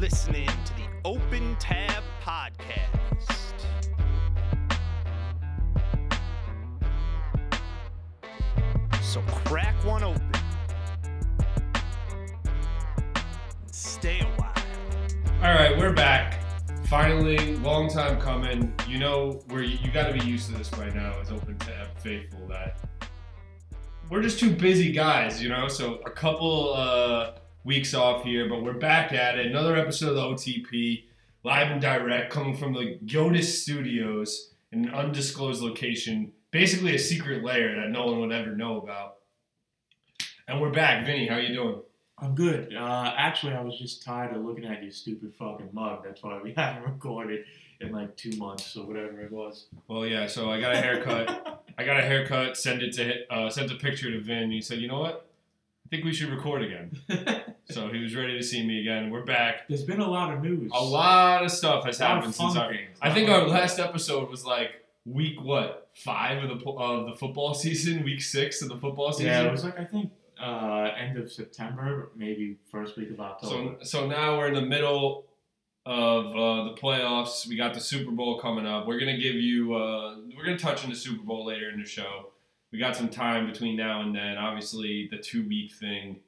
listening 0.00 0.46
to 0.46 0.74
the 0.74 0.82
Open 1.06 1.56
Tab 1.58 2.02
Podcast. 2.22 2.74
So 9.00 9.22
crack 9.22 9.74
one 9.86 10.02
open. 10.02 10.22
Stay 13.72 14.20
a 14.20 14.24
while. 14.24 14.52
All 15.42 15.54
right, 15.54 15.78
we're 15.78 15.94
back. 15.94 16.40
Finally, 16.88 17.56
long 17.56 17.88
time 17.88 18.20
coming. 18.20 18.74
You 18.86 18.98
know, 18.98 19.42
we're 19.48 19.62
you 19.62 19.90
got 19.90 20.08
to 20.08 20.12
be 20.12 20.26
used 20.26 20.50
to 20.50 20.58
this 20.58 20.68
by 20.68 20.90
now 20.90 21.18
as 21.22 21.30
Open 21.30 21.56
Tab 21.56 21.88
faithful 21.96 22.46
that 22.48 22.76
we're 24.10 24.22
just 24.22 24.38
two 24.38 24.54
busy 24.54 24.92
guys, 24.92 25.42
you 25.42 25.48
know. 25.48 25.68
So 25.68 26.00
a 26.04 26.10
couple 26.10 26.74
uh, 26.74 27.32
weeks 27.66 27.94
off 27.94 28.22
here, 28.22 28.48
but 28.48 28.62
we're 28.62 28.74
back 28.74 29.12
at 29.12 29.36
it. 29.36 29.46
Another 29.46 29.74
episode 29.76 30.10
of 30.10 30.14
the 30.14 30.22
OTP, 30.22 31.02
live 31.42 31.72
and 31.72 31.80
direct, 31.80 32.32
coming 32.32 32.56
from 32.56 32.72
the 32.72 32.96
Yotis 33.04 33.60
Studios 33.60 34.52
in 34.70 34.86
an 34.86 34.94
undisclosed 34.94 35.60
location, 35.60 36.30
basically 36.52 36.94
a 36.94 36.98
secret 36.98 37.42
lair 37.42 37.74
that 37.74 37.90
no 37.90 38.06
one 38.06 38.20
would 38.20 38.30
ever 38.30 38.54
know 38.54 38.80
about. 38.80 39.16
And 40.46 40.60
we're 40.60 40.70
back, 40.70 41.04
Vinny. 41.04 41.26
How 41.26 41.38
you 41.38 41.52
doing? 41.52 41.82
I'm 42.18 42.36
good. 42.36 42.72
Uh, 42.72 43.12
actually, 43.16 43.54
I 43.54 43.62
was 43.62 43.76
just 43.76 44.04
tired 44.04 44.36
of 44.36 44.44
looking 44.44 44.64
at 44.64 44.80
your 44.80 44.92
stupid 44.92 45.34
fucking 45.34 45.70
mug. 45.72 46.04
That's 46.04 46.22
why 46.22 46.40
we 46.40 46.52
haven't 46.56 46.84
recorded 46.84 47.46
in 47.80 47.90
like 47.90 48.16
two 48.16 48.36
months 48.36 48.76
or 48.76 48.86
whatever 48.86 49.20
it 49.22 49.32
was. 49.32 49.66
Well, 49.88 50.06
yeah. 50.06 50.28
So 50.28 50.52
I 50.52 50.60
got 50.60 50.72
a 50.72 50.76
haircut. 50.76 51.64
I 51.78 51.84
got 51.84 51.98
a 51.98 52.02
haircut. 52.02 52.56
Send 52.56 52.82
it 52.82 52.92
to 52.92 53.34
uh, 53.34 53.50
sent 53.50 53.72
a 53.72 53.74
picture 53.74 54.08
to 54.12 54.20
Vin. 54.20 54.52
He 54.52 54.60
said, 54.60 54.78
"You 54.78 54.86
know 54.86 55.00
what? 55.00 55.25
I 55.86 55.88
think 55.88 56.04
we 56.04 56.12
should 56.12 56.30
record 56.30 56.62
again." 56.62 56.98
So 57.68 57.88
he 57.88 57.98
was 58.00 58.14
ready 58.14 58.38
to 58.38 58.44
see 58.44 58.64
me 58.64 58.80
again. 58.80 59.10
We're 59.10 59.24
back. 59.24 59.66
There's 59.68 59.82
been 59.82 59.98
a 59.98 60.08
lot 60.08 60.32
of 60.32 60.40
news. 60.40 60.70
A 60.72 60.80
lot 60.84 61.44
of 61.44 61.50
stuff 61.50 61.84
has 61.84 61.98
A 61.98 62.04
lot 62.04 62.10
of 62.10 62.16
happened 62.18 62.34
since 62.36 62.54
our. 62.56 62.70
things. 62.72 62.96
I 63.02 63.12
think 63.12 63.28
our 63.28 63.48
last 63.48 63.80
episode 63.80 64.30
was 64.30 64.44
like 64.46 64.70
week 65.04 65.42
what 65.42 65.88
five 65.96 66.44
of 66.44 66.60
the 66.60 66.70
of 66.70 67.06
the 67.06 67.16
football 67.16 67.54
season. 67.64 68.04
Week 68.04 68.22
six 68.22 68.62
of 68.62 68.68
the 68.68 68.76
football 68.76 69.10
season. 69.12 69.26
Yeah, 69.32 69.42
it 69.42 69.50
was 69.50 69.64
like 69.64 69.80
I 69.80 69.84
think 69.84 70.12
uh, 70.40 70.90
end 70.96 71.18
of 71.18 71.32
September, 71.32 72.10
maybe 72.14 72.56
first 72.70 72.96
week 72.96 73.10
of 73.10 73.18
October. 73.18 73.76
So 73.82 74.00
so 74.02 74.06
now 74.06 74.38
we're 74.38 74.46
in 74.46 74.54
the 74.54 74.62
middle 74.62 75.24
of 75.84 76.26
uh, 76.26 76.64
the 76.70 76.74
playoffs. 76.80 77.48
We 77.48 77.56
got 77.56 77.74
the 77.74 77.80
Super 77.80 78.12
Bowl 78.12 78.38
coming 78.38 78.64
up. 78.64 78.86
We're 78.86 79.00
gonna 79.00 79.18
give 79.18 79.34
you. 79.34 79.74
Uh, 79.74 80.18
we're 80.36 80.44
gonna 80.44 80.56
touch 80.56 80.84
on 80.84 80.90
the 80.90 80.96
Super 80.96 81.24
Bowl 81.24 81.44
later 81.46 81.68
in 81.70 81.80
the 81.80 81.86
show. 81.86 82.28
We 82.72 82.78
got 82.78 82.96
some 82.96 83.08
time 83.08 83.46
between 83.50 83.76
now 83.76 84.02
and 84.02 84.14
then. 84.14 84.36
Obviously, 84.38 85.08
the 85.10 85.18
two 85.18 85.46
week 85.46 85.72
thing 85.74 86.20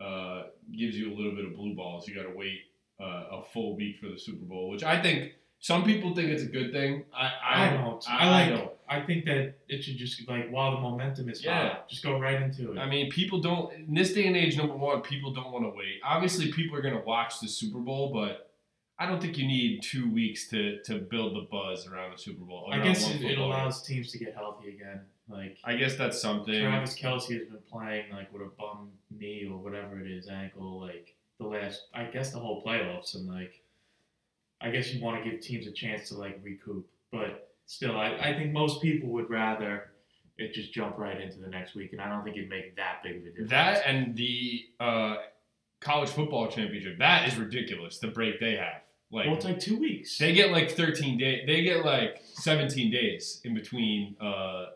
uh, 0.00 0.44
gives 0.76 0.96
you 0.96 1.12
a 1.12 1.14
little 1.14 1.34
bit 1.34 1.44
of 1.46 1.54
blue 1.56 1.74
balls. 1.74 2.06
You 2.08 2.14
got 2.14 2.28
to 2.28 2.36
wait 2.36 2.58
uh, 3.00 3.38
a 3.38 3.42
full 3.52 3.76
week 3.76 3.96
for 4.00 4.08
the 4.08 4.18
Super 4.18 4.44
Bowl, 4.44 4.68
which 4.70 4.84
I 4.84 5.00
think 5.00 5.32
some 5.58 5.84
people 5.84 6.14
think 6.14 6.28
it's 6.28 6.42
a 6.42 6.46
good 6.46 6.72
thing. 6.72 7.04
I 7.14 7.30
I, 7.44 7.68
I 7.68 7.76
don't. 7.76 8.04
I, 8.08 8.16
I, 8.16 8.24
I 8.26 8.30
like. 8.30 8.48
don't. 8.58 8.70
I 8.88 9.00
think 9.02 9.24
that 9.26 9.54
it 9.68 9.84
should 9.84 9.96
just 9.96 10.28
like 10.28 10.50
while 10.50 10.72
the 10.72 10.80
momentum 10.80 11.28
is 11.28 11.44
Yeah. 11.44 11.68
high, 11.68 11.78
just 11.88 12.02
go 12.02 12.18
right 12.18 12.42
into 12.42 12.72
it. 12.72 12.78
I 12.78 12.88
mean, 12.88 13.08
people 13.10 13.40
don't 13.40 13.72
in 13.72 13.94
this 13.94 14.12
day 14.12 14.26
and 14.26 14.36
age. 14.36 14.56
Number 14.56 14.74
one, 14.76 15.00
people 15.00 15.32
don't 15.32 15.52
want 15.52 15.64
to 15.64 15.70
wait. 15.70 16.00
Obviously, 16.04 16.52
people 16.52 16.76
are 16.76 16.82
going 16.82 16.94
to 16.96 17.04
watch 17.04 17.40
the 17.40 17.46
Super 17.48 17.78
Bowl, 17.78 18.12
but 18.12 18.50
I 18.98 19.06
don't 19.06 19.22
think 19.22 19.38
you 19.38 19.46
need 19.46 19.82
two 19.82 20.12
weeks 20.12 20.48
to, 20.48 20.82
to 20.82 20.98
build 20.98 21.34
the 21.36 21.46
buzz 21.50 21.86
around 21.86 22.12
the 22.16 22.18
Super 22.20 22.44
Bowl. 22.44 22.68
I 22.70 22.80
guess 22.80 23.08
it, 23.08 23.22
it 23.22 23.38
allows 23.38 23.82
teams 23.82 24.10
to 24.12 24.18
get 24.18 24.34
healthy 24.34 24.70
again. 24.70 25.02
Like 25.30 25.58
I 25.64 25.76
guess 25.76 25.96
that's 25.96 26.20
something. 26.20 26.60
Travis 26.60 26.98
Kelce 26.98 27.38
has 27.38 27.48
been 27.48 27.58
playing 27.70 28.06
like 28.12 28.32
with 28.32 28.42
a 28.42 28.50
bum 28.58 28.90
knee 29.10 29.48
or 29.50 29.58
whatever 29.58 30.00
it 30.00 30.10
is, 30.10 30.28
ankle, 30.28 30.80
like 30.80 31.14
the 31.38 31.46
last, 31.46 31.86
I 31.94 32.04
guess 32.04 32.32
the 32.32 32.38
whole 32.38 32.62
playoffs, 32.62 33.14
and 33.14 33.28
like, 33.28 33.62
I 34.60 34.70
guess 34.70 34.92
you 34.92 35.02
want 35.02 35.22
to 35.22 35.30
give 35.30 35.40
teams 35.40 35.66
a 35.66 35.72
chance 35.72 36.08
to 36.08 36.16
like 36.16 36.40
recoup, 36.42 36.86
but 37.10 37.54
still, 37.66 37.96
I, 37.96 38.16
I 38.20 38.34
think 38.34 38.52
most 38.52 38.82
people 38.82 39.08
would 39.10 39.30
rather 39.30 39.92
it 40.36 40.54
just 40.54 40.72
jump 40.72 40.98
right 40.98 41.20
into 41.20 41.38
the 41.38 41.48
next 41.48 41.74
week, 41.74 41.92
and 41.92 42.00
I 42.00 42.08
don't 42.08 42.24
think 42.24 42.36
it'd 42.36 42.48
make 42.48 42.76
that 42.76 43.02
big 43.02 43.16
of 43.16 43.22
a 43.22 43.26
difference. 43.26 43.50
That 43.50 43.82
and 43.86 44.16
the 44.16 44.64
uh, 44.80 45.16
college 45.80 46.10
football 46.10 46.48
championship. 46.48 46.98
That 46.98 47.28
is 47.28 47.36
ridiculous. 47.36 47.98
The 47.98 48.08
break 48.08 48.40
they 48.40 48.56
have, 48.56 48.82
like 49.10 49.26
well, 49.26 49.36
it's 49.36 49.44
like 49.44 49.60
two 49.60 49.78
weeks. 49.78 50.18
they 50.18 50.32
get 50.32 50.50
like 50.50 50.70
13 50.70 51.18
days. 51.18 51.46
They 51.46 51.62
get 51.62 51.84
like 51.84 52.20
17 52.34 52.90
days 52.90 53.40
in 53.44 53.54
between. 53.54 54.16
Uh, 54.20 54.66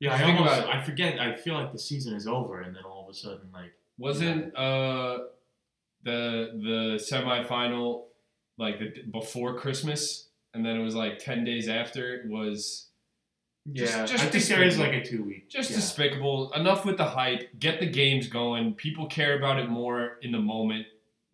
yeah, 0.00 0.14
I 0.14 0.18
think 0.18 0.38
almost, 0.40 0.58
about 0.58 0.68
it. 0.70 0.74
I 0.76 0.82
forget. 0.82 1.20
I 1.20 1.36
feel 1.36 1.54
like 1.54 1.72
the 1.72 1.78
season 1.78 2.14
is 2.14 2.26
over, 2.26 2.60
and 2.62 2.74
then 2.74 2.82
all 2.84 3.04
of 3.04 3.10
a 3.10 3.14
sudden, 3.16 3.48
like, 3.52 3.72
Wasn't 3.98 4.56
uh 4.56 5.18
the 6.02 6.50
the 6.54 6.98
semifinal 7.00 8.04
like 8.58 8.78
the 8.78 9.02
before 9.10 9.58
Christmas, 9.58 10.28
and 10.54 10.64
then 10.64 10.76
it 10.76 10.82
was 10.82 10.94
like 10.94 11.18
ten 11.18 11.44
days 11.44 11.68
after 11.68 12.24
was 12.28 12.88
Just- 13.72 13.94
yeah, 13.94 14.06
just 14.06 14.24
I 14.24 14.28
think 14.28 14.44
there 14.44 14.62
is 14.62 14.76
despicable. 14.76 14.96
like 14.98 15.06
a 15.06 15.08
two 15.08 15.22
week. 15.24 15.48
just 15.50 15.70
yeah. 15.70 15.76
despicable. 15.76 16.52
Enough 16.54 16.84
with 16.86 16.96
the 16.96 17.04
hype. 17.04 17.58
Get 17.58 17.80
the 17.80 17.86
games 17.86 18.26
going. 18.26 18.74
People 18.74 19.06
care 19.06 19.36
about 19.36 19.58
it 19.58 19.68
more 19.68 20.16
in 20.22 20.32
the 20.32 20.38
moment. 20.40 20.86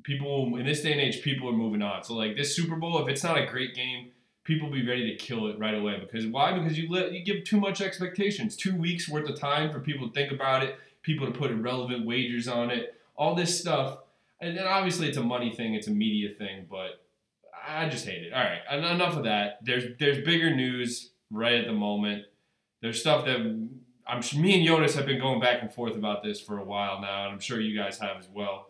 People 0.03 0.57
in 0.57 0.67
this 0.67 0.83
day 0.83 0.93
and 0.93 1.01
age, 1.01 1.23
people 1.23 1.49
are 1.49 1.53
moving 1.53 1.83
on. 1.83 2.03
So 2.05 2.15
like 2.15 2.37
this 2.37 2.55
Super 2.55 2.77
Bowl, 2.77 3.01
if 3.03 3.09
it's 3.09 3.23
not 3.25 3.39
a 3.39 3.47
great 3.47 3.75
game, 3.75 4.11
people 4.47 4.71
be 4.71 4.87
ready 4.87 5.11
to 5.11 5.17
kill 5.17 5.49
it 5.49 5.59
right 5.59 5.75
away. 5.75 5.99
Because 6.01 6.27
why? 6.27 6.57
Because 6.57 6.79
you 6.79 6.89
let 6.89 7.13
you 7.13 7.25
give 7.25 7.45
too 7.45 7.61
much 7.61 7.81
expectations. 7.81 8.57
Two 8.57 8.77
weeks 8.77 9.09
worth 9.09 9.29
of 9.29 9.39
time 9.39 9.71
for 9.73 9.81
people 9.81 10.09
to 10.09 10.15
think 10.15 10.33
about 10.33 10.63
it. 10.63 10.79
People 11.03 11.27
to 11.27 11.37
put 11.37 11.51
irrelevant 11.51 12.07
wagers 12.07 12.49
on 12.49 12.71
it. 12.71 12.95
All 13.17 13.35
this 13.35 13.59
stuff. 13.59 13.99
And 14.41 14.57
then 14.57 14.67
obviously 14.67 15.09
it's 15.09 15.17
a 15.17 15.23
money 15.23 15.51
thing. 15.51 15.75
It's 15.75 15.89
a 15.89 15.93
media 15.93 16.31
thing. 16.31 16.67
But 16.71 17.03
I 17.67 17.89
just 17.89 18.07
hate 18.07 18.23
it. 18.23 18.33
All 18.33 18.43
right, 18.43 18.61
enough 18.93 19.17
of 19.17 19.25
that. 19.25 19.59
There's 19.63 19.99
there's 19.99 20.25
bigger 20.25 20.55
news 20.55 21.11
right 21.31 21.55
at 21.55 21.67
the 21.67 21.73
moment. 21.73 22.25
There's 22.81 23.01
stuff 23.01 23.25
that 23.25 23.41
I'm 24.07 24.21
me 24.41 24.59
and 24.59 24.67
Jonas 24.67 24.95
have 24.95 25.07
been 25.07 25.21
going 25.21 25.41
back 25.41 25.63
and 25.63 25.73
forth 25.73 25.97
about 25.97 26.23
this 26.23 26.41
for 26.41 26.59
a 26.59 26.65
while 26.65 27.01
now, 27.01 27.25
and 27.25 27.33
I'm 27.33 27.41
sure 27.41 27.61
you 27.61 27.77
guys 27.77 27.99
have 27.99 28.19
as 28.19 28.29
well. 28.33 28.69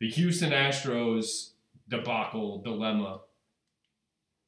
The 0.00 0.08
Houston 0.08 0.52
Astros 0.52 1.50
debacle 1.88 2.62
dilemma. 2.62 3.20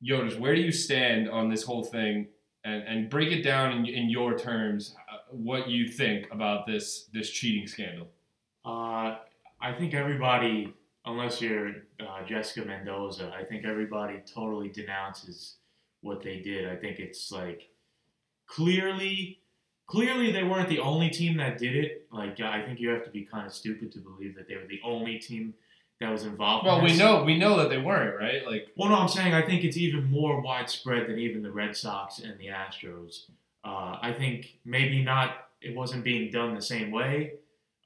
Jonas, 0.03 0.37
where 0.37 0.55
do 0.55 0.61
you 0.61 0.73
stand 0.73 1.29
on 1.29 1.51
this 1.51 1.63
whole 1.63 1.85
thing, 1.85 2.29
and, 2.65 2.83
and 2.83 3.11
break 3.11 3.33
it 3.33 3.43
down 3.43 3.73
in, 3.73 3.87
in 3.87 4.09
your 4.09 4.39
terms, 4.39 4.95
uh, 5.13 5.17
what 5.31 5.69
you 5.69 5.89
think 5.89 6.27
about 6.31 6.67
this 6.67 7.09
this 7.13 7.31
cheating 7.31 7.67
scandal? 7.67 8.09
Uh, 8.65 9.17
I 9.61 9.73
think 9.79 9.95
everybody, 9.95 10.75
unless 11.05 11.41
you're 11.41 11.69
uh, 12.01 12.25
Jessica 12.27 12.67
Mendoza, 12.67 13.33
I 13.39 13.45
think 13.45 13.65
everybody 13.65 14.21
totally 14.33 14.69
denounces 14.69 15.57
what 16.03 16.23
they 16.23 16.39
did. 16.39 16.69
I 16.69 16.77
think 16.77 16.99
it's 16.99 17.31
like 17.31 17.69
clearly, 18.47 19.41
clearly 19.87 20.33
they 20.33 20.43
weren't 20.43 20.69
the 20.69 20.79
only 20.79 21.11
team 21.11 21.37
that 21.39 21.59
did 21.59 21.77
it. 21.77 22.07
Like 22.13 22.41
I 22.41 22.63
think 22.65 22.81
you 22.81 22.89
have 22.89 23.05
to 23.05 23.11
be 23.11 23.25
kind 23.25 23.47
of 23.47 23.53
stupid 23.53 23.93
to 23.93 23.99
believe 23.99 24.35
that 24.37 24.49
they 24.49 24.57
were 24.57 24.67
the 24.67 24.81
only 24.85 25.19
team 25.19 25.55
that 26.01 26.11
was 26.11 26.25
involved. 26.25 26.67
in 26.67 26.73
Well, 26.73 26.83
we 26.83 26.97
know 26.97 27.23
we 27.25 27.39
know 27.39 27.57
that 27.59 27.69
they 27.69 27.79
weren't 27.79 28.19
right. 28.19 28.45
Like 28.47 28.69
Well, 28.77 28.89
no, 28.89 28.97
I'm 28.97 29.09
saying 29.09 29.35
I 29.35 29.43
think 29.43 29.65
it's 29.65 29.77
even 29.77 30.11
more 30.11 30.41
widespread 30.41 31.09
than 31.09 31.19
even 31.19 31.43
the 31.43 31.53
Red 31.53 31.77
Sox 31.77 32.19
and 32.19 32.39
the 32.39 32.47
Astros. 32.47 33.27
Uh, 33.63 33.99
I 34.01 34.15
think 34.17 34.55
maybe 34.65 35.03
not, 35.03 35.49
it 35.61 35.77
wasn't 35.77 36.03
being 36.03 36.31
done 36.31 36.55
the 36.55 36.63
same 36.63 36.91
way, 36.91 37.35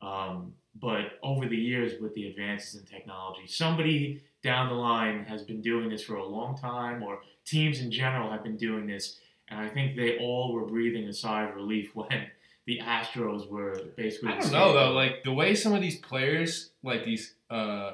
um, 0.00 0.54
but 0.80 1.18
over 1.22 1.48
the 1.48 1.56
years 1.56 2.00
with 2.00 2.14
the 2.14 2.28
advances 2.28 2.76
in 2.80 2.86
technology, 2.86 3.48
somebody 3.48 4.22
down 4.42 4.68
the 4.68 4.74
line 4.74 5.24
has 5.24 5.42
been 5.42 5.60
doing 5.60 5.88
this 5.88 6.04
for 6.04 6.14
a 6.14 6.24
long 6.24 6.56
time, 6.56 7.02
or 7.02 7.18
teams 7.44 7.80
in 7.80 7.90
general 7.90 8.30
have 8.30 8.44
been 8.44 8.56
doing 8.56 8.86
this, 8.86 9.18
and 9.48 9.58
I 9.58 9.68
think 9.68 9.96
they 9.96 10.18
all 10.18 10.52
were 10.52 10.64
breathing 10.64 11.08
a 11.08 11.12
sigh 11.12 11.48
of 11.48 11.56
relief 11.56 11.90
when 11.94 12.26
the 12.66 12.78
Astros 12.78 13.50
were 13.50 13.74
basically. 13.96 14.32
I 14.32 14.38
don't 14.38 14.52
know 14.52 14.72
though. 14.72 14.92
Like 14.92 15.24
the 15.24 15.32
way 15.32 15.56
some 15.56 15.74
of 15.74 15.80
these 15.80 15.98
players, 15.98 16.70
like 16.84 17.04
these 17.04 17.34
uh, 17.50 17.92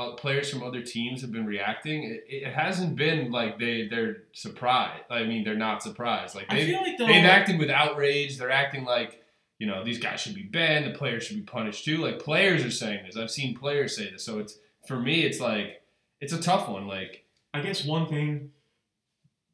uh, 0.00 0.12
players 0.12 0.50
from 0.50 0.62
other 0.62 0.82
teams, 0.82 1.20
have 1.20 1.32
been 1.32 1.46
reacting, 1.46 2.04
it, 2.04 2.24
it 2.28 2.52
hasn't 2.52 2.96
been 2.96 3.30
like 3.30 3.58
they 3.58 3.86
they're 3.88 4.24
surprised. 4.32 5.04
I 5.10 5.24
mean, 5.24 5.44
they're 5.44 5.54
not 5.54 5.82
surprised. 5.82 6.34
Like 6.34 6.48
they 6.48 6.66
feel 6.66 6.80
like 6.80 6.98
they've 6.98 7.24
acted 7.24 7.58
with 7.58 7.70
outrage. 7.70 8.38
They're 8.38 8.50
acting 8.50 8.84
like 8.84 9.22
you 9.58 9.66
know 9.66 9.84
these 9.84 9.98
guys 9.98 10.20
should 10.20 10.34
be 10.34 10.42
banned. 10.42 10.86
The 10.86 10.98
players 10.98 11.24
should 11.24 11.36
be 11.36 11.42
punished 11.42 11.84
too. 11.84 11.98
Like 11.98 12.18
players 12.18 12.64
are 12.64 12.70
saying 12.70 13.04
this. 13.06 13.16
I've 13.16 13.30
seen 13.30 13.56
players 13.56 13.96
say 13.96 14.10
this. 14.10 14.24
So 14.24 14.38
it's 14.38 14.58
for 14.86 14.98
me, 14.98 15.22
it's 15.22 15.40
like 15.40 15.82
it's 16.20 16.32
a 16.32 16.40
tough 16.40 16.68
one. 16.68 16.86
Like 16.86 17.24
I 17.52 17.60
guess 17.60 17.84
one 17.84 18.08
thing, 18.08 18.52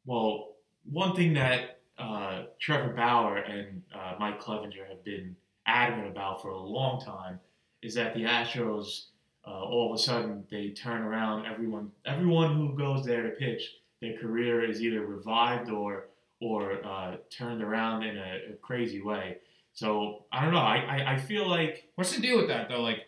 well, 0.05 0.53
one 0.89 1.15
thing 1.15 1.33
that 1.33 1.79
uh, 1.97 2.43
Trevor 2.59 2.93
Bauer 2.93 3.37
and 3.37 3.81
uh, 3.93 4.15
Mike 4.19 4.41
Clevinger 4.41 4.87
have 4.87 5.03
been 5.03 5.35
adamant 5.65 6.07
about 6.07 6.41
for 6.41 6.49
a 6.49 6.57
long 6.57 7.01
time 7.01 7.39
is 7.81 7.95
that 7.95 8.13
the 8.13 8.23
Astros, 8.23 9.05
uh, 9.47 9.63
all 9.63 9.93
of 9.93 9.97
a 9.97 10.01
sudden, 10.01 10.43
they 10.51 10.69
turn 10.69 11.01
around. 11.01 11.45
Everyone, 11.45 11.91
everyone 12.05 12.57
who 12.57 12.77
goes 12.77 13.05
there 13.05 13.23
to 13.23 13.29
pitch, 13.29 13.61
their 14.01 14.17
career 14.17 14.69
is 14.69 14.81
either 14.81 15.05
revived 15.05 15.69
or 15.69 16.09
or 16.39 16.85
uh, 16.85 17.15
turned 17.31 17.63
around 17.63 18.03
in 18.03 18.17
a, 18.17 18.53
a 18.53 18.55
crazy 18.61 19.01
way. 19.01 19.37
So 19.73 20.25
I 20.31 20.43
don't 20.43 20.53
know. 20.53 20.59
I, 20.59 20.77
I, 20.77 21.13
I 21.13 21.17
feel 21.17 21.47
like 21.47 21.89
what's 21.95 22.15
the 22.15 22.21
deal 22.21 22.37
with 22.37 22.47
that 22.49 22.69
though? 22.69 22.81
Like 22.81 23.07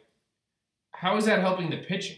how 0.91 1.17
is 1.17 1.25
that 1.25 1.39
helping 1.39 1.69
the 1.69 1.77
pitching? 1.77 2.17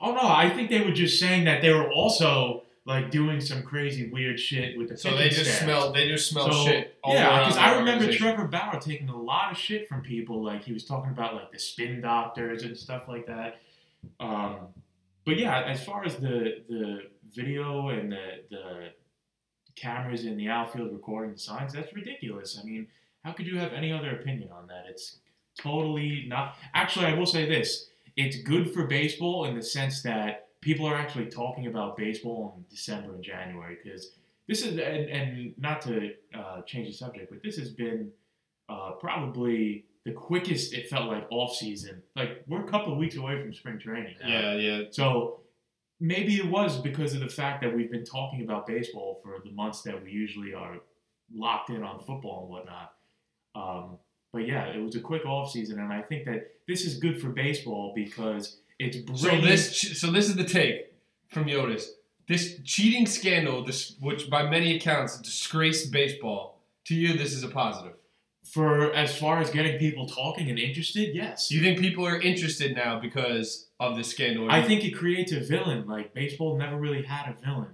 Oh 0.00 0.12
no, 0.12 0.22
I 0.22 0.50
think 0.50 0.70
they 0.70 0.80
were 0.80 0.92
just 0.92 1.18
saying 1.18 1.44
that 1.44 1.62
they 1.62 1.72
were 1.72 1.90
also 1.90 2.62
like 2.88 3.10
doing 3.10 3.38
some 3.38 3.62
crazy 3.62 4.08
weird 4.08 4.40
shit 4.40 4.78
with 4.78 4.88
the. 4.88 4.96
So 4.96 5.14
they 5.14 5.28
just 5.28 5.44
staff. 5.44 5.62
smell. 5.62 5.92
They 5.92 6.08
just 6.08 6.30
smell 6.30 6.50
So, 6.50 6.64
shit. 6.64 6.96
All 7.04 7.12
yeah, 7.14 7.40
because 7.40 7.58
I 7.58 7.76
remember. 7.76 8.10
Trevor 8.10 8.46
Bauer 8.46 8.80
taking 8.80 9.10
a 9.10 9.16
lot 9.16 9.52
of 9.52 9.58
shit 9.58 9.86
from 9.86 10.00
people. 10.00 10.42
Like 10.42 10.64
he 10.64 10.72
was 10.72 10.86
talking 10.86 11.10
about 11.10 11.34
like 11.34 11.52
the 11.52 11.58
spin 11.58 12.00
doctors 12.00 12.62
and 12.62 12.74
stuff 12.74 13.06
like 13.06 13.26
that. 13.26 13.60
Um, 14.18 14.68
but 15.26 15.38
yeah, 15.38 15.64
as 15.64 15.84
far 15.84 16.02
as 16.02 16.16
the 16.16 16.62
the 16.70 17.02
video 17.30 17.90
and 17.90 18.10
the 18.10 18.44
the 18.50 18.88
cameras 19.76 20.24
in 20.24 20.38
the 20.38 20.48
outfield 20.48 20.90
recording 20.90 21.32
the 21.34 21.38
signs, 21.38 21.74
that's 21.74 21.92
ridiculous. 21.92 22.58
I 22.58 22.64
mean, 22.64 22.86
how 23.22 23.32
could 23.32 23.46
you 23.46 23.58
have 23.58 23.74
any 23.74 23.92
other 23.92 24.12
opinion 24.12 24.48
on 24.50 24.66
that? 24.68 24.86
It's 24.88 25.18
totally 25.58 26.24
not. 26.26 26.56
Actually, 26.72 27.04
I 27.04 27.12
will 27.12 27.26
say 27.26 27.46
this: 27.46 27.90
it's 28.16 28.38
good 28.38 28.72
for 28.72 28.86
baseball 28.86 29.44
in 29.44 29.54
the 29.54 29.62
sense 29.62 30.00
that 30.04 30.47
people 30.60 30.86
are 30.86 30.96
actually 30.96 31.26
talking 31.26 31.66
about 31.66 31.96
baseball 31.96 32.54
in 32.56 32.64
December 32.70 33.14
and 33.14 33.22
January 33.22 33.78
because 33.82 34.12
this 34.48 34.62
is 34.62 34.78
and, 34.78 35.08
and 35.10 35.54
not 35.58 35.80
to 35.82 36.12
uh, 36.34 36.62
change 36.62 36.88
the 36.88 36.94
subject, 36.94 37.30
but 37.30 37.42
this 37.42 37.56
has 37.56 37.70
been 37.70 38.10
uh, 38.68 38.92
probably 38.92 39.84
the 40.04 40.12
quickest 40.12 40.72
it 40.72 40.88
felt 40.88 41.06
like 41.06 41.26
off 41.30 41.54
season. 41.54 42.02
Like 42.16 42.44
we're 42.46 42.64
a 42.64 42.68
couple 42.68 42.92
of 42.92 42.98
weeks 42.98 43.16
away 43.16 43.40
from 43.40 43.52
spring 43.52 43.78
training. 43.78 44.16
now. 44.20 44.28
Yeah, 44.28 44.54
yeah. 44.54 44.82
So 44.90 45.40
maybe 46.00 46.36
it 46.36 46.46
was 46.46 46.78
because 46.78 47.14
of 47.14 47.20
the 47.20 47.28
fact 47.28 47.62
that 47.62 47.74
we've 47.74 47.90
been 47.90 48.04
talking 48.04 48.42
about 48.42 48.66
baseball 48.66 49.20
for 49.22 49.36
the 49.44 49.50
months 49.52 49.82
that 49.82 50.02
we 50.02 50.10
usually 50.10 50.54
are 50.54 50.76
locked 51.34 51.70
in 51.70 51.82
on 51.82 51.98
football 52.00 52.42
and 52.42 52.50
whatnot. 52.50 52.92
Um, 53.54 53.98
but 54.32 54.46
yeah, 54.46 54.66
it 54.66 54.82
was 54.82 54.94
a 54.94 55.00
quick 55.00 55.24
off 55.26 55.50
season, 55.50 55.78
and 55.78 55.92
I 55.92 56.02
think 56.02 56.24
that 56.26 56.50
this 56.66 56.84
is 56.84 56.98
good 56.98 57.20
for 57.20 57.30
baseball 57.30 57.92
because 57.94 58.58
it's 58.78 59.20
So 59.20 59.40
this, 59.40 60.00
so 60.00 60.10
this 60.10 60.28
is 60.28 60.36
the 60.36 60.44
take 60.44 60.92
from 61.28 61.44
Yotis. 61.46 61.84
This 62.26 62.58
cheating 62.64 63.06
scandal, 63.06 63.64
this 63.64 63.96
which 64.00 64.28
by 64.28 64.48
many 64.48 64.76
accounts 64.76 65.18
disgraced 65.18 65.90
baseball. 65.92 66.60
To 66.86 66.94
you, 66.94 67.18
this 67.18 67.34
is 67.34 67.42
a 67.42 67.48
positive. 67.48 67.92
for 68.44 68.92
as 68.94 69.14
far 69.18 69.40
as 69.40 69.50
getting 69.50 69.78
people 69.78 70.06
talking 70.06 70.48
and 70.48 70.58
interested, 70.58 71.14
yes. 71.14 71.50
You 71.50 71.60
think 71.60 71.78
people 71.80 72.06
are 72.06 72.18
interested 72.18 72.74
now 72.74 72.98
because 72.98 73.68
of 73.78 73.96
this 73.96 74.08
scandal? 74.08 74.50
I 74.50 74.62
think 74.62 74.84
it 74.84 74.92
creates 74.92 75.32
a 75.32 75.40
villain. 75.40 75.86
Like 75.86 76.14
baseball 76.14 76.56
never 76.56 76.76
really 76.76 77.02
had 77.02 77.28
a 77.30 77.34
villain. 77.44 77.68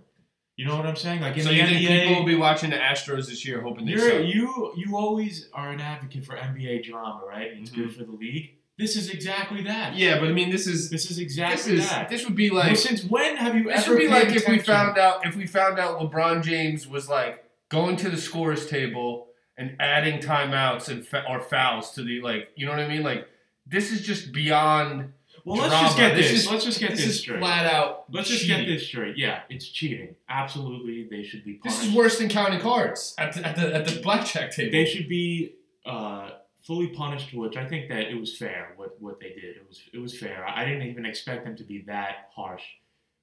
You 0.56 0.66
know 0.66 0.76
what 0.76 0.86
I'm 0.86 0.96
saying? 0.96 1.20
Like 1.20 1.36
in 1.36 1.44
so. 1.44 1.48
the 1.50 1.54
You 1.56 1.62
NBA, 1.62 1.86
think 1.86 2.02
people 2.08 2.22
will 2.22 2.26
be 2.26 2.34
watching 2.36 2.70
the 2.70 2.76
Astros 2.76 3.28
this 3.28 3.44
year, 3.46 3.60
hoping 3.60 3.86
they 3.86 3.92
You're, 3.92 4.20
you 4.20 4.72
you 4.76 4.96
always 4.96 5.48
are 5.52 5.70
an 5.70 5.80
advocate 5.80 6.24
for 6.24 6.36
NBA 6.36 6.84
drama, 6.84 7.22
right? 7.28 7.50
It's 7.54 7.70
Mm-hmm. 7.70 7.80
good 7.82 7.94
for 7.96 8.04
the 8.04 8.12
league. 8.12 8.54
This 8.76 8.96
is 8.96 9.08
exactly 9.10 9.62
that. 9.64 9.94
Yeah, 9.94 10.18
but 10.18 10.28
I 10.28 10.32
mean, 10.32 10.50
this 10.50 10.66
is 10.66 10.90
This 10.90 11.04
is 11.10 11.16
this 11.16 11.18
exactly 11.18 11.74
is 11.74 11.88
that. 11.88 12.08
this 12.08 12.24
would 12.24 12.34
be 12.34 12.50
Well, 12.50 12.66
like 12.66 12.76
since 12.76 13.04
when 13.04 13.36
have 13.36 13.54
you 13.54 13.64
This 13.64 13.72
ever 13.72 13.80
This 13.80 13.88
would 13.88 13.98
be 13.98 14.08
like 14.08 14.34
if 14.36 14.48
we 14.48 14.58
found 14.58 14.98
out 14.98 15.24
if 15.26 15.36
we 15.36 15.46
found 15.46 15.78
out 15.78 16.00
LeBron 16.00 16.42
James 16.42 16.86
was 16.88 17.08
like 17.08 17.44
going 17.68 17.96
to 17.98 18.10
the 18.10 18.16
scores 18.16 18.66
table 18.66 19.28
and 19.56 19.76
adding 19.78 20.18
timeouts 20.20 20.88
and 20.88 21.06
fa- 21.06 21.24
or 21.28 21.40
fouls 21.40 21.92
to 21.92 22.02
the 22.02 22.20
like 22.20 22.48
you 22.56 22.66
know 22.66 22.72
what 22.72 22.80
I 22.80 22.88
mean 22.88 23.02
like 23.04 23.28
this 23.66 23.92
is 23.92 24.00
just 24.02 24.32
beyond 24.32 25.12
Well, 25.44 25.58
let's 25.58 25.80
just 25.80 25.96
get 25.96 26.16
this. 26.16 26.32
is- 26.32 26.50
let's 26.50 26.64
just 26.64 26.80
get 26.80 26.90
this, 26.90 27.04
this, 27.04 27.20
straight. 27.20 27.38
flat 27.38 27.72
out 27.72 28.04
Let's 28.12 28.28
just 28.28 28.46
get 28.46 28.66
this 28.66 28.86
straight. 28.86 29.16
Yeah, 29.16 29.42
it's 29.48 29.68
cheating. 29.68 30.16
Absolutely, 30.28 31.06
they 31.10 31.22
should 31.22 31.44
be 31.44 31.54
punished. 31.54 31.80
This 31.80 31.88
is 31.90 31.94
worse 31.94 32.18
than 32.18 32.28
counting 32.28 32.60
cards 32.60 33.14
at 33.18 33.32
the, 33.34 33.46
at 33.46 33.54
the, 33.56 33.74
at 33.74 33.86
the 33.86 34.00
blackjack 34.02 34.50
table. 34.50 34.72
They 34.72 34.84
should 34.84 35.08
be 35.08 35.54
uh, 35.86 36.30
fully 36.66 36.88
punished, 36.88 37.34
which 37.34 37.56
I 37.56 37.66
think 37.66 37.88
that 37.90 38.08
it 38.08 38.18
was 38.18 38.36
fair 38.36 38.72
what, 38.76 38.96
what 39.00 39.20
they 39.20 39.28
did. 39.28 39.56
It 39.56 39.64
was 39.68 39.80
it 39.92 39.98
was 39.98 40.18
fair. 40.18 40.46
I 40.48 40.64
didn't 40.64 40.88
even 40.88 41.06
expect 41.06 41.44
them 41.44 41.56
to 41.56 41.64
be 41.64 41.82
that 41.86 42.30
harsh, 42.34 42.62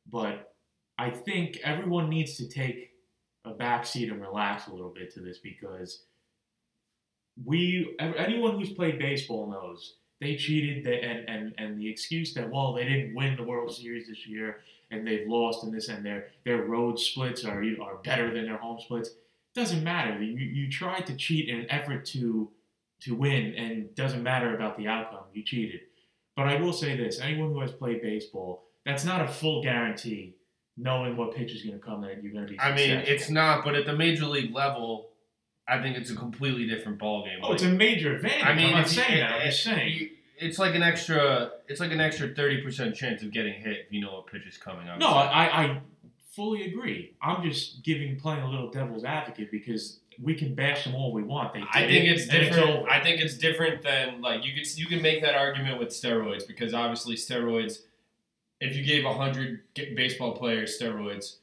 but 0.09 0.53
I 0.97 1.09
think 1.09 1.59
everyone 1.63 2.09
needs 2.09 2.37
to 2.37 2.47
take 2.47 2.91
a 3.45 3.51
back 3.51 3.85
seat 3.85 4.11
and 4.11 4.21
relax 4.21 4.67
a 4.67 4.71
little 4.71 4.93
bit 4.93 5.13
to 5.15 5.19
this 5.19 5.39
because 5.39 6.03
we 7.43 7.95
anyone 7.99 8.57
who's 8.57 8.73
played 8.73 8.99
baseball 8.99 9.49
knows 9.49 9.95
they 10.19 10.35
cheated 10.35 10.83
they, 10.83 11.01
and, 11.01 11.27
and 11.27 11.53
and 11.57 11.79
the 11.79 11.89
excuse 11.89 12.33
that 12.35 12.49
well 12.49 12.73
they 12.73 12.83
didn't 12.83 13.15
win 13.15 13.35
the 13.35 13.43
World 13.43 13.73
Series 13.73 14.07
this 14.07 14.27
year 14.27 14.57
and 14.91 15.07
they've 15.07 15.27
lost 15.27 15.63
in 15.63 15.71
this 15.71 15.89
and 15.89 16.05
their 16.05 16.27
their 16.45 16.63
road 16.63 16.99
splits 16.99 17.43
are 17.43 17.63
are 17.81 17.95
better 18.03 18.31
than 18.31 18.45
their 18.45 18.57
home 18.57 18.79
splits 18.79 19.11
doesn't 19.55 19.83
matter 19.83 20.21
you 20.21 20.37
you 20.37 20.69
tried 20.69 21.07
to 21.07 21.15
cheat 21.15 21.49
in 21.49 21.61
an 21.61 21.71
effort 21.71 22.05
to 22.05 22.51
to 23.01 23.15
win 23.15 23.53
and 23.55 23.93
doesn't 23.95 24.23
matter 24.23 24.55
about 24.55 24.77
the 24.77 24.87
outcome 24.87 25.23
you 25.33 25.43
cheated 25.43 25.81
but 26.35 26.47
I 26.47 26.59
will 26.61 26.73
say 26.73 26.95
this 26.95 27.19
anyone 27.19 27.53
who 27.53 27.59
has 27.61 27.71
played 27.71 28.01
baseball 28.01 28.63
that's 28.85 29.05
not 29.05 29.21
a 29.21 29.27
full 29.27 29.61
guarantee 29.61 30.35
knowing 30.77 31.17
what 31.17 31.35
pitch 31.35 31.51
is 31.51 31.63
going 31.63 31.77
to 31.77 31.85
come 31.85 32.01
that 32.01 32.23
you're 32.23 32.31
going 32.31 32.45
to 32.47 32.51
be 32.51 32.59
I 32.59 32.73
mean, 32.73 32.91
it's 32.91 33.29
not, 33.29 33.63
but 33.63 33.75
at 33.75 33.85
the 33.85 33.95
major 33.95 34.25
league 34.25 34.55
level, 34.55 35.09
I 35.67 35.81
think 35.81 35.97
it's 35.97 36.09
a 36.09 36.15
completely 36.15 36.65
different 36.65 36.99
ballgame. 36.99 37.39
oh 37.43 37.53
it's 37.53 37.63
a 37.63 37.69
major 37.69 38.15
advantage 38.15 38.45
I 38.45 38.55
mean, 38.55 38.67
I'm 38.67 38.71
not 38.73 38.87
you- 38.87 39.01
saying 39.01 39.19
that 39.19 39.31
I'm 39.33 39.45
just 39.45 39.63
saying 39.63 39.93
you- 39.93 40.09
it's 40.37 40.57
like 40.57 40.73
an 40.73 40.81
extra. 40.81 41.51
It's 41.67 41.79
like 41.79 41.91
an 41.91 42.01
extra 42.01 42.33
thirty 42.33 42.63
percent 42.63 42.95
chance 42.95 43.21
of 43.21 43.31
getting 43.31 43.53
hit 43.53 43.77
if 43.85 43.93
you 43.93 44.01
know 44.01 44.11
what 44.13 44.25
pitch 44.25 44.47
is 44.47 44.57
coming 44.57 44.89
up. 44.89 44.97
No, 44.97 45.09
I, 45.09 45.65
I 45.65 45.81
fully 46.31 46.63
agree. 46.63 47.13
I'm 47.21 47.43
just 47.43 47.83
giving 47.83 48.19
playing 48.19 48.41
a 48.41 48.49
little 48.49 48.71
devil's 48.71 49.03
advocate 49.03 49.51
because 49.51 49.99
we 50.21 50.35
can 50.35 50.55
bash 50.55 50.83
them 50.83 50.95
all 50.95 51.11
we 51.13 51.23
want. 51.23 51.53
They 51.53 51.61
I 51.73 51.87
think 51.87 52.05
it, 52.05 52.11
it's 52.11 52.27
different. 52.27 52.69
over. 52.69 52.89
I 52.89 53.01
think 53.01 53.21
it's 53.21 53.37
different 53.37 53.81
than 53.81 54.21
like 54.21 54.45
you 54.45 54.53
could 54.53 54.65
you 54.77 54.87
can 54.87 55.01
make 55.01 55.21
that 55.21 55.35
argument 55.35 55.79
with 55.79 55.89
steroids 55.89 56.47
because 56.47 56.73
obviously 56.73 57.15
steroids. 57.15 57.79
If 58.59 58.75
you 58.75 58.83
gave 58.83 59.03
hundred 59.03 59.61
baseball 59.73 60.37
players 60.37 60.77
steroids, 60.79 61.37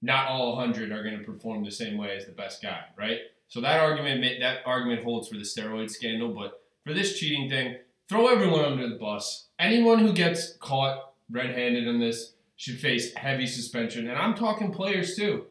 not 0.00 0.28
all 0.28 0.56
hundred 0.56 0.92
are 0.92 1.02
going 1.02 1.18
to 1.18 1.24
perform 1.24 1.64
the 1.64 1.70
same 1.70 1.98
way 1.98 2.16
as 2.16 2.26
the 2.26 2.32
best 2.32 2.62
guy, 2.62 2.84
right? 2.96 3.18
So 3.48 3.60
that 3.60 3.80
argument 3.80 4.24
that 4.40 4.58
argument 4.66 5.04
holds 5.04 5.28
for 5.28 5.34
the 5.34 5.42
steroid 5.42 5.90
scandal, 5.90 6.28
but 6.28 6.62
for 6.86 6.94
this 6.94 7.18
cheating 7.18 7.48
thing, 7.48 7.76
throw 8.08 8.28
everyone 8.28 8.64
under 8.64 8.88
the 8.88 8.96
bus. 8.96 9.48
Anyone 9.58 9.98
who 9.98 10.12
gets 10.12 10.56
caught 10.56 11.12
red-handed 11.30 11.86
in 11.86 12.00
this 12.00 12.32
should 12.56 12.78
face 12.78 13.14
heavy 13.14 13.46
suspension, 13.46 14.08
and 14.08 14.18
I'm 14.18 14.34
talking 14.34 14.72
players 14.72 15.16
too. 15.16 15.46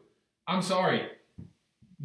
I'm 0.46 0.62
sorry. 0.62 1.02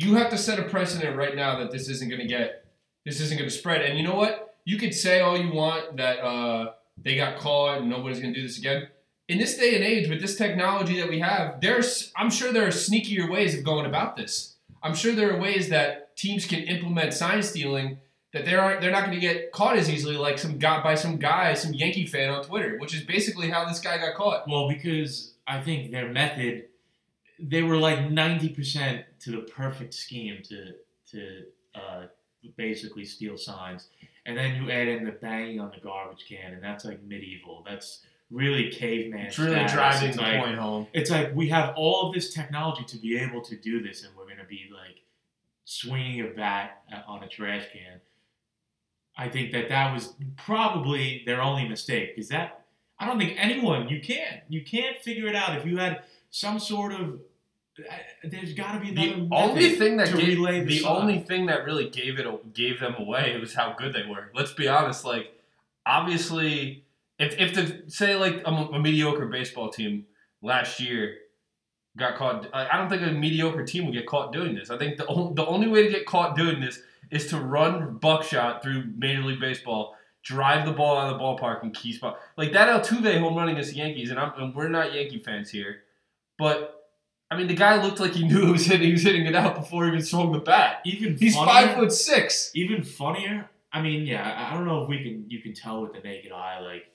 You 0.02 0.16
have 0.16 0.30
to 0.30 0.38
set 0.38 0.60
a 0.60 0.64
precedent 0.64 1.18
right 1.18 1.36
now 1.36 1.60
that 1.60 1.72
this 1.72 1.90
isn't 1.90 2.08
going 2.08 2.22
to 2.22 2.28
get, 2.28 2.66
this 3.06 3.20
isn't 3.20 3.38
going 3.38 3.50
to 3.50 3.56
spread. 3.56 3.82
And 3.82 4.00
you 4.00 4.06
know 4.06 4.16
what? 4.16 4.56
You 4.64 4.78
could 4.78 4.94
say 4.94 5.20
all 5.20 5.38
you 5.38 5.52
want 5.52 5.98
that 5.98 6.20
uh, 6.20 6.72
they 6.98 7.18
got 7.18 7.38
caught 7.38 7.80
and 7.80 7.90
nobody's 7.90 8.22
going 8.22 8.34
to 8.34 8.40
do 8.40 8.48
this 8.48 8.58
again. 8.58 8.88
In 9.28 9.40
this 9.40 9.58
day 9.58 9.76
and 9.76 9.84
age, 9.84 10.10
with 10.10 10.22
this 10.22 10.38
technology 10.38 11.02
that 11.02 11.10
we 11.10 11.20
have, 11.20 11.60
there's, 11.60 12.14
I'm 12.16 12.30
sure 12.30 12.54
there 12.54 12.66
are 12.66 12.70
sneakier 12.72 13.30
ways 13.30 13.58
of 13.58 13.66
going 13.66 13.86
about 13.86 14.16
this. 14.16 14.56
I'm 14.82 14.96
sure 14.96 15.14
there 15.14 15.36
are 15.36 15.40
ways 15.40 15.68
that 15.68 16.16
teams 16.16 16.46
can 16.46 16.62
implement 16.62 17.14
sign 17.14 17.44
stealing 17.44 17.98
that 18.32 18.46
they 18.46 18.56
aren't, 18.56 18.80
they're 18.80 18.92
not 18.92 19.06
going 19.06 19.20
to 19.20 19.20
get 19.20 19.52
caught 19.52 19.76
as 19.76 19.90
easily, 19.90 20.16
like 20.16 20.40
some 20.40 20.58
guy 20.60 20.82
by 20.82 20.96
some 20.96 21.18
guy, 21.18 21.54
some 21.56 21.74
Yankee 21.74 22.06
fan 22.06 22.30
on 22.30 22.46
Twitter, 22.46 22.78
which 22.78 22.96
is 22.96 23.04
basically 23.04 23.50
how 23.50 23.66
this 23.66 23.80
guy 23.80 23.98
got 23.98 24.16
caught. 24.16 24.48
well 24.48 24.70
because 24.70 25.34
I 25.46 25.60
think 25.60 25.92
their 25.92 26.10
method, 26.10 26.69
they 27.42 27.64
were 27.64 27.78
like 27.78 28.10
ninety 28.12 28.50
percent 28.50 29.06
to 29.22 29.32
the 29.32 29.40
perfect 29.40 29.94
scheme 29.94 30.42
to 30.44 30.74
to 31.12 31.44
uh, 31.76 32.04
basically 32.58 33.06
steal 33.06 33.38
signs, 33.38 33.90
and 34.26 34.38
then 34.38 34.62
you 34.62 34.72
add 34.72 34.88
in 34.88 35.06
the 35.06 35.12
banging 35.12 35.60
on 35.60 35.72
the 35.74 35.80
garbage 35.82 36.26
can, 36.28 36.54
and 36.54 36.64
that's 36.64 36.86
like 36.86 37.02
medieval. 37.04 37.64
That's 37.68 38.06
really 38.32 38.70
caveman. 38.72 39.28
It's 39.28 39.40
really 39.40 39.56
status. 39.56 39.74
driving 39.74 40.10
It's 40.10 40.18
the 40.18 40.24
like, 40.24 40.44
point 40.44 40.58
home. 40.58 40.88
it's 40.94 41.10
like 41.10 41.36
we 41.36 41.50
have 41.50 41.74
all 41.76 42.08
of 42.08 42.14
this 42.14 42.34
technology 42.34 42.84
to 42.86 42.98
be 42.98 43.18
able 43.18 43.42
to 43.42 43.56
do 43.56 43.82
this, 43.82 44.04
and 44.04 44.16
we're 44.16 44.26
going 44.26 44.38
to 44.38 44.46
be 44.46 44.70
like 44.74 45.02
swinging 45.66 46.22
a 46.22 46.30
bat 46.30 46.82
on 47.08 47.24
a 47.24 47.28
trash 47.28 47.66
can. 47.72 48.02
I 49.18 49.28
think 49.28 49.52
that 49.52 49.70
that 49.70 49.94
was 49.94 50.14
probably 50.38 51.24
their 51.26 51.42
only 51.42 51.68
mistake 51.68 52.16
because 52.16 52.30
that 52.30 52.66
I 53.00 53.06
don't 53.06 53.18
think 53.20 53.36
anyone 53.38 53.90
you 53.90 54.02
can't 54.02 54.42
you 54.48 54.64
can't 54.64 54.98
figure 54.98 55.28
it 55.28 55.36
out 55.36 55.58
if 55.58 55.66
you 55.66 55.78
had 55.78 56.04
some 56.32 56.60
sort 56.60 56.94
of 56.94 57.00
uh, 57.02 57.18
there's 58.24 58.54
got 58.54 58.74
to 58.74 58.80
be 58.80 58.90
another 58.90 59.26
The 59.26 59.36
only 59.36 59.76
thing 59.76 59.98
that 59.98 60.14
gave, 60.14 60.38
relay 60.38 60.64
the, 60.64 60.80
the 60.80 60.88
only 60.88 61.20
thing 61.20 61.46
that 61.48 61.66
really 61.66 61.90
gave 61.90 62.20
it 62.20 62.54
gave 62.54 62.80
them 62.80 62.96
away 62.98 63.38
was 63.40 63.54
how 63.54 63.76
good 63.78 63.94
they 63.94 64.06
were. 64.06 64.32
Let's 64.34 64.54
be 64.54 64.68
honest. 64.68 65.06
Like, 65.06 65.34
obviously, 65.86 66.84
if 67.18 67.38
if 67.40 67.54
the 67.54 67.84
say 67.92 68.16
like 68.16 68.42
a, 68.46 68.50
a 68.50 68.80
mediocre 68.80 69.28
baseball 69.28 69.70
team 69.70 70.06
last 70.42 70.80
year 70.80 71.16
got 71.98 72.16
caught, 72.16 72.48
I 72.54 72.78
don't 72.78 72.90
think 72.90 73.02
a 73.02 73.12
mediocre 73.12 73.66
team 73.66 73.86
would 73.86 73.94
get 73.94 74.08
caught 74.08 74.32
doing 74.32 74.56
this. 74.56 74.70
I 74.70 74.78
think 74.78 74.98
the 74.98 75.06
only, 75.08 75.34
the 75.34 75.46
only 75.46 75.68
way 75.68 75.84
to 75.84 75.90
get 75.90 76.06
caught 76.06 76.36
doing 76.36 76.60
this 76.60 76.82
is 77.12 77.28
to 77.28 77.40
run 77.40 77.98
buckshot 77.98 78.62
through 78.64 78.86
Major 78.96 79.24
League 79.24 79.40
Baseball. 79.40 79.96
Drive 80.22 80.66
the 80.66 80.74
ball 80.74 80.98
out 80.98 81.14
of 81.14 81.18
the 81.18 81.24
ballpark 81.24 81.64
and 81.64 81.74
key 81.74 81.94
spot 81.94 82.20
like 82.36 82.52
that 82.52 82.68
Altuve 82.68 83.20
home 83.20 83.36
run 83.36 83.48
against 83.48 83.72
the 83.72 83.78
Yankees, 83.78 84.10
and, 84.12 84.20
I'm, 84.20 84.34
and 84.38 84.54
we're 84.54 84.68
not 84.68 84.94
Yankee 84.94 85.20
fans 85.20 85.50
here, 85.50 85.84
but 86.38 86.79
I 87.32 87.38
mean, 87.38 87.48
the 87.48 87.54
guy 87.56 87.82
looked 87.84 88.00
like 88.00 88.14
he 88.14 88.28
knew 88.28 88.46
he 88.48 88.52
was 88.52 88.66
hitting, 88.66 88.88
he 88.88 88.94
was 88.94 89.04
hitting 89.04 89.26
it 89.28 89.36
out 89.36 89.56
before 89.56 89.84
he 89.86 89.90
even 89.92 90.04
swung 90.04 90.32
the 90.32 90.40
bat. 90.40 90.82
even 90.86 91.16
He's 91.18 91.36
funnier, 91.36 91.54
five 91.68 91.76
foot 91.78 91.92
six. 91.92 92.52
even 92.56 92.84
funnier. 92.84 93.50
I 93.72 93.82
mean, 93.82 94.06
yeah, 94.08 94.48
I- 94.50 94.56
don't 94.56 94.66
know 94.66 94.82
if 94.84 94.90
we 94.90 95.04
can 95.04 95.26
you 95.30 95.42
can 95.42 95.54
tell 95.54 95.82
with 95.84 95.94
the 95.94 96.00
naked 96.00 96.32
eye 96.32 96.60
like 96.60 96.86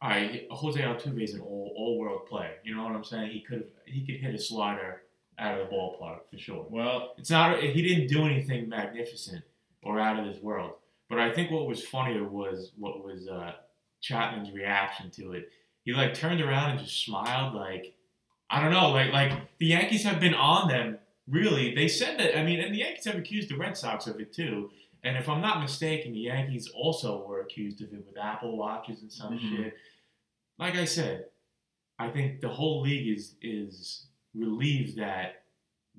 all 0.00 0.10
right, 0.10 0.46
Jose 0.50 0.80
Altuve 0.80 1.22
is 1.24 1.34
an 1.34 1.40
all 1.40 1.72
all 1.76 1.98
world 1.98 2.26
player. 2.26 2.52
You 2.64 2.76
know 2.76 2.84
what 2.84 2.92
I'm 2.94 3.02
saying? 3.02 3.32
He 3.32 3.40
could 3.40 3.64
he 3.84 4.06
could 4.06 4.16
hit 4.20 4.32
a 4.34 4.38
slider 4.38 5.02
out 5.40 5.60
of 5.60 5.68
the 5.68 5.74
ballpark 5.74 6.20
for 6.30 6.38
sure. 6.38 6.64
Well, 6.70 7.14
It's 7.18 7.30
not 7.30 7.60
he 7.60 7.82
didn't 7.82 8.06
do 8.06 8.24
anything 8.24 8.68
magnificent 8.68 9.42
or 9.82 9.98
out 9.98 10.20
of 10.20 10.32
this 10.32 10.40
world. 10.42 10.74
But 11.10 11.18
I 11.18 11.32
think 11.32 11.50
what 11.50 11.66
was 11.66 11.82
funnier 11.84 12.22
was 12.22 12.70
what 12.78 13.04
was 13.04 13.26
uh, 13.26 13.52
Chapman's 14.00 14.52
reaction 14.52 15.10
to 15.12 15.32
it. 15.32 15.50
He 15.84 15.92
like 15.94 16.14
turned 16.14 16.40
around 16.40 16.70
and 16.70 16.80
just 16.80 17.04
smiled 17.04 17.54
like 17.54 17.94
I 18.50 18.60
don't 18.62 18.72
know, 18.72 18.90
like 18.90 19.12
like 19.12 19.32
the 19.58 19.66
Yankees 19.66 20.04
have 20.04 20.20
been 20.20 20.34
on 20.34 20.68
them. 20.68 20.98
Really, 21.28 21.74
they 21.74 21.88
said 21.88 22.18
that. 22.18 22.38
I 22.38 22.42
mean, 22.42 22.60
and 22.60 22.72
the 22.74 22.78
Yankees 22.78 23.04
have 23.04 23.16
accused 23.16 23.50
the 23.50 23.56
Red 23.56 23.76
Sox 23.76 24.06
of 24.06 24.18
it 24.20 24.32
too. 24.32 24.70
And 25.04 25.16
if 25.16 25.28
I'm 25.28 25.40
not 25.42 25.60
mistaken, 25.60 26.12
the 26.12 26.20
Yankees 26.20 26.68
also 26.74 27.24
were 27.26 27.40
accused 27.40 27.82
of 27.82 27.92
it 27.92 28.04
with 28.06 28.16
Apple 28.18 28.56
watches 28.56 29.02
and 29.02 29.12
some 29.12 29.38
Mhm. 29.38 29.56
shit. 29.56 29.74
Like 30.58 30.74
I 30.74 30.86
said, 30.86 31.26
I 31.98 32.08
think 32.10 32.40
the 32.40 32.48
whole 32.48 32.80
league 32.80 33.06
is 33.16 33.34
is 33.42 34.06
relieved 34.34 34.96
that 34.98 35.42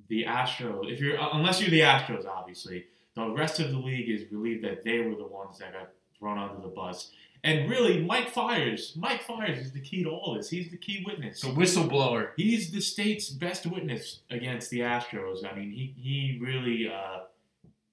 the 0.08 0.24
Astros, 0.26 0.92
if 0.92 1.00
you're 1.00 1.18
unless 1.34 1.62
you're 1.62 1.70
the 1.70 1.82
Astros, 1.82 2.26
obviously, 2.26 2.86
the 3.16 3.30
rest 3.30 3.60
of 3.60 3.70
the 3.72 3.78
league 3.78 4.10
is 4.10 4.32
relieved 4.32 4.64
that 4.64 4.84
they 4.84 5.00
were 5.00 5.16
the 5.16 5.28
ones 5.28 5.60
that 5.60 5.74
got 5.74 5.90
thrown 6.18 6.38
under 6.38 6.62
the 6.62 6.68
bus. 6.74 7.12
And 7.44 7.70
really, 7.70 8.04
Mike 8.04 8.30
Fiers, 8.30 8.94
Mike 8.98 9.22
Fiers 9.22 9.60
is 9.60 9.72
the 9.72 9.80
key 9.80 10.04
to 10.04 10.10
all 10.10 10.36
this. 10.36 10.50
He's 10.50 10.70
the 10.70 10.78
key 10.78 11.04
witness. 11.06 11.42
The 11.42 11.48
whistleblower. 11.48 12.32
He's 12.36 12.72
the 12.72 12.82
state's 12.82 13.30
best 13.30 13.66
witness 13.66 14.20
against 14.30 14.70
the 14.70 14.82
Astros. 14.82 15.50
I 15.50 15.56
mean, 15.56 15.72
he 15.72 15.94
he 15.98 16.38
really 16.42 16.92
uh, 16.92 17.20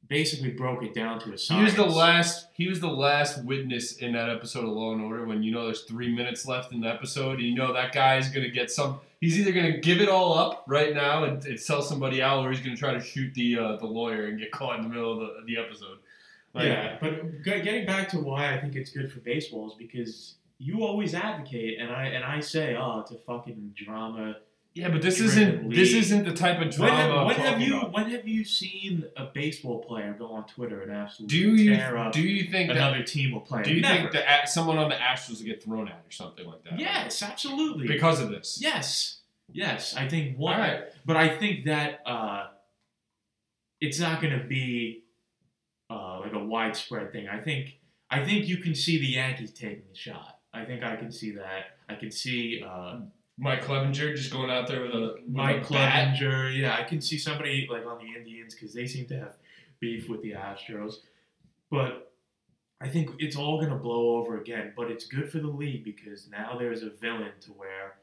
basically 0.08 0.50
broke 0.50 0.82
it 0.82 0.94
down 0.94 1.20
to 1.20 1.32
a 1.32 1.38
science. 1.38 1.60
He 1.60 1.64
was 1.64 1.74
the 1.74 1.96
last. 1.96 2.48
He 2.54 2.68
was 2.68 2.80
the 2.80 2.88
last 2.88 3.44
witness 3.44 3.98
in 3.98 4.12
that 4.12 4.28
episode 4.28 4.64
of 4.64 4.70
Law 4.70 4.92
and 4.92 5.02
Order 5.02 5.24
when 5.24 5.42
you 5.42 5.52
know 5.52 5.64
there's 5.64 5.82
three 5.82 6.14
minutes 6.14 6.46
left 6.46 6.72
in 6.72 6.80
the 6.80 6.88
episode, 6.88 7.38
and 7.38 7.46
you 7.46 7.54
know 7.54 7.72
that 7.72 7.92
guy 7.92 8.16
is 8.16 8.28
gonna 8.28 8.48
get 8.48 8.70
some. 8.70 9.00
He's 9.20 9.38
either 9.38 9.52
gonna 9.52 9.78
give 9.78 10.00
it 10.00 10.08
all 10.08 10.36
up 10.36 10.64
right 10.66 10.92
now 10.94 11.24
and, 11.24 11.44
and 11.44 11.58
sell 11.58 11.82
somebody 11.82 12.20
out, 12.20 12.44
or 12.44 12.50
he's 12.50 12.60
gonna 12.60 12.76
try 12.76 12.94
to 12.94 13.00
shoot 13.00 13.32
the 13.34 13.58
uh, 13.58 13.76
the 13.76 13.86
lawyer 13.86 14.26
and 14.26 14.38
get 14.38 14.50
caught 14.50 14.76
in 14.78 14.82
the 14.82 14.88
middle 14.88 15.12
of 15.12 15.18
the, 15.20 15.44
the 15.46 15.60
episode. 15.60 15.98
Like, 16.56 16.66
yeah, 16.66 16.96
but 17.00 17.42
g- 17.44 17.60
getting 17.62 17.86
back 17.86 18.08
to 18.10 18.18
why 18.18 18.52
I 18.54 18.58
think 18.60 18.74
it's 18.74 18.90
good 18.90 19.12
for 19.12 19.20
baseball 19.20 19.68
is 19.68 19.74
because 19.74 20.34
you 20.58 20.82
always 20.84 21.14
advocate, 21.14 21.78
and 21.78 21.90
I 21.90 22.06
and 22.06 22.24
I 22.24 22.40
say, 22.40 22.74
oh, 22.76 23.00
it's 23.00 23.10
a 23.10 23.18
fucking 23.18 23.74
drama. 23.76 24.36
yeah, 24.74 24.88
but 24.88 25.02
this 25.02 25.20
isn't 25.20 25.70
this 25.70 25.92
isn't 25.92 26.24
the 26.24 26.32
type 26.32 26.56
of 26.56 26.68
When, 26.78 26.88
drama. 26.90 27.18
have, 27.18 27.26
when 27.26 27.36
have 27.36 27.60
you 27.60 27.78
about. 27.78 27.92
when 27.92 28.10
have 28.10 28.26
you 28.26 28.42
seen 28.44 29.04
a 29.16 29.26
baseball 29.26 29.78
player 29.88 30.14
go 30.18 30.26
on 30.32 30.46
Twitter 30.46 30.80
and 30.82 30.90
absolutely 30.92 31.38
Do 31.38 31.48
you 31.62 31.76
tear 31.76 31.96
up 31.98 32.12
do 32.12 32.22
you 32.22 32.50
think 32.50 32.68
that 32.68 32.76
another 32.78 33.02
team 33.02 33.32
will 33.32 33.40
play? 33.42 33.62
do 33.62 33.72
you 33.74 33.80
Never. 33.82 34.10
think 34.10 34.12
that 34.12 34.48
someone 34.48 34.78
on 34.78 34.88
the 34.88 34.96
Astros 34.96 35.38
will 35.40 35.46
get 35.46 35.62
thrown 35.62 35.88
at 35.88 36.02
or 36.08 36.10
something 36.10 36.46
like 36.46 36.62
that? 36.64 36.78
Yes, 36.78 37.22
absolutely. 37.22 37.86
because 37.86 38.20
of 38.20 38.30
this. 38.30 38.58
yes, 38.60 39.20
yes. 39.52 39.94
I 39.94 40.08
think 40.08 40.36
one, 40.38 40.58
right. 40.58 40.80
but 41.04 41.16
I 41.16 41.28
think 41.40 41.66
that 41.66 42.00
uh, 42.06 42.46
it's 43.80 43.98
not 44.00 44.20
going 44.22 44.38
to 44.38 44.44
be 44.46 45.04
uh, 45.90 46.20
like 46.20 46.32
a 46.32 46.38
widespread 46.38 47.12
thing. 47.12 47.28
I 47.28 47.38
think 47.38 47.78
I 48.10 48.24
think 48.24 48.46
you 48.46 48.58
can 48.58 48.74
see 48.74 48.98
the 48.98 49.06
Yankees 49.06 49.52
taking 49.52 49.84
a 49.92 49.96
shot. 49.96 50.40
I 50.52 50.64
think 50.64 50.82
I 50.82 50.96
can 50.96 51.12
see 51.12 51.32
that. 51.32 51.76
I 51.88 51.94
can 51.94 52.10
see 52.10 52.64
uh, 52.66 53.00
Mike 53.38 53.62
Clevinger 53.64 54.16
just 54.16 54.32
going 54.32 54.50
out 54.50 54.66
there 54.66 54.82
with 54.82 54.94
a 54.94 55.14
with 55.14 55.28
Mike 55.28 55.68
a 55.68 55.72
bat. 55.72 56.16
Clevinger. 56.16 56.58
Yeah, 56.58 56.76
I 56.76 56.84
can 56.84 57.00
see 57.00 57.18
somebody 57.18 57.68
like 57.70 57.86
on 57.86 57.98
the 57.98 58.18
Indians 58.18 58.54
because 58.54 58.74
they 58.74 58.86
seem 58.86 59.06
to 59.06 59.18
have 59.18 59.34
beef 59.80 60.08
with 60.08 60.22
the 60.22 60.32
Astros. 60.32 60.94
But 61.70 62.12
I 62.80 62.88
think 62.88 63.10
it's 63.18 63.36
all 63.36 63.58
going 63.58 63.70
to 63.70 63.76
blow 63.76 64.16
over 64.16 64.38
again. 64.40 64.72
But 64.76 64.90
it's 64.90 65.06
good 65.06 65.30
for 65.30 65.38
the 65.38 65.48
league 65.48 65.84
because 65.84 66.28
now 66.30 66.56
there's 66.58 66.82
a 66.82 66.90
villain 66.90 67.32
to 67.42 67.50
where 67.52 67.96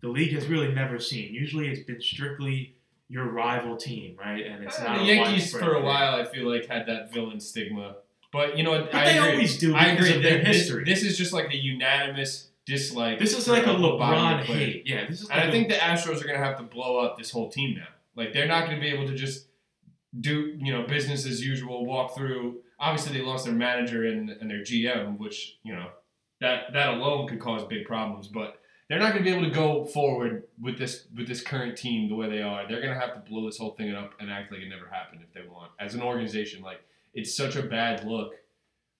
the 0.00 0.08
league 0.08 0.32
has 0.32 0.46
really 0.46 0.72
never 0.72 0.98
seen. 0.98 1.32
Usually 1.32 1.68
it's 1.68 1.84
been 1.84 2.00
strictly 2.00 2.76
your 3.08 3.26
rival 3.30 3.76
team, 3.76 4.16
right? 4.18 4.44
And 4.46 4.64
it's 4.64 4.78
Uh, 4.80 4.84
not 4.84 4.98
the 4.98 5.04
Yankees 5.04 5.52
for 5.52 5.74
a 5.74 5.80
while, 5.82 6.14
I 6.14 6.24
feel 6.24 6.48
like 6.50 6.66
had 6.66 6.86
that 6.86 7.12
villain 7.12 7.40
stigma. 7.40 7.96
But 8.32 8.56
you 8.58 8.64
know 8.64 8.70
what? 8.70 8.90
But 8.90 9.02
I 9.02 9.12
they 9.12 9.18
agree. 9.18 9.30
always 9.32 9.58
do 9.58 9.74
I 9.76 9.86
agree. 9.88 10.20
their 10.20 10.38
This- 10.42 10.56
history. 10.56 10.84
This, 10.84 11.04
is 11.04 11.16
just 11.16 11.32
like 11.32 11.52
a 11.52 11.56
unanimous 11.56 12.50
dislike. 12.66 13.18
This 13.18 13.36
is 13.36 13.46
like 13.46 13.66
a 13.66 13.70
LeBron 13.74 14.42
hate. 14.42 14.82
Yeah, 14.86 15.06
this 15.06 15.20
is. 15.22 15.28
And 15.28 15.36
Like 15.38 15.46
I 15.46 15.48
a- 15.48 15.52
think 15.52 15.68
the 15.68 15.74
Astros 15.74 16.20
are 16.20 16.26
going 16.26 16.38
to 16.40 16.44
have 16.44 16.56
to 16.56 16.64
blow 16.64 16.98
up 16.98 17.16
this 17.18 17.30
whole 17.30 17.50
team 17.50 17.76
now. 17.76 17.86
Like 18.16 18.32
they're 18.32 18.48
not 18.48 18.66
going 18.66 18.76
to 18.76 18.80
be 18.80 18.88
able 18.88 19.06
to 19.06 19.14
just 19.14 19.48
do 20.18 20.56
you 20.60 20.72
know 20.72 20.82
business 20.86 21.26
as 21.26 21.44
usual, 21.44 21.84
walk 21.86 22.16
through. 22.16 22.60
Obviously, 22.80 23.16
they 23.18 23.24
lost 23.24 23.44
their 23.44 23.54
manager 23.54 24.04
and, 24.04 24.30
and 24.30 24.50
their 24.50 24.60
GM, 24.62 25.18
which 25.18 25.58
you 25.62 25.74
know 25.74 25.88
that 26.40 26.72
that 26.72 26.94
alone 26.94 27.28
could 27.28 27.38
cause 27.40 27.64
big 27.68 27.84
problems. 27.86 28.28
But 28.28 28.58
they're 28.88 28.98
not 28.98 29.12
going 29.12 29.24
to 29.24 29.30
be 29.30 29.34
able 29.34 29.48
to 29.48 29.54
go 29.54 29.84
forward 29.86 30.44
with 30.60 30.78
this 30.78 31.06
with 31.16 31.26
this 31.26 31.40
current 31.40 31.76
team 31.76 32.08
the 32.08 32.14
way 32.14 32.28
they 32.28 32.42
are. 32.42 32.68
They're 32.68 32.82
going 32.82 32.92
to 32.92 33.00
have 33.00 33.14
to 33.14 33.30
blow 33.30 33.46
this 33.46 33.58
whole 33.58 33.72
thing 33.72 33.94
up 33.94 34.12
and 34.20 34.30
act 34.30 34.52
like 34.52 34.60
it 34.60 34.68
never 34.68 34.88
happened 34.90 35.22
if 35.22 35.32
they 35.32 35.48
want. 35.48 35.70
As 35.80 35.94
an 35.94 36.02
organization, 36.02 36.62
like 36.62 36.80
it's 37.14 37.36
such 37.36 37.56
a 37.56 37.62
bad 37.62 38.04
look 38.06 38.34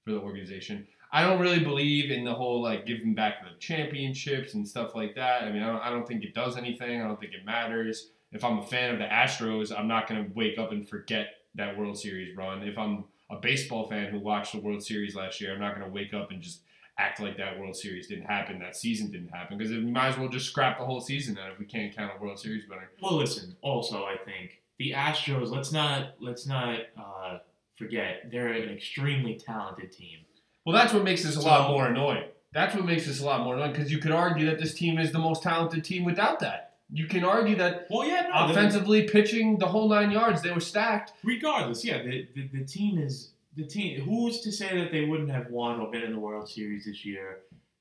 for 0.05 0.13
the 0.13 0.21
organization. 0.21 0.87
I 1.13 1.23
don't 1.23 1.41
really 1.41 1.61
believe 1.61 2.11
in 2.11 2.25
the 2.25 2.35
whole 2.35 2.63
like 2.63 2.87
giving 2.87 3.15
back 3.15 3.45
the 3.45 3.57
championships 3.59 4.55
and 4.55 4.67
stuff 4.67 4.95
like 4.95 5.15
that. 5.15 5.45
I 5.45 5.53
mean, 5.53 5.63
I 5.63 5.69
don't, 5.69 5.83
I 5.83 5.91
don't 5.91 6.09
think 6.09 6.25
it 6.25 6.35
does 6.35 6.57
anything. 6.57 7.01
I 7.01 7.07
don't 7.07 7.21
think 7.21 7.35
it 7.35 7.45
matters. 7.45 8.11
If 8.33 8.43
I'm 8.43 8.59
a 8.59 8.67
fan 8.67 8.93
of 8.93 8.99
the 8.99 9.05
Astros, 9.05 9.77
I'm 9.77 9.87
not 9.87 10.09
going 10.09 10.25
to 10.25 10.35
wake 10.35 10.59
up 10.59 10.73
and 10.73 10.89
forget 10.89 11.29
that 11.55 11.79
World 11.79 11.97
Series 11.97 12.37
run. 12.37 12.67
If 12.67 12.77
I'm 12.77 13.05
a 13.31 13.37
baseball 13.37 13.89
fan 13.89 14.11
who 14.11 14.19
watched 14.19 14.53
the 14.53 14.61
World 14.61 14.83
Series 14.83 15.15
last 15.15 15.41
year, 15.41 15.55
I'm 15.55 15.61
not 15.61 15.77
going 15.77 15.87
to 15.87 15.93
wake 15.93 16.15
up 16.15 16.33
and 16.33 16.43
just 16.43 16.63
act 16.99 17.21
like 17.21 17.37
that 17.39 17.59
World 17.59 17.77
Series 17.77 18.07
didn't 18.07 18.27
happen, 18.27 18.59
that 18.61 18.77
season 18.77 19.11
didn't 19.11 19.29
happen, 19.31 19.59
because 19.59 19.73
we 19.73 19.81
might 19.81 20.09
as 20.09 20.19
well 20.19 20.29
just 20.29 20.47
scrap 20.47 20.79
the 20.79 20.85
whole 20.85 21.01
season 21.01 21.37
out 21.39 21.51
if 21.51 21.59
we 21.59 21.65
can't 21.65 21.95
count 21.95 22.13
a 22.17 22.23
World 22.23 22.39
Series 22.39 22.69
winner. 22.69 22.89
Well, 23.03 23.17
listen. 23.17 23.57
Also, 23.63 24.05
I 24.05 24.17
think 24.25 24.61
the 24.79 24.93
Astros. 24.93 25.51
Let's 25.51 25.73
not 25.73 26.15
let's 26.21 26.47
not 26.47 26.81
uh, 26.97 27.39
forget 27.77 28.31
they're 28.31 28.49
an 28.53 28.69
extremely 28.71 29.35
talented 29.37 29.93
team. 29.93 30.19
Well, 30.65 30.75
that's 30.75 30.93
what 30.95 31.05
makes 31.05 31.23
this 31.25 31.37
a 31.37 31.41
lot 31.41 31.71
more 31.71 31.87
annoying. 31.89 32.25
That's 32.53 32.75
what 32.75 32.85
makes 32.85 33.07
this 33.07 33.21
a 33.21 33.25
lot 33.27 33.43
more 33.43 33.55
annoying 33.57 33.73
because 33.73 33.91
you 33.91 33.99
could 33.99 34.13
argue 34.13 34.47
that 34.47 34.59
this 34.61 34.75
team 34.75 34.99
is 34.99 35.11
the 35.13 35.19
most 35.19 35.43
talented 35.43 35.85
team 35.85 36.05
without 36.05 36.39
that. 36.41 36.75
You 36.91 37.07
can 37.07 37.25
argue 37.25 37.57
that 37.57 37.87
Well, 37.91 38.07
yeah, 38.07 38.29
no. 38.33 38.51
offensively, 38.51 39.09
pitching 39.09 39.59
the 39.59 39.67
whole 39.67 39.89
nine 39.89 40.11
yards, 40.13 40.43
they 40.43 40.53
were 40.53 40.61
stacked. 40.61 41.13
regardless, 41.25 41.85
yeah, 41.85 42.03
the, 42.03 42.29
the 42.35 42.49
the 42.61 42.65
team 42.65 42.99
is 42.99 43.31
the 43.57 43.65
team. 43.65 44.01
Who's 44.01 44.41
to 44.41 44.53
say 44.53 44.79
that 44.79 44.91
they 44.93 45.05
wouldn't 45.05 45.31
have 45.31 45.51
won 45.51 45.81
or 45.81 45.91
been 45.91 46.03
in 46.03 46.13
the 46.13 46.19
World 46.19 46.49
Series 46.49 46.87
this 46.87 47.05
year? 47.05 47.41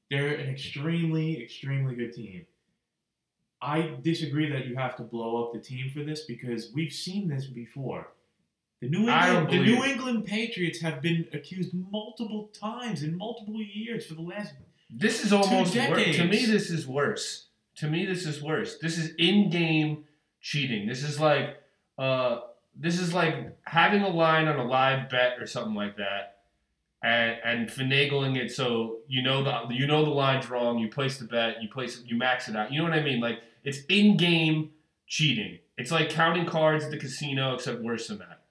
They're 0.10 0.36
an 0.36 0.50
extremely, 0.50 1.42
extremely 1.42 1.96
good 1.96 2.14
team. 2.14 2.46
I 3.62 3.96
disagree 4.02 4.52
that 4.52 4.68
you 4.68 4.76
have 4.76 4.96
to 4.98 5.04
blow 5.04 5.44
up 5.44 5.54
the 5.54 5.60
team 5.60 5.90
for 5.94 6.04
this 6.04 6.26
because 6.26 6.72
we've 6.76 6.92
seen 6.92 7.30
this 7.30 7.46
before. 7.46 8.10
The 8.82 8.90
New 8.90 9.10
England, 9.10 9.50
the 9.50 9.60
New. 9.60 9.84
England 9.84 10.26
Patriots 10.26 10.82
have 10.82 11.02
been 11.02 11.26
accused 11.32 11.74
multiple 11.74 12.50
times 12.60 13.02
in 13.02 13.18
multiple 13.18 13.62
years 13.62 14.06
for 14.06 14.16
the 14.16 14.22
last. 14.22 14.54
This 14.90 15.24
is 15.24 15.32
almost 15.32 15.74
worse. 15.76 16.18
To 16.18 16.26
me, 16.26 16.46
this 16.46 16.70
is 16.70 16.86
worse. 16.86 17.48
To 17.78 17.88
me, 17.88 18.06
this 18.06 18.26
is 18.26 18.42
worse. 18.44 18.78
This 18.80 18.98
is 18.98 19.16
in-game 19.18 20.04
cheating. 20.42 20.86
This 20.88 21.02
is 21.02 21.20
like, 21.20 21.62
uh, 21.98 22.42
this 22.76 23.00
is 23.00 23.14
like 23.14 23.58
having 23.66 24.02
a 24.02 24.10
line 24.10 24.48
on 24.48 24.58
a 24.60 24.64
live 24.66 25.10
bet 25.10 25.40
or 25.40 25.46
something 25.48 25.76
like 25.76 25.98
that, 25.98 26.38
and, 27.04 27.38
and 27.44 27.70
finagling 27.70 28.38
it 28.38 28.52
so 28.52 28.98
you 29.08 29.22
know 29.22 29.44
the 29.44 29.74
you 29.74 29.86
know 29.88 30.04
the 30.04 30.12
line's 30.12 30.50
wrong. 30.50 30.80
You 30.80 30.88
place 30.90 31.18
the 31.18 31.26
bet. 31.26 31.62
You 31.62 31.70
place. 31.70 32.02
You 32.06 32.18
max 32.18 32.48
it 32.50 32.56
out. 32.56 32.72
You 32.72 32.80
know 32.80 32.86
what 32.86 32.94
I 32.94 33.02
mean? 33.04 33.20
Like 33.20 33.40
it's 33.64 33.80
in-game 33.90 34.72
cheating. 35.08 35.60
It's 35.78 35.92
like 35.92 36.10
counting 36.10 36.46
cards 36.46 36.86
at 36.86 36.92
the 36.92 36.98
casino, 36.98 37.56
except 37.56 37.82
worse 37.82 38.08
than 38.08 38.20
that. 38.20 38.42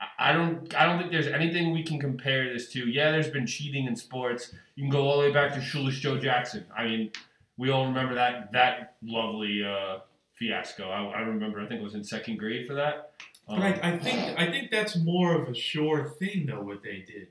I- 0.00 0.30
I 0.30 0.32
don't. 0.32 0.74
I 0.74 0.86
don't 0.86 0.98
think 0.98 1.10
there's 1.12 1.26
anything 1.26 1.72
we 1.72 1.82
can 1.82 1.98
compare 2.00 2.52
this 2.52 2.68
to. 2.72 2.88
Yeah, 2.88 3.10
there's 3.10 3.28
been 3.30 3.46
cheating 3.46 3.86
in 3.86 3.96
sports. 3.96 4.52
You 4.76 4.84
can 4.84 4.90
go 4.90 5.02
all 5.08 5.20
the 5.20 5.26
way 5.28 5.32
back 5.32 5.52
to 5.54 5.60
Shoeless 5.60 5.96
Joe 5.98 6.18
Jackson. 6.18 6.66
I 6.76 6.84
mean, 6.84 7.10
we 7.56 7.70
all 7.70 7.86
remember 7.86 8.14
that 8.14 8.50
that 8.52 8.96
lovely 9.02 9.64
uh, 9.64 9.98
fiasco. 10.34 10.88
I, 10.90 11.04
I 11.04 11.20
remember. 11.20 11.60
I 11.60 11.66
think 11.66 11.80
it 11.80 11.84
was 11.84 11.94
in 11.94 12.04
second 12.04 12.38
grade 12.38 12.66
for 12.66 12.74
that. 12.74 13.12
Um, 13.48 13.58
But 13.60 13.84
I, 13.84 13.92
I 13.92 13.98
think 13.98 14.38
I 14.38 14.50
think 14.50 14.70
that's 14.70 14.96
more 14.96 15.34
of 15.34 15.48
a 15.48 15.54
sure 15.54 16.14
thing 16.18 16.46
though. 16.46 16.62
What 16.62 16.82
they 16.82 17.04
did, 17.06 17.28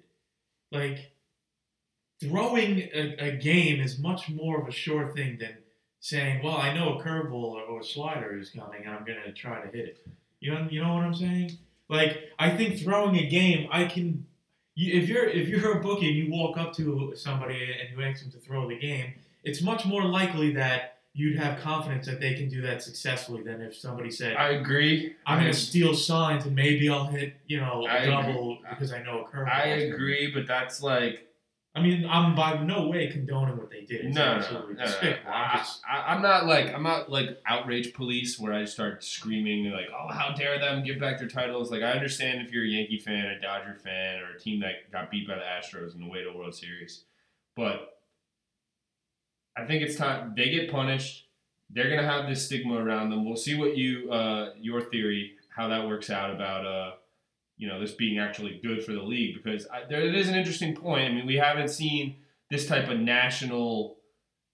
like 0.72 1.12
throwing 2.22 2.90
a, 2.94 3.16
a 3.20 3.32
game, 3.38 3.82
is 3.82 4.00
much 4.00 4.30
more 4.30 4.62
of 4.62 4.68
a 4.68 4.72
sure 4.72 5.12
thing 5.14 5.38
than 5.40 5.58
saying, 6.00 6.44
"Well, 6.44 6.58
I 6.58 6.74
know 6.74 6.98
a 6.98 7.04
curveball 7.04 7.34
or, 7.34 7.62
or 7.64 7.80
a 7.82 7.84
slider 7.84 8.38
is 8.38 8.50
coming, 8.50 8.84
and 8.86 8.94
I'm 8.94 9.06
gonna 9.06 9.32
try 9.34 9.62
to 9.62 9.68
hit 9.76 9.88
it." 9.88 10.08
You 10.40 10.54
know, 10.54 10.68
you 10.70 10.82
know 10.82 10.94
what 10.94 11.04
I'm 11.04 11.16
saying? 11.16 11.58
Like 11.90 12.30
I 12.40 12.56
think 12.56 12.80
throwing 12.80 13.18
a 13.18 13.28
game, 13.28 13.68
I 13.72 13.86
can. 13.86 14.26
You, 14.76 15.00
if 15.02 15.10
you're 15.10 15.28
if 15.28 15.48
you're 15.48 15.78
a 15.78 15.82
bookie 15.82 16.08
and 16.08 16.16
you 16.18 16.32
walk 16.32 16.58
up 16.58 16.74
to 16.78 17.14
somebody 17.16 17.56
and 17.56 17.98
you 17.98 18.04
ask 18.04 18.22
them 18.22 18.32
to 18.32 18.40
throw 18.40 18.68
the 18.68 18.78
game, 18.78 19.14
it's 19.44 19.62
much 19.62 19.86
more 19.86 20.04
likely 20.04 20.54
that 20.54 20.93
you'd 21.14 21.38
have 21.38 21.60
confidence 21.60 22.08
that 22.08 22.20
they 22.20 22.34
can 22.34 22.50
do 22.50 22.62
that 22.62 22.82
successfully 22.82 23.44
than 23.44 23.62
if 23.62 23.76
somebody 23.76 24.10
said, 24.10 24.36
I 24.36 24.50
agree. 24.50 25.16
I'm 25.26 25.40
gonna 25.40 25.54
steal 25.54 25.94
signs 25.94 26.46
and 26.46 26.56
maybe 26.56 26.90
I'll 26.90 27.06
hit, 27.06 27.36
you 27.46 27.60
know, 27.60 27.86
a 27.88 27.92
I 27.92 28.06
double 28.06 28.58
agree. 28.58 28.70
because 28.70 28.92
I 28.92 29.04
know 29.04 29.22
a 29.22 29.26
curveball. 29.26 29.50
I 29.54 29.66
agree, 29.68 30.32
but 30.34 30.48
that's 30.48 30.82
like 30.82 31.28
I 31.76 31.82
mean, 31.82 32.06
I'm 32.08 32.36
by 32.36 32.62
no 32.64 32.88
way 32.88 33.08
condoning 33.08 33.58
what 33.58 33.72
they 33.72 33.82
did. 33.82 34.06
It's 34.06 34.16
No, 34.16 34.40
no, 34.40 34.52
no, 34.52 34.68
no. 34.74 34.84
I'm 35.28 35.58
just, 35.58 35.82
I, 35.90 36.14
I'm 36.14 36.22
not 36.22 36.46
like 36.46 36.72
I'm 36.72 36.84
not 36.84 37.10
like 37.12 37.42
outrage 37.48 37.94
police 37.94 38.40
where 38.40 38.54
I 38.54 38.66
start 38.66 39.04
screaming 39.04 39.72
like, 39.72 39.88
"Oh, 39.92 40.12
how 40.14 40.34
dare 40.36 40.60
them 40.60 40.84
give 40.84 41.00
back 41.00 41.18
their 41.18 41.28
titles!" 41.28 41.72
Like 41.72 41.82
I 41.82 41.92
understand 41.92 42.46
if 42.46 42.52
you're 42.54 42.64
a 42.64 42.68
Yankee 42.68 43.00
fan, 43.00 43.26
a 43.26 43.40
Dodger 43.42 43.74
fan, 43.76 44.20
or 44.20 44.36
a 44.36 44.40
team 44.40 44.60
that 44.60 44.92
got 44.92 45.10
beat 45.10 45.28
by 45.28 45.36
the 45.36 45.42
Astros 45.42 45.96
in 45.96 46.02
the 46.02 46.08
way 46.08 46.24
to 46.24 46.32
World 46.32 46.54
Series, 46.54 47.06
but 47.56 47.93
I 49.56 49.66
think 49.66 49.84
it's 49.84 49.96
time 49.96 50.34
they 50.36 50.50
get 50.50 50.72
punished. 50.72 51.28
They're 51.70 51.90
gonna 51.90 52.08
have 52.08 52.28
this 52.28 52.46
stigma 52.46 52.76
around 52.76 53.10
them. 53.10 53.26
We'll 53.26 53.36
see 53.36 53.56
what 53.56 53.78
you 53.78 54.12
uh, 54.12 54.52
your 54.60 54.82
theory 54.82 55.34
how 55.56 55.68
that 55.68 55.88
works 55.88 56.10
out 56.10 56.32
about 56.32 56.66
uh, 56.66 56.92
you 57.58 57.68
know 57.68 57.80
this 57.80 57.92
being 57.92 58.20
actually 58.20 58.60
good 58.64 58.84
for 58.84 58.94
the 58.94 59.02
league 59.02 59.36
because 59.36 59.68
I, 59.68 59.84
there 59.90 60.02
it 60.02 60.16
is 60.16 60.28
an 60.28 60.36
interesting 60.36 60.76
point. 60.76 61.12
I 61.12 61.14
mean, 61.14 61.26
we 61.26 61.36
haven't 61.36 61.70
seen 61.70 62.18
this 62.50 62.68
type 62.68 62.90
of 62.90 63.00
national 63.00 63.98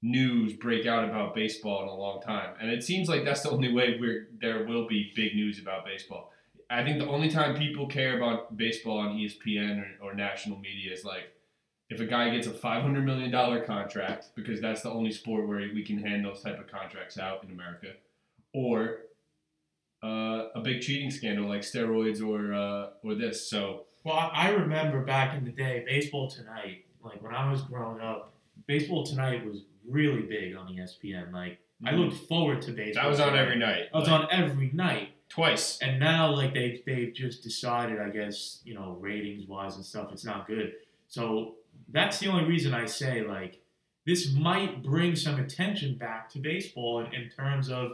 news 0.01 0.53
break 0.53 0.86
out 0.86 1.03
about 1.03 1.36
baseball 1.36 1.84
in 1.84 1.89
a 1.89 1.96
long 1.96 2.22
time, 2.22 2.56
and 2.62 2.70
it 2.70 2.84
seems 2.84 3.10
like 3.10 3.25
that's 3.25 3.41
the 3.41 3.51
only 3.51 3.72
way 3.72 3.98
where 4.00 4.27
there 4.39 4.65
will 4.65 4.88
be 4.88 5.12
big 5.15 5.36
news 5.36 5.60
about 5.60 5.86
baseball. 5.86 6.32
I 6.70 6.84
think 6.84 7.00
the 7.00 7.08
only 7.08 7.29
time 7.29 7.56
people 7.56 7.88
care 7.88 8.15
about 8.15 8.56
baseball 8.56 9.00
on 9.00 9.18
ESPN 9.18 9.84
or, 10.01 10.10
or 10.10 10.13
national 10.13 10.60
media 10.60 10.94
is 10.94 11.03
like 11.03 11.34
if 11.89 12.00
a 12.00 12.05
guy 12.05 12.29
gets 12.29 12.48
a 12.48 12.51
five 12.51 12.84
hundred 12.84 13.05
million 13.05 13.31
dollar 13.31 13.62
contract 13.62 14.29
because 14.36 14.62
that's 14.62 14.81
the 14.81 14.89
only 14.89 15.12
sport 15.12 15.48
where 15.48 15.60
we 15.60 15.84
can 15.84 15.98
hand 15.98 16.25
those 16.25 16.41
type 16.41 16.60
of 16.60 16.67
contracts 16.67 17.17
out 17.17 17.43
in 17.43 17.51
America, 17.51 17.93
or 18.53 19.00
uh, 20.03 20.48
a 20.55 20.62
big 20.63 20.81
cheating 20.81 21.12
scandal 21.12 21.48
like 21.48 21.62
steroids 21.62 22.25
or 22.25 22.53
uh, 22.53 22.89
or 23.03 23.15
this. 23.15 23.50
So 23.50 23.86
well, 24.03 24.31
I 24.34 24.50
remember 24.51 25.03
back 25.03 25.38
in 25.38 25.43
the 25.43 25.51
day, 25.51 25.84
Baseball 25.86 26.29
Tonight, 26.29 26.86
like 27.03 27.22
when 27.22 27.34
I 27.34 27.51
was 27.51 27.62
growing 27.63 28.01
up, 28.01 28.34
Baseball 28.65 29.05
Tonight 29.05 29.46
was 29.46 29.63
really 29.88 30.22
big 30.22 30.55
on 30.55 30.67
ESPN. 30.67 31.34
Like, 31.34 31.60
I 31.86 31.91
looked 31.91 32.27
forward 32.27 32.62
to 32.63 32.72
baseball. 32.72 32.86
Mm-hmm. 32.86 33.03
that 33.03 33.10
was 33.10 33.19
on 33.19 33.27
Tonight. 33.29 33.41
every 33.41 33.58
night. 33.60 33.84
I 33.93 33.98
was 33.98 34.08
like, 34.08 34.22
on 34.22 34.27
every 34.31 34.72
night. 34.74 35.10
twice. 35.27 35.79
And 35.79 36.00
now, 36.00 36.34
like 36.34 36.53
they 36.53 36.81
they've 36.86 37.13
just 37.13 37.43
decided, 37.43 38.00
I 38.00 38.10
guess 38.10 38.62
you 38.63 38.74
know, 38.74 38.98
ratings 39.00 39.48
wise 39.48 39.75
and 39.75 39.86
stuff, 39.86 40.12
it's 40.12 40.25
not 40.25 40.48
good. 40.48 40.74
So 41.08 41.55
that's 41.91 42.19
the 42.19 42.27
only 42.27 42.46
reason 42.46 42.74
I 42.74 42.86
say 42.86 43.22
like 43.22 43.62
this 44.05 44.34
might 44.34 44.81
bring 44.81 45.15
some 45.15 45.39
attention 45.39 45.96
back 45.96 46.29
to 46.31 46.39
baseball 46.39 47.00
in, 47.00 47.13
in 47.13 47.29
terms 47.29 47.69
of 47.69 47.93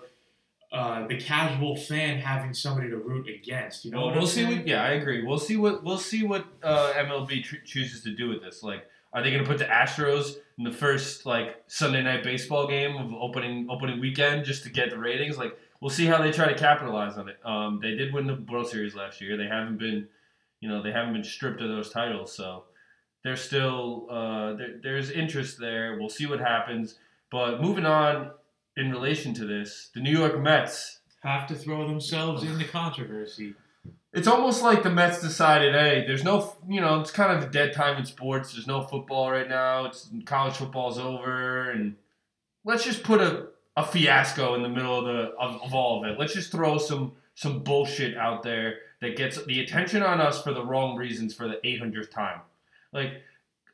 uh, 0.71 1.07
the 1.07 1.17
casual 1.17 1.75
fan 1.75 2.17
having 2.17 2.53
somebody 2.53 2.89
to 2.89 2.97
root 2.97 3.27
against. 3.27 3.85
You 3.85 3.91
know, 3.91 4.07
Well, 4.07 4.15
we'll 4.15 4.27
see 4.27 4.45
what. 4.45 4.67
Yeah, 4.67 4.83
I 4.83 4.91
agree. 4.91 5.23
We'll 5.23 5.39
see 5.39 5.57
what 5.57 5.83
we'll 5.83 5.97
see 5.97 6.23
what 6.23 6.45
uh, 6.63 6.93
MLB 6.95 7.43
tr- 7.43 7.55
chooses 7.65 8.03
to 8.03 8.13
do 8.15 8.29
with 8.29 8.41
this. 8.41 8.63
Like, 8.63 8.85
are 9.13 9.23
they 9.23 9.31
going 9.31 9.43
to 9.43 9.49
put 9.49 9.57
the 9.57 9.65
Astros 9.65 10.35
in 10.57 10.63
the 10.63 10.71
first 10.71 11.25
like 11.25 11.63
Sunday 11.67 12.03
night 12.03 12.23
baseball 12.23 12.67
game 12.67 12.97
of 12.97 13.13
opening 13.13 13.67
opening 13.69 13.99
weekend 13.99 14.45
just 14.45 14.63
to 14.63 14.69
get 14.69 14.89
the 14.89 14.97
ratings? 14.97 15.37
Like, 15.37 15.57
we'll 15.79 15.89
see 15.91 16.05
how 16.05 16.21
they 16.21 16.31
try 16.31 16.47
to 16.47 16.57
capitalize 16.57 17.17
on 17.17 17.29
it. 17.29 17.37
Um, 17.45 17.79
they 17.81 17.95
did 17.95 18.13
win 18.13 18.27
the 18.27 18.43
World 18.51 18.67
Series 18.67 18.95
last 18.95 19.21
year. 19.21 19.37
They 19.37 19.47
haven't 19.47 19.77
been, 19.77 20.07
you 20.59 20.67
know, 20.67 20.81
they 20.81 20.91
haven't 20.91 21.13
been 21.13 21.23
stripped 21.23 21.61
of 21.61 21.69
those 21.69 21.89
titles. 21.89 22.35
So 22.35 22.63
they're 23.25 23.35
still 23.35 24.05
uh, 24.11 24.53
there, 24.53 24.75
there's 24.83 25.09
interest 25.09 25.59
there. 25.59 25.97
We'll 25.99 26.09
see 26.09 26.27
what 26.27 26.39
happens. 26.39 26.99
But 27.31 27.59
moving 27.59 27.85
on 27.85 28.29
in 28.77 28.91
relation 28.91 29.33
to 29.33 29.45
this, 29.45 29.89
the 29.95 29.99
New 29.99 30.15
York 30.15 30.39
Mets 30.39 30.99
have 31.23 31.47
to 31.47 31.55
throw 31.55 31.87
themselves 31.87 32.43
into 32.43 32.65
controversy. 32.65 33.55
It's 34.13 34.27
almost 34.27 34.61
like 34.61 34.83
the 34.83 34.91
Mets 34.91 35.21
decided, 35.21 35.73
hey, 35.73 36.05
there's 36.05 36.23
no, 36.23 36.55
you 36.69 36.79
know, 36.79 37.01
it's 37.01 37.09
kind 37.09 37.35
of 37.35 37.43
a 37.43 37.51
dead 37.51 37.73
time 37.73 37.97
in 37.97 38.05
sports. 38.05 38.53
There's 38.53 38.67
no 38.67 38.83
football 38.83 39.31
right 39.31 39.49
now. 39.49 39.85
It's 39.85 40.07
college 40.25 40.53
football's 40.53 40.99
over, 40.99 41.71
and 41.71 41.95
let's 42.63 42.83
just 42.83 43.01
put 43.03 43.21
a, 43.21 43.47
a 43.75 43.83
fiasco 43.83 44.53
in 44.53 44.61
the 44.61 44.69
middle 44.69 44.99
of 44.99 45.05
the 45.05 45.31
of, 45.39 45.59
of 45.63 45.73
all 45.73 46.03
of 46.03 46.11
it. 46.11 46.19
Let's 46.19 46.35
just 46.35 46.51
throw 46.51 46.77
some 46.77 47.13
some 47.33 47.63
bullshit 47.63 48.15
out 48.17 48.43
there 48.43 48.75
that 49.01 49.17
gets 49.17 49.43
the 49.45 49.61
attention 49.61 50.03
on 50.03 50.21
us 50.21 50.43
for 50.43 50.53
the 50.53 50.63
wrong 50.63 50.95
reasons 50.95 51.33
for 51.33 51.47
the 51.47 51.59
800th 51.65 52.11
time. 52.11 52.41
Like, 52.95 53.21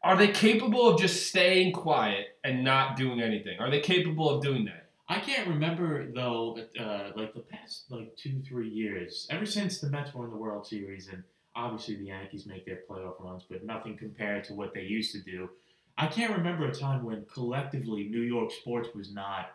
are 0.04 0.18
they 0.18 0.30
capable 0.30 0.90
of 0.90 1.00
just 1.00 1.28
staying 1.28 1.74
quiet 1.74 2.40
and 2.44 2.64
not 2.64 2.98
doing 2.98 3.22
anything? 3.22 3.60
Are 3.60 3.70
they 3.70 3.80
capable 3.80 4.28
of 4.30 4.42
doing 4.42 4.66
that? 4.66 4.90
I 5.08 5.20
can't 5.20 5.48
remember 5.48 6.12
though, 6.12 6.58
uh, 6.80 7.12
like 7.16 7.34
the 7.36 7.42
past 7.42 7.86
like 7.92 8.16
two 8.18 8.42
three 8.42 8.70
years, 8.70 9.28
ever 9.30 9.46
since 9.46 9.80
the 9.80 9.90
Mets 9.90 10.14
won 10.14 10.32
the 10.32 10.38
World 10.38 10.66
Series, 10.66 11.10
and 11.10 11.24
obviously 11.56 11.98
the 11.98 12.06
Yankees 12.06 12.48
make 12.48 12.66
their 12.66 12.80
playoff 12.90 13.20
runs, 13.20 13.44
but 13.48 13.64
nothing 13.64 13.96
compared 13.96 14.44
to 14.46 14.54
what 14.54 14.74
they 14.74 14.84
used 14.84 15.12
to 15.12 15.22
do. 15.22 15.50
I 15.98 16.08
can't 16.08 16.36
remember 16.36 16.66
a 16.66 16.74
time 16.74 17.04
when 17.04 17.26
collectively 17.32 18.08
New 18.10 18.22
York 18.22 18.52
sports 18.52 18.90
was 18.96 19.14
not 19.14 19.52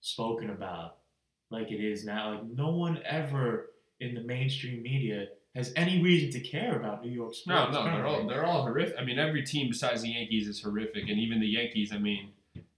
spoken 0.00 0.50
about 0.50 0.98
like 1.50 1.70
it 1.70 1.84
is 1.84 2.04
now. 2.04 2.30
Like 2.30 2.44
no 2.44 2.70
one 2.70 3.00
ever 3.04 3.72
in 4.00 4.14
the 4.14 4.22
mainstream 4.22 4.82
media 4.82 5.26
has 5.54 5.72
any 5.76 6.02
reason 6.02 6.30
to 6.30 6.40
care 6.40 6.76
about 6.76 7.04
New 7.04 7.10
York 7.10 7.34
sports. 7.34 7.72
No, 7.72 7.84
no, 7.84 7.84
they're 7.84 8.06
all 8.06 8.26
they're 8.26 8.44
all 8.44 8.62
horrific. 8.62 8.94
I 8.98 9.04
mean, 9.04 9.18
every 9.18 9.44
team 9.44 9.68
besides 9.68 10.02
the 10.02 10.10
Yankees 10.10 10.48
is 10.48 10.62
horrific, 10.62 11.08
and 11.08 11.18
even 11.18 11.40
the 11.40 11.46
Yankees. 11.46 11.92
I 11.92 11.98
mean, 11.98 12.30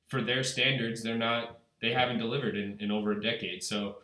for 0.09 0.21
their 0.21 0.43
standards, 0.43 1.03
they're 1.03 1.19
not. 1.19 1.59
They 1.81 1.93
haven't 1.93 2.19
delivered 2.19 2.57
in, 2.57 2.79
in 2.81 2.91
over 2.91 3.13
a 3.13 3.21
decade. 3.21 3.63
So 3.63 3.99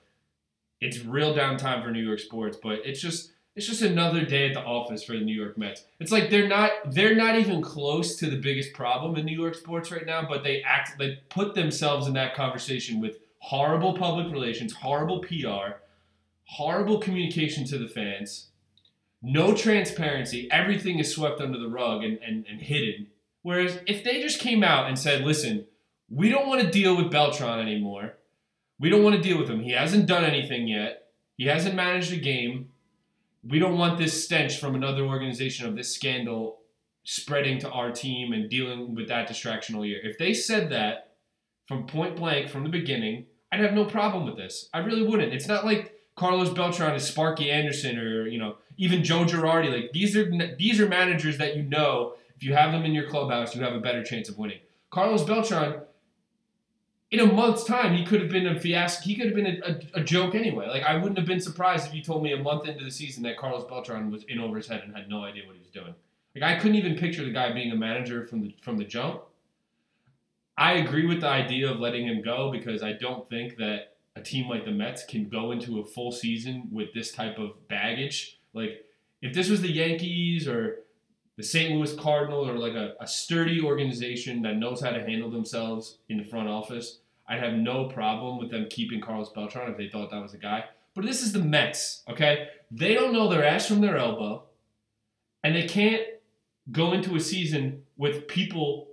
it's 0.81 1.05
real 1.05 1.35
downtime 1.35 1.83
for 1.83 1.91
New 1.91 2.05
York 2.05 2.21
sports. 2.21 2.59
But 2.63 2.83
it's 2.85 3.01
just 3.01 3.33
it's 3.57 3.67
just 3.67 3.83
another 3.83 4.25
day 4.25 4.47
at 4.47 4.55
the 4.55 4.61
office 4.61 5.03
for 5.03 5.15
the 5.15 5.25
New 5.25 5.35
York 5.35 5.59
Mets. 5.59 5.85
It's 5.99 6.13
like 6.13 6.31
they're 6.31 6.49
not 6.49 6.71
they're 6.87 7.17
not 7.17 7.37
even 7.37 7.63
close 7.63 8.15
to 8.17 8.31
the 8.31 8.39
biggest 8.39 8.73
problem 8.73 9.17
in 9.17 9.25
New 9.25 9.39
York 9.39 9.57
sports 9.57 9.91
right 9.91 10.07
now. 10.07 10.29
But 10.29 10.45
they 10.45 10.63
act 10.63 10.97
they 10.97 11.19
put 11.29 11.57
themselves 11.57 12.07
in 12.07 12.15
that 12.15 12.37
conversation 12.37 13.01
with 13.01 13.17
horrible 13.39 13.95
public 13.95 14.31
relations, 14.31 14.75
horrible 14.75 15.21
PR, 15.23 15.81
horrible 16.45 16.99
communication 16.99 17.65
to 17.65 17.77
the 17.77 17.89
fans 17.89 18.50
no 19.23 19.55
transparency. 19.55 20.51
Everything 20.51 20.99
is 20.99 21.15
swept 21.15 21.41
under 21.41 21.59
the 21.59 21.69
rug 21.69 22.03
and, 22.03 22.19
and, 22.19 22.47
and 22.49 22.61
hidden. 22.61 23.09
Whereas 23.43 23.79
if 23.87 24.05
they 24.05 24.21
just 24.21 24.41
came 24.41 24.63
out 24.63 24.89
and 24.89 24.99
said, 24.99 25.23
listen, 25.23 25.67
we 26.09 26.29
don't 26.29 26.49
want 26.49 26.63
to 26.63 26.71
deal 26.71 26.97
with 26.97 27.11
Beltran 27.11 27.61
anymore. 27.61 28.15
We 28.79 28.89
don't 28.91 29.05
want 29.05 29.17
to 29.17 29.23
deal 29.23 29.39
with 29.39 29.49
him. 29.49 29.61
He 29.61 29.73
hasn't 29.73 30.07
done 30.07 30.25
anything 30.25 30.67
yet. 30.69 31.09
He 31.37 31.47
hasn't 31.47 31.75
managed 31.75 32.13
a 32.13 32.17
game. 32.17 32.71
We 33.43 33.59
don't 33.59 33.79
want 33.79 33.99
this 33.99 34.25
stench 34.25 34.59
from 34.59 34.75
another 34.75 35.05
organization 35.05 35.67
of 35.67 35.77
this 35.77 35.95
scandal 35.95 36.59
spreading 37.05 37.59
to 37.61 37.71
our 37.71 37.91
team 37.91 38.33
and 38.33 38.51
dealing 38.51 38.95
with 38.95 39.09
that 39.09 39.27
distraction 39.27 39.75
all 39.75 39.85
year. 39.85 40.01
If 40.03 40.19
they 40.19 40.35
said 40.35 40.71
that 40.71 41.15
from 41.67 41.87
point 41.87 42.17
blank 42.17 42.49
from 42.49 42.65
the 42.65 42.71
beginning, 42.71 43.27
I'd 43.53 43.61
have 43.61 43.73
no 43.73 43.85
problem 43.85 44.27
with 44.27 44.37
this. 44.37 44.69
I 44.75 44.79
really 44.79 45.03
wouldn't. 45.03 45.33
It's 45.33 45.49
not 45.49 45.65
like 45.65 45.95
Carlos 46.21 46.51
Beltran 46.51 46.95
is 46.95 47.09
Sparky 47.09 47.51
Anderson 47.51 47.97
or 47.97 48.29
you 48.29 48.39
know 48.39 48.57
even 48.77 49.03
Joe 49.03 49.25
Girardi. 49.25 49.73
Like 49.73 49.93
these 49.93 50.15
are 50.15 50.31
these 50.59 50.79
are 50.79 50.87
managers 50.87 51.39
that 51.39 51.57
you 51.57 51.63
know 51.63 52.13
if 52.37 52.43
you 52.43 52.53
have 52.53 52.73
them 52.73 52.85
in 52.85 52.93
your 52.93 53.09
clubhouse, 53.09 53.57
you 53.57 53.63
have 53.63 53.73
a 53.73 53.81
better 53.81 54.05
chance 54.05 54.29
of 54.29 54.37
winning. 54.37 54.59
Carlos 54.91 55.25
Beltran, 55.25 55.81
in 57.11 57.21
a 57.21 57.27
month's 57.27 57.65
time, 57.65 57.97
he 57.97 58.05
could 58.05 58.21
have 58.21 58.31
been 58.31 58.47
a 58.47 58.61
fiasco. 58.61 59.03
He 59.03 59.15
could 59.15 59.29
have 59.29 59.35
been 59.35 59.47
a, 59.47 59.99
a, 59.99 60.01
a 60.03 60.05
joke 60.05 60.35
anyway. 60.35 60.69
Like 60.69 60.83
I 60.83 60.97
wouldn't 60.97 61.17
have 61.17 61.27
been 61.27 61.41
surprised 61.41 61.87
if 61.87 61.95
you 61.95 62.03
told 62.03 62.23
me 62.23 62.35
a 62.35 62.39
month 62.39 62.69
into 62.69 62.85
the 62.85 62.91
season 62.91 63.23
that 63.23 63.39
Carlos 63.39 63.65
Beltran 63.65 64.11
was 64.11 64.25
in 64.25 64.41
over 64.41 64.59
his 64.59 64.69
head 64.69 64.83
and 64.85 64.95
had 64.95 65.09
no 65.09 65.25
idea 65.25 65.47
what 65.47 65.57
he 65.57 65.63
was 65.63 65.71
doing. 65.71 65.95
Like 66.35 66.45
I 66.45 66.61
couldn't 66.61 66.77
even 66.77 66.97
picture 66.97 67.25
the 67.25 67.33
guy 67.33 67.51
being 67.55 67.73
a 67.73 67.77
manager 67.77 68.27
from 68.27 68.43
the 68.43 68.55
from 68.61 68.77
the 68.77 68.85
jump. 68.85 69.23
I 70.59 70.75
agree 70.75 71.07
with 71.07 71.23
the 71.23 71.29
idea 71.29 71.71
of 71.71 71.81
letting 71.81 72.07
him 72.07 72.21
go 72.21 72.53
because 72.53 72.83
I 72.83 72.93
don't 72.93 73.27
think 73.27 73.57
that 73.57 73.90
a 74.21 74.23
team 74.23 74.49
like 74.49 74.65
the 74.65 74.71
Mets 74.71 75.05
can 75.05 75.29
go 75.29 75.51
into 75.53 75.81
a 75.81 75.85
full 75.85 76.13
season 76.13 76.69
with 76.71 76.93
this 76.93 77.13
type 77.13 77.39
of 77.39 77.67
baggage. 77.69 78.39
Like, 78.53 78.85
if 79.23 79.35
this 79.35 79.49
was 79.49 79.63
the 79.63 79.73
Yankees 79.73 80.47
or 80.47 80.81
the 81.37 81.43
St. 81.43 81.75
Louis 81.75 81.95
Cardinals 81.95 82.49
or 82.49 82.59
like 82.59 82.75
a, 82.75 82.95
a 83.01 83.07
sturdy 83.07 83.63
organization 83.63 84.43
that 84.43 84.57
knows 84.57 84.83
how 84.83 84.91
to 84.91 85.03
handle 85.03 85.31
themselves 85.31 85.99
in 86.09 86.19
the 86.19 86.25
front 86.25 86.49
office, 86.49 86.99
I'd 87.29 87.43
have 87.43 87.55
no 87.55 87.87
problem 87.87 88.39
with 88.39 88.51
them 88.51 88.67
keeping 88.69 89.01
Carlos 89.01 89.31
Beltran 89.31 89.71
if 89.71 89.77
they 89.77 89.89
thought 89.89 90.11
that 90.11 90.23
was 90.23 90.33
the 90.33 90.39
guy. 90.39 90.65
But 90.95 91.07
this 91.07 91.23
is 91.23 91.33
the 91.33 91.39
Mets, 91.39 92.03
okay? 92.09 92.49
They 92.71 92.95
don't 92.95 93.13
know 93.13 93.29
their 93.29 93.45
ass 93.45 93.67
from 93.67 93.81
their 93.81 93.97
elbow, 93.97 94.45
and 95.43 95.55
they 95.55 95.67
can't 95.67 96.03
go 96.71 96.93
into 96.93 97.17
a 97.17 97.21
season 97.21 97.85
with 97.97 98.29
people 98.29 98.89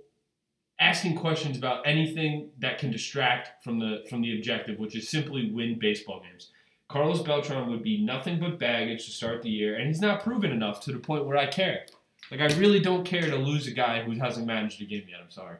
asking 0.80 1.16
questions 1.16 1.56
about 1.58 1.86
anything 1.86 2.50
that 2.58 2.78
can 2.78 2.90
distract 2.90 3.62
from 3.64 3.78
the 3.78 4.04
from 4.08 4.22
the 4.22 4.36
objective, 4.36 4.78
which 4.78 4.96
is 4.96 5.08
simply 5.08 5.50
win 5.50 5.78
baseball 5.78 6.20
games. 6.20 6.50
Carlos 6.88 7.22
Beltran 7.22 7.70
would 7.70 7.82
be 7.82 8.02
nothing 8.04 8.40
but 8.40 8.58
baggage 8.58 9.04
to 9.04 9.10
start 9.10 9.42
the 9.42 9.50
year, 9.50 9.76
and 9.76 9.88
he's 9.88 10.00
not 10.00 10.22
proven 10.22 10.50
enough 10.50 10.80
to 10.82 10.92
the 10.92 10.98
point 10.98 11.26
where 11.26 11.36
I 11.36 11.46
care. 11.46 11.86
Like 12.30 12.40
I 12.40 12.46
really 12.56 12.80
don't 12.80 13.04
care 13.04 13.28
to 13.30 13.36
lose 13.36 13.66
a 13.66 13.72
guy 13.72 14.02
who 14.02 14.12
hasn't 14.12 14.46
managed 14.46 14.80
a 14.82 14.84
game 14.84 15.04
yet. 15.08 15.20
I'm 15.22 15.30
sorry. 15.30 15.58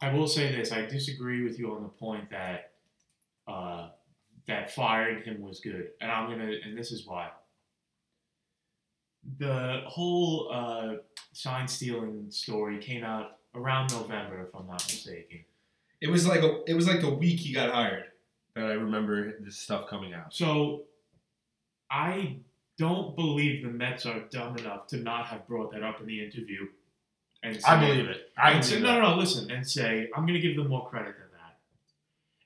I 0.00 0.12
will 0.12 0.26
say 0.28 0.54
this: 0.54 0.72
I 0.72 0.86
disagree 0.86 1.44
with 1.44 1.58
you 1.58 1.72
on 1.74 1.82
the 1.82 1.88
point 1.88 2.30
that 2.30 2.72
uh, 3.46 3.90
that 4.46 4.72
firing 4.74 5.22
him 5.24 5.40
was 5.40 5.60
good, 5.60 5.90
and 6.00 6.10
I'm 6.10 6.28
gonna, 6.30 6.52
and 6.64 6.76
this 6.76 6.90
is 6.92 7.06
why. 7.06 7.30
the 9.38 9.82
whole 9.86 10.50
uh, 10.52 10.94
sign 11.32 11.68
stealing 11.68 12.30
story 12.30 12.78
came 12.78 13.04
out 13.04 13.38
around 13.54 13.92
November, 13.92 14.42
if 14.42 14.54
I'm 14.54 14.66
not 14.66 14.84
mistaken. 14.84 15.40
It 16.00 16.10
was 16.10 16.26
like 16.26 16.42
a, 16.42 16.62
it 16.66 16.74
was 16.74 16.86
like 16.88 17.00
the 17.00 17.14
week 17.14 17.40
he 17.40 17.52
got 17.52 17.70
hired 17.70 18.06
that 18.54 18.64
I 18.64 18.72
remember 18.72 19.38
this 19.40 19.56
stuff 19.56 19.88
coming 19.88 20.12
out. 20.12 20.34
So 20.34 20.82
I 21.90 22.36
don't 22.78 23.14
believe 23.14 23.62
the 23.62 23.70
Mets 23.70 24.06
are 24.06 24.20
dumb 24.30 24.58
enough 24.58 24.86
to 24.88 24.96
not 24.96 25.26
have 25.26 25.46
brought 25.46 25.72
that 25.72 25.82
up 25.82 26.00
in 26.00 26.06
the 26.06 26.24
interview. 26.24 26.66
And 27.42 27.58
I 27.66 27.78
believe 27.78 28.08
it. 28.08 28.30
I 28.36 28.52
and 28.52 28.64
say, 28.64 28.80
no, 28.80 29.00
no, 29.00 29.10
no, 29.10 29.16
listen, 29.16 29.50
and 29.50 29.66
say, 29.66 30.08
I'm 30.14 30.26
going 30.26 30.40
to 30.40 30.46
give 30.46 30.56
them 30.56 30.68
more 30.68 30.88
credit 30.88 31.16
than 31.18 31.28
that. 31.32 31.58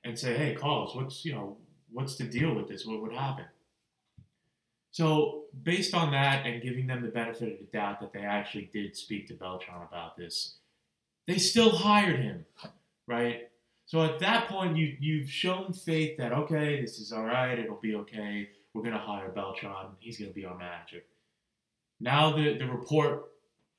And 0.03 0.17
say, 0.17 0.35
hey, 0.35 0.55
Carlos, 0.55 0.95
what's, 0.95 1.23
you 1.23 1.33
know, 1.33 1.57
what's 1.91 2.15
the 2.15 2.23
deal 2.23 2.55
with 2.55 2.67
this? 2.67 2.85
What 2.85 3.01
would 3.01 3.13
happen? 3.13 3.45
So, 4.91 5.43
based 5.63 5.93
on 5.93 6.11
that 6.11 6.45
and 6.47 6.61
giving 6.63 6.87
them 6.87 7.03
the 7.03 7.09
benefit 7.09 7.53
of 7.53 7.59
the 7.59 7.65
doubt 7.71 7.99
that 8.01 8.13
they 8.13 8.21
actually 8.21 8.69
did 8.73 8.97
speak 8.97 9.27
to 9.27 9.35
Beltran 9.35 9.83
about 9.87 10.17
this, 10.17 10.55
they 11.27 11.37
still 11.37 11.71
hired 11.75 12.19
him, 12.19 12.45
right? 13.05 13.49
So 13.85 14.03
at 14.03 14.19
that 14.19 14.47
point, 14.49 14.75
you 14.77 14.95
you've 14.99 15.29
shown 15.29 15.73
faith 15.73 16.17
that 16.17 16.33
okay, 16.33 16.81
this 16.81 16.99
is 16.99 17.11
all 17.11 17.23
right, 17.23 17.57
it'll 17.57 17.79
be 17.81 17.95
okay. 17.95 18.49
We're 18.73 18.83
gonna 18.83 18.97
hire 18.99 19.29
Beltran. 19.29 19.87
He's 19.99 20.17
gonna 20.19 20.31
be 20.31 20.45
our 20.45 20.57
manager. 20.57 21.03
Now 21.99 22.35
the 22.35 22.57
the 22.57 22.65
report, 22.67 23.31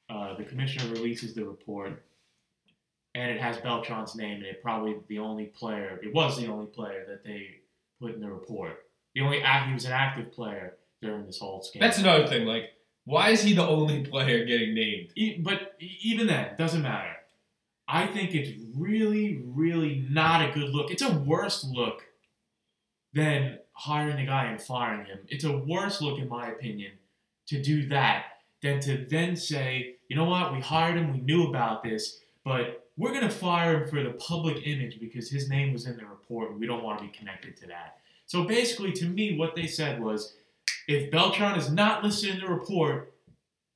uh, 0.09 0.37
the 0.37 0.45
commissioner 0.45 0.91
releases 0.93 1.35
the 1.35 1.45
report, 1.45 2.03
and 3.15 3.31
it 3.31 3.41
has 3.41 3.59
Beltran's 3.59 4.15
name 4.15 4.39
in 4.39 4.45
it. 4.45 4.63
Probably 4.63 4.97
the 5.09 5.19
only 5.19 5.47
player. 5.47 6.01
It 6.03 6.15
was 6.15 6.39
the 6.39 6.47
only 6.47 6.67
player 6.67 7.05
that 7.09 7.25
they 7.25 7.61
put 8.01 8.15
in 8.15 8.21
the 8.21 8.31
report. 8.31 8.87
The 9.15 9.21
only 9.23 9.43
act. 9.43 9.69
He 9.69 9.75
was 9.75 9.85
an 9.85 9.93
active 9.93 10.33
player 10.33 10.77
during 11.03 11.27
this 11.27 11.39
whole 11.39 11.63
scandal. 11.63 11.89
That's 11.89 11.99
another 11.99 12.27
thing. 12.27 12.47
Like, 12.47 12.71
why 13.05 13.31
is 13.31 13.43
he 13.43 13.53
the 13.53 13.67
only 13.67 14.05
player 14.05 14.45
getting 14.45 14.75
named? 14.75 15.11
E- 15.17 15.39
but 15.39 15.77
even 15.81 16.27
then, 16.27 16.57
doesn't 16.57 16.83
matter. 16.83 17.13
I 17.89 18.07
think 18.07 18.35
it's 18.35 18.51
really, 18.77 19.43
really 19.47 20.07
not 20.11 20.47
a 20.47 20.53
good 20.53 20.69
look. 20.71 20.91
It's 20.91 21.03
a 21.03 21.19
worse 21.19 21.65
look 21.65 22.03
than 23.15 23.59
hiring 23.73 24.19
a 24.21 24.27
guy 24.27 24.45
and 24.47 24.61
firing 24.61 25.07
him. 25.07 25.21
It's 25.29 25.45
a 25.45 25.57
worse 25.57 26.03
look, 26.03 26.19
in 26.19 26.29
my 26.29 26.49
opinion, 26.49 26.93
to 27.47 27.63
do 27.63 27.89
that 27.89 28.25
than 28.63 28.81
to 28.81 29.07
then 29.09 29.37
say, 29.37 29.97
you 30.09 30.17
know 30.17 30.25
what, 30.25 30.53
we 30.53 30.61
hired 30.61 30.97
him, 30.97 31.13
we 31.13 31.21
knew 31.21 31.49
about 31.49 31.83
this, 31.83 32.21
but 32.45 32.89
we're 32.99 33.13
going 33.13 33.23
to 33.23 33.31
fire 33.31 33.83
him 33.83 33.89
for 33.89 34.03
the 34.03 34.11
public 34.11 34.67
image 34.67 35.01
because 35.01 35.31
his 35.31 35.49
name 35.49 35.73
was 35.73 35.87
in 35.87 35.97
the 35.97 36.05
report 36.05 36.51
and 36.51 36.61
we 36.61 36.67
don't 36.67 36.83
want 36.83 36.99
to 36.99 37.05
be 37.05 37.11
connected 37.11 37.57
to 37.59 37.67
that. 37.69 37.99
So 38.27 38.45
basically, 38.45 38.93
to 38.93 39.07
me, 39.07 39.39
what 39.39 39.55
they 39.55 39.67
said 39.67 40.03
was 40.03 40.35
if 40.89 41.11
Beltran 41.11 41.57
is 41.57 41.71
not 41.71 42.05
listed 42.05 42.35
in 42.35 42.41
the 42.41 42.49
report, 42.49 43.15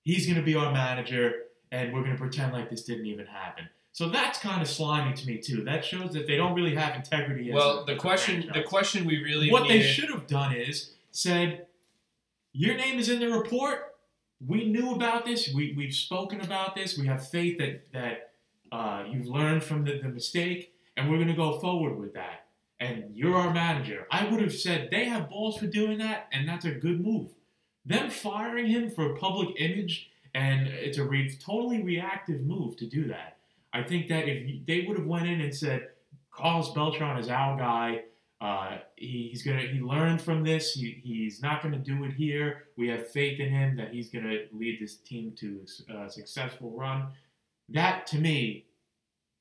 he's 0.03 0.27
going 0.27 0.37
to 0.37 0.43
be 0.43 0.57
our 0.57 0.73
manager 0.73 1.45
and 1.71 1.93
we're 1.93 2.01
going 2.01 2.13
to 2.13 2.19
pretend 2.19 2.53
like 2.53 2.69
this 2.69 2.83
didn't 2.83 3.07
even 3.07 3.27
happen. 3.27 3.69
So 3.95 4.09
that's 4.09 4.39
kind 4.39 4.63
of 4.63 4.69
slimy 4.69 5.15
to 5.15 5.27
me 5.27 5.39
too. 5.39 5.65
That 5.65 5.85
shows 5.85 6.15
that 6.15 6.27
they 6.27 6.37
don't 6.37 6.55
really 6.55 6.75
have 6.75 6.97
integrity. 6.97 7.51
As 7.51 7.55
Well, 7.55 7.85
the 7.85 7.97
question, 7.97 8.41
the 8.41 8.43
franchise. 8.45 8.69
question 8.69 9.05
we 9.05 9.23
really 9.23 9.51
what 9.51 9.69
they 9.69 9.83
should 9.83 10.09
have 10.09 10.27
done 10.27 10.55
is 10.55 10.93
said, 11.11 11.67
"Your 12.53 12.75
name 12.75 12.99
is 12.99 13.11
in 13.11 13.21
the 13.21 13.29
report. 13.29 13.95
We 14.45 14.65
knew 14.65 14.95
about 14.95 15.27
this. 15.27 15.53
We 15.55 15.75
we've 15.77 15.95
spoken 15.95 16.41
about 16.41 16.75
this. 16.75 16.97
We 16.99 17.07
have 17.07 17.29
faith 17.29 17.59
that 17.59 17.93
that 17.93 18.31
uh, 18.73 19.05
you've 19.11 19.27
learned 19.27 19.63
from 19.63 19.85
the, 19.85 19.99
the 19.99 20.09
mistake, 20.09 20.73
and 20.97 21.11
we're 21.11 21.19
going 21.19 21.29
to 21.29 21.35
go 21.35 21.59
forward 21.61 21.99
with 21.99 22.15
that. 22.15 22.47
And 22.81 23.15
you're 23.15 23.37
our 23.37 23.53
manager." 23.53 24.07
I 24.11 24.27
would 24.27 24.41
have 24.41 24.55
said 24.55 24.89
they 24.91 25.05
have 25.05 25.29
balls 25.29 25.59
for 25.59 25.67
doing 25.67 25.99
that, 25.99 26.29
and 26.33 26.49
that's 26.49 26.65
a 26.65 26.73
good 26.73 27.05
move. 27.05 27.29
Them 27.85 28.09
firing 28.09 28.69
him 28.69 28.91
for 28.91 29.15
public 29.17 29.51
image, 29.61 30.11
and 30.35 30.67
it's 30.67 30.97
a 30.97 31.05
re- 31.05 31.37
totally 31.37 31.83
reactive 31.83 32.41
move 32.41 32.77
to 32.79 32.87
do 32.87 33.07
that. 33.09 33.37
I 33.73 33.83
think 33.83 34.09
that 34.09 34.29
if 34.29 34.67
they 34.67 34.85
would 34.87 34.99
have 34.99 35.07
went 35.07 35.27
in 35.27 35.41
and 35.41 35.55
said, 35.55 35.89
Carlos 36.31 36.71
Beltran 36.73 37.19
is 37.19 37.29
our 37.29 37.59
guy. 37.59 38.03
Uh, 38.41 38.79
he, 38.97 39.29
he's 39.31 39.43
gonna. 39.43 39.61
He 39.61 39.81
learned 39.81 40.21
from 40.21 40.43
this. 40.43 40.73
He, 40.73 41.01
he's 41.05 41.41
not 41.41 41.63
gonna 41.63 41.79
do 41.79 42.03
it 42.05 42.13
here. 42.13 42.65
We 42.77 42.89
have 42.89 43.09
faith 43.09 43.39
in 43.39 43.51
him 43.51 43.77
that 43.77 43.93
he's 43.93 44.11
gonna 44.11 44.39
lead 44.53 44.79
this 44.81 44.97
team 44.97 45.33
to 45.39 45.61
a 45.95 46.11
successful 46.11 46.73
run. 46.73 47.09
That 47.69 48.07
to 48.09 48.19
me 48.19 48.67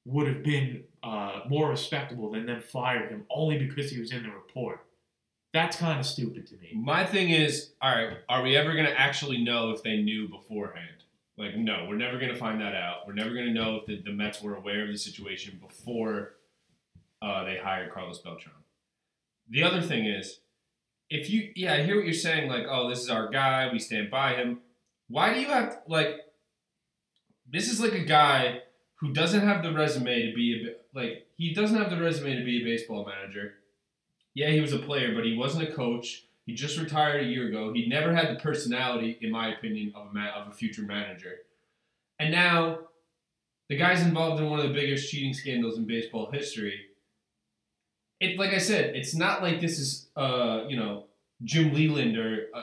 would 0.06 0.28
have 0.28 0.44
been 0.44 0.84
uh, 1.04 1.42
more 1.48 1.70
respectable 1.70 2.32
than 2.32 2.46
them 2.46 2.62
fire 2.62 3.08
him 3.08 3.26
only 3.30 3.58
because 3.58 3.90
he 3.90 4.00
was 4.00 4.12
in 4.12 4.24
the 4.24 4.30
report. 4.30 4.86
That's 5.54 5.78
kind 5.78 6.00
of 6.00 6.06
stupid 6.06 6.48
to 6.48 6.56
me. 6.58 6.72
My 6.76 7.06
thing 7.06 7.30
is, 7.30 7.72
all 7.82 7.94
right, 7.94 8.18
are 8.30 8.42
we 8.42 8.56
ever 8.56 8.74
to 8.74 9.00
actually 9.00 9.44
know 9.44 9.72
if 9.72 9.84
they 9.84 9.98
knew 9.98 10.28
beforehand? 10.30 11.01
Like, 11.38 11.56
no, 11.56 11.86
we're 11.88 11.96
never 11.96 12.18
going 12.20 12.32
to 12.32 12.38
find 12.38 12.62
that 12.62 12.76
out. 12.76 13.08
We're 13.08 13.14
never 13.14 13.34
going 13.34 13.48
to 13.48 13.54
know 13.54 13.78
if 13.78 13.86
the, 13.86 14.02
the 14.04 14.12
Mets 14.12 14.42
were 14.42 14.56
aware 14.56 14.84
of 14.84 14.92
the 14.92 14.98
situation 14.98 15.60
before 15.62 16.34
uh, 17.22 17.46
they 17.46 17.58
hired 17.58 17.94
Carlos 17.94 18.20
Beltran. 18.20 18.56
The 19.50 19.64
other 19.64 19.82
thing 19.82 20.06
is, 20.06 20.40
if 21.10 21.30
you, 21.30 21.52
yeah, 21.56 21.74
I 21.74 21.84
hear 21.84 21.96
what 21.96 22.06
you're 22.06 22.14
saying, 22.14 22.50
like, 22.50 22.66
oh, 22.70 22.90
this 22.90 23.00
is 23.00 23.10
our 23.10 23.30
guy, 23.30 23.70
we 23.72 23.80
stand 23.80 24.12
by 24.12 24.36
him. 24.36 24.60
Why 25.08 25.34
do 25.34 25.42
you 25.42 25.48
have, 25.48 25.80
like, 25.88 26.16
this 27.50 27.70
is 27.70 27.82
like 27.82 27.94
a 27.94 28.06
guy 28.06 28.60
who 28.96 29.12
doesn't 29.12 29.42
have 29.42 29.64
the 29.64 29.74
resume 29.74 30.30
to 30.30 30.36
be 30.36 30.64
a, 30.64 30.98
like, 30.98 31.28
he 31.38 31.54
doesn't 31.54 31.76
have 31.76 31.90
the 31.90 32.00
resume 32.00 32.36
to 32.38 32.46
be 32.46 32.62
a 32.62 32.66
baseball 32.66 33.06
manager. 33.06 33.56
Yeah, 34.34 34.50
he 34.50 34.62
was 34.62 34.74
a 34.74 34.80
player, 34.80 35.14
but 35.14 35.26
he 35.26 35.36
wasn't 35.36 35.68
a 35.68 35.74
coach. 35.74 36.26
He 36.46 36.54
just 36.54 36.80
retired 36.80 37.24
a 37.24 37.28
year 37.28 37.48
ago. 37.48 37.72
He 37.74 37.88
never 37.88 38.14
had 38.14 38.30
the 38.30 38.40
personality, 38.40 39.18
in 39.22 39.32
my 39.32 39.54
opinion, 39.54 39.94
of 39.96 40.16
a 40.16 40.20
of 40.38 40.48
a 40.48 40.52
future 40.52 40.82
manager. 40.82 41.38
And 42.20 42.32
now, 42.32 42.80
the 43.70 43.78
guy's 43.78 44.02
involved 44.02 44.42
in 44.42 44.50
one 44.50 44.60
of 44.60 44.68
the 44.68 44.74
biggest 44.74 45.10
cheating 45.10 45.34
scandals 45.34 45.78
in 45.78 45.86
baseball 45.86 46.30
history. 46.32 46.80
It, 48.20 48.38
like 48.38 48.54
I 48.54 48.58
said, 48.58 48.96
it's 48.96 49.16
not 49.16 49.42
like 49.42 49.62
this 49.62 49.80
is, 49.80 50.10
uh, 50.16 50.66
you 50.68 50.78
know, 50.78 51.06
Jim 51.44 51.74
Leyland 51.74 52.18
or 52.18 52.48
uh, 52.54 52.62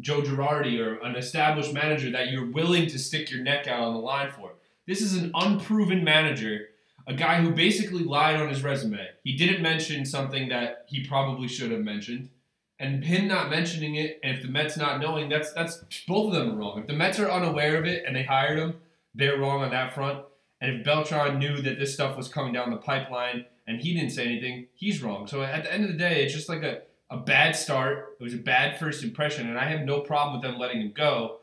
Joe 0.00 0.22
Girardi 0.22 0.80
or 0.80 0.98
an 1.04 1.16
established 1.16 1.72
manager 1.72 2.10
that 2.10 2.30
you're 2.30 2.50
willing 2.50 2.86
to 2.88 2.98
stick 2.98 3.30
your 3.30 3.42
neck 3.42 3.68
out 3.68 3.82
on 3.82 3.94
the 3.94 4.00
line 4.00 4.30
for. 4.30 4.52
This 4.86 5.02
is 5.02 5.14
an 5.16 5.30
unproven 5.34 6.02
manager, 6.02 6.68
a 7.06 7.14
guy 7.14 7.40
who 7.40 7.52
basically 7.52 8.02
lied 8.02 8.36
on 8.36 8.48
his 8.48 8.64
resume. 8.64 9.06
He 9.22 9.36
didn't 9.36 9.62
mention 9.62 10.04
something 10.06 10.48
that 10.48 10.86
he 10.88 11.06
probably 11.06 11.46
should 11.46 11.70
have 11.70 11.82
mentioned 11.82 12.30
and 12.80 13.04
him 13.04 13.26
not 13.26 13.50
mentioning 13.50 13.96
it, 13.96 14.20
and 14.22 14.36
if 14.36 14.42
the 14.42 14.48
Mets 14.48 14.76
not 14.76 15.00
knowing, 15.00 15.28
that's 15.28 15.52
that's 15.52 15.82
both 16.06 16.32
of 16.32 16.38
them 16.38 16.54
are 16.54 16.56
wrong. 16.56 16.80
If 16.80 16.86
the 16.86 16.92
Mets 16.92 17.18
are 17.18 17.30
unaware 17.30 17.76
of 17.76 17.86
it 17.86 18.04
and 18.06 18.14
they 18.14 18.22
hired 18.22 18.58
him, 18.58 18.76
they're 19.14 19.38
wrong 19.38 19.62
on 19.62 19.70
that 19.70 19.94
front. 19.94 20.24
And 20.60 20.76
if 20.76 20.84
Beltran 20.84 21.38
knew 21.38 21.60
that 21.62 21.78
this 21.78 21.94
stuff 21.94 22.16
was 22.16 22.28
coming 22.28 22.52
down 22.52 22.70
the 22.70 22.76
pipeline 22.76 23.44
and 23.66 23.80
he 23.80 23.94
didn't 23.94 24.10
say 24.10 24.24
anything, 24.26 24.66
he's 24.74 25.02
wrong. 25.02 25.26
So 25.26 25.42
at 25.42 25.64
the 25.64 25.72
end 25.72 25.84
of 25.84 25.92
the 25.92 25.98
day, 25.98 26.24
it's 26.24 26.34
just 26.34 26.48
like 26.48 26.62
a, 26.62 26.82
a 27.10 27.16
bad 27.16 27.54
start. 27.54 28.16
It 28.18 28.24
was 28.24 28.34
a 28.34 28.38
bad 28.38 28.78
first 28.78 29.04
impression, 29.04 29.48
and 29.48 29.58
I 29.58 29.64
have 29.64 29.82
no 29.82 30.00
problem 30.00 30.34
with 30.34 30.42
them 30.42 30.58
letting 30.58 30.80
him 30.80 30.92
go. 30.92 31.38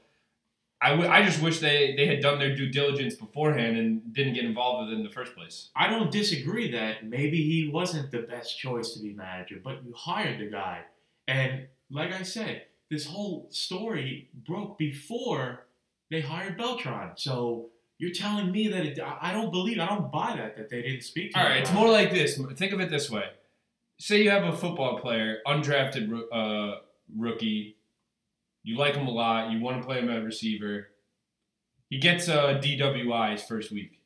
I, 0.81 0.89
w- 0.91 1.09
I 1.09 1.23
just 1.23 1.41
wish 1.41 1.59
they, 1.59 1.95
they 1.95 2.05
had 2.05 2.19
done 2.19 2.39
their 2.39 2.55
due 2.55 2.69
diligence 2.69 3.15
beforehand 3.15 3.77
and 3.77 4.13
didn't 4.13 4.33
get 4.33 4.43
involved 4.43 4.85
with 4.85 4.93
it 4.93 4.97
in 4.97 5.03
the 5.05 5.09
first 5.09 5.33
place. 5.33 5.69
I 5.75 5.87
don't 5.87 6.11
disagree 6.11 6.69
that 6.71 7.05
maybe 7.05 7.41
he 7.41 7.69
wasn't 7.71 8.11
the 8.11 8.19
best 8.19 8.59
choice 8.59 8.93
to 8.93 8.99
be 8.99 9.13
manager, 9.13 9.59
but 9.63 9.83
you 9.85 9.93
hired 9.93 10.39
the 10.39 10.49
guy. 10.49 10.81
And 11.27 11.67
like 11.89 12.11
I 12.11 12.23
said, 12.23 12.63
this 12.89 13.05
whole 13.05 13.47
story 13.49 14.29
broke 14.45 14.77
before 14.77 15.65
they 16.11 16.21
hired 16.21 16.57
Beltran. 16.57 17.11
So 17.15 17.69
you're 17.97 18.13
telling 18.13 18.51
me 18.51 18.67
that 18.67 18.85
it, 18.85 18.99
I 18.99 19.31
don't 19.31 19.51
believe, 19.51 19.79
I 19.79 19.87
don't 19.87 20.11
buy 20.11 20.35
that, 20.37 20.57
that 20.57 20.69
they 20.69 20.81
didn't 20.81 21.03
speak 21.03 21.31
to 21.31 21.39
All 21.39 21.45
right, 21.45 21.61
it's 21.61 21.73
more 21.73 21.89
like 21.89 22.11
this. 22.11 22.39
Think 22.55 22.73
of 22.73 22.79
it 22.79 22.89
this 22.89 23.09
way: 23.09 23.25
say 23.99 24.21
you 24.21 24.29
have 24.29 24.43
a 24.43 24.55
football 24.55 24.99
player, 24.99 25.39
undrafted 25.47 26.11
uh, 26.31 26.79
rookie, 27.17 27.77
you 28.63 28.77
like 28.77 28.95
him 28.95 29.07
a 29.07 29.11
lot, 29.11 29.51
you 29.51 29.61
want 29.61 29.81
to 29.81 29.85
play 29.85 29.99
him 29.99 30.09
at 30.09 30.23
receiver. 30.23 30.89
He 31.89 31.99
gets 31.99 32.27
a 32.27 32.59
DWI 32.61 33.33
his 33.33 33.43
first 33.43 33.71
week. 33.71 34.01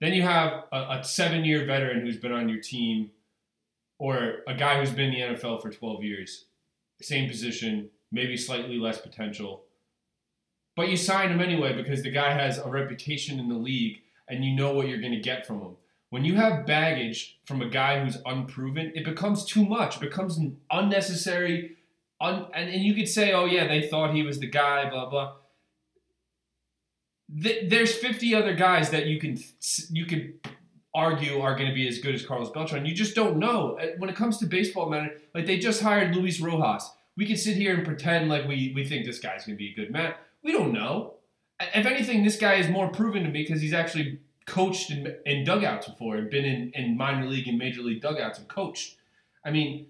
Then 0.00 0.12
you 0.12 0.22
have 0.22 0.64
a, 0.72 0.98
a 0.98 1.04
seven-year 1.04 1.64
veteran 1.64 2.00
who's 2.00 2.18
been 2.18 2.32
on 2.32 2.48
your 2.48 2.60
team, 2.60 3.10
or 4.02 4.38
a 4.48 4.54
guy 4.54 4.80
who's 4.80 4.90
been 4.90 5.12
in 5.12 5.30
the 5.30 5.36
NFL 5.36 5.62
for 5.62 5.70
12 5.70 6.02
years, 6.02 6.46
same 7.00 7.28
position, 7.28 7.88
maybe 8.10 8.36
slightly 8.36 8.76
less 8.76 9.00
potential. 9.00 9.62
But 10.74 10.88
you 10.88 10.96
sign 10.96 11.30
him 11.30 11.40
anyway 11.40 11.72
because 11.72 12.02
the 12.02 12.10
guy 12.10 12.32
has 12.32 12.58
a 12.58 12.68
reputation 12.68 13.38
in 13.38 13.48
the 13.48 13.54
league 13.54 13.98
and 14.26 14.44
you 14.44 14.56
know 14.56 14.72
what 14.72 14.88
you're 14.88 15.00
going 15.00 15.12
to 15.12 15.20
get 15.20 15.46
from 15.46 15.60
him. 15.60 15.76
When 16.10 16.24
you 16.24 16.34
have 16.34 16.66
baggage 16.66 17.38
from 17.44 17.62
a 17.62 17.68
guy 17.68 18.02
who's 18.02 18.18
unproven, 18.26 18.90
it 18.96 19.04
becomes 19.04 19.44
too 19.44 19.64
much. 19.64 19.98
It 19.98 20.00
becomes 20.00 20.36
unnecessary. 20.68 21.76
Un- 22.20 22.48
and, 22.54 22.70
and 22.70 22.82
you 22.82 22.94
could 22.94 23.08
say, 23.08 23.32
oh, 23.32 23.44
yeah, 23.44 23.68
they 23.68 23.86
thought 23.86 24.16
he 24.16 24.24
was 24.24 24.40
the 24.40 24.48
guy, 24.50 24.90
blah, 24.90 25.08
blah. 25.08 25.34
Th- 27.40 27.70
there's 27.70 27.94
50 27.94 28.34
other 28.34 28.54
guys 28.56 28.90
that 28.90 29.06
you 29.06 29.20
can 29.20 29.38
you 29.90 30.06
can 30.06 30.40
argue 30.94 31.40
are 31.40 31.54
going 31.56 31.68
to 31.68 31.74
be 31.74 31.88
as 31.88 31.98
good 31.98 32.14
as 32.14 32.24
Carlos 32.24 32.50
Beltran. 32.50 32.84
You 32.84 32.94
just 32.94 33.14
don't 33.14 33.38
know. 33.38 33.78
Uh, 33.80 33.86
When 33.98 34.10
it 34.10 34.16
comes 34.16 34.38
to 34.38 34.46
baseball, 34.46 34.90
man, 34.90 35.10
like 35.34 35.46
they 35.46 35.58
just 35.58 35.82
hired 35.82 36.14
Luis 36.14 36.40
Rojas. 36.40 36.90
we 37.16 37.26
can 37.26 37.36
sit 37.36 37.56
here 37.56 37.74
and 37.74 37.84
pretend 37.84 38.28
like 38.28 38.46
we 38.46 38.72
we 38.74 38.84
think 38.84 39.04
this 39.06 39.18
guy's 39.18 39.44
going 39.44 39.56
to 39.56 39.62
be 39.64 39.70
a 39.70 39.74
good 39.74 39.90
man. 39.90 40.14
We 40.42 40.52
don't 40.52 40.72
know. 40.72 41.14
If 41.74 41.86
anything, 41.86 42.24
this 42.24 42.36
guy 42.36 42.54
is 42.54 42.68
more 42.68 42.88
proven 42.88 43.22
to 43.24 43.30
me 43.30 43.42
because 43.42 43.60
he's 43.62 43.72
actually 43.74 44.18
coached 44.46 44.90
in, 44.90 45.14
in 45.24 45.44
dugouts 45.44 45.88
before 45.88 46.16
and 46.16 46.28
been 46.28 46.44
in, 46.44 46.72
in 46.74 46.96
minor 46.96 47.26
league 47.28 47.46
and 47.46 47.56
major 47.56 47.80
league 47.82 48.02
dugouts 48.02 48.38
and 48.40 48.48
coached. 48.48 48.96
I 49.44 49.50
mean, 49.52 49.86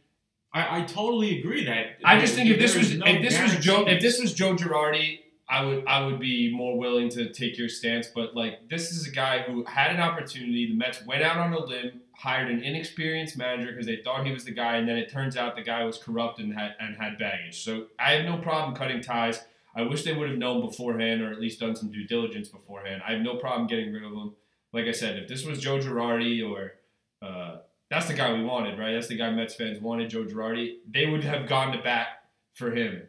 I, 0.53 0.81
I 0.81 0.83
totally 0.83 1.38
agree 1.38 1.65
that. 1.65 1.97
I 2.05 2.21
just 2.21 2.35
think 2.35 2.51
if 2.51 2.59
this 2.59 2.77
was 2.77 2.95
no 2.95 3.07
if 3.07 3.23
this 3.23 3.41
was 3.41 3.57
Joe 3.65 3.87
if 3.87 4.03
this 4.03 4.21
was 4.21 4.35
Joe 4.35 4.55
Girardi, 4.55 5.21
I 5.53 5.62
would 5.62 5.87
I 5.87 6.05
would 6.07 6.19
be 6.19 6.51
more 6.51 6.79
willing 6.79 7.11
to 7.11 7.31
take 7.31 7.59
your 7.59 7.69
stance. 7.69 8.07
But 8.07 8.35
like 8.35 8.71
this 8.71 8.91
is 8.91 9.07
a 9.07 9.11
guy 9.11 9.41
who 9.43 9.65
had 9.65 9.91
an 9.91 10.01
opportunity. 10.01 10.69
The 10.69 10.75
Mets 10.75 11.05
went 11.05 11.23
out 11.23 11.37
on 11.37 11.53
a 11.53 11.62
limb, 11.62 12.01
hired 12.17 12.51
an 12.51 12.62
inexperienced 12.62 13.37
manager 13.37 13.71
because 13.71 13.85
they 13.85 13.97
thought 13.97 14.25
he 14.27 14.33
was 14.33 14.47
the 14.47 14.53
guy, 14.53 14.77
and 14.79 14.88
then 14.88 14.97
it 14.97 15.11
turns 15.11 15.37
out 15.37 15.55
the 15.55 15.62
guy 15.62 15.85
was 15.85 15.99
corrupt 15.99 16.41
and 16.41 16.55
had 16.55 16.75
and 16.81 16.97
had 16.97 17.19
baggage. 17.19 17.62
So 17.62 17.88
I 17.99 18.12
have 18.12 18.25
no 18.25 18.38
problem 18.38 18.75
cutting 18.75 19.03
ties. 19.03 19.45
I 19.77 19.83
wish 19.83 20.05
they 20.05 20.15
would 20.15 20.31
have 20.31 20.38
known 20.38 20.65
beforehand, 20.65 21.21
or 21.21 21.31
at 21.31 21.41
least 21.41 21.61
done 21.61 21.77
some 21.77 21.93
due 21.93 22.07
diligence 22.07 22.49
beforehand. 22.49 23.03
I 23.07 23.12
have 23.12 23.21
no 23.21 23.37
problem 23.37 23.67
getting 23.67 23.93
rid 23.93 24.05
of 24.05 24.12
him. 24.12 24.33
Like 24.73 24.87
I 24.87 24.93
said, 24.93 25.19
if 25.19 25.29
this 25.29 25.45
was 25.45 25.61
Joe 25.61 25.79
Girardi 25.79 26.43
or 26.49 26.73
uh, 27.21 27.59
that's 27.91 28.07
the 28.07 28.15
guy 28.15 28.33
we 28.33 28.43
wanted, 28.43 28.79
right? 28.79 28.93
That's 28.93 29.09
the 29.09 29.19
guy 29.19 29.31
Mets 29.31 29.55
fans 29.55 29.81
wanted, 29.81 30.09
Joe 30.09 30.25
Girardi. 30.25 30.77
They 30.91 31.05
would 31.05 31.25
have 31.25 31.47
gone 31.47 31.77
to 31.77 31.83
bat 31.83 32.25
for 32.55 32.75
him. 32.75 33.03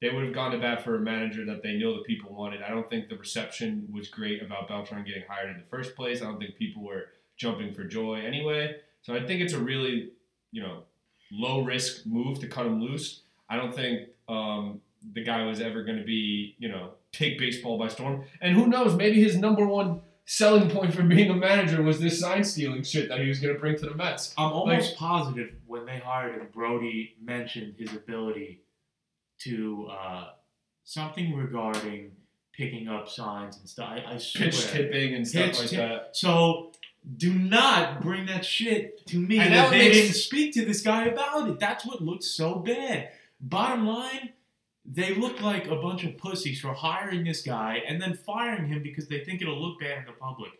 They 0.00 0.10
would 0.10 0.24
have 0.24 0.34
gone 0.34 0.52
to 0.52 0.58
bat 0.58 0.84
for 0.84 0.96
a 0.96 1.00
manager 1.00 1.44
that 1.46 1.62
they 1.62 1.74
know 1.74 1.96
the 1.96 2.04
people 2.04 2.32
wanted. 2.34 2.62
I 2.62 2.68
don't 2.68 2.88
think 2.88 3.08
the 3.08 3.16
reception 3.16 3.88
was 3.92 4.08
great 4.08 4.42
about 4.42 4.68
Beltran 4.68 5.04
getting 5.04 5.24
hired 5.28 5.50
in 5.50 5.60
the 5.60 5.66
first 5.66 5.96
place. 5.96 6.22
I 6.22 6.26
don't 6.26 6.38
think 6.38 6.56
people 6.56 6.84
were 6.84 7.06
jumping 7.36 7.74
for 7.74 7.84
joy 7.84 8.22
anyway. 8.24 8.76
So 9.02 9.14
I 9.14 9.24
think 9.24 9.40
it's 9.40 9.54
a 9.54 9.58
really, 9.58 10.10
you 10.52 10.62
know, 10.62 10.84
low 11.32 11.62
risk 11.62 12.06
move 12.06 12.38
to 12.40 12.46
cut 12.46 12.66
him 12.66 12.80
loose. 12.80 13.22
I 13.50 13.56
don't 13.56 13.74
think 13.74 14.08
um, 14.28 14.80
the 15.14 15.24
guy 15.24 15.44
was 15.46 15.60
ever 15.60 15.82
going 15.82 15.98
to 15.98 16.04
be, 16.04 16.54
you 16.58 16.68
know, 16.68 16.90
take 17.12 17.38
baseball 17.38 17.78
by 17.78 17.88
storm. 17.88 18.24
And 18.40 18.54
who 18.54 18.66
knows, 18.66 18.94
maybe 18.94 19.22
his 19.22 19.36
number 19.36 19.66
one 19.66 20.02
selling 20.26 20.70
point 20.70 20.94
for 20.94 21.02
being 21.02 21.30
a 21.30 21.34
manager 21.34 21.82
was 21.82 21.98
this 21.98 22.20
sign 22.20 22.44
stealing 22.44 22.82
shit 22.82 23.08
that 23.08 23.18
he 23.18 23.28
was 23.28 23.40
going 23.40 23.54
to 23.54 23.58
bring 23.58 23.76
to 23.78 23.86
the 23.86 23.94
Mets. 23.94 24.34
I'm 24.36 24.52
almost 24.52 24.96
positive 24.96 25.54
when 25.66 25.86
they 25.86 25.98
hired 25.98 26.40
him, 26.40 26.48
Brodie 26.52 27.16
mentioned 27.22 27.74
his 27.78 27.94
ability 27.94 28.60
to 29.40 29.88
uh, 29.90 30.30
something 30.84 31.34
regarding 31.34 32.12
picking 32.52 32.88
up 32.88 33.08
signs 33.08 33.58
and 33.58 33.68
stuff. 33.68 33.88
I, 33.90 34.14
I 34.14 34.18
swear. 34.18 34.44
Pitch 34.46 34.66
tipping 34.66 35.14
and 35.14 35.26
stuff 35.26 35.46
Pitch 35.46 35.58
like 35.60 35.68
tip- 35.68 35.78
that. 35.78 36.16
So 36.16 36.72
do 37.16 37.32
not 37.32 38.00
bring 38.02 38.26
that 38.26 38.44
shit 38.44 39.06
to 39.06 39.18
me. 39.18 39.38
And 39.38 39.54
that 39.54 39.70
they 39.70 39.78
makes- 39.78 39.96
didn't 39.96 40.14
speak 40.14 40.54
to 40.54 40.64
this 40.64 40.82
guy 40.82 41.06
about 41.06 41.48
it. 41.48 41.58
That's 41.60 41.86
what 41.86 42.00
looks 42.02 42.26
so 42.26 42.56
bad. 42.56 43.10
Bottom 43.40 43.86
line, 43.86 44.30
they 44.84 45.14
look 45.14 45.40
like 45.40 45.68
a 45.68 45.76
bunch 45.76 46.02
of 46.04 46.16
pussies 46.18 46.60
for 46.60 46.72
hiring 46.74 47.22
this 47.24 47.42
guy 47.42 47.80
and 47.86 48.02
then 48.02 48.14
firing 48.14 48.66
him 48.66 48.82
because 48.82 49.06
they 49.06 49.20
think 49.24 49.40
it'll 49.40 49.60
look 49.60 49.78
bad 49.80 49.98
in 49.98 50.04
the 50.06 50.12
public. 50.12 50.50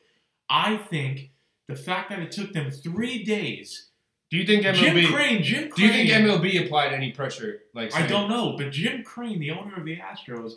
I 0.48 0.76
think 0.76 1.30
the 1.66 1.74
fact 1.76 2.10
that 2.10 2.20
it 2.20 2.30
took 2.30 2.52
them 2.52 2.70
three 2.70 3.24
days. 3.24 3.87
Do 4.30 4.36
you 4.36 4.46
think 4.46 4.62
Jim 4.62 4.74
MLB? 4.96 5.10
Crane, 5.12 5.42
Jim 5.42 5.70
Crane. 5.70 5.72
do 5.74 5.82
you 5.82 5.92
think 5.92 6.10
MLB 6.10 6.64
applied 6.66 6.92
any 6.92 7.12
pressure? 7.12 7.60
Like 7.74 7.94
I 7.94 8.06
don't 8.06 8.28
know, 8.28 8.56
but 8.56 8.70
Jim 8.72 9.02
Crane, 9.02 9.40
the 9.40 9.50
owner 9.52 9.76
of 9.76 9.84
the 9.84 9.96
Astros, 9.96 10.54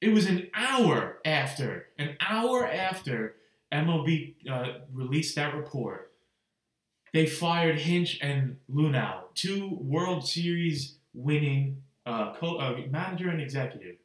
it 0.00 0.10
was 0.10 0.26
an 0.26 0.48
hour 0.54 1.18
after, 1.24 1.86
an 1.98 2.16
hour 2.20 2.66
after 2.66 3.34
MLB 3.72 4.34
uh, 4.50 4.68
released 4.92 5.36
that 5.36 5.54
report, 5.54 6.12
they 7.12 7.26
fired 7.26 7.78
Hinch 7.80 8.18
and 8.22 8.56
Luhnow, 8.72 9.24
two 9.34 9.78
World 9.80 10.26
Series 10.26 10.96
winning 11.14 11.82
uh, 12.06 12.34
co- 12.34 12.56
uh, 12.58 12.78
manager 12.90 13.28
and 13.28 13.40
executive. 13.40 13.96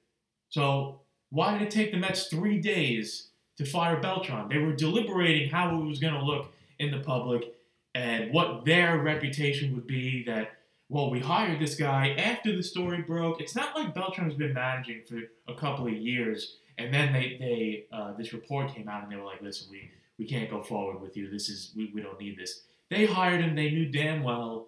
So 0.49 1.01
why 1.29 1.53
did 1.57 1.61
it 1.63 1.71
take 1.71 1.91
the 1.91 1.97
Mets 1.97 2.27
three 2.27 2.59
days 2.59 3.29
to 3.57 3.65
fire 3.65 3.99
Beltran? 4.01 4.49
They 4.49 4.57
were 4.57 4.73
deliberating 4.73 5.49
how 5.49 5.79
it 5.79 5.85
was 5.85 5.99
going 5.99 6.13
to 6.13 6.23
look 6.23 6.51
in 6.79 6.91
the 6.91 6.99
public 6.99 7.53
and 7.93 8.33
what 8.33 8.65
their 8.65 8.97
reputation 8.99 9.75
would 9.75 9.87
be 9.87 10.23
that 10.25 10.51
well, 10.91 11.09
we 11.09 11.21
hired 11.21 11.61
this 11.61 11.75
guy 11.75 12.09
after 12.17 12.53
the 12.53 12.61
story 12.61 13.01
broke. 13.01 13.39
It's 13.39 13.55
not 13.55 13.77
like 13.77 13.95
Beltran's 13.95 14.35
been 14.35 14.53
managing 14.53 15.03
for 15.07 15.19
a 15.47 15.55
couple 15.55 15.87
of 15.87 15.93
years, 15.93 16.57
and 16.77 16.93
then 16.93 17.13
they, 17.13 17.37
they 17.39 17.85
uh, 17.93 18.11
this 18.17 18.33
report 18.33 18.75
came 18.75 18.89
out, 18.89 19.01
and 19.01 19.09
they 19.09 19.15
were 19.15 19.23
like, 19.23 19.41
"Listen, 19.41 19.69
we, 19.71 19.89
we 20.19 20.25
can't 20.25 20.49
go 20.49 20.61
forward 20.61 21.01
with 21.01 21.15
you. 21.15 21.31
This 21.31 21.47
is 21.47 21.71
we, 21.77 21.93
we 21.95 22.01
don't 22.01 22.19
need 22.19 22.37
this." 22.37 22.63
They 22.89 23.05
hired 23.05 23.39
him. 23.39 23.55
They 23.55 23.71
knew 23.71 23.89
damn 23.89 24.21
well. 24.21 24.67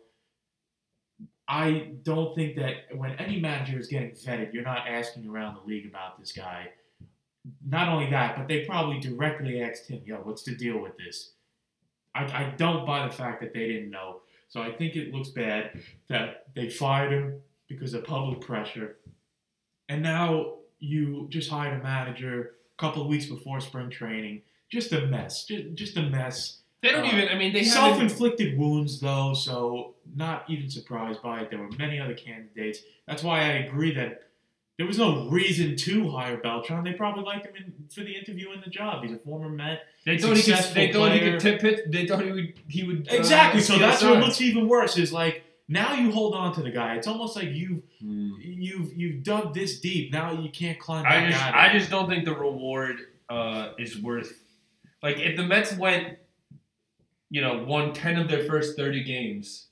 I 1.45 1.91
don't 2.03 2.33
think 2.35 2.55
that 2.55 2.95
when 2.95 3.11
any 3.19 3.41
manager 3.41 3.77
is 3.77 3.87
getting 3.87 4.11
vetted, 4.11 4.53
you're 4.53 4.63
not 4.63 4.87
asking 4.87 5.27
around 5.27 5.55
the 5.55 5.67
league 5.67 5.85
about 5.85 6.17
this 6.17 6.31
guy. 6.31 6.69
Not 7.67 7.89
only 7.89 8.09
that, 8.11 8.37
but 8.37 8.47
they 8.47 8.63
probably 8.63 9.01
directly 9.01 9.61
asked 9.61 9.89
him, 9.89 10.03
"Yo, 10.05 10.15
what's 10.19 10.43
the 10.43 10.55
deal 10.55 10.79
with 10.79 10.97
this?" 10.97 11.32
I, 12.15 12.23
I 12.23 12.53
don't 12.57 12.85
buy 12.85 13.07
the 13.07 13.13
fact 13.13 13.41
that 13.41 13.53
they 13.53 13.67
didn't 13.67 13.89
know. 13.91 14.21
So 14.49 14.61
I 14.61 14.71
think 14.71 14.95
it 14.95 15.13
looks 15.13 15.29
bad 15.29 15.81
that 16.09 16.47
they 16.55 16.69
fired 16.69 17.11
him 17.11 17.41
because 17.67 17.93
of 17.93 18.03
public 18.03 18.41
pressure. 18.41 18.97
And 19.89 20.03
now 20.03 20.55
you 20.79 21.27
just 21.29 21.49
hired 21.49 21.79
a 21.79 21.83
manager 21.83 22.51
a 22.77 22.81
couple 22.81 23.01
of 23.01 23.07
weeks 23.07 23.25
before 23.25 23.59
spring 23.61 23.89
training. 23.89 24.41
Just 24.69 24.91
a 24.91 25.07
mess. 25.07 25.45
Just, 25.45 25.73
just 25.73 25.97
a 25.97 26.03
mess. 26.03 26.59
They 26.81 26.89
don't 26.91 27.05
Uh, 27.05 27.07
even. 27.17 27.29
I 27.29 27.35
mean, 27.35 27.53
they 27.53 27.63
have 27.63 27.73
Self-inflicted 27.73 28.57
wounds, 28.57 28.99
though, 28.99 29.33
so 29.33 29.95
not 30.15 30.45
even 30.49 30.69
surprised 30.69 31.21
by 31.21 31.41
it. 31.41 31.49
There 31.49 31.59
were 31.59 31.69
many 31.77 31.99
other 31.99 32.13
candidates. 32.13 32.79
That's 33.07 33.23
why 33.23 33.39
I 33.39 33.53
agree 33.65 33.93
that 33.95 34.23
there 34.77 34.87
was 34.87 34.97
no 34.97 35.27
reason 35.29 35.75
to 35.75 36.09
hire 36.09 36.37
Beltran. 36.37 36.83
They 36.83 36.93
probably 36.93 37.23
liked 37.23 37.45
him 37.45 37.53
in, 37.55 37.73
for 37.93 38.01
the 38.01 38.15
interview 38.15 38.51
and 38.51 38.63
the 38.63 38.69
job. 38.69 39.03
He's 39.03 39.13
a 39.13 39.19
former 39.19 39.49
Met. 39.49 39.81
They 40.05 40.17
thought 40.17 40.35
he 40.37 40.43
could. 40.43 40.63
They 40.73 40.91
thought 40.91 41.11
he 41.13 41.19
could 41.19 41.39
tip 41.39 41.63
it. 41.63 41.91
They 41.91 42.07
thought 42.07 42.23
he 42.23 42.31
would. 42.31 42.53
He 42.67 42.83
would. 42.83 43.07
uh, 43.11 43.15
Exactly. 43.15 43.61
So 43.61 43.77
that's 43.77 44.01
what 44.03 44.19
looks 44.19 44.41
even 44.41 44.67
worse. 44.67 44.97
Is 44.97 45.13
like 45.13 45.43
now 45.67 45.93
you 45.93 46.11
hold 46.11 46.33
on 46.35 46.53
to 46.55 46.61
the 46.61 46.71
guy. 46.71 46.95
It's 46.95 47.07
almost 47.07 47.35
like 47.35 47.49
you've 47.51 47.81
Hmm. 48.01 48.31
you've 48.41 48.93
you've 48.97 49.23
dug 49.23 49.53
this 49.53 49.79
deep. 49.79 50.11
Now 50.11 50.33
you 50.33 50.49
can't 50.49 50.77
climb 50.79 51.05
I 51.07 51.29
just, 51.29 51.41
out. 51.41 51.53
I 51.55 51.71
just 51.71 51.89
don't 51.89 52.09
think 52.09 52.25
the 52.25 52.33
reward 52.35 52.97
uh, 53.29 53.69
is 53.79 54.01
worth. 54.01 54.41
Like, 55.01 55.17
if 55.19 55.37
the 55.37 55.43
Mets 55.43 55.73
went, 55.77 56.17
you 57.29 57.41
know, 57.41 57.63
won 57.65 57.93
ten 57.93 58.17
of 58.17 58.27
their 58.27 58.43
first 58.45 58.75
thirty 58.75 59.03
games, 59.03 59.67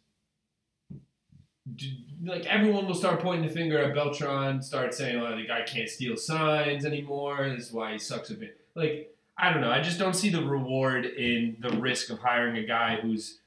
d- 1.75 2.05
like 2.23 2.45
everyone 2.45 2.85
will 2.87 2.93
start 2.95 3.19
pointing 3.21 3.47
the 3.47 3.53
finger 3.53 3.79
at 3.79 3.93
Beltran, 3.95 4.61
start 4.61 4.93
saying, 4.93 5.17
"Oh, 5.21 5.35
the 5.35 5.45
guy 5.45 5.61
can't 5.63 5.89
steal 5.89 6.15
signs 6.17 6.85
anymore. 6.85 7.49
This 7.49 7.67
is 7.67 7.73
why 7.73 7.93
he 7.93 7.97
sucks 7.99 8.29
a 8.29 8.35
bit." 8.35 8.59
Like, 8.75 9.13
I 9.37 9.51
don't 9.51 9.61
know. 9.61 9.71
I 9.71 9.81
just 9.81 9.97
don't 9.99 10.15
see 10.15 10.29
the 10.29 10.43
reward 10.43 11.05
in 11.05 11.57
the 11.59 11.69
risk 11.71 12.09
of 12.09 12.19
hiring 12.19 12.57
a 12.57 12.63
guy 12.65 12.97
who's 13.01 13.39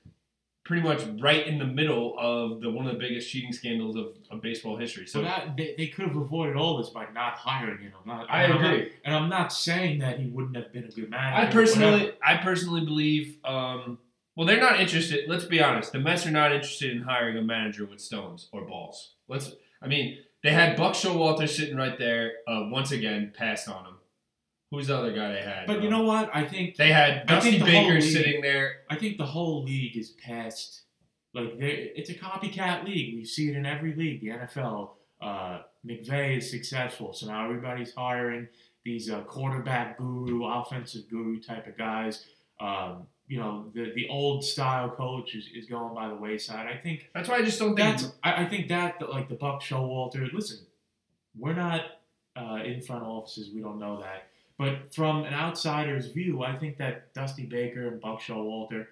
pretty 0.64 0.82
much 0.82 1.02
right 1.20 1.46
in 1.46 1.58
the 1.58 1.64
middle 1.66 2.16
of 2.18 2.62
the 2.62 2.70
one 2.70 2.86
of 2.86 2.92
the 2.94 2.98
biggest 2.98 3.30
cheating 3.30 3.52
scandals 3.52 3.96
of, 3.96 4.08
of 4.30 4.40
baseball 4.40 4.76
history. 4.76 5.06
So 5.06 5.20
that 5.22 5.56
they, 5.58 5.74
they 5.76 5.88
could 5.88 6.06
have 6.06 6.16
avoided 6.16 6.56
all 6.56 6.78
this 6.78 6.88
by 6.88 7.06
not 7.12 7.34
hiring 7.34 7.80
him. 7.80 7.92
I'm 8.00 8.08
not, 8.08 8.30
I 8.30 8.44
I'm 8.44 8.50
not- 8.62 8.74
agree. 8.74 8.92
and 9.04 9.14
I'm 9.14 9.28
not 9.28 9.52
saying 9.52 9.98
that 9.98 10.18
he 10.18 10.26
wouldn't 10.28 10.56
have 10.56 10.72
been 10.72 10.84
a 10.84 10.88
good 10.88 11.10
manager. 11.10 11.48
I 11.48 11.52
personally. 11.52 12.12
I 12.26 12.36
personally 12.38 12.84
believe. 12.84 13.36
Um, 13.44 13.98
well, 14.36 14.46
they're 14.46 14.60
not 14.60 14.80
interested. 14.80 15.28
Let's 15.28 15.44
be 15.44 15.62
honest. 15.62 15.92
The 15.92 15.98
Mets 16.00 16.26
are 16.26 16.30
not 16.30 16.52
interested 16.52 16.90
in 16.92 17.02
hiring 17.02 17.36
a 17.36 17.42
manager 17.42 17.86
with 17.86 18.00
stones 18.00 18.48
or 18.52 18.66
balls. 18.66 19.14
Let's. 19.28 19.52
I 19.82 19.86
mean, 19.86 20.18
they 20.42 20.50
had 20.52 20.76
Buck 20.76 20.94
Showalter 20.94 21.48
sitting 21.48 21.76
right 21.76 21.98
there. 21.98 22.32
Uh, 22.48 22.64
once 22.70 22.90
again, 22.90 23.32
passed 23.36 23.68
on 23.68 23.84
him. 23.84 23.94
Who's 24.70 24.88
the 24.88 24.96
other 24.96 25.12
guy 25.12 25.32
they 25.32 25.42
had? 25.42 25.66
But 25.66 25.82
you 25.82 25.88
Um, 25.88 25.92
know 25.92 26.02
what? 26.02 26.30
I 26.34 26.44
think 26.44 26.76
they 26.76 26.90
had 26.90 27.26
Dusty 27.26 27.58
the 27.58 27.64
Baker 27.64 27.94
league- 27.94 28.02
sitting 28.02 28.40
there. 28.40 28.78
I 28.90 28.96
think 28.96 29.18
the 29.18 29.26
whole 29.26 29.62
league 29.62 29.96
is 29.96 30.10
past. 30.24 30.82
Like 31.32 31.54
it's 31.58 32.10
a 32.10 32.14
copycat 32.14 32.84
league. 32.84 33.14
We 33.16 33.24
see 33.24 33.48
it 33.50 33.56
in 33.56 33.66
every 33.66 33.94
league. 33.94 34.20
The 34.20 34.28
NFL. 34.30 34.90
Uh, 35.20 35.62
McVay 35.86 36.38
is 36.38 36.50
successful, 36.50 37.12
so 37.12 37.26
now 37.26 37.44
everybody's 37.44 37.94
hiring 37.94 38.48
these 38.84 39.10
uh, 39.10 39.20
quarterback 39.22 39.96
guru, 39.98 40.44
offensive 40.44 41.02
guru 41.10 41.40
type 41.40 41.66
of 41.66 41.76
guys. 41.78 42.24
Um, 42.60 43.06
you 43.26 43.38
know, 43.38 43.70
the 43.74 43.92
the 43.94 44.08
old 44.08 44.44
style 44.44 44.90
coach 44.90 45.34
is, 45.34 45.48
is 45.54 45.66
going 45.66 45.94
by 45.94 46.08
the 46.08 46.14
wayside. 46.14 46.66
I 46.66 46.76
think 46.76 47.08
That's 47.14 47.28
why 47.28 47.36
I 47.36 47.42
just 47.42 47.58
don't 47.58 47.74
think. 47.76 48.00
I, 48.22 48.44
I 48.44 48.48
think 48.48 48.68
that 48.68 48.98
that, 49.00 49.10
like 49.10 49.28
the 49.28 49.34
Buck 49.34 49.62
Showalter. 49.62 50.30
Listen, 50.32 50.58
we're 51.38 51.54
not 51.54 51.82
uh, 52.36 52.58
in 52.64 52.80
front 52.82 53.02
offices. 53.04 53.50
We 53.54 53.60
don't 53.60 53.78
know 53.78 54.00
that. 54.00 54.28
But 54.56 54.94
from 54.94 55.24
an 55.24 55.34
outsider's 55.34 56.06
view, 56.08 56.44
I 56.44 56.56
think 56.56 56.76
that 56.78 57.12
Dusty 57.12 57.44
Baker 57.44 57.88
and 57.88 58.00
Buck 58.00 58.20
Showalter 58.20 58.86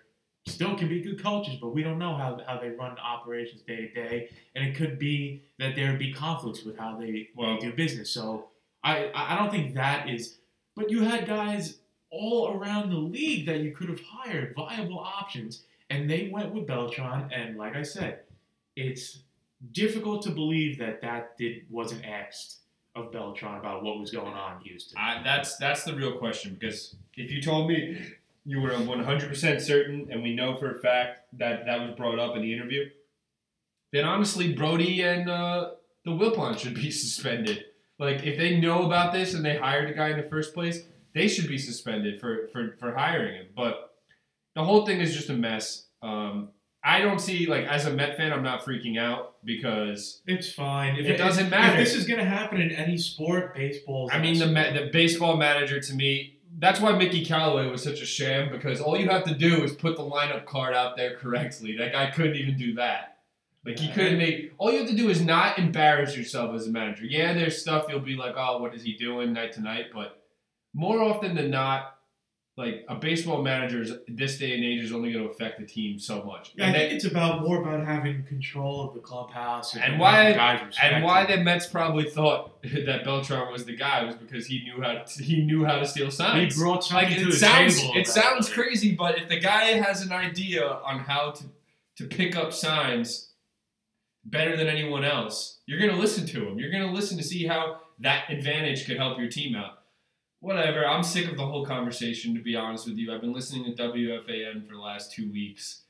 still 0.46 0.76
can 0.76 0.88
be 0.88 1.00
good 1.00 1.22
coaches, 1.22 1.56
but 1.60 1.68
we 1.68 1.84
don't 1.84 1.98
know 2.00 2.16
how, 2.16 2.40
how 2.46 2.58
they 2.58 2.70
run 2.70 2.98
operations 2.98 3.62
day 3.62 3.76
to 3.86 3.94
day, 3.94 4.28
and 4.56 4.66
it 4.66 4.74
could 4.74 4.98
be 4.98 5.44
that 5.60 5.76
there 5.76 5.90
would 5.90 6.00
be 6.00 6.12
conflicts 6.12 6.64
with 6.64 6.76
how 6.76 6.98
they, 6.98 7.28
Well- 7.36 7.54
they 7.60 7.66
do 7.66 7.72
business. 7.72 8.10
So 8.10 8.48
I 8.82 9.10
I 9.14 9.36
don't 9.38 9.50
think 9.50 9.74
that 9.74 10.08
is. 10.08 10.38
But 10.74 10.90
you 10.90 11.02
had 11.02 11.26
guys 11.26 11.78
all 12.12 12.52
around 12.56 12.90
the 12.90 12.96
league 12.96 13.46
that 13.46 13.60
you 13.60 13.72
could 13.72 13.88
have 13.88 14.00
hired, 14.06 14.54
viable 14.54 15.00
options, 15.00 15.64
and 15.90 16.08
they 16.08 16.30
went 16.32 16.54
with 16.54 16.66
Beltran. 16.66 17.30
And 17.32 17.56
like 17.56 17.74
I 17.74 17.82
said, 17.82 18.20
it's 18.76 19.20
difficult 19.72 20.22
to 20.22 20.30
believe 20.30 20.78
that 20.78 21.00
that 21.02 21.36
did 21.38 21.64
wasn't 21.70 22.04
asked 22.04 22.58
of 22.94 23.10
Beltran 23.10 23.58
about 23.58 23.82
what 23.82 23.98
was 23.98 24.10
going 24.10 24.34
on 24.34 24.58
in 24.58 24.62
Houston. 24.64 24.98
I, 24.98 25.22
that's 25.24 25.56
that's 25.56 25.84
the 25.84 25.94
real 25.94 26.18
question 26.18 26.56
because 26.58 26.94
if 27.16 27.30
you 27.30 27.40
told 27.40 27.68
me 27.68 27.98
you 28.44 28.60
were 28.60 28.70
100% 28.70 29.60
certain, 29.60 30.08
and 30.10 30.22
we 30.22 30.34
know 30.34 30.56
for 30.56 30.72
a 30.72 30.80
fact 30.80 31.20
that 31.38 31.64
that 31.64 31.80
was 31.80 31.96
brought 31.96 32.18
up 32.18 32.36
in 32.36 32.42
the 32.42 32.52
interview, 32.52 32.88
then 33.92 34.04
honestly, 34.04 34.52
Brodie 34.52 35.02
and 35.02 35.30
uh, 35.30 35.70
the 36.04 36.10
Wilpon 36.10 36.58
should 36.58 36.74
be 36.74 36.90
suspended. 36.90 37.64
Like 37.98 38.24
if 38.24 38.36
they 38.36 38.58
know 38.58 38.84
about 38.84 39.12
this 39.12 39.34
and 39.34 39.44
they 39.44 39.56
hired 39.56 39.88
a 39.88 39.94
guy 39.94 40.10
in 40.10 40.16
the 40.16 40.28
first 40.28 40.54
place, 40.54 40.82
they 41.14 41.28
should 41.28 41.48
be 41.48 41.58
suspended 41.58 42.20
for 42.20 42.48
for, 42.52 42.76
for 42.78 42.92
hiring 42.92 43.34
him. 43.34 43.46
But 43.56 43.94
the 44.54 44.64
whole 44.64 44.84
thing 44.86 45.00
is 45.00 45.14
just 45.14 45.30
a 45.30 45.34
mess. 45.34 45.86
Um, 46.02 46.48
I 46.84 47.00
don't 47.00 47.20
see 47.20 47.46
like 47.46 47.64
as 47.66 47.86
a 47.86 47.90
Met 47.92 48.16
fan, 48.16 48.32
I'm 48.32 48.42
not 48.42 48.64
freaking 48.64 48.98
out 48.98 49.36
because 49.44 50.20
It's 50.26 50.52
fine. 50.52 50.96
If 50.96 51.06
It 51.06 51.16
doesn't 51.16 51.44
if- 51.46 51.50
matter. 51.50 51.80
If 51.80 51.88
this 51.88 51.94
is 51.94 52.06
gonna 52.06 52.24
happen 52.24 52.60
in 52.60 52.70
any 52.72 52.98
sport, 52.98 53.54
baseball. 53.54 54.10
I 54.12 54.18
mean 54.18 54.38
the 54.38 54.46
ma- 54.48 54.72
the 54.72 54.90
baseball 54.92 55.36
manager 55.36 55.80
to 55.80 55.94
me. 55.94 56.38
That's 56.58 56.80
why 56.80 56.92
Mickey 56.92 57.24
Callaway 57.24 57.66
was 57.70 57.82
such 57.82 58.02
a 58.02 58.06
sham 58.06 58.50
because 58.52 58.80
all 58.80 58.96
you 58.98 59.08
have 59.08 59.24
to 59.24 59.34
do 59.34 59.62
is 59.64 59.72
put 59.72 59.96
the 59.96 60.02
lineup 60.02 60.44
card 60.44 60.74
out 60.74 60.96
there 60.98 61.16
correctly. 61.16 61.76
That 61.78 61.92
guy 61.92 62.10
couldn't 62.10 62.36
even 62.36 62.56
do 62.58 62.74
that. 62.74 63.18
Like 63.64 63.78
he 63.78 63.90
couldn't 63.92 64.18
make. 64.18 64.52
All 64.58 64.70
you 64.72 64.80
have 64.80 64.88
to 64.88 64.94
do 64.96 65.08
is 65.08 65.24
not 65.24 65.58
embarrass 65.58 66.16
yourself 66.16 66.54
as 66.54 66.66
a 66.66 66.70
manager. 66.70 67.04
Yeah, 67.06 67.32
there's 67.32 67.58
stuff 67.60 67.86
you'll 67.88 68.00
be 68.00 68.16
like, 68.16 68.34
oh, 68.36 68.58
what 68.60 68.74
is 68.74 68.82
he 68.82 68.94
doing 68.94 69.32
night 69.32 69.52
to 69.52 69.60
night? 69.62 69.86
But 69.94 70.21
more 70.74 71.00
often 71.02 71.34
than 71.34 71.50
not, 71.50 71.98
like 72.58 72.84
a 72.88 72.94
baseball 72.94 73.42
manager 73.42 73.80
is 73.80 73.94
this 74.08 74.38
day 74.38 74.54
and 74.54 74.62
age 74.62 74.82
is 74.82 74.92
only 74.92 75.10
going 75.10 75.24
to 75.24 75.30
affect 75.30 75.58
the 75.58 75.64
team 75.66 75.98
so 75.98 76.22
much. 76.22 76.52
Yeah, 76.54 76.68
I 76.68 76.72
think 76.72 76.90
that- 76.90 76.96
it's 76.96 77.04
about 77.06 77.42
more 77.42 77.62
about 77.62 77.86
having 77.86 78.24
control 78.24 78.86
of 78.86 78.94
the 78.94 79.00
clubhouse 79.00 79.74
and, 79.74 79.82
And 79.82 79.98
why- 79.98 80.32
And 80.82 81.02
why 81.02 81.24
the 81.24 81.38
Mets 81.38 81.66
probably 81.66 82.10
thought 82.10 82.62
that 82.84 83.04
Beltran 83.04 83.50
was 83.50 83.64
the 83.64 83.74
guy 83.74 84.04
was 84.04 84.16
because 84.16 84.46
he 84.46 84.62
knew 84.64 84.82
how 84.82 84.92
to, 84.98 85.22
he 85.22 85.42
knew 85.42 85.64
how 85.64 85.78
to 85.78 85.86
steal 85.86 86.10
signs. 86.10 86.54
he 86.54 86.60
brought 86.60 86.84
something 86.84 87.08
Like 87.08 87.16
to 87.16 87.22
it 87.22 87.30
the 87.30 87.36
sounds 87.36 87.80
table. 87.80 87.96
it 87.96 88.06
sounds 88.06 88.50
crazy, 88.50 88.94
but 88.94 89.18
if 89.18 89.28
the 89.30 89.40
guy 89.40 89.64
has 89.82 90.02
an 90.02 90.12
idea 90.12 90.66
on 90.66 90.98
how 91.00 91.30
to 91.30 91.44
to 91.96 92.04
pick 92.06 92.36
up 92.36 92.52
signs 92.54 93.30
better 94.24 94.56
than 94.56 94.66
anyone 94.66 95.04
else, 95.04 95.58
you're 95.66 95.78
gonna 95.80 95.98
listen 96.00 96.26
to 96.26 96.46
him. 96.48 96.58
You're 96.58 96.70
gonna 96.70 96.92
listen 96.92 97.16
to 97.18 97.24
see 97.24 97.46
how 97.46 97.80
that 98.00 98.30
advantage 98.30 98.86
could 98.86 98.96
help 98.96 99.18
your 99.18 99.28
team 99.28 99.54
out. 99.56 99.78
Whatever. 100.42 100.84
I'm 100.84 101.04
sick 101.04 101.30
of 101.30 101.36
the 101.36 101.46
whole 101.46 101.64
conversation. 101.64 102.34
To 102.34 102.42
be 102.42 102.56
honest 102.56 102.88
with 102.88 102.96
you, 102.96 103.14
I've 103.14 103.20
been 103.20 103.32
listening 103.32 103.64
to 103.64 103.80
WFAN 103.80 104.66
for 104.66 104.74
the 104.74 104.80
last 104.80 105.12
two 105.12 105.30
weeks. 105.30 105.82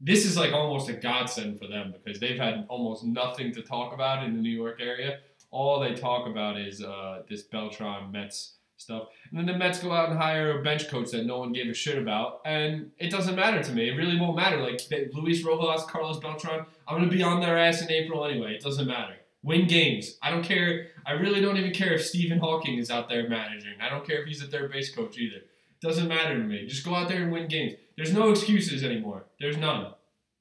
This 0.00 0.26
is 0.26 0.36
like 0.36 0.52
almost 0.52 0.88
a 0.88 0.94
godsend 0.94 1.60
for 1.60 1.68
them 1.68 1.94
because 1.96 2.18
they've 2.18 2.36
had 2.36 2.66
almost 2.68 3.04
nothing 3.04 3.52
to 3.52 3.62
talk 3.62 3.94
about 3.94 4.24
in 4.24 4.34
the 4.34 4.42
New 4.42 4.50
York 4.50 4.80
area. 4.80 5.20
All 5.52 5.78
they 5.78 5.94
talk 5.94 6.26
about 6.26 6.58
is 6.58 6.82
uh, 6.82 7.22
this 7.30 7.42
Beltran 7.42 8.10
Mets 8.10 8.54
stuff. 8.78 9.10
And 9.30 9.38
then 9.38 9.46
the 9.46 9.56
Mets 9.56 9.78
go 9.78 9.92
out 9.92 10.08
and 10.08 10.18
hire 10.18 10.58
a 10.58 10.62
bench 10.64 10.88
coach 10.88 11.12
that 11.12 11.24
no 11.24 11.38
one 11.38 11.52
gave 11.52 11.70
a 11.70 11.74
shit 11.74 11.96
about, 11.96 12.40
and 12.44 12.90
it 12.98 13.12
doesn't 13.12 13.36
matter 13.36 13.62
to 13.62 13.72
me. 13.72 13.90
It 13.90 13.94
really 13.94 14.18
won't 14.18 14.34
matter. 14.34 14.60
Like 14.60 14.80
Luis 15.12 15.44
Rojas, 15.44 15.84
Carlos 15.84 16.18
Beltran, 16.18 16.66
I'm 16.88 16.98
gonna 16.98 17.08
be 17.08 17.22
on 17.22 17.40
their 17.40 17.56
ass 17.56 17.80
in 17.80 17.92
April 17.92 18.24
anyway. 18.24 18.54
It 18.54 18.62
doesn't 18.62 18.88
matter. 18.88 19.14
Win 19.42 19.66
games. 19.66 20.16
I 20.22 20.30
don't 20.30 20.42
care. 20.42 20.88
I 21.06 21.12
really 21.12 21.40
don't 21.40 21.56
even 21.56 21.72
care 21.72 21.94
if 21.94 22.04
Stephen 22.04 22.38
Hawking 22.38 22.78
is 22.78 22.90
out 22.90 23.08
there 23.08 23.28
managing. 23.28 23.74
I 23.80 23.88
don't 23.88 24.06
care 24.06 24.20
if 24.20 24.26
he's 24.26 24.42
a 24.42 24.46
third 24.46 24.70
base 24.70 24.94
coach 24.94 25.16
either. 25.16 25.36
It 25.36 25.80
doesn't 25.80 26.08
matter 26.08 26.36
to 26.36 26.44
me. 26.44 26.66
Just 26.66 26.84
go 26.84 26.94
out 26.94 27.08
there 27.08 27.22
and 27.22 27.32
win 27.32 27.48
games. 27.48 27.74
There's 27.96 28.12
no 28.12 28.30
excuses 28.30 28.84
anymore. 28.84 29.24
There's 29.40 29.56
none. 29.56 29.94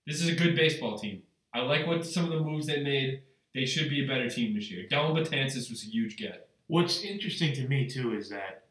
This 0.06 0.22
is 0.22 0.28
a 0.28 0.36
good 0.36 0.56
baseball 0.56 0.98
team. 0.98 1.24
I 1.54 1.60
like 1.60 1.88
what 1.88 2.06
some 2.06 2.26
of 2.26 2.32
the 2.32 2.40
moves 2.40 2.68
they 2.68 2.84
made. 2.84 3.22
They 3.54 3.66
should 3.66 3.90
be 3.90 4.04
a 4.04 4.08
better 4.08 4.30
team 4.30 4.54
this 4.54 4.70
year. 4.70 4.86
Dellin 4.90 5.16
Betances 5.16 5.70
was 5.70 5.84
a 5.84 5.88
huge 5.88 6.18
get. 6.18 6.50
What's 6.68 7.04
interesting 7.04 7.54
to 7.54 7.68
me 7.68 7.88
too 7.88 8.16
is 8.16 8.30
that, 8.30 8.66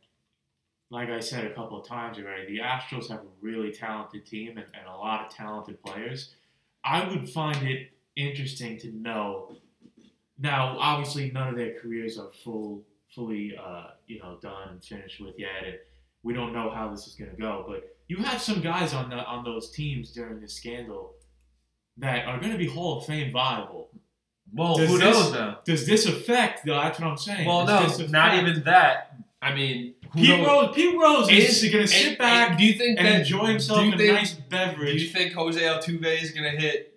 like 0.90 1.08
I 1.10 1.20
said 1.20 1.44
a 1.44 1.54
couple 1.54 1.80
of 1.80 1.86
times 1.86 2.18
already, 2.18 2.46
the 2.46 2.62
Astros 2.62 3.08
have 3.08 3.20
a 3.20 3.28
really 3.40 3.72
talented 3.72 4.24
team 4.26 4.56
and, 4.56 4.66
and 4.74 4.86
a 4.86 4.96
lot 4.96 5.26
of 5.26 5.34
talented 5.34 5.82
players. 5.82 6.34
I 6.84 7.08
would 7.08 7.28
find 7.28 7.66
it 7.66 7.90
interesting 8.14 8.78
to 8.80 8.92
know. 8.92 9.56
Now, 10.38 10.76
obviously, 10.78 11.30
none 11.32 11.48
of 11.48 11.56
their 11.56 11.78
careers 11.80 12.18
are 12.18 12.30
full, 12.44 12.84
fully, 13.14 13.54
uh, 13.60 13.88
you 14.06 14.20
know, 14.20 14.38
done 14.40 14.68
and 14.70 14.84
finished 14.84 15.20
with 15.20 15.34
yet, 15.38 15.64
and 15.66 15.74
we 16.22 16.32
don't 16.32 16.52
know 16.52 16.70
how 16.70 16.90
this 16.90 17.06
is 17.06 17.14
going 17.14 17.30
to 17.30 17.36
go. 17.36 17.64
But 17.66 17.96
you 18.06 18.18
have 18.18 18.40
some 18.40 18.60
guys 18.60 18.94
on 18.94 19.10
the, 19.10 19.16
on 19.16 19.44
those 19.44 19.70
teams 19.70 20.12
during 20.12 20.40
this 20.40 20.54
scandal 20.54 21.14
that 21.98 22.26
are 22.26 22.38
going 22.38 22.52
to 22.52 22.58
be 22.58 22.66
Hall 22.66 22.98
of 22.98 23.06
Fame 23.06 23.32
viable. 23.32 23.90
Well, 24.52 24.76
Does 24.76 24.88
who 24.88 24.98
this- 24.98 25.04
knows 25.16 25.32
now? 25.32 25.58
Does 25.64 25.86
this 25.86 26.06
affect? 26.06 26.64
That's 26.64 26.98
what 27.00 27.08
I'm 27.08 27.16
saying. 27.16 27.46
Well, 27.46 27.66
Does 27.66 27.98
no, 27.98 28.06
not 28.06 28.34
even 28.38 28.62
that. 28.64 29.16
I 29.42 29.54
mean, 29.54 29.94
who 30.12 30.20
Pete? 30.20 30.46
Rose, 30.46 30.74
Pete 30.74 30.98
Rose 30.98 31.28
is, 31.30 31.62
Is- 31.62 31.72
going 31.72 31.84
to 31.86 31.92
sit 31.92 32.18
back 32.18 32.50
and 32.50 32.58
do 32.58 32.64
you 32.64 32.74
think 32.74 32.98
and 32.98 33.06
that 33.06 33.20
enjoy 33.20 33.46
himself 33.46 33.80
in 33.84 33.96
think, 33.98 34.10
a 34.10 34.12
nice 34.14 34.32
beverage? 34.34 34.98
Do 34.98 35.04
you 35.04 35.10
think 35.10 35.32
Jose 35.34 35.60
Altuve 35.60 36.22
is 36.22 36.30
going 36.30 36.50
to 36.50 36.60
hit 36.60 36.94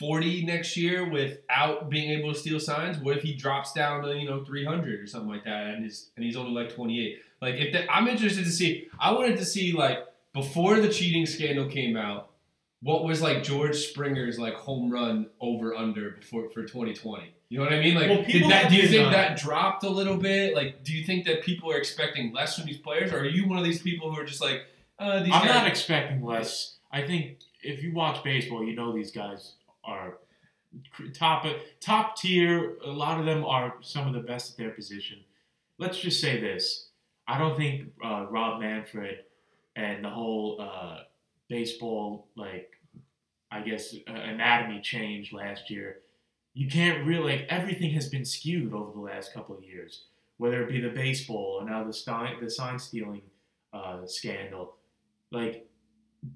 340 0.00 0.46
next 0.46 0.76
year 0.76 1.08
without 1.08 1.90
being 1.90 2.10
able 2.10 2.32
to 2.32 2.38
steal 2.38 2.58
signs? 2.58 2.98
What 2.98 3.18
if 3.18 3.22
he 3.22 3.34
drops 3.34 3.72
down 3.72 4.02
to 4.02 4.16
you 4.18 4.28
know 4.28 4.42
300 4.44 5.00
or 5.00 5.06
something 5.06 5.28
like 5.30 5.44
that, 5.44 5.66
and 5.68 5.84
is 5.84 6.10
and 6.16 6.24
he's 6.24 6.36
only 6.36 6.52
like 6.52 6.74
28? 6.74 7.18
Like 7.42 7.54
if 7.56 7.72
that, 7.74 7.86
I'm 7.94 8.08
interested 8.08 8.44
to 8.44 8.50
see. 8.50 8.88
I 8.98 9.12
wanted 9.12 9.36
to 9.38 9.44
see 9.44 9.72
like 9.72 10.06
before 10.32 10.80
the 10.80 10.88
cheating 10.88 11.26
scandal 11.26 11.66
came 11.66 11.96
out. 11.96 12.28
What 12.82 13.04
was 13.04 13.20
like 13.20 13.42
George 13.42 13.76
Springer's 13.76 14.38
like 14.38 14.54
home 14.54 14.90
run 14.90 15.26
over 15.38 15.74
under 15.74 16.12
before 16.12 16.48
for 16.48 16.62
2020? 16.62 17.34
You 17.50 17.58
know 17.58 17.64
what 17.64 17.74
I 17.74 17.80
mean? 17.80 17.94
Like, 17.94 18.08
Well, 18.08 18.22
did 18.22 18.50
that? 18.50 18.70
Do 18.70 18.76
you 18.76 18.88
think 18.88 19.08
uh, 19.08 19.10
that 19.10 19.36
dropped 19.38 19.84
a 19.84 19.90
little 19.90 20.16
bit? 20.16 20.54
Like, 20.54 20.82
do 20.82 20.94
you 20.94 21.04
think 21.04 21.26
that 21.26 21.42
people 21.42 21.70
are 21.70 21.76
expecting 21.76 22.32
less 22.32 22.56
from 22.56 22.64
these 22.64 22.78
players, 22.78 23.12
or 23.12 23.18
are 23.18 23.26
you 23.26 23.46
one 23.46 23.58
of 23.58 23.64
these 23.64 23.82
people 23.82 24.10
who 24.10 24.18
are 24.18 24.24
just 24.24 24.40
like, 24.40 24.62
uh, 24.98 25.22
these 25.22 25.32
I'm 25.34 25.46
guys? 25.46 25.54
not 25.56 25.66
expecting 25.66 26.24
less. 26.24 26.76
I 26.90 27.02
think 27.02 27.40
if 27.62 27.82
you 27.82 27.92
watch 27.92 28.24
baseball, 28.24 28.64
you 28.64 28.74
know 28.74 28.94
these 28.94 29.10
guys 29.10 29.56
are 29.84 30.18
top 31.14 31.46
top 31.80 32.16
tier. 32.16 32.76
A 32.84 32.90
lot 32.90 33.18
of 33.18 33.26
them 33.26 33.44
are 33.44 33.74
some 33.80 34.06
of 34.06 34.14
the 34.14 34.20
best 34.20 34.52
at 34.52 34.56
their 34.56 34.70
position. 34.70 35.18
Let's 35.78 35.98
just 35.98 36.20
say 36.20 36.40
this: 36.40 36.88
I 37.26 37.38
don't 37.38 37.56
think 37.56 37.92
uh, 38.04 38.26
Rob 38.28 38.60
Manfred 38.60 39.24
and 39.76 40.04
the 40.04 40.10
whole 40.10 40.60
uh, 40.60 40.98
baseball 41.48 42.28
like 42.36 42.70
I 43.50 43.60
guess 43.60 43.94
uh, 44.08 44.12
anatomy 44.12 44.80
change 44.80 45.32
last 45.32 45.70
year. 45.70 46.00
You 46.54 46.68
can't 46.68 47.06
really 47.06 47.36
like 47.36 47.46
everything 47.48 47.90
has 47.92 48.08
been 48.08 48.24
skewed 48.24 48.72
over 48.72 48.92
the 48.92 49.00
last 49.00 49.32
couple 49.32 49.56
of 49.56 49.64
years, 49.64 50.04
whether 50.38 50.62
it 50.62 50.68
be 50.68 50.80
the 50.80 50.90
baseball 50.90 51.58
or 51.60 51.68
now 51.68 51.84
the 51.84 51.92
sign 51.92 52.42
the 52.42 52.50
sign 52.50 52.78
stealing 52.78 53.22
uh, 53.72 54.06
scandal. 54.06 54.76
Like, 55.30 55.69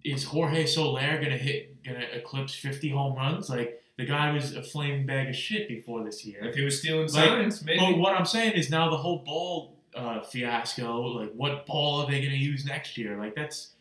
is 0.04 0.24
Jorge 0.24 0.66
Soler 0.66 1.20
gonna 1.20 1.36
hit 1.36 1.82
gonna 1.84 2.06
eclipse 2.12 2.54
50 2.54 2.90
home 2.90 3.16
runs? 3.16 3.50
Like 3.50 3.82
the 3.96 4.04
guy 4.04 4.32
was 4.32 4.56
a 4.56 4.62
flaming 4.62 5.06
bag 5.06 5.28
of 5.28 5.36
shit 5.36 5.68
before 5.68 6.02
this 6.04 6.24
year. 6.24 6.44
If 6.44 6.56
he 6.56 6.64
was 6.64 6.80
stealing 6.80 7.02
Like, 7.02 7.28
signs, 7.28 7.64
maybe. 7.64 7.78
But 7.78 7.98
what 7.98 8.14
I'm 8.14 8.26
saying 8.26 8.52
is 8.54 8.70
now 8.70 8.90
the 8.90 8.96
whole 8.96 9.18
ball 9.18 9.76
uh, 9.94 10.20
fiasco. 10.22 11.00
Like, 11.02 11.32
what 11.34 11.66
ball 11.66 12.00
are 12.00 12.10
they 12.10 12.18
going 12.18 12.32
to 12.32 12.36
use 12.36 12.64
next 12.64 12.98
year? 12.98 13.16
Like, 13.16 13.36
that's 13.36 13.74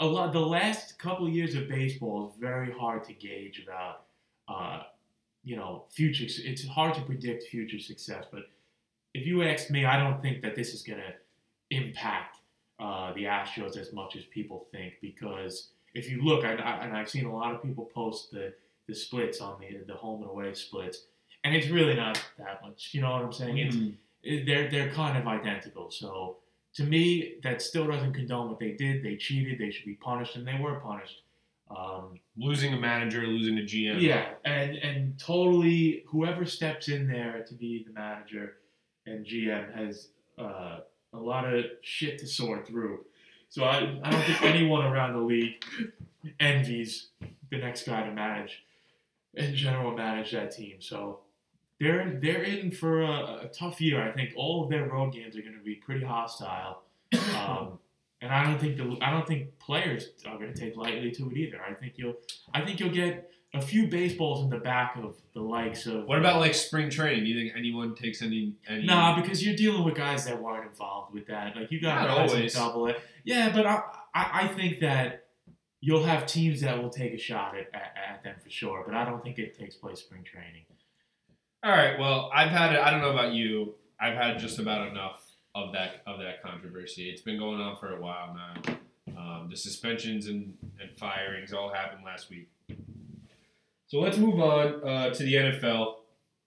a 0.00 0.06
lot. 0.06 0.32
The 0.32 0.40
last 0.40 0.98
couple 0.98 1.26
of 1.26 1.32
years 1.32 1.54
of 1.54 1.68
baseball 1.68 2.28
is 2.28 2.40
very 2.40 2.72
hard 2.72 3.04
to 3.04 3.12
gauge 3.12 3.62
about. 3.64 4.02
Uh, 4.48 4.82
you 5.44 5.56
know, 5.56 5.84
future. 5.90 6.26
It's 6.26 6.66
hard 6.66 6.94
to 6.94 7.02
predict 7.02 7.44
future 7.44 7.78
success. 7.78 8.24
But 8.30 8.50
if 9.14 9.24
you 9.24 9.42
ask 9.42 9.70
me, 9.70 9.84
I 9.84 9.96
don't 9.96 10.20
think 10.20 10.42
that 10.42 10.56
this 10.56 10.74
is 10.74 10.82
going 10.82 10.98
to 10.98 11.14
impact 11.76 12.38
uh, 12.80 13.12
the 13.12 13.24
Astros 13.24 13.76
as 13.76 13.92
much 13.92 14.16
as 14.16 14.24
people 14.24 14.66
think. 14.72 14.94
Because 15.02 15.68
if 15.94 16.10
you 16.10 16.22
look, 16.22 16.44
I, 16.44 16.54
I, 16.54 16.84
and 16.84 16.96
I've 16.96 17.10
seen 17.10 17.26
a 17.26 17.34
lot 17.34 17.54
of 17.54 17.62
people 17.62 17.84
post 17.94 18.30
the 18.30 18.52
the 18.88 18.94
splits 18.94 19.40
on 19.40 19.60
the 19.60 19.78
the 19.86 19.94
home 19.94 20.22
and 20.22 20.30
away 20.30 20.52
splits, 20.54 21.04
and 21.44 21.54
it's 21.54 21.68
really 21.68 21.94
not 21.94 22.20
that 22.38 22.62
much. 22.62 22.90
You 22.92 23.02
know 23.02 23.10
what 23.12 23.22
I'm 23.22 23.32
saying? 23.32 23.58
It's 23.58 23.76
Mhm. 23.76 23.94
it- 24.22 24.46
they're 24.46 24.68
they're 24.70 24.90
kind 24.90 25.16
of 25.18 25.26
identical. 25.26 25.90
So 25.90 26.36
to 26.74 26.84
me, 26.84 27.34
that 27.42 27.60
still 27.62 27.86
doesn't 27.86 28.12
condone 28.14 28.48
what 28.48 28.58
they 28.60 28.72
did. 28.72 29.02
They 29.02 29.16
cheated. 29.16 29.58
They 29.58 29.70
should 29.70 29.86
be 29.86 29.94
punished, 29.94 30.36
and 30.36 30.46
they 30.46 30.58
were 30.60 30.80
punished. 30.80 31.22
Um, 31.70 32.18
losing 32.36 32.72
a 32.74 32.76
manager, 32.76 33.24
losing 33.26 33.56
a 33.58 33.62
GM. 33.62 34.00
yeah, 34.00 34.34
and 34.44 34.76
and 34.76 35.18
totally 35.18 36.02
whoever 36.08 36.44
steps 36.44 36.88
in 36.88 37.06
there 37.06 37.44
to 37.48 37.54
be 37.54 37.84
the 37.86 37.92
manager 37.92 38.56
and 39.06 39.24
GM 39.24 39.72
has 39.74 40.08
uh, 40.38 40.80
a 41.12 41.18
lot 41.18 41.52
of 41.52 41.64
shit 41.82 42.18
to 42.18 42.26
sort 42.26 42.66
through. 42.66 43.04
So 43.48 43.64
I, 43.64 43.98
I 44.02 44.10
don't 44.10 44.22
think 44.24 44.42
anyone 44.42 44.84
around 44.84 45.14
the 45.14 45.20
league 45.20 45.64
envies 46.38 47.08
the 47.50 47.58
next 47.58 47.86
guy 47.86 48.04
to 48.04 48.12
manage 48.12 48.64
in 49.34 49.54
general 49.54 49.96
manage 49.96 50.32
that 50.32 50.52
team. 50.52 50.76
So 50.80 51.20
they're 51.80 52.18
they're 52.20 52.42
in 52.42 52.70
for 52.70 53.02
a, 53.02 53.40
a 53.44 53.50
tough 53.52 53.80
year. 53.80 54.02
I 54.02 54.12
think 54.12 54.30
all 54.36 54.64
of 54.64 54.70
their 54.70 54.86
road 54.86 55.12
games 55.12 55.36
are 55.36 55.42
going 55.42 55.56
to 55.58 55.64
be 55.64 55.76
pretty 55.76 56.04
hostile. 56.04 56.82
Um, 57.36 57.78
and 58.20 58.32
I 58.32 58.44
don't 58.44 58.60
think 58.60 58.76
the 58.76 58.98
I 59.00 59.10
don't 59.10 59.26
think 59.26 59.58
players 59.58 60.10
are 60.26 60.38
going 60.38 60.52
to 60.52 60.58
take 60.60 60.76
lightly 60.76 61.10
to 61.12 61.30
it 61.30 61.36
either. 61.36 61.60
I 61.62 61.74
think 61.74 61.94
you'll 61.96 62.14
I 62.54 62.62
think 62.64 62.80
you'll 62.80 62.90
get 62.90 63.30
a 63.52 63.60
few 63.60 63.88
baseballs 63.88 64.44
in 64.44 64.50
the 64.50 64.58
back 64.58 64.96
of 64.96 65.16
the 65.34 65.40
likes 65.40 65.86
of. 65.86 66.04
What 66.06 66.18
about 66.18 66.38
like 66.38 66.54
spring 66.54 66.88
training? 66.90 67.24
Do 67.24 67.30
you 67.30 67.40
think 67.40 67.58
anyone 67.58 67.94
takes 67.94 68.22
any? 68.22 68.54
any 68.68 68.86
Nah, 68.86 69.20
because 69.20 69.44
you're 69.44 69.56
dealing 69.56 69.84
with 69.84 69.94
guys 69.94 70.24
that 70.26 70.40
weren't 70.40 70.68
involved 70.70 71.12
with 71.14 71.26
that. 71.26 71.56
Like 71.56 71.70
you 71.72 71.80
got 71.80 72.06
Not 72.06 72.16
guys 72.16 72.30
always. 72.30 72.54
in 72.54 72.60
double 72.60 72.88
A. 72.88 72.94
Yeah, 73.24 73.50
but 73.52 73.66
I, 73.66 73.82
I 74.14 74.30
I 74.42 74.48
think 74.48 74.80
that 74.80 75.26
you'll 75.80 76.04
have 76.04 76.26
teams 76.26 76.60
that 76.60 76.80
will 76.80 76.90
take 76.90 77.14
a 77.14 77.18
shot 77.18 77.56
at, 77.56 77.68
at, 77.74 77.94
at 78.10 78.22
them 78.22 78.36
for 78.42 78.50
sure. 78.50 78.84
But 78.86 78.94
I 78.94 79.04
don't 79.04 79.22
think 79.22 79.38
it 79.38 79.58
takes 79.58 79.74
place 79.74 79.98
spring 80.00 80.22
training. 80.22 80.64
All 81.62 81.70
right. 81.70 81.98
Well, 81.98 82.30
I've 82.34 82.50
had 82.50 82.72
it. 82.72 82.78
I 82.80 82.90
don't 82.90 83.00
know 83.00 83.10
about 83.10 83.32
you. 83.32 83.74
I've 84.00 84.14
had 84.14 84.38
just 84.38 84.58
about 84.58 84.88
enough 84.88 85.22
of 85.54 85.72
that 85.72 86.02
of 86.06 86.20
that 86.20 86.42
controversy. 86.42 87.10
It's 87.10 87.22
been 87.22 87.38
going 87.38 87.60
on 87.60 87.76
for 87.76 87.96
a 87.96 88.00
while 88.00 88.34
now. 88.34 88.74
Um, 89.16 89.48
the 89.50 89.56
suspensions 89.56 90.26
and, 90.26 90.54
and 90.80 90.92
firings 90.92 91.52
all 91.52 91.72
happened 91.72 92.04
last 92.04 92.30
week. 92.30 92.48
So 93.88 93.98
let's 93.98 94.16
move 94.16 94.38
on 94.40 94.88
uh, 94.88 95.10
to 95.12 95.22
the 95.22 95.34
NFL. 95.34 95.94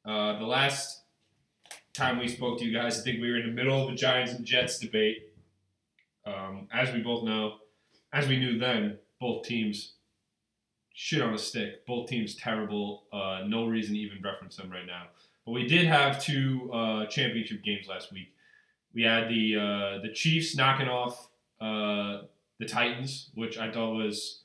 Uh, 0.06 0.39
the 0.39 0.45
last 0.45 1.01
time 1.93 2.18
we 2.18 2.28
spoke 2.28 2.60
to 2.60 2.66
you 2.66 2.74
guys, 2.74 2.99
I 2.99 3.04
think 3.04 3.22
we 3.22 3.30
were 3.30 3.38
in 3.38 3.47
the 3.47 3.51
middle 3.51 3.82
of 3.82 3.89
the 3.89 3.95
Giants 3.95 4.32
and 4.32 4.45
Jets 4.45 4.80
debate. 4.80 5.30
Um, 6.26 6.68
as 6.74 6.93
we 6.93 7.01
both 7.01 7.24
know, 7.24 7.56
as 8.14 8.28
we 8.28 8.38
knew 8.38 8.58
then, 8.58 8.97
both 9.20 9.45
teams 9.45 9.95
shit 10.93 11.22
on 11.22 11.34
a 11.34 11.38
stick. 11.38 11.86
Both 11.86 12.08
teams 12.08 12.36
terrible. 12.36 13.04
Uh, 13.12 13.41
no 13.45 13.66
reason 13.66 13.93
to 13.95 13.99
even 13.99 14.22
reference 14.24 14.56
them 14.56 14.72
right 14.72 14.86
now. 14.86 15.08
But 15.45 15.51
we 15.51 15.68
did 15.68 15.86
have 15.86 16.24
two 16.24 16.72
uh, 16.74 17.06
championship 17.08 17.64
games 17.64 17.88
last 17.88 18.14
week. 18.14 18.34
We 18.94 19.04
had 19.04 19.30
the 19.30 19.56
uh, 19.58 20.02
the 20.02 20.12
Chiefs 20.14 20.56
knocking 20.56 20.88
off 20.88 21.30
uh, 21.60 22.24
the 22.60 22.66
Titans, 22.66 23.30
which 23.34 23.58
I 23.58 23.72
thought 23.72 23.94
was 23.96 24.41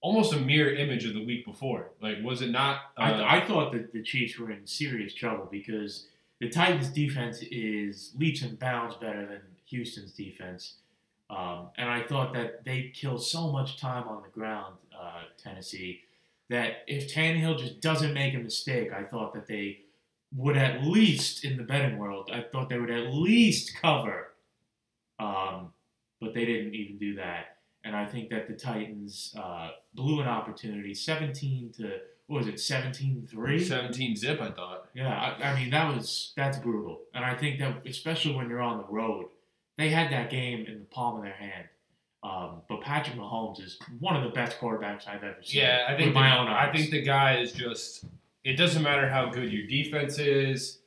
almost 0.00 0.34
a 0.34 0.38
mirror 0.38 0.74
image 0.74 1.06
of 1.06 1.14
the 1.14 1.24
week 1.24 1.46
before. 1.46 1.90
Like, 2.00 2.18
was 2.22 2.42
it 2.42 2.50
not? 2.50 2.80
Uh, 2.96 3.00
I, 3.00 3.38
I 3.38 3.46
thought 3.46 3.72
that 3.72 3.92
the 3.92 4.02
Chiefs 4.02 4.38
were 4.38 4.50
in 4.50 4.66
serious 4.66 5.14
trouble 5.14 5.48
because 5.50 6.06
the 6.40 6.48
Titans' 6.48 6.88
defense 6.88 7.42
is 7.50 8.12
leaps 8.18 8.42
and 8.42 8.58
bounds 8.58 8.96
better 8.96 9.26
than 9.26 9.40
Houston's 9.66 10.12
defense. 10.12 10.74
Um, 11.30 11.70
and 11.78 11.88
I 11.88 12.02
thought 12.02 12.34
that 12.34 12.64
they 12.64 12.92
killed 12.94 13.24
so 13.24 13.50
much 13.50 13.78
time 13.78 14.06
on 14.08 14.22
the 14.22 14.28
ground, 14.28 14.74
uh, 14.98 15.22
Tennessee, 15.42 16.02
that 16.50 16.84
if 16.86 17.12
Tannehill 17.12 17.58
just 17.58 17.80
doesn't 17.80 18.12
make 18.12 18.34
a 18.34 18.38
mistake, 18.38 18.92
I 18.92 19.04
thought 19.04 19.32
that 19.34 19.46
they 19.46 19.80
would 20.34 20.56
at 20.56 20.84
least, 20.84 21.44
in 21.44 21.56
the 21.56 21.62
betting 21.62 21.98
world, 21.98 22.30
I 22.32 22.42
thought 22.42 22.68
they 22.68 22.78
would 22.78 22.90
at 22.90 23.12
least 23.12 23.76
cover. 23.80 24.32
Um, 25.18 25.72
but 26.20 26.34
they 26.34 26.44
didn't 26.44 26.74
even 26.74 26.98
do 26.98 27.16
that. 27.16 27.58
And 27.84 27.94
I 27.94 28.06
think 28.06 28.30
that 28.30 28.48
the 28.48 28.54
Titans 28.54 29.34
uh, 29.38 29.70
blew 29.94 30.20
an 30.20 30.26
opportunity, 30.26 30.94
17 30.94 31.72
to 31.76 31.98
what 32.26 32.38
was 32.38 32.48
it, 32.48 32.54
17-3? 32.54 33.62
17 33.62 34.16
zip, 34.16 34.40
I 34.40 34.50
thought. 34.50 34.88
Yeah, 34.94 35.12
I, 35.12 35.50
I 35.50 35.60
mean 35.60 35.70
that 35.70 35.94
was 35.94 36.32
that's 36.36 36.58
brutal, 36.58 37.00
and 37.12 37.24
I 37.24 37.34
think 37.34 37.58
that 37.58 37.86
especially 37.86 38.34
when 38.34 38.48
you're 38.48 38.62
on 38.62 38.78
the 38.78 38.86
road, 38.88 39.26
they 39.76 39.90
had 39.90 40.10
that 40.10 40.30
game 40.30 40.64
in 40.66 40.78
the 40.78 40.86
palm 40.86 41.16
of 41.18 41.22
their 41.22 41.34
hand. 41.34 41.66
Um, 42.22 42.62
but 42.70 42.80
Patrick 42.80 43.18
Mahomes 43.18 43.62
is 43.62 43.78
one 43.98 44.16
of 44.16 44.22
the 44.22 44.30
best 44.30 44.58
quarterbacks 44.58 45.06
I've 45.06 45.22
ever 45.22 45.36
seen. 45.42 45.60
Yeah, 45.60 45.84
I 45.86 45.94
think 45.94 46.06
with 46.06 46.14
my 46.14 46.30
the, 46.30 46.38
own 46.38 46.48
I 46.48 46.72
think 46.72 46.90
the 46.90 47.02
guy 47.02 47.36
is 47.36 47.52
just. 47.52 48.06
It 48.44 48.56
doesn't 48.56 48.82
matter 48.82 49.08
how 49.08 49.30
good 49.30 49.52
your 49.52 49.66
defense 49.66 50.18
is. 50.18 50.80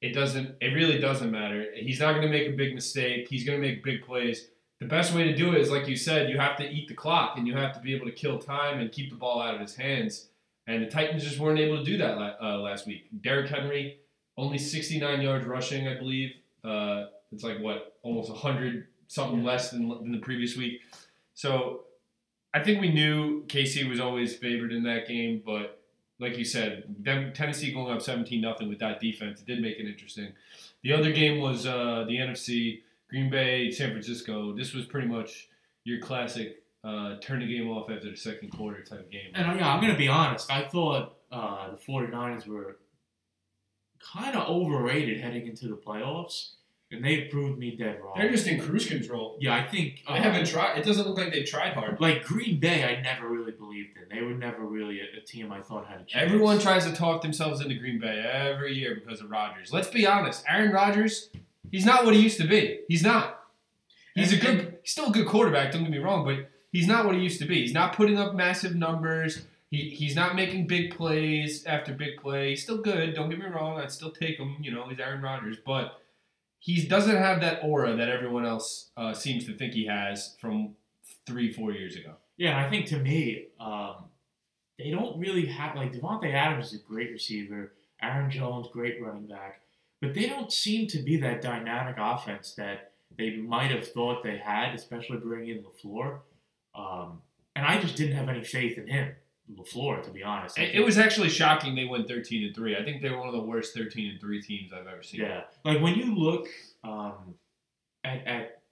It 0.00 0.12
doesn't. 0.12 0.56
It 0.60 0.74
really 0.74 0.98
doesn't 0.98 1.30
matter. 1.30 1.66
He's 1.74 2.00
not 2.00 2.12
going 2.12 2.22
to 2.22 2.28
make 2.28 2.48
a 2.48 2.52
big 2.52 2.74
mistake. 2.74 3.26
He's 3.28 3.44
going 3.44 3.60
to 3.60 3.66
make 3.66 3.82
big 3.82 4.04
plays. 4.04 4.48
The 4.80 4.86
best 4.86 5.14
way 5.14 5.24
to 5.24 5.34
do 5.34 5.54
it 5.54 5.60
is, 5.60 5.70
like 5.70 5.88
you 5.88 5.96
said, 5.96 6.28
you 6.28 6.38
have 6.38 6.56
to 6.58 6.68
eat 6.68 6.88
the 6.88 6.94
clock 6.94 7.38
and 7.38 7.46
you 7.46 7.56
have 7.56 7.72
to 7.74 7.80
be 7.80 7.94
able 7.94 8.06
to 8.06 8.12
kill 8.12 8.38
time 8.38 8.80
and 8.80 8.92
keep 8.92 9.08
the 9.08 9.16
ball 9.16 9.40
out 9.40 9.54
of 9.54 9.60
his 9.60 9.76
hands. 9.76 10.28
And 10.66 10.82
the 10.82 10.90
Titans 10.90 11.24
just 11.24 11.38
weren't 11.38 11.58
able 11.58 11.78
to 11.78 11.84
do 11.84 11.96
that 11.98 12.36
uh, 12.42 12.58
last 12.58 12.86
week. 12.86 13.08
Derrick 13.22 13.48
Henry 13.48 13.98
only 14.36 14.58
69 14.58 15.20
yards 15.20 15.46
rushing, 15.46 15.88
I 15.88 15.94
believe. 15.94 16.32
Uh, 16.62 17.06
it's 17.32 17.44
like 17.44 17.60
what 17.60 17.96
almost 18.02 18.30
100 18.30 18.86
something 19.06 19.44
less 19.44 19.70
than, 19.70 19.88
than 19.88 20.12
the 20.12 20.18
previous 20.18 20.56
week. 20.56 20.80
So 21.34 21.84
I 22.52 22.62
think 22.62 22.80
we 22.80 22.92
knew 22.92 23.44
KC 23.46 23.88
was 23.88 24.00
always 24.00 24.34
favored 24.34 24.72
in 24.72 24.82
that 24.84 25.06
game, 25.06 25.42
but 25.44 25.83
like 26.24 26.38
you 26.38 26.44
said, 26.44 26.84
them 27.00 27.32
Tennessee 27.34 27.72
going 27.72 27.94
up 27.94 28.02
17 28.02 28.40
nothing 28.40 28.68
with 28.68 28.78
that 28.78 28.98
defense 29.00 29.40
it 29.40 29.46
did 29.46 29.60
make 29.60 29.78
it 29.78 29.86
interesting. 29.86 30.32
The 30.82 30.92
other 30.92 31.12
game 31.12 31.40
was 31.40 31.66
uh, 31.66 32.04
the 32.08 32.16
NFC 32.16 32.80
Green 33.10 33.30
Bay 33.30 33.70
San 33.70 33.90
Francisco. 33.90 34.56
This 34.56 34.72
was 34.72 34.86
pretty 34.86 35.06
much 35.06 35.48
your 35.84 36.00
classic 36.00 36.62
uh, 36.82 37.16
turn 37.20 37.40
the 37.40 37.46
game 37.46 37.68
off 37.70 37.90
after 37.90 38.10
the 38.10 38.16
second 38.16 38.50
quarter 38.50 38.82
type 38.82 39.10
game. 39.10 39.30
And 39.34 39.50
uh, 39.50 39.54
yeah, 39.54 39.74
I'm 39.74 39.80
gonna 39.80 39.96
be 39.96 40.08
honest. 40.08 40.50
I 40.50 40.66
thought 40.66 41.16
uh, 41.30 41.70
the 41.70 41.76
49ers 41.76 42.46
were 42.46 42.78
kind 44.12 44.36
of 44.36 44.48
overrated 44.48 45.20
heading 45.20 45.46
into 45.46 45.68
the 45.68 45.76
playoffs, 45.76 46.52
and 46.94 47.04
they've 47.04 47.30
proved 47.30 47.58
me 47.58 47.76
dead 47.76 48.00
wrong. 48.02 48.14
They're 48.16 48.30
just 48.30 48.46
in 48.46 48.60
cruise 48.60 48.86
control. 48.86 49.36
yeah, 49.40 49.54
I 49.54 49.64
think 49.66 50.02
uh, 50.06 50.14
They 50.14 50.20
haven't 50.20 50.46
tried. 50.46 50.78
It 50.78 50.84
doesn't 50.84 51.06
look 51.06 51.18
like 51.18 51.32
they've 51.32 51.46
tried 51.46 51.74
hard. 51.74 52.00
like 52.00 52.24
Green 52.24 52.58
Bay. 52.60 52.84
I 52.84 53.00
never 53.02 53.28
really 53.28 53.52
believed 53.52 53.96
in. 53.96 54.16
They 54.16 54.22
were 54.24 54.34
never 54.34 54.64
really 54.64 55.00
a, 55.00 55.04
a 55.18 55.20
team 55.20 55.52
I 55.52 55.60
thought 55.60 55.86
had 55.86 56.00
a 56.00 56.04
chance. 56.04 56.24
Everyone 56.24 56.58
tries 56.58 56.84
to 56.86 56.92
talk 56.92 57.22
themselves 57.22 57.60
into 57.60 57.74
Green 57.74 57.98
Bay 58.00 58.24
every 58.32 58.74
year 58.74 58.94
because 58.94 59.20
of 59.20 59.30
Rodgers. 59.30 59.72
Let's 59.72 59.88
be 59.88 60.06
honest. 60.06 60.44
Aaron 60.48 60.72
Rodgers, 60.72 61.30
he's 61.70 61.84
not 61.84 62.04
what 62.04 62.14
he 62.14 62.20
used 62.20 62.40
to 62.40 62.46
be. 62.46 62.80
He's 62.88 63.02
not. 63.02 63.40
He's 64.14 64.32
a 64.32 64.36
good, 64.36 64.78
he's 64.82 64.92
still 64.92 65.06
a 65.08 65.12
good 65.12 65.26
quarterback. 65.26 65.72
Don't 65.72 65.82
get 65.82 65.90
me 65.90 65.98
wrong, 65.98 66.24
but 66.24 66.48
he's 66.70 66.86
not 66.86 67.04
what 67.04 67.16
he 67.16 67.20
used 67.20 67.40
to 67.40 67.46
be. 67.46 67.60
He's 67.62 67.74
not 67.74 67.94
putting 67.96 68.16
up 68.16 68.34
massive 68.34 68.76
numbers. 68.76 69.42
He, 69.70 69.90
he's 69.90 70.14
not 70.14 70.36
making 70.36 70.68
big 70.68 70.96
plays 70.96 71.66
after 71.66 71.92
big 71.92 72.18
play. 72.22 72.50
He's 72.50 72.62
still 72.62 72.78
good. 72.78 73.12
Don't 73.14 73.28
get 73.28 73.40
me 73.40 73.46
wrong. 73.46 73.80
I'd 73.80 73.90
still 73.90 74.12
take 74.12 74.38
him. 74.38 74.54
You 74.60 74.70
know, 74.70 74.86
he's 74.88 75.00
Aaron 75.00 75.20
Rodgers, 75.20 75.56
but 75.66 76.00
he 76.64 76.86
doesn't 76.86 77.16
have 77.16 77.42
that 77.42 77.60
aura 77.62 77.94
that 77.94 78.08
everyone 78.08 78.46
else 78.46 78.90
uh, 78.96 79.12
seems 79.12 79.44
to 79.44 79.54
think 79.54 79.74
he 79.74 79.84
has 79.84 80.34
from 80.40 80.74
three, 81.26 81.52
four 81.52 81.72
years 81.72 81.94
ago. 81.94 82.14
Yeah, 82.38 82.58
I 82.58 82.70
think 82.70 82.86
to 82.86 82.96
me, 82.96 83.48
um, 83.60 84.06
they 84.78 84.90
don't 84.90 85.18
really 85.18 85.44
have 85.44 85.76
like 85.76 85.92
Davante 85.92 86.32
Adams 86.32 86.72
is 86.72 86.80
a 86.80 86.82
great 86.82 87.10
receiver, 87.10 87.74
Aaron 88.00 88.30
Jones 88.30 88.68
great 88.72 88.98
running 89.02 89.26
back, 89.26 89.60
but 90.00 90.14
they 90.14 90.26
don't 90.26 90.50
seem 90.50 90.86
to 90.88 91.02
be 91.02 91.18
that 91.18 91.42
dynamic 91.42 91.96
offense 91.98 92.54
that 92.54 92.92
they 93.14 93.36
might 93.36 93.70
have 93.70 93.86
thought 93.86 94.24
they 94.24 94.38
had, 94.38 94.74
especially 94.74 95.18
bringing 95.18 95.58
in 95.58 95.64
Lafleur. 95.64 96.20
Um, 96.74 97.20
and 97.54 97.66
I 97.66 97.78
just 97.78 97.94
didn't 97.94 98.16
have 98.16 98.30
any 98.30 98.42
faith 98.42 98.78
in 98.78 98.86
him, 98.86 99.14
Lafleur, 99.52 100.02
to 100.02 100.10
be 100.10 100.22
honest. 100.22 100.58
It, 100.58 100.74
it 100.74 100.84
was 100.84 100.98
actually 100.98 101.28
shocking 101.28 101.74
they 101.74 101.84
went 101.84 102.08
13 102.08 102.46
and 102.46 102.54
3. 102.54 102.76
I 102.76 102.82
think 102.82 103.02
they 103.02 103.10
were 103.10 103.18
one 103.18 103.28
of 103.28 103.34
the 103.34 103.40
worst 103.40 103.74
13 103.74 104.12
and 104.12 104.20
3 104.20 104.42
teams 104.42 104.72
I've 104.72 104.86
ever 104.86 105.02
seen. 105.02 105.20
Yeah, 105.20 105.42
like 105.64 105.80
when 105.80 105.94
you 105.94 106.14
look 106.14 106.48
um, 106.82 107.34
at, 108.04 108.26
at 108.26 108.62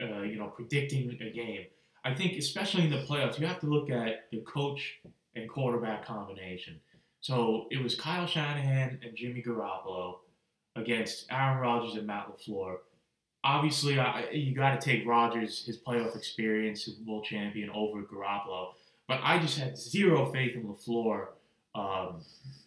uh, 0.00 0.22
you 0.22 0.36
know 0.36 0.46
predicting 0.46 1.18
a 1.20 1.30
game, 1.30 1.66
I 2.04 2.14
think 2.14 2.36
especially 2.36 2.84
in 2.84 2.90
the 2.90 3.02
playoffs, 3.02 3.38
you 3.38 3.46
have 3.46 3.60
to 3.60 3.66
look 3.66 3.90
at 3.90 4.30
the 4.30 4.40
coach 4.40 5.00
and 5.34 5.48
quarterback 5.48 6.04
combination. 6.04 6.80
So 7.20 7.66
it 7.70 7.82
was 7.82 7.94
Kyle 7.94 8.26
Shanahan 8.26 8.98
and 9.02 9.16
Jimmy 9.16 9.42
Garoppolo 9.42 10.16
against 10.74 11.26
Aaron 11.30 11.58
Rodgers 11.58 11.94
and 11.94 12.06
Matt 12.06 12.28
Lafleur. 12.28 12.78
Obviously, 13.44 13.98
I, 13.98 14.30
you 14.30 14.54
got 14.54 14.80
to 14.80 14.84
take 14.84 15.06
Rodgers, 15.06 15.64
his 15.64 15.78
playoff 15.78 16.16
experience, 16.16 16.84
Super 16.84 17.04
Bowl 17.04 17.22
champion, 17.22 17.70
over 17.70 18.02
Garoppolo. 18.02 18.72
But 19.08 19.20
I 19.22 19.38
just 19.38 19.58
had 19.58 19.76
zero 19.76 20.30
faith 20.32 20.54
in 20.54 20.64
Lafleur 20.64 21.26
um, 21.74 22.22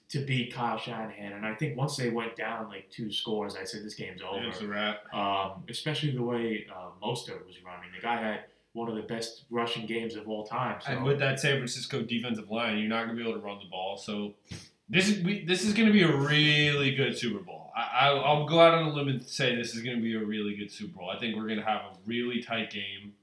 to 0.10 0.20
beat 0.20 0.54
Kyle 0.54 0.78
Shanahan, 0.78 1.34
and 1.34 1.46
I 1.46 1.56
think 1.56 1.78
once 1.78 1.98
they 1.98 2.10
went 2.10 2.36
down 2.36 2.68
like 2.68 2.90
two 2.92 3.12
scores, 3.12 3.56
I 3.56 3.64
said 3.64 3.84
this 3.84 3.96
game's 3.96 4.22
over. 4.22 4.44
It's 4.44 4.62
a 4.62 4.68
wrap. 4.68 5.14
Um, 5.14 5.64
especially 5.70 6.12
the 6.12 6.24
way 6.24 6.68
uh, 6.74 6.90
Mostert 7.02 7.46
was 7.46 7.56
running. 7.66 7.90
The 7.96 8.02
guy 8.02 8.22
had 8.22 8.40
one 8.74 8.90
of 8.90 8.96
the 8.96 9.04
best 9.04 9.46
rushing 9.50 9.86
games 9.86 10.16
of 10.16 10.28
all 10.28 10.46
time. 10.46 10.80
So. 10.82 10.92
And 10.92 11.04
with 11.04 11.18
that 11.20 11.40
San 11.40 11.58
Francisco 11.58 12.02
defensive 12.02 12.52
line, 12.52 12.78
you're 12.78 12.90
not 12.90 13.06
going 13.06 13.18
to 13.18 13.24
be 13.24 13.28
able 13.28 13.40
to 13.40 13.46
run 13.46 13.58
the 13.60 13.70
ball. 13.70 13.98
So 13.98 14.34
this 14.90 15.10
is 15.10 15.24
we, 15.24 15.46
this 15.46 15.64
is 15.64 15.74
going 15.74 15.88
to 15.88 15.94
be 15.94 16.04
a 16.04 16.16
really 16.16 16.94
good 16.94 17.18
Super 17.18 17.40
Bowl. 17.40 17.72
I, 17.76 18.10
I, 18.10 18.10
I'll 18.10 18.46
go 18.46 18.60
out 18.60 18.74
on 18.74 18.88
a 18.88 18.94
limb 18.94 19.08
and 19.08 19.26
say 19.26 19.56
this 19.56 19.74
is 19.74 19.82
going 19.82 19.96
to 19.96 20.04
be 20.04 20.16
a 20.16 20.24
really 20.24 20.56
good 20.56 20.72
Super 20.72 20.98
Bowl. 21.00 21.10
I 21.10 21.18
think 21.18 21.36
we're 21.38 21.48
going 21.48 21.60
to 21.60 21.66
have 21.66 21.82
a 21.82 21.94
really 22.06 22.44
tight 22.44 22.70
game. 22.70 23.14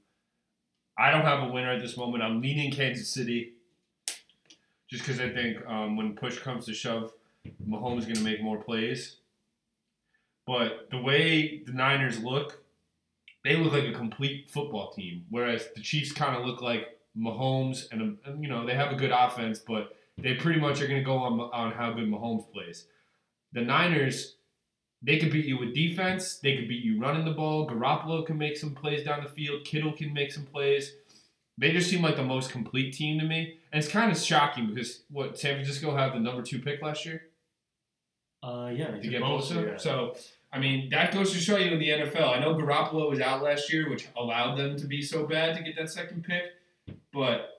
I 0.97 1.11
don't 1.11 1.25
have 1.25 1.43
a 1.43 1.51
winner 1.51 1.71
at 1.71 1.81
this 1.81 1.97
moment. 1.97 2.23
I'm 2.23 2.41
leaning 2.41 2.71
Kansas 2.71 3.09
City, 3.09 3.53
just 4.87 5.03
because 5.03 5.19
I 5.19 5.29
think 5.29 5.65
um, 5.65 5.97
when 5.97 6.15
push 6.15 6.37
comes 6.39 6.65
to 6.67 6.73
shove, 6.73 7.11
Mahomes 7.67 7.99
is 7.99 8.05
going 8.05 8.15
to 8.15 8.23
make 8.23 8.41
more 8.41 8.57
plays. 8.57 9.17
But 10.45 10.89
the 10.91 10.97
way 10.97 11.63
the 11.65 11.71
Niners 11.71 12.19
look, 12.19 12.63
they 13.43 13.55
look 13.55 13.73
like 13.73 13.85
a 13.85 13.93
complete 13.93 14.49
football 14.49 14.91
team, 14.91 15.25
whereas 15.29 15.67
the 15.75 15.81
Chiefs 15.81 16.11
kind 16.11 16.35
of 16.35 16.45
look 16.45 16.61
like 16.61 16.99
Mahomes, 17.17 17.91
and, 17.91 18.17
and 18.25 18.43
you 18.43 18.49
know 18.49 18.65
they 18.65 18.75
have 18.75 18.91
a 18.91 18.95
good 18.95 19.11
offense, 19.11 19.59
but 19.59 19.95
they 20.17 20.35
pretty 20.35 20.59
much 20.59 20.81
are 20.81 20.87
going 20.87 20.99
to 20.99 21.05
go 21.05 21.17
on 21.17 21.39
on 21.39 21.71
how 21.71 21.91
good 21.91 22.07
Mahomes 22.09 22.51
plays. 22.51 22.85
The 23.53 23.61
Niners, 23.61 24.35
they 25.05 25.17
could 25.19 25.31
beat 25.31 25.45
you 25.45 25.57
with 25.57 25.73
defense. 25.73 26.37
They 26.37 26.55
could 26.55 26.67
beat 26.69 26.83
you 26.83 26.99
running 26.99 27.25
the 27.25 27.31
ball. 27.31 27.67
Garoppolo 27.69 28.25
can 28.25 28.37
make 28.37 28.55
some 28.57 28.73
plays 28.73 29.03
down 29.03 29.21
the 29.23 29.29
field. 29.29 29.65
Kittle 29.65 29.91
can 29.91 30.13
make 30.13 30.31
some 30.31 30.45
plays. 30.45 30.93
they 31.57 31.71
just 31.71 31.89
seem 31.89 32.01
like 32.01 32.15
the 32.15 32.23
most 32.23 32.51
complete 32.51 32.93
team 32.93 33.19
to 33.19 33.25
me, 33.25 33.57
and 33.71 33.83
it's 33.83 33.91
kind 33.91 34.11
of 34.11 34.17
shocking 34.17 34.67
because 34.73 35.03
what 35.11 35.37
San 35.37 35.55
Francisco 35.55 35.95
had 35.95 36.13
the 36.13 36.19
number 36.19 36.41
two 36.41 36.59
pick 36.59 36.81
last 36.81 37.05
year 37.05 37.23
Uh, 38.41 38.71
yeah, 38.75 38.91
to 38.91 39.07
get 39.07 39.21
Bosa. 39.21 39.65
yeah. 39.71 39.77
So 39.77 40.15
I 40.51 40.59
mean 40.59 40.89
that 40.91 41.13
goes 41.13 41.31
to 41.33 41.37
show 41.37 41.57
you 41.57 41.71
in 41.71 41.79
the 41.79 41.89
NFL. 41.89 42.35
I 42.35 42.39
know 42.39 42.55
Garoppolo 42.55 43.09
was 43.09 43.19
out 43.19 43.43
last 43.43 43.71
year, 43.73 43.89
which 43.89 44.07
allowed 44.17 44.55
them 44.55 44.77
to 44.77 44.85
be 44.87 45.01
so 45.01 45.25
bad 45.25 45.55
to 45.57 45.63
get 45.63 45.75
that 45.77 45.89
second 45.89 46.23
pick, 46.23 46.43
but 47.11 47.49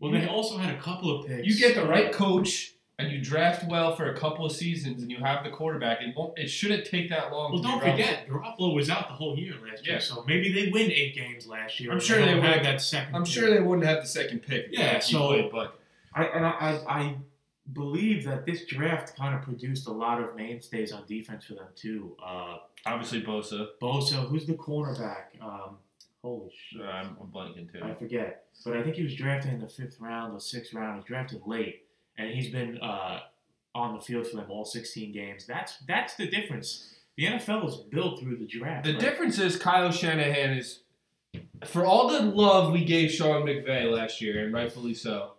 well, 0.00 0.10
they 0.12 0.26
also 0.26 0.56
had 0.56 0.74
a 0.74 0.80
couple 0.80 1.10
of 1.20 1.26
picks. 1.26 1.46
you 1.46 1.58
get 1.58 1.74
the 1.74 1.86
right 1.86 2.10
coach 2.12 2.72
and 3.00 3.10
you 3.12 3.20
draft 3.20 3.66
well 3.68 3.94
for 3.96 4.10
a 4.10 4.16
couple 4.18 4.44
of 4.46 4.52
seasons, 4.52 5.02
and 5.02 5.10
you 5.10 5.18
have 5.18 5.42
the 5.44 5.50
quarterback. 5.50 6.00
It 6.02 6.14
won't. 6.16 6.38
It 6.38 6.48
shouldn't 6.48 6.86
take 6.86 7.08
that 7.10 7.32
long. 7.32 7.52
Well, 7.52 7.62
don't 7.62 7.80
forget, 7.80 8.28
Garoppolo 8.28 8.74
was 8.74 8.88
out 8.90 9.08
the 9.08 9.14
whole 9.14 9.38
year 9.38 9.54
last 9.64 9.84
Yeah. 9.86 9.92
year, 9.94 10.00
so 10.00 10.24
maybe 10.26 10.52
they 10.52 10.70
win 10.70 10.90
eight 10.90 11.14
games 11.14 11.46
last 11.46 11.80
year. 11.80 11.92
I'm 11.92 12.00
sure 12.00 12.18
they 12.18 12.26
don't 12.26 12.42
have 12.42 12.56
would. 12.56 12.64
that 12.66 12.80
second. 12.80 13.14
I'm 13.16 13.24
pick. 13.24 13.32
sure 13.32 13.50
they 13.50 13.60
wouldn't 13.60 13.86
have 13.86 14.02
the 14.02 14.08
second 14.08 14.40
pick. 14.40 14.68
Yeah, 14.70 14.98
so- 14.98 15.26
played, 15.28 15.50
but 15.50 15.78
I 16.14 16.24
and 16.24 16.44
I, 16.46 16.50
I, 16.50 17.00
I 17.00 17.16
believe 17.72 18.24
that 18.24 18.46
this 18.46 18.64
draft 18.66 19.16
kind 19.16 19.34
of 19.34 19.42
produced 19.42 19.86
a 19.86 19.92
lot 19.92 20.20
of 20.20 20.34
mainstays 20.34 20.92
on 20.92 21.04
defense 21.06 21.44
for 21.44 21.54
them 21.54 21.68
too. 21.76 22.16
Uh, 22.24 22.56
obviously 22.86 23.22
Bosa. 23.22 23.68
Bosa, 23.80 24.26
who's 24.28 24.46
the 24.46 24.54
cornerback? 24.54 25.40
Um, 25.40 25.76
holy 26.22 26.50
shit, 26.70 26.80
Uh, 26.80 26.84
I'm, 26.84 27.16
I'm 27.20 27.28
blanking 27.28 27.70
too. 27.72 27.80
I 27.84 27.94
forget. 27.94 28.44
But 28.64 28.76
I 28.76 28.82
think 28.82 28.96
he 28.96 29.02
was 29.04 29.14
drafted 29.14 29.52
in 29.54 29.60
the 29.60 29.68
fifth 29.68 30.00
round 30.00 30.34
or 30.34 30.40
sixth 30.40 30.74
round. 30.74 30.94
He 30.94 30.98
was 30.98 31.04
drafted 31.06 31.42
late, 31.46 31.84
and 32.18 32.30
he's 32.30 32.50
been 32.50 32.78
uh, 32.80 33.20
on 33.74 33.94
the 33.94 34.00
field 34.00 34.26
for 34.26 34.36
them 34.36 34.46
all 34.50 34.64
16 34.64 35.12
games. 35.12 35.46
That's 35.46 35.78
that's 35.86 36.14
the 36.16 36.26
difference. 36.26 36.94
The 37.16 37.26
NFL 37.26 37.68
is 37.68 37.76
built 37.76 38.20
through 38.20 38.36
the 38.36 38.46
draft. 38.46 38.84
The 38.86 38.92
right? 38.92 39.00
difference 39.00 39.38
is 39.38 39.56
Kyle 39.56 39.90
Shanahan 39.90 40.56
is, 40.56 40.80
for 41.64 41.84
all 41.84 42.08
the 42.08 42.22
love 42.22 42.72
we 42.72 42.84
gave 42.84 43.10
Sean 43.10 43.42
McVay 43.42 43.92
last 43.94 44.20
year, 44.22 44.44
and 44.44 44.54
rightfully 44.54 44.94
so. 44.94 45.32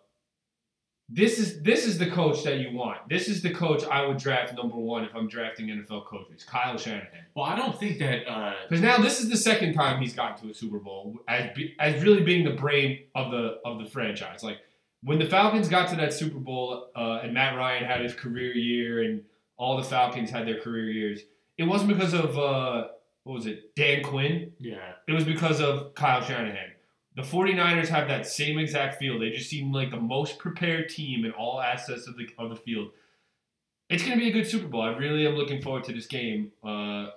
This 1.14 1.40
is 1.40 1.62
this 1.62 1.86
is 1.86 1.98
the 1.98 2.10
coach 2.10 2.44
that 2.46 2.60
you 2.60 2.72
want. 2.74 3.10
This 3.10 3.28
is 3.28 3.42
the 3.42 3.54
coach 3.54 3.84
I 3.84 4.06
would 4.06 4.18
draft 4.18 4.56
number 4.56 4.78
one 4.78 5.04
if 5.04 5.14
I'm 5.14 5.28
drafting 5.28 5.68
NFL 5.68 6.06
coaches. 6.06 6.46
Kyle 6.46 6.78
Shanahan. 6.78 7.26
Well, 7.36 7.46
I 7.46 7.58
don't 7.58 7.78
think 7.78 8.00
that. 8.00 8.26
Uh, 8.26 8.54
Because 8.70 8.82
now 8.82 8.98
this 8.98 9.20
is 9.20 9.30
the 9.30 9.36
second 9.36 9.74
time 9.74 10.02
he's 10.02 10.14
gotten 10.14 10.42
to 10.46 10.52
a 10.52 10.54
Super 10.54 10.80
Bowl 10.80 11.18
as 11.28 11.50
as 11.80 12.02
really 12.02 12.24
being 12.24 12.46
the 12.46 12.54
brain 12.54 13.00
of 13.14 13.30
the 13.30 13.60
of 13.66 13.80
the 13.80 13.86
franchise. 13.86 14.42
Like 14.42 14.60
when 15.04 15.20
the 15.20 15.26
Falcons 15.26 15.68
got 15.68 15.89
to 15.89 15.95
that 15.97 16.14
Super 16.14 16.39
Bowl 16.39 16.89
uh, 16.95 17.20
and 17.24 17.34
Matt 17.34 17.58
Ryan 17.58 17.84
had 17.84 18.02
his 18.02 18.14
career 18.14 18.54
year 18.54 19.04
and 19.04 19.24
all 19.58 19.78
the 19.78 19.84
Falcons 19.84 20.30
had 20.30 20.47
their 20.47 20.60
career 20.60 20.89
years, 20.89 21.22
it 21.58 21.64
wasn't 21.64 21.89
because 21.89 22.14
of 22.14 22.38
uh, 22.38 22.88
what 23.24 23.34
was 23.34 23.45
it 23.45 23.76
Dan 23.76 24.04
Quinn. 24.04 24.52
yeah, 24.60 24.93
It 25.08 25.14
was 25.14 25.24
because 25.24 25.60
of 25.62 25.93
Kyle 25.95 26.22
Shanahan. 26.22 26.72
The 27.16 27.24
49ers 27.24 27.89
have 27.89 28.08
that 28.08 28.26
same 28.26 28.58
exact 28.58 28.97
feel. 28.97 29.20
They 29.20 29.32
just 29.32 29.49
seem 29.49 29.74
like 29.74 29.91
the 29.91 29.99
most 29.99 30.39
prepared 30.39 30.89
team 30.89 31.26
in 31.26 31.32
all 31.32 31.60
aspects 31.60 32.08
of 32.08 32.16
the 32.16 32.28
of 32.38 32.49
the 32.49 32.56
field. 32.56 32.91
It's 33.89 34.04
going 34.04 34.18
to 34.18 34.24
be 34.24 34.30
a 34.30 34.34
good 34.34 34.47
Super 34.47 34.68
Bowl. 34.68 34.82
I 34.82 34.95
really 34.95 35.28
am 35.28 35.34
looking 35.36 35.62
forward 35.62 35.84
to 35.86 35.93
this 35.93 36.08
game. 36.08 36.54
Uh, 36.64 37.08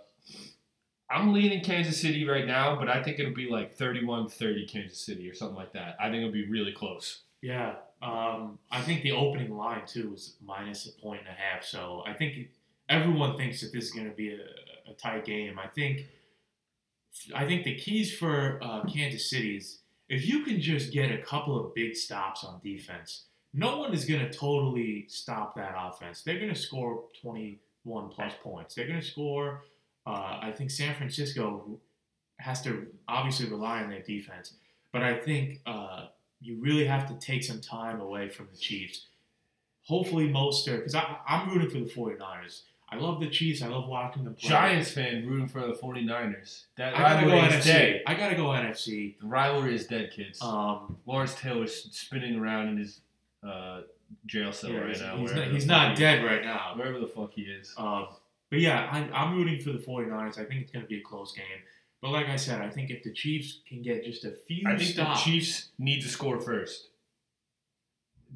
I'm 1.09 1.33
leaning 1.33 1.63
Kansas 1.63 2.01
City 2.01 2.27
right 2.27 2.45
now, 2.47 2.77
but 2.77 2.89
I 2.89 3.01
think 3.01 3.21
it'll 3.21 3.33
be 3.33 3.49
like 3.49 3.79
31-30 3.79 4.69
Kansas 4.69 4.99
City 4.99 5.31
or 5.31 5.35
something 5.35 5.57
like 5.57 5.73
that. 5.75 5.97
I 6.01 6.05
think 6.05 6.17
it'll 6.17 6.33
be 6.33 6.51
really 6.51 6.73
close. 6.73 7.21
Yeah. 7.45 7.75
Um, 8.01 8.59
I 8.71 8.81
think 8.81 9.03
the 9.03 9.13
opening 9.13 9.55
line 9.55 9.83
too 9.87 10.11
was 10.11 10.37
minus 10.43 10.87
a 10.87 10.93
point 10.93 11.21
and 11.21 11.29
a 11.29 11.33
half. 11.33 11.63
So 11.63 12.03
I 12.07 12.15
think 12.15 12.49
everyone 12.89 13.37
thinks 13.37 13.61
that 13.61 13.71
this 13.71 13.85
is 13.85 13.91
going 13.91 14.09
to 14.09 14.17
be 14.17 14.31
a, 14.31 14.91
a 14.91 14.95
tight 14.95 15.27
game. 15.27 15.59
I 15.59 15.69
think. 15.69 16.07
I 17.33 17.47
think 17.47 17.63
the 17.63 17.77
keys 17.77 18.13
for 18.13 18.59
uh, 18.61 18.83
Kansas 18.93 19.31
City 19.31 19.57
is 19.57 19.79
if 20.09 20.27
you 20.27 20.43
can 20.43 20.61
just 20.61 20.93
get 20.93 21.13
a 21.13 21.19
couple 21.19 21.57
of 21.61 21.73
big 21.73 21.95
stops 21.95 22.43
on 22.43 22.61
defense, 22.65 23.27
no 23.53 23.79
one 23.79 23.95
is 23.95 24.05
going 24.05 24.21
to 24.21 24.37
totally 24.37 25.05
stop 25.07 25.55
that 25.55 25.77
offense. 25.79 26.23
They're 26.23 26.41
going 26.41 26.53
to 26.53 26.59
score 26.59 27.05
21 27.23 28.09
plus 28.09 28.33
points. 28.43 28.75
They're 28.75 28.89
going 28.89 29.01
to 29.01 29.07
score. 29.07 29.63
Uh, 30.05 30.41
I 30.43 30.53
think 30.57 30.73
San 30.73 30.95
Francisco 30.97 31.79
has 32.41 32.63
to 32.63 32.89
obviously 33.07 33.47
rely 33.47 33.85
on 33.85 33.91
their 33.91 34.03
defense, 34.03 34.55
but 34.93 35.05
I 35.05 35.17
think 35.17 35.61
uh, 35.67 36.07
you 36.45 36.61
really 36.61 36.85
have 36.85 37.09
to 37.09 37.15
take 37.27 37.43
some 37.43 37.61
time 37.61 38.01
away 38.01 38.29
from 38.29 38.49
the 38.53 38.59
Chiefs. 38.59 39.07
Hopefully, 39.87 40.29
Mostert, 40.29 40.85
because 40.85 40.95
I'm 40.95 41.49
rooting 41.49 41.71
for 41.71 41.79
the 41.79 41.91
49ers. 41.91 42.63
I 42.89 42.97
love 42.97 43.19
the 43.21 43.29
Chiefs. 43.29 43.63
I 43.63 43.69
love 43.69 43.89
watching 43.89 44.25
them 44.25 44.35
play. 44.35 44.51
Giants 44.51 44.93
fan 44.93 45.27
rooting 45.27 45.49
for 45.49 45.61
the 45.67 45.73
49ers. 45.73 46.65
That 46.77 46.95
I 46.95 46.99
gotta 46.99 47.27
go 47.27 47.33
rivalry 47.33 47.59
is 47.59 47.65
NFC. 47.65 47.67
dead. 47.67 48.03
I 48.07 48.15
gotta 48.15 48.37
go 48.37 48.45
NFC. 48.45 49.19
The 49.21 49.27
rivalry 49.27 49.75
is 49.75 49.87
dead, 49.87 50.11
kids. 50.15 50.41
Um, 50.41 50.99
Lawrence 51.07 51.35
Taylor's 51.35 51.89
spinning 51.91 52.39
around 52.39 52.69
in 52.69 52.77
his 52.77 53.01
uh, 53.43 53.81
jail 54.27 54.53
cell 54.53 54.71
yeah, 54.71 54.79
right 54.79 54.89
he's, 54.91 55.01
now. 55.01 55.17
he's 55.17 55.35
not, 55.35 55.49
he's 55.49 55.67
not 55.67 55.97
dead 55.97 56.25
right 56.25 56.45
now. 56.45 56.75
Wherever 56.77 57.01
the 57.01 57.09
fuck 57.09 57.33
he 57.33 57.43
is. 57.43 57.75
Um, 57.77 58.09
but 58.51 58.61
yeah, 58.61 58.89
I'm, 58.93 59.11
I'm 59.13 59.37
rooting 59.37 59.61
for 59.61 59.73
the 59.73 59.79
49ers. 59.79 60.39
I 60.39 60.45
think 60.45 60.63
it's 60.63 60.71
going 60.71 60.85
to 60.85 60.89
be 60.89 60.99
a 60.99 61.03
close 61.03 61.33
game. 61.33 61.45
But 62.05 62.11
like 62.11 62.29
I 62.29 62.37
said, 62.37 62.61
I 62.61 62.69
think 62.69 62.91
if 62.91 63.03
the 63.03 63.15
Chiefs 63.15 63.61
can 63.67 63.81
get 63.81 64.05
just 64.05 64.27
a 64.27 64.33
few 64.47 64.69
I 64.69 64.77
think 64.77 64.91
stops, 64.91 65.25
the 65.25 65.31
Chiefs 65.31 65.71
need 65.79 66.03
to 66.03 66.09
score 66.11 66.39
first. 66.39 66.89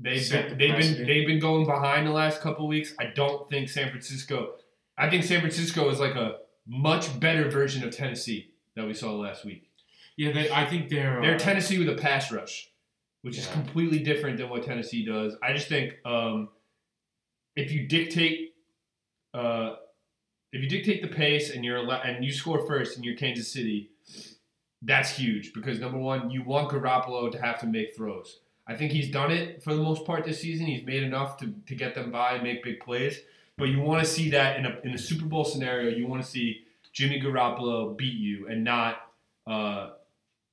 They've 0.00 0.26
been, 0.30 0.48
the 0.48 0.54
they've 0.54 0.76
been 0.78 1.06
they've 1.06 1.26
been 1.26 1.38
going 1.38 1.66
behind 1.66 2.06
the 2.06 2.10
last 2.10 2.40
couple 2.40 2.66
weeks. 2.66 2.94
I 2.98 3.12
don't 3.14 3.46
think 3.50 3.68
San 3.68 3.90
Francisco. 3.90 4.54
I 4.96 5.10
think 5.10 5.22
San 5.22 5.40
Francisco 5.40 5.90
is 5.90 6.00
like 6.00 6.14
a 6.14 6.36
much 6.66 7.20
better 7.20 7.50
version 7.50 7.84
of 7.84 7.94
Tennessee 7.94 8.52
that 8.74 8.86
we 8.86 8.94
saw 8.94 9.12
last 9.12 9.44
week. 9.44 9.68
yeah, 10.16 10.32
they, 10.32 10.50
I 10.50 10.64
think 10.64 10.88
they're 10.88 11.20
They're 11.20 11.34
uh, 11.34 11.38
Tennessee 11.38 11.78
with 11.78 11.90
a 11.90 12.00
pass 12.00 12.32
rush, 12.32 12.70
which 13.20 13.36
is 13.36 13.46
completely 13.48 13.98
different 13.98 14.38
than 14.38 14.48
what 14.48 14.62
Tennessee 14.62 15.04
does. 15.04 15.36
I 15.42 15.52
just 15.52 15.68
think 15.68 15.92
um, 16.06 16.48
if 17.54 17.70
you 17.70 17.86
dictate, 17.86 18.54
uh, 19.34 19.74
if 20.52 20.62
you 20.62 20.68
dictate 20.68 21.02
the 21.02 21.08
pace 21.08 21.50
and 21.50 21.64
you're 21.64 21.78
and 21.78 22.24
you 22.24 22.32
score 22.32 22.66
first 22.66 22.96
and 22.96 23.04
you're 23.04 23.16
Kansas 23.16 23.50
City, 23.50 23.90
that's 24.82 25.10
huge 25.10 25.52
because 25.52 25.78
number 25.78 25.98
one, 25.98 26.30
you 26.30 26.42
want 26.42 26.70
Garoppolo 26.70 27.30
to 27.32 27.40
have 27.40 27.60
to 27.60 27.66
make 27.66 27.94
throws. 27.94 28.40
I 28.66 28.76
think 28.76 28.92
he's 28.92 29.10
done 29.10 29.30
it 29.30 29.62
for 29.62 29.74
the 29.74 29.82
most 29.82 30.04
part 30.04 30.24
this 30.24 30.40
season. 30.40 30.66
He's 30.66 30.84
made 30.84 31.02
enough 31.02 31.38
to, 31.38 31.54
to 31.66 31.74
get 31.74 31.94
them 31.94 32.10
by 32.10 32.32
and 32.34 32.42
make 32.42 32.62
big 32.62 32.80
plays. 32.80 33.20
But 33.56 33.70
you 33.70 33.80
want 33.80 34.04
to 34.04 34.10
see 34.10 34.30
that 34.30 34.56
in 34.58 34.66
a, 34.66 34.78
in 34.84 34.94
a 34.94 34.98
Super 34.98 35.24
Bowl 35.24 35.44
scenario. 35.44 35.90
You 35.96 36.06
want 36.06 36.22
to 36.22 36.28
see 36.28 36.64
Jimmy 36.92 37.20
Garoppolo 37.20 37.96
beat 37.96 38.14
you 38.14 38.46
and 38.48 38.62
not 38.62 39.10
uh, 39.46 39.90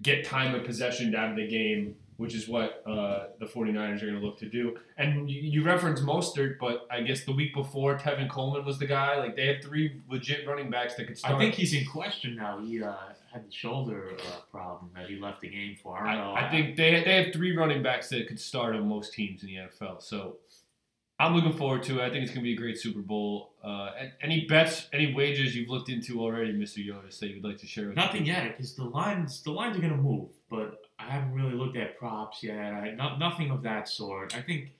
get 0.01 0.25
time 0.25 0.55
of 0.55 0.63
possession 0.63 1.13
out 1.13 1.31
of 1.31 1.35
the 1.35 1.47
game, 1.47 1.95
which 2.18 2.34
is 2.34 2.47
what 2.47 2.82
uh, 2.86 3.28
the 3.39 3.45
49ers 3.45 4.01
are 4.01 4.07
going 4.07 4.20
to 4.20 4.26
look 4.26 4.39
to 4.39 4.49
do. 4.49 4.76
And 4.97 5.30
you, 5.30 5.41
you 5.41 5.63
reference 5.63 5.99
Mostert, 5.99 6.57
but 6.59 6.88
I 6.89 7.01
guess 7.01 7.26
the 7.26 7.34
week 7.34 7.53
before, 7.53 7.97
Tevin 7.97 8.30
Coleman 8.30 8.66
was 8.66 8.80
the 8.80 8.88
guy. 8.88 9.18
Like, 9.18 9.36
they 9.36 9.47
have 9.47 9.63
three 9.63 10.01
legit 10.09 10.47
running 10.47 10.70
backs 10.70 10.95
that 10.95 11.07
could 11.07 11.18
start. 11.18 11.36
I 11.36 11.38
think 11.38 11.55
he's 11.55 11.74
in 11.74 11.86
question 11.86 12.36
now. 12.36 12.59
He 12.59 12.82
uh, 12.82 12.93
had 13.32 13.47
the 13.47 13.51
shoulder 13.51 14.11
uh, 14.18 14.39
problem 14.51 14.91
that 14.95 15.09
he 15.09 15.20
left 15.20 15.41
the 15.41 15.49
game 15.49 15.76
for. 15.82 15.97
I 15.97 16.16
don't 16.16 16.24
know. 16.24 16.32
I, 16.32 16.47
I 16.47 16.51
think 16.51 16.78
they, 16.78 17.03
they 17.03 17.24
have 17.24 17.34
three 17.34 17.55
running 17.55 17.84
backs 17.84 18.09
that 18.09 18.28
could 18.28 18.39
start 18.39 18.76
on 18.76 18.88
most 18.88 19.13
teams 19.13 19.43
in 19.43 19.47
the 19.47 19.55
NFL. 19.55 20.01
So 20.01 20.38
I'm 21.18 21.34
looking 21.34 21.53
forward 21.53 21.84
to 21.84 21.99
it. 21.99 22.05
I 22.05 22.09
think 22.09 22.24
it's 22.24 22.32
going 22.32 22.43
to 22.43 22.49
be 22.49 22.53
a 22.53 22.57
great 22.57 22.78
Super 22.78 22.99
Bowl. 22.99 23.53
Uh, 23.63 23.91
any 24.22 24.45
bets, 24.45 24.88
any 24.91 25.13
wagers 25.13 25.55
you've 25.55 25.70
looked 25.70 25.89
into 25.89 26.22
already, 26.22 26.53
Mr. 26.53 26.86
Yotis, 26.86 27.20
that 27.20 27.30
you'd 27.30 27.43
like 27.43 27.57
to 27.59 27.68
share 27.68 27.88
with 27.88 27.95
nothing 27.95 28.26
yet 28.26 28.55
because 28.55 28.76
the 28.76 28.84
lines 28.84 29.41
the 29.41 29.51
lines 29.51 29.78
are 29.78 29.82
going 29.82 29.95
to 29.95 30.01
move, 30.01 30.30
but 30.49 30.82
I 31.07 31.11
haven't 31.11 31.33
really 31.33 31.53
looked 31.53 31.77
at 31.77 31.97
props 31.97 32.43
yet. 32.43 32.73
I, 32.73 32.91
not, 32.91 33.19
nothing 33.19 33.51
of 33.51 33.63
that 33.63 33.87
sort. 33.87 34.35
I 34.35 34.41
think. 34.41 34.71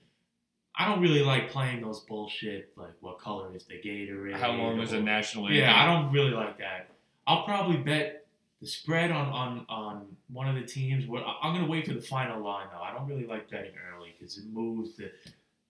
I 0.78 0.90
don't 0.90 1.02
really 1.02 1.22
like 1.22 1.50
playing 1.52 1.82
those 1.82 2.02
bullshit 2.02 2.74
like 2.76 2.92
what 3.00 3.20
color 3.20 3.56
is 3.56 3.64
the 3.64 3.76
Gatorade? 3.76 4.34
How 4.34 4.52
long 4.52 4.78
was 4.78 4.94
or- 4.94 4.98
a 4.98 5.02
national 5.02 5.48
anthem? 5.48 5.62
Yeah, 5.62 5.74
I 5.74 5.86
don't 5.86 6.12
really 6.12 6.32
like 6.32 6.58
that. 6.58 6.90
I'll 7.28 7.46
probably 7.46 7.78
bet 7.78 8.26
the 8.62 8.68
spread 8.68 9.12
on 9.12 9.28
on 9.28 9.66
on 9.70 10.06
one 10.32 10.50
of 10.50 10.56
the 10.56 10.64
teams. 10.64 11.08
What 11.08 11.24
I'm 11.42 11.54
gonna 11.54 11.68
wait 11.70 11.88
for 11.88 11.94
the 11.94 12.02
final 12.02 12.44
line 12.44 12.68
though. 12.74 12.82
I 12.82 12.94
don't 12.94 13.08
really 13.08 13.26
like 13.26 13.50
betting 13.50 13.72
early 13.96 14.16
because 14.18 14.38
it 14.38 14.46
moves 14.52 14.98
the 14.98 15.12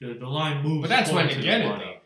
the, 0.01 0.15
the 0.15 0.27
line 0.27 0.63
moves. 0.63 0.81
But 0.81 0.89
that's 0.89 1.11
when 1.11 1.29
you 1.29 1.41
get 1.41 1.61
it, 1.61 1.79
though. 1.79 1.97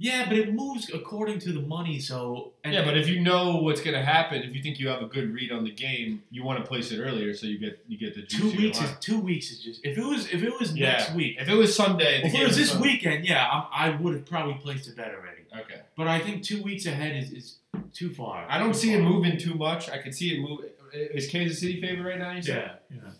Yeah, 0.00 0.28
but 0.28 0.38
it 0.38 0.54
moves 0.54 0.88
according 0.94 1.40
to 1.40 1.52
the 1.52 1.60
money. 1.60 1.98
So 1.98 2.52
and, 2.62 2.72
Yeah, 2.72 2.84
but 2.84 2.96
if 2.96 3.08
you 3.08 3.20
know 3.20 3.56
what's 3.56 3.80
going 3.80 3.94
to 3.96 4.02
happen, 4.04 4.42
if 4.44 4.54
you 4.54 4.62
think 4.62 4.78
you 4.78 4.86
have 4.88 5.02
a 5.02 5.06
good 5.06 5.34
read 5.34 5.50
on 5.50 5.64
the 5.64 5.72
game, 5.72 6.22
you 6.30 6.44
want 6.44 6.62
to 6.62 6.68
place 6.68 6.92
it 6.92 7.00
earlier 7.00 7.34
so 7.34 7.46
you 7.48 7.58
get 7.58 7.84
you 7.88 7.98
get 7.98 8.14
the 8.14 8.22
two 8.22 8.50
weeks 8.56 8.80
is 8.80 8.90
two 9.00 9.18
weeks 9.18 9.50
is 9.50 9.58
just 9.60 9.84
if 9.84 9.98
it 9.98 10.04
was 10.04 10.28
if 10.30 10.42
it 10.42 10.52
was 10.58 10.72
Yeah. 10.76 10.92
next 10.92 11.14
week. 11.14 11.36
If 11.40 11.48
it 11.48 11.54
was 11.54 11.74
Sunday, 11.74 12.22
If 12.24 12.32
it 12.34 12.46
was 12.46 12.56
this 12.56 12.70
Sunday. 12.70 12.88
weekend, 12.88 13.24
yeah, 13.24 13.44
I, 13.44 13.88
I 13.88 13.96
would 13.96 14.14
have 14.14 14.24
probably 14.26 14.54
placed 14.54 14.88
a 14.88 14.92
bet 14.92 15.08
already. 15.12 15.42
Okay. 15.52 15.80
But 15.96 16.06
I 16.06 16.20
think 16.20 16.44
two 16.44 16.62
weeks 16.62 16.86
ahead 16.86 17.16
is, 17.16 17.32
is 17.32 17.56
too 17.92 18.14
far. 18.14 18.46
I 18.48 18.58
don't 18.58 18.72
Too 18.72 18.78
see 18.78 18.92
it 18.94 19.02
moving 19.02 19.36
too 19.36 19.54
much. 19.54 19.90
I 19.90 19.98
can 19.98 20.12
see 20.12 20.36
it 20.36 20.40
move. 20.40 20.60
Is 20.92 21.28
Kansas 21.28 21.58
City 21.58 21.80
favorite 21.80 22.08
right 22.08 22.18
now? 22.18 22.32
Yeah, 22.40 22.74
yeah. 22.90 23.10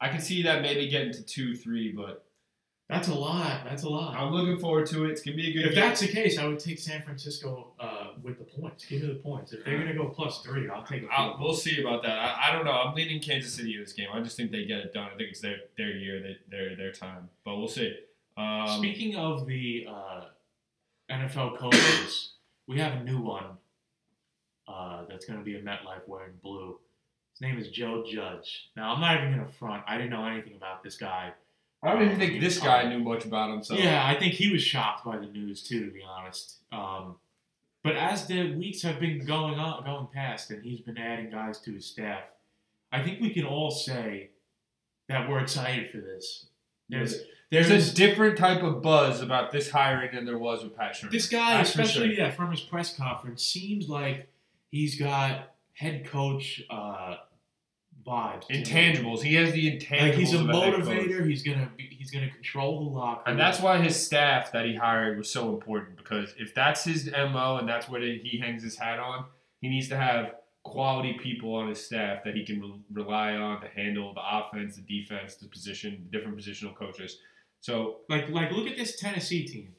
I 0.00 0.08
can 0.08 0.20
see 0.20 0.42
that 0.42 0.60
maybe 0.60 0.88
getting 0.88 1.12
to 1.12 1.22
two, 1.22 1.54
three, 1.56 1.92
but 1.92 2.25
That's 2.88 3.08
a 3.08 3.14
lot. 3.14 3.64
That's 3.64 3.82
a 3.82 3.88
lot. 3.88 4.16
I'm 4.16 4.32
looking 4.32 4.58
forward 4.58 4.86
to 4.86 5.06
it. 5.06 5.10
It's 5.10 5.20
gonna 5.20 5.36
be 5.36 5.50
a 5.50 5.52
good. 5.52 5.66
If 5.66 5.74
game. 5.74 5.82
that's 5.82 6.00
the 6.00 6.08
case, 6.08 6.38
I 6.38 6.46
would 6.46 6.60
take 6.60 6.78
San 6.78 7.02
Francisco 7.02 7.72
uh, 7.80 8.08
with 8.22 8.38
the 8.38 8.44
points. 8.44 8.84
Give 8.84 9.02
me 9.02 9.08
the 9.08 9.14
points. 9.14 9.52
If 9.52 9.64
they're 9.64 9.78
gonna 9.78 9.94
go 9.94 10.08
plus 10.08 10.40
three, 10.42 10.68
I'll 10.68 10.84
take 10.84 11.02
I'll, 11.10 11.36
we'll 11.40 11.54
see 11.54 11.80
about 11.80 12.04
that. 12.04 12.16
I, 12.16 12.48
I 12.48 12.52
don't 12.52 12.64
know. 12.64 12.70
I'm 12.70 12.94
leaning 12.94 13.20
Kansas 13.20 13.52
City 13.54 13.74
in 13.74 13.80
this 13.80 13.92
game. 13.92 14.06
I 14.12 14.20
just 14.20 14.36
think 14.36 14.52
they 14.52 14.66
get 14.66 14.78
it 14.78 14.94
done. 14.94 15.10
I 15.12 15.16
think 15.16 15.30
it's 15.30 15.40
their 15.40 15.56
their 15.76 15.90
year, 15.90 16.22
they, 16.22 16.36
their 16.48 16.76
their 16.76 16.92
time. 16.92 17.28
But 17.44 17.56
we'll 17.56 17.66
see. 17.66 17.92
Um, 18.36 18.68
Speaking 18.78 19.16
of 19.16 19.46
the 19.46 19.88
uh, 19.90 20.24
NFL 21.10 21.56
coaches, 21.58 22.34
we 22.68 22.78
have 22.78 23.00
a 23.00 23.02
new 23.02 23.20
one 23.20 23.56
uh, 24.68 25.04
that's 25.08 25.24
going 25.24 25.38
to 25.38 25.44
be 25.44 25.56
a 25.56 25.62
MetLife 25.62 26.06
wearing 26.06 26.34
blue. 26.42 26.78
His 27.32 27.40
name 27.40 27.58
is 27.58 27.68
Joe 27.68 28.04
Judge. 28.06 28.70
Now, 28.76 28.94
I'm 28.94 29.00
not 29.00 29.16
even 29.16 29.34
going 29.34 29.46
to 29.46 29.52
front. 29.52 29.84
I 29.86 29.96
didn't 29.96 30.10
know 30.10 30.26
anything 30.26 30.54
about 30.54 30.82
this 30.82 30.96
guy. 30.96 31.32
I 31.86 31.92
don't 31.92 32.02
even 32.02 32.18
think 32.18 32.40
this 32.40 32.58
guy 32.58 32.88
knew 32.88 32.98
much 32.98 33.24
about 33.24 33.50
him. 33.50 33.62
So 33.62 33.74
Yeah, 33.74 34.04
I 34.04 34.14
think 34.18 34.34
he 34.34 34.50
was 34.50 34.62
shocked 34.62 35.04
by 35.04 35.18
the 35.18 35.26
news 35.26 35.62
too, 35.62 35.84
to 35.86 35.90
be 35.90 36.02
honest. 36.02 36.56
Um, 36.72 37.16
but 37.84 37.94
as 37.94 38.26
the 38.26 38.52
weeks 38.56 38.82
have 38.82 38.98
been 38.98 39.24
going 39.24 39.60
on, 39.60 39.84
going 39.84 40.08
past, 40.12 40.50
and 40.50 40.64
he's 40.64 40.80
been 40.80 40.98
adding 40.98 41.30
guys 41.30 41.60
to 41.60 41.72
his 41.72 41.86
staff, 41.86 42.22
I 42.90 43.02
think 43.02 43.20
we 43.20 43.30
can 43.30 43.44
all 43.44 43.70
say 43.70 44.30
that 45.08 45.28
we're 45.28 45.38
excited 45.38 45.90
for 45.90 45.98
this. 45.98 46.46
There's, 46.88 47.20
there's 47.50 47.68
there's 47.68 47.92
a 47.92 47.94
different 47.94 48.36
type 48.36 48.62
of 48.64 48.82
buzz 48.82 49.20
about 49.20 49.52
this 49.52 49.70
hiring 49.70 50.14
than 50.14 50.24
there 50.24 50.38
was 50.38 50.64
with 50.64 50.76
Pat 50.76 50.96
Shurmur. 50.96 51.12
This 51.12 51.28
guy, 51.28 51.58
That's 51.58 51.70
especially 51.70 52.16
sure. 52.16 52.24
yeah, 52.24 52.30
from 52.32 52.50
his 52.50 52.60
press 52.60 52.96
conference, 52.96 53.44
seems 53.44 53.88
like 53.88 54.28
he's 54.70 54.98
got 54.98 55.54
head 55.74 56.06
coach 56.06 56.62
uh, 56.68 57.16
vibes. 58.06 58.46
intangibles. 58.48 59.22
He 59.22 59.34
has 59.34 59.52
the 59.52 59.78
intangibles. 59.78 60.00
Like 60.00 60.14
he's 60.14 60.34
a 60.34 60.38
motivator. 60.38 61.28
He's 61.28 61.42
gonna 61.42 61.70
be, 61.76 61.88
he's 61.98 62.10
gonna 62.10 62.30
control 62.30 62.84
the 62.84 62.90
locker. 62.90 63.28
And 63.28 63.38
that's 63.38 63.60
why 63.60 63.78
his 63.78 63.96
staff 63.96 64.52
that 64.52 64.64
he 64.64 64.74
hired 64.74 65.18
was 65.18 65.30
so 65.30 65.50
important 65.50 65.96
because 65.96 66.34
if 66.38 66.54
that's 66.54 66.84
his 66.84 67.10
MO 67.10 67.58
and 67.58 67.68
that's 67.68 67.88
what 67.88 68.02
he 68.02 68.40
hangs 68.42 68.62
his 68.62 68.76
hat 68.76 68.98
on, 68.98 69.26
he 69.60 69.68
needs 69.68 69.88
to 69.88 69.96
have 69.96 70.34
quality 70.62 71.18
people 71.22 71.54
on 71.54 71.68
his 71.68 71.84
staff 71.84 72.24
that 72.24 72.34
he 72.34 72.44
can 72.44 72.60
re- 72.60 72.80
rely 72.92 73.34
on 73.34 73.60
to 73.60 73.68
handle 73.68 74.12
the 74.14 74.20
offense, 74.20 74.76
the 74.76 74.82
defense, 74.82 75.36
the 75.36 75.48
position, 75.48 76.08
the 76.10 76.18
different 76.18 76.36
positional 76.36 76.74
coaches. 76.74 77.18
So 77.60 77.98
like 78.08 78.28
like 78.28 78.50
look 78.52 78.68
at 78.68 78.76
this 78.76 78.98
Tennessee 78.98 79.46
team. 79.46 79.74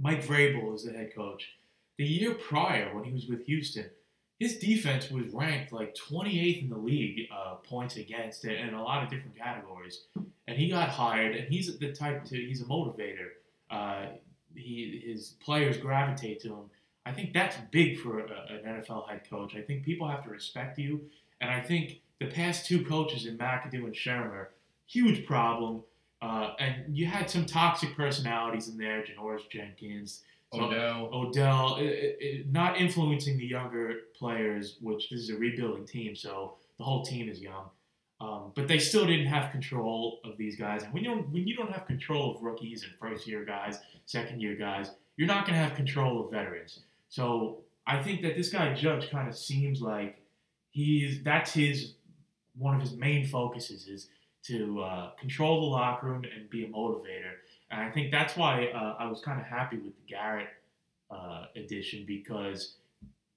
Mike 0.00 0.24
Vrabel 0.24 0.74
is 0.74 0.84
the 0.84 0.92
head 0.92 1.12
coach. 1.14 1.54
The 1.98 2.04
year 2.04 2.34
prior, 2.34 2.94
when 2.94 3.02
he 3.02 3.12
was 3.12 3.26
with 3.26 3.44
Houston, 3.46 3.90
his 4.38 4.58
defense 4.58 5.10
was 5.10 5.26
ranked 5.32 5.72
like 5.72 5.96
28th 5.96 6.62
in 6.62 6.70
the 6.70 6.78
league 6.78 7.28
uh, 7.32 7.54
points 7.54 7.96
against 7.96 8.44
it 8.44 8.60
in 8.60 8.72
a 8.72 8.82
lot 8.82 9.02
of 9.02 9.10
different 9.10 9.36
categories. 9.36 10.02
And 10.46 10.56
he 10.56 10.70
got 10.70 10.88
hired, 10.88 11.34
and 11.34 11.48
he's 11.48 11.76
the 11.78 11.92
type 11.92 12.24
to 12.26 12.36
he's 12.36 12.62
a 12.62 12.64
motivator. 12.64 13.28
Uh, 13.70 14.06
he 14.54 15.02
his 15.04 15.34
players 15.44 15.76
gravitate 15.76 16.40
to 16.42 16.48
him. 16.48 16.70
I 17.04 17.12
think 17.12 17.32
that's 17.32 17.56
big 17.70 17.98
for 17.98 18.20
a, 18.20 18.24
an 18.24 18.82
NFL 18.82 19.08
head 19.08 19.28
coach. 19.28 19.56
I 19.56 19.62
think 19.62 19.84
people 19.84 20.08
have 20.08 20.22
to 20.24 20.30
respect 20.30 20.78
you, 20.78 21.00
and 21.40 21.50
I 21.50 21.60
think 21.60 22.00
the 22.20 22.26
past 22.26 22.66
two 22.66 22.84
coaches 22.84 23.26
in 23.26 23.36
McAdoo 23.36 23.84
and 23.84 23.94
Shurmur, 23.94 24.46
huge 24.86 25.26
problem. 25.26 25.82
Uh, 26.20 26.54
and 26.58 26.96
you 26.96 27.06
had 27.06 27.30
some 27.30 27.46
toxic 27.46 27.96
personalities 27.96 28.68
in 28.68 28.76
there, 28.76 29.04
Janoris 29.04 29.48
Jenkins, 29.50 30.22
so- 30.52 30.62
Odell, 30.62 31.10
Odell, 31.12 31.76
i 31.78 31.82
i 31.82 32.16
i 32.22 32.44
not 32.50 32.80
influencing 32.80 33.36
the 33.38 33.46
younger 33.46 33.94
players, 34.18 34.78
which 34.80 35.10
this 35.10 35.20
is 35.20 35.30
a 35.30 35.36
rebuilding 35.36 35.86
team, 35.86 36.16
so 36.16 36.54
the 36.78 36.84
whole 36.84 37.04
team 37.04 37.28
is 37.28 37.40
young. 37.40 37.66
Um, 38.20 38.50
but 38.56 38.66
they 38.66 38.80
still 38.80 39.06
didn't 39.06 39.26
have 39.26 39.52
control 39.52 40.18
of 40.24 40.36
these 40.36 40.56
guys, 40.56 40.82
and 40.82 40.92
when 40.92 41.04
you 41.04 41.10
don't 41.10 41.28
when 41.30 41.46
you 41.46 41.54
don't 41.54 41.70
have 41.70 41.86
control 41.86 42.34
of 42.34 42.42
rookies 42.42 42.82
and 42.82 42.92
first 43.00 43.28
year 43.28 43.44
guys, 43.44 43.78
second 44.06 44.40
year 44.40 44.56
guys, 44.56 44.90
you're 45.16 45.28
not 45.28 45.46
going 45.46 45.56
to 45.56 45.64
have 45.64 45.76
control 45.76 46.24
of 46.24 46.32
veterans. 46.32 46.80
So 47.10 47.58
I 47.86 48.02
think 48.02 48.22
that 48.22 48.36
this 48.36 48.48
guy 48.48 48.74
Judge 48.74 49.08
kind 49.10 49.28
of 49.28 49.36
seems 49.36 49.80
like 49.80 50.20
he's 50.72 51.22
that's 51.22 51.52
his 51.52 51.94
one 52.56 52.74
of 52.74 52.80
his 52.80 52.94
main 52.96 53.24
focuses 53.24 53.86
is 53.86 54.08
to 54.44 54.80
uh, 54.82 55.10
control 55.20 55.60
the 55.62 55.66
locker 55.66 56.06
room 56.06 56.24
and 56.34 56.48
be 56.50 56.64
a 56.64 56.68
motivator. 56.68 57.32
And 57.70 57.80
I 57.82 57.90
think 57.90 58.10
that's 58.10 58.36
why 58.36 58.66
uh, 58.68 58.96
I 58.98 59.06
was 59.06 59.20
kind 59.20 59.40
of 59.40 59.46
happy 59.46 59.76
with 59.76 59.94
the 59.96 60.02
Garrett 60.08 60.48
uh, 61.10 61.46
edition 61.56 62.04
because, 62.06 62.74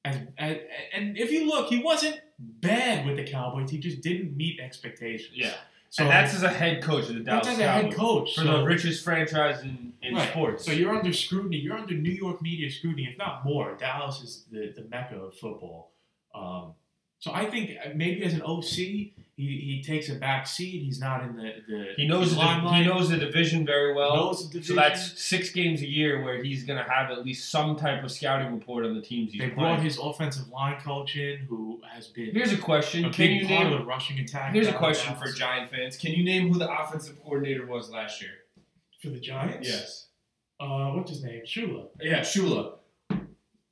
as, 0.05 0.17
as 0.37 0.57
and 0.93 1.17
if 1.17 1.31
you 1.31 1.47
look, 1.47 1.67
he 1.69 1.83
wasn't 1.83 2.19
bad 2.39 3.05
with 3.05 3.17
the 3.17 3.23
Cowboys. 3.25 3.69
He 3.69 3.77
just 3.77 4.01
didn't 4.01 4.35
meet 4.37 4.59
expectations. 4.59 5.31
yeah, 5.35 5.53
So 5.89 6.03
and 6.03 6.11
that's 6.11 6.33
as 6.33 6.43
a 6.43 6.49
head 6.49 6.81
coach 6.81 7.09
of 7.09 7.15
the 7.15 7.21
Dallas 7.21 7.45
that's 7.47 7.59
as 7.59 7.65
a 7.65 7.67
head 7.71 7.83
Cowboys 7.93 7.97
coach 7.97 8.35
for 8.35 8.41
so- 8.41 8.57
the 8.59 8.63
richest 8.63 9.03
franchise 9.03 9.61
in, 9.63 9.93
in 10.01 10.15
Right. 10.15 10.29
sports. 10.29 10.65
So 10.65 10.71
you're 10.71 10.95
under 10.95 11.11
scrutiny. 11.13 11.57
You're 11.57 11.77
under 11.77 11.93
New 11.93 12.11
York 12.11 12.41
media 12.41 12.69
scrutiny, 12.71 13.07
if 13.11 13.17
not 13.17 13.43
more. 13.45 13.75
Dallas 13.75 14.21
is 14.21 14.45
the, 14.51 14.73
the 14.75 14.87
mecca 14.89 15.15
of 15.17 15.35
football. 15.35 15.91
Um, 16.33 16.73
so 17.19 17.31
I 17.33 17.45
think 17.45 17.71
uh, 17.85 17.89
maybe 17.95 18.23
as 18.23 18.33
an 18.33 18.41
OC, 18.41 19.11
he, 19.41 19.75
he 19.77 19.83
takes 19.83 20.09
a 20.09 20.15
back 20.15 20.45
seat. 20.45 20.83
He's 20.83 20.99
not 20.99 21.23
in 21.23 21.35
the 21.35 21.53
the 21.67 21.85
he 21.97 22.07
knows 22.07 22.35
the, 22.35 22.41
he 22.73 22.83
knows 22.85 23.09
the 23.09 23.17
division 23.17 23.65
very 23.65 23.93
well. 23.93 24.15
Knows 24.15 24.49
the 24.49 24.61
So 24.63 24.75
that's 24.75 25.19
six 25.21 25.49
games 25.49 25.81
a 25.81 25.87
year 25.87 26.23
where 26.23 26.43
he's 26.43 26.63
going 26.63 26.77
to 26.83 26.89
have 26.89 27.09
at 27.11 27.25
least 27.25 27.49
some 27.49 27.75
type 27.75 28.03
of 28.03 28.11
scouting 28.11 28.53
report 28.53 28.85
on 28.85 28.93
the 28.95 29.01
teams 29.01 29.31
he's 29.31 29.41
They 29.41 29.49
playing. 29.49 29.57
brought 29.75 29.79
his 29.83 29.97
offensive 30.01 30.47
line 30.49 30.79
coach 30.79 31.15
in, 31.15 31.39
who 31.49 31.81
has 31.91 32.07
been 32.07 32.31
Here's 32.33 32.53
a 32.53 32.57
question: 32.57 33.05
a 33.05 33.09
Can 33.09 33.31
you 33.31 33.47
name? 33.47 33.67
of 33.73 33.79
the 33.79 33.85
rushing 33.85 34.19
attack. 34.19 34.53
Here's 34.53 34.67
a 34.67 34.73
question 34.73 35.15
for 35.15 35.31
Giant 35.31 35.71
fans: 35.71 35.97
Can 35.97 36.11
you 36.11 36.23
name 36.23 36.51
who 36.53 36.59
the 36.59 36.71
offensive 36.71 37.21
coordinator 37.23 37.65
was 37.65 37.89
last 37.89 38.21
year? 38.21 38.31
for 39.01 39.09
the 39.09 39.19
Giants. 39.19 39.67
Yes. 39.67 40.07
Uh, 40.59 40.91
what's 40.91 41.09
his 41.09 41.23
name? 41.23 41.41
Shula. 41.43 41.87
Yeah, 41.99 42.19
Shula. 42.19 42.73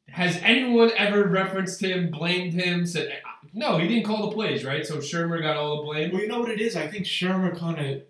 Has 0.08 0.38
anyone 0.42 0.90
ever 0.98 1.24
referenced 1.28 1.84
him, 1.84 2.10
blamed 2.10 2.54
him, 2.54 2.86
said 2.88 3.12
no? 3.54 3.78
He 3.78 3.88
didn't 3.88 4.06
call 4.06 4.30
the 4.30 4.36
plays, 4.36 4.64
right? 4.64 4.86
So 4.86 4.98
Shurmur 4.98 5.42
got 5.42 5.58
all 5.58 5.78
the 5.78 5.84
blame. 5.84 6.12
Well, 6.12 6.22
you 6.22 6.28
know 6.28 6.40
what 6.40 6.50
it 6.50 6.62
is. 6.62 6.76
I 6.76 6.88
think 6.88 7.06
Shurmur 7.06 7.58
kind 7.58 7.80
of 7.80 8.02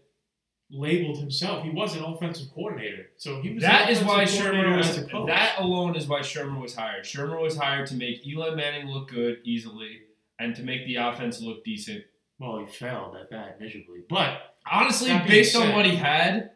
labeled 0.72 1.18
himself. 1.18 1.64
He 1.64 1.70
was 1.70 1.96
an 1.96 2.04
offensive 2.04 2.48
coordinator, 2.54 3.08
so 3.18 3.42
he 3.42 3.54
was. 3.54 3.64
That 3.64 3.90
is 3.90 4.04
why 4.04 4.26
Shurmur 4.26 4.78
was. 4.78 4.96
That 5.28 5.56
alone 5.60 5.96
is 5.96 6.08
why 6.08 6.20
Shurmur 6.20 6.62
was 6.62 6.76
hired. 6.76 7.06
Shurmur 7.06 7.42
was 7.42 7.58
hired 7.58 7.88
to 7.88 7.96
make 7.96 8.26
Eli 8.26 8.56
Manning 8.56 8.88
look 8.88 9.10
good 9.10 9.40
easily 9.44 10.02
and 10.40 10.56
to 10.56 10.64
make 10.64 10.86
the 10.86 10.96
offense 10.96 11.42
look 11.42 11.64
decent. 11.64 12.04
Well, 12.40 12.60
he 12.60 12.72
failed 12.72 13.18
at 13.18 13.30
that 13.32 13.60
miserably, 13.60 14.04
but 14.10 14.50
Honestly, 14.70 15.10
based 15.28 15.56
on 15.56 15.74
what 15.74 15.86
he 15.86 15.96
had, 15.96 16.52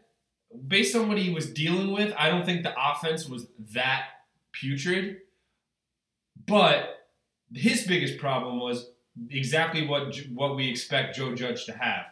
based 0.67 0.95
on 0.95 1.07
what 1.07 1.17
he 1.17 1.33
was 1.33 1.49
dealing 1.49 1.91
with, 1.91 2.13
I 2.17 2.29
don't 2.29 2.45
think 2.45 2.63
the 2.63 2.73
offense 2.77 3.27
was 3.27 3.47
that 3.73 4.05
putrid. 4.51 5.17
But 6.45 7.02
his 7.53 7.85
biggest 7.85 8.17
problem 8.17 8.59
was 8.59 8.89
exactly 9.29 9.87
what 9.87 10.15
what 10.33 10.55
we 10.55 10.69
expect 10.69 11.15
Joe 11.15 11.35
Judge 11.35 11.65
to 11.65 11.73
have. 11.73 12.05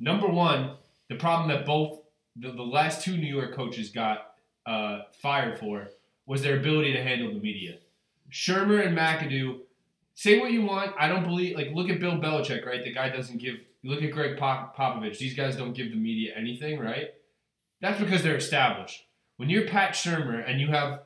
Number 0.00 0.26
one, 0.26 0.72
the 1.08 1.16
problem 1.16 1.48
that 1.50 1.66
both 1.66 2.00
the, 2.36 2.52
the 2.52 2.62
last 2.62 3.02
two 3.02 3.16
New 3.16 3.32
York 3.34 3.54
coaches 3.54 3.90
got 3.90 4.34
uh, 4.66 5.02
fired 5.22 5.58
for 5.58 5.88
was 6.26 6.42
their 6.42 6.58
ability 6.58 6.92
to 6.92 7.02
handle 7.02 7.32
the 7.32 7.38
media. 7.38 7.78
Shurmur 8.30 8.84
and 8.84 8.96
McAdoo, 8.96 9.60
say 10.14 10.40
what 10.40 10.50
you 10.50 10.62
want. 10.62 10.92
I 10.98 11.08
don't 11.08 11.22
believe. 11.22 11.56
Like, 11.56 11.68
look 11.72 11.88
at 11.88 12.00
Bill 12.00 12.18
Belichick, 12.18 12.66
right? 12.66 12.82
The 12.82 12.92
guy 12.92 13.08
doesn't 13.10 13.38
give. 13.38 13.60
Look 13.84 14.02
at 14.02 14.10
Greg 14.10 14.36
Pop- 14.36 14.76
Popovich. 14.76 15.18
These 15.18 15.34
guys 15.34 15.56
don't 15.56 15.72
give 15.72 15.90
the 15.90 15.96
media 15.96 16.32
anything, 16.36 16.80
right? 16.80 17.14
That's 17.80 18.00
because 18.00 18.22
they're 18.22 18.36
established. 18.36 19.04
When 19.36 19.48
you're 19.48 19.68
Pat 19.68 19.92
Shurmur 19.92 20.48
and 20.48 20.60
you 20.60 20.68
have 20.68 21.02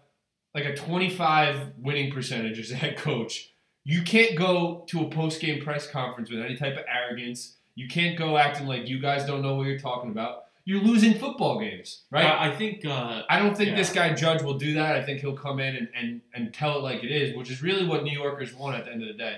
like 0.55 0.65
a 0.65 0.75
25 0.75 1.73
winning 1.79 2.13
percentage 2.13 2.59
as 2.59 2.71
a 2.71 2.77
head 2.77 2.97
coach, 2.97 3.50
you 3.85 4.03
can't 4.03 4.37
go 4.37 4.85
to 4.89 5.03
a 5.03 5.11
post 5.11 5.41
game 5.41 5.63
press 5.63 5.87
conference 5.91 6.31
with 6.31 6.41
any 6.41 6.57
type 6.57 6.77
of 6.77 6.85
arrogance. 6.89 7.57
You 7.75 7.89
can't 7.89 8.19
go 8.19 8.37
acting 8.37 8.67
like 8.67 8.89
you 8.89 9.01
guys 9.01 9.25
don't 9.25 9.43
know 9.43 9.55
what 9.55 9.67
you're 9.67 9.79
talking 9.79 10.11
about. 10.11 10.45
You're 10.67 10.83
losing 10.83 11.15
football 11.15 11.59
games, 11.59 12.03
right? 12.11 12.27
I, 12.27 12.51
I 12.51 12.57
think 12.57 12.85
uh, 12.85 13.23
I 13.31 13.39
don't 13.39 13.57
think 13.57 13.71
Yeah. 13.71 13.77
this 13.77 13.93
guy 13.93 14.13
Judge 14.13 14.43
will 14.43 14.59
do 14.59 14.75
that. 14.75 14.95
I 14.97 15.03
think 15.03 15.21
he'll 15.21 15.37
come 15.37 15.59
in 15.59 15.75
and, 15.75 15.89
and, 15.97 16.21
and 16.35 16.53
tell 16.55 16.77
it 16.77 16.83
like 16.83 17.03
it 17.03 17.11
is, 17.11 17.35
which 17.35 17.51
is 17.51 17.63
really 17.63 17.87
what 17.87 18.05
New 18.05 18.13
Yorkers 18.17 18.55
want 18.55 18.77
at 18.77 18.85
the 18.85 18.93
end 18.93 19.03
of 19.03 19.09
the 19.09 19.15
day. 19.15 19.37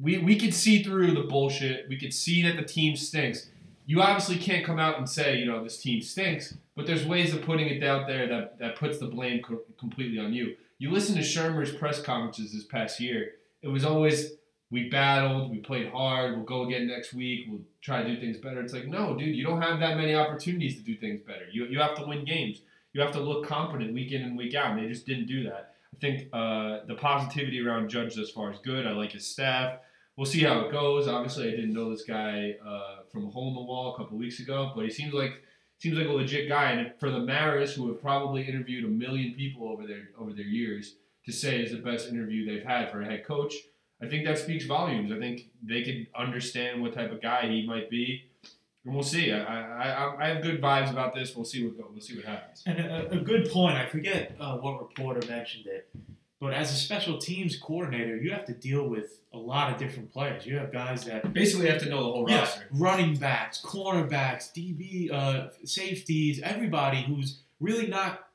We 0.00 0.18
we 0.18 0.38
could 0.38 0.54
see 0.54 0.82
through 0.82 1.12
the 1.12 1.22
bullshit. 1.22 1.88
We 1.88 1.98
could 1.98 2.14
see 2.14 2.42
that 2.44 2.56
the 2.56 2.62
team 2.64 2.96
stinks. 2.96 3.48
You 3.86 4.02
obviously 4.02 4.36
can't 4.38 4.64
come 4.64 4.78
out 4.78 4.98
and 4.98 5.08
say, 5.08 5.36
you 5.36 5.46
know, 5.46 5.62
this 5.62 5.78
team 5.78 6.00
stinks, 6.02 6.54
but 6.74 6.86
there's 6.86 7.06
ways 7.06 7.32
of 7.34 7.42
putting 7.42 7.68
it 7.68 7.82
out 7.82 8.06
there 8.06 8.26
that, 8.28 8.58
that 8.58 8.76
puts 8.76 8.98
the 8.98 9.06
blame 9.06 9.42
co- 9.42 9.62
completely 9.78 10.18
on 10.18 10.32
you. 10.32 10.56
You 10.78 10.90
listen 10.90 11.14
to 11.16 11.22
Shurmur's 11.22 11.72
press 11.72 12.02
conferences 12.02 12.52
this 12.52 12.64
past 12.64 12.98
year, 13.00 13.32
it 13.66 13.70
was 13.70 13.84
always, 13.84 14.32
we 14.70 14.88
battled, 14.88 15.50
we 15.50 15.58
played 15.58 15.90
hard, 15.90 16.36
we'll 16.36 16.44
go 16.44 16.64
again 16.66 16.86
next 16.86 17.12
week, 17.12 17.46
we'll 17.48 17.62
try 17.82 18.02
to 18.02 18.08
do 18.08 18.20
things 18.20 18.36
better. 18.38 18.60
It's 18.60 18.72
like, 18.72 18.86
no, 18.86 19.16
dude, 19.16 19.34
you 19.34 19.44
don't 19.44 19.60
have 19.60 19.80
that 19.80 19.96
many 19.96 20.14
opportunities 20.14 20.76
to 20.76 20.82
do 20.82 20.96
things 20.96 21.20
better. 21.20 21.46
You, 21.52 21.66
you 21.66 21.80
have 21.80 21.96
to 21.96 22.06
win 22.06 22.24
games. 22.24 22.62
You 22.92 23.00
have 23.02 23.12
to 23.12 23.20
look 23.20 23.46
competent 23.46 23.92
week 23.92 24.12
in 24.12 24.22
and 24.22 24.38
week 24.38 24.54
out, 24.54 24.70
and 24.70 24.82
they 24.82 24.88
just 24.88 25.04
didn't 25.04 25.26
do 25.26 25.44
that. 25.44 25.74
I 25.94 25.98
think 25.98 26.28
uh, 26.32 26.80
the 26.86 26.94
positivity 26.94 27.60
around 27.60 27.88
Judge 27.88 28.14
thus 28.14 28.30
far 28.30 28.52
is 28.52 28.58
good. 28.64 28.86
I 28.86 28.92
like 28.92 29.12
his 29.12 29.26
staff. 29.26 29.78
We'll 30.16 30.26
see 30.26 30.42
how 30.42 30.60
it 30.60 30.72
goes. 30.72 31.08
Obviously, 31.08 31.48
I 31.48 31.50
didn't 31.50 31.74
know 31.74 31.90
this 31.90 32.04
guy 32.04 32.54
uh, 32.66 33.02
from 33.12 33.26
a 33.26 33.30
hole 33.30 33.48
in 33.48 33.54
the 33.54 33.60
wall 33.60 33.94
a 33.94 33.98
couple 33.98 34.16
weeks 34.16 34.40
ago, 34.40 34.72
but 34.74 34.84
he 34.84 34.90
seems 34.90 35.12
like 35.12 35.42
seems 35.78 35.98
like 35.98 36.06
a 36.06 36.12
legit 36.12 36.48
guy. 36.48 36.72
And 36.72 36.92
for 36.98 37.10
the 37.10 37.18
Maras, 37.18 37.74
who 37.74 37.88
have 37.88 38.00
probably 38.00 38.42
interviewed 38.48 38.84
a 38.86 38.88
million 38.88 39.34
people 39.34 39.68
over 39.68 39.86
their 39.86 40.08
over 40.18 40.32
their 40.32 40.46
years, 40.46 40.94
to 41.26 41.32
say 41.32 41.60
is 41.60 41.72
the 41.72 41.78
best 41.78 42.08
interview 42.08 42.46
they've 42.46 42.64
had 42.66 42.90
for 42.90 43.02
a 43.02 43.04
head 43.04 43.24
coach. 43.26 43.54
I 44.02 44.06
think 44.06 44.24
that 44.26 44.38
speaks 44.38 44.64
volumes. 44.66 45.10
I 45.12 45.18
think 45.18 45.48
they 45.62 45.82
could 45.82 46.06
understand 46.16 46.82
what 46.82 46.94
type 46.94 47.10
of 47.12 47.20
guy 47.22 47.48
he 47.48 47.66
might 47.66 47.88
be, 47.90 48.24
and 48.84 48.94
we'll 48.94 49.02
see. 49.02 49.32
I 49.32 49.40
I, 49.42 50.24
I 50.24 50.28
have 50.28 50.42
good 50.42 50.60
vibes 50.60 50.90
about 50.90 51.14
this. 51.14 51.34
We'll 51.34 51.44
see 51.46 51.66
what 51.66 51.90
we'll 51.92 52.00
see 52.00 52.16
what 52.16 52.24
happens. 52.26 52.62
And 52.66 52.78
a, 52.78 53.10
a 53.12 53.18
good 53.20 53.50
point. 53.50 53.76
I 53.76 53.86
forget 53.86 54.36
uh, 54.38 54.56
what 54.58 54.78
reporter 54.80 55.26
mentioned 55.28 55.66
it, 55.66 55.88
but 56.40 56.52
as 56.52 56.70
a 56.72 56.74
special 56.76 57.16
teams 57.18 57.56
coordinator, 57.58 58.16
you 58.18 58.30
have 58.32 58.44
to 58.46 58.52
deal 58.54 58.86
with 58.86 59.20
a 59.32 59.38
lot 59.38 59.72
of 59.72 59.78
different 59.78 60.12
players. 60.12 60.44
You 60.46 60.58
have 60.58 60.72
guys 60.72 61.04
that 61.06 61.32
Basically, 61.32 61.68
have 61.68 61.80
to 61.80 61.88
know 61.88 62.04
the 62.04 62.12
whole 62.12 62.30
Yeah, 62.30 62.40
roster. 62.40 62.66
running 62.72 63.16
backs, 63.16 63.62
cornerbacks, 63.64 64.52
DB, 64.52 65.10
uh, 65.10 65.48
safeties, 65.64 66.40
everybody 66.42 67.02
who's 67.02 67.40
really 67.60 67.86
not 67.86 68.25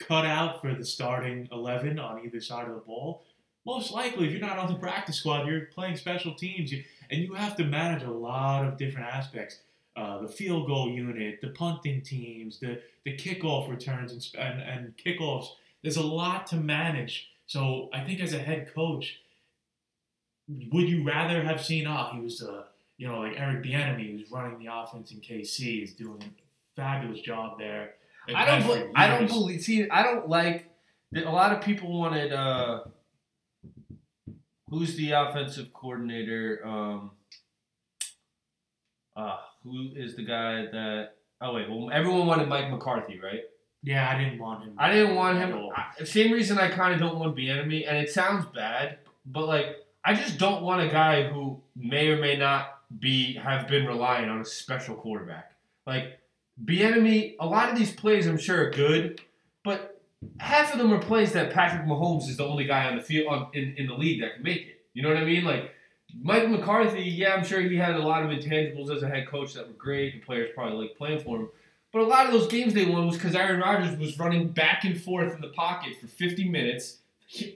cut 0.00 0.26
out 0.26 0.60
for 0.60 0.74
the 0.74 0.84
starting 0.84 1.48
11 1.52 1.98
on 1.98 2.24
either 2.24 2.40
side 2.40 2.66
of 2.66 2.74
the 2.74 2.80
ball. 2.80 3.22
Most 3.66 3.92
likely, 3.92 4.26
if 4.26 4.32
you're 4.32 4.40
not 4.40 4.58
on 4.58 4.72
the 4.72 4.78
practice 4.78 5.16
squad, 5.16 5.46
you're 5.46 5.66
playing 5.66 5.96
special 5.96 6.34
teams, 6.34 6.72
and 7.10 7.22
you 7.22 7.34
have 7.34 7.56
to 7.56 7.64
manage 7.64 8.02
a 8.02 8.10
lot 8.10 8.66
of 8.66 8.78
different 8.78 9.06
aspects. 9.06 9.58
Uh, 9.96 10.22
the 10.22 10.28
field 10.28 10.66
goal 10.66 10.90
unit, 10.90 11.40
the 11.42 11.48
punting 11.48 12.00
teams, 12.00 12.58
the, 12.58 12.80
the 13.04 13.16
kickoff 13.16 13.68
returns 13.68 14.12
and, 14.12 14.42
and, 14.42 14.62
and 14.62 14.96
kickoffs. 14.96 15.48
There's 15.82 15.98
a 15.98 16.02
lot 16.02 16.46
to 16.48 16.56
manage. 16.56 17.28
So 17.46 17.90
I 17.92 18.00
think 18.00 18.20
as 18.20 18.32
a 18.32 18.38
head 18.38 18.72
coach, 18.74 19.20
would 20.72 20.88
you 20.88 21.04
rather 21.04 21.42
have 21.42 21.62
seen, 21.62 21.86
ah, 21.86 22.12
he 22.14 22.20
was 22.20 22.42
uh, 22.42 22.64
you 23.00 23.08
know, 23.08 23.20
like 23.20 23.32
Eric 23.38 23.64
Bieniemy, 23.64 24.12
who's 24.12 24.30
running 24.30 24.58
the 24.58 24.70
offense 24.70 25.10
in 25.10 25.20
KC, 25.20 25.84
is 25.84 25.94
doing 25.94 26.22
a 26.22 26.76
fabulous 26.76 27.22
job 27.22 27.58
there. 27.58 27.94
And 28.28 28.36
I 28.36 28.44
don't. 28.44 28.62
has 28.62 28.72
for 28.72 28.84
bel 28.84 28.92
I 28.94 29.06
don't 29.08 29.26
believe. 29.26 29.60
See, 29.60 29.88
I 29.88 30.02
don't 30.02 30.28
like. 30.28 30.70
A 31.14 31.30
lot 31.30 31.52
of 31.52 31.62
people 31.62 31.98
wanted. 31.98 32.32
Uh, 32.32 32.80
who's 34.68 34.96
the 34.96 35.12
offensive 35.12 35.72
coordinator? 35.72 36.62
Um, 36.64 37.10
uh, 39.16 39.36
who 39.64 39.90
is 39.94 40.16
the 40.16 40.24
guy 40.24 40.66
that? 40.66 41.10
Oh 41.40 41.54
wait, 41.54 41.68
well, 41.70 41.90
everyone 41.92 42.26
wanted 42.26 42.48
Mike 42.48 42.70
McCarthy, 42.70 43.18
right? 43.18 43.42
Yeah, 43.82 44.10
I 44.10 44.22
didn't 44.22 44.38
want 44.38 44.64
him. 44.64 44.74
I 44.78 44.92
didn't 44.92 45.16
want 45.16 45.38
him. 45.38 45.54
all. 45.54 45.72
I, 45.74 46.04
same 46.04 46.32
reason 46.32 46.58
I 46.58 46.68
kind 46.68 46.94
of 46.94 47.00
don't 47.00 47.18
want 47.18 47.34
the 47.34 47.48
enemy, 47.48 47.86
and 47.86 47.96
it 47.96 48.10
sounds 48.10 48.44
bad, 48.54 48.98
but 49.26 49.46
like 49.46 49.76
I 50.04 50.14
just 50.14 50.38
don't 50.38 50.62
want 50.62 50.82
a 50.82 50.88
guy 50.88 51.24
who 51.24 51.60
may 51.74 52.08
or 52.08 52.18
may 52.18 52.36
not 52.36 52.78
be 52.98 53.34
have 53.34 53.68
been 53.68 53.86
relying 53.86 54.28
on 54.28 54.40
a 54.40 54.44
special 54.44 54.94
quarterback. 54.94 55.52
Like 55.86 56.19
Bieniemy, 56.64 57.36
a 57.40 57.46
lot 57.46 57.70
of 57.70 57.78
these 57.78 57.92
plays 57.92 58.26
I'm 58.26 58.38
sure 58.38 58.66
are 58.66 58.70
good, 58.70 59.20
but 59.64 60.00
half 60.38 60.72
of 60.72 60.78
them 60.78 60.92
are 60.92 61.00
plays 61.00 61.32
that 61.32 61.52
Patrick 61.52 61.86
Mahomes 61.86 62.28
is 62.28 62.36
the 62.36 62.46
only 62.46 62.64
guy 62.64 62.88
on 62.88 62.96
the 62.96 63.02
field 63.02 63.28
on, 63.28 63.48
in 63.54 63.74
in 63.76 63.86
the 63.86 63.94
league 63.94 64.20
that 64.20 64.34
can 64.34 64.42
make 64.42 64.62
it. 64.62 64.80
You 64.92 65.02
know 65.02 65.08
what 65.08 65.18
I 65.18 65.24
mean? 65.24 65.44
Like 65.44 65.72
Mike 66.20 66.48
McCarthy, 66.48 67.02
yeah, 67.02 67.34
I'm 67.34 67.44
sure 67.44 67.60
he 67.60 67.76
had 67.76 67.94
a 67.94 68.06
lot 68.06 68.24
of 68.24 68.30
intangibles 68.30 68.94
as 68.94 69.02
a 69.02 69.08
head 69.08 69.28
coach 69.28 69.54
that 69.54 69.66
were 69.66 69.74
great. 69.74 70.14
The 70.14 70.20
players 70.20 70.50
probably 70.54 70.86
like 70.86 70.96
playing 70.96 71.20
for 71.20 71.38
him. 71.38 71.48
But 71.92 72.02
a 72.02 72.06
lot 72.06 72.26
of 72.26 72.32
those 72.32 72.46
games 72.46 72.74
they 72.74 72.84
won 72.84 73.06
was 73.06 73.16
because 73.16 73.34
Aaron 73.34 73.60
Rodgers 73.60 73.98
was 73.98 74.18
running 74.18 74.48
back 74.48 74.84
and 74.84 75.00
forth 75.00 75.34
in 75.34 75.40
the 75.40 75.48
pocket 75.48 75.96
for 76.00 76.06
50 76.06 76.48
minutes, 76.48 76.98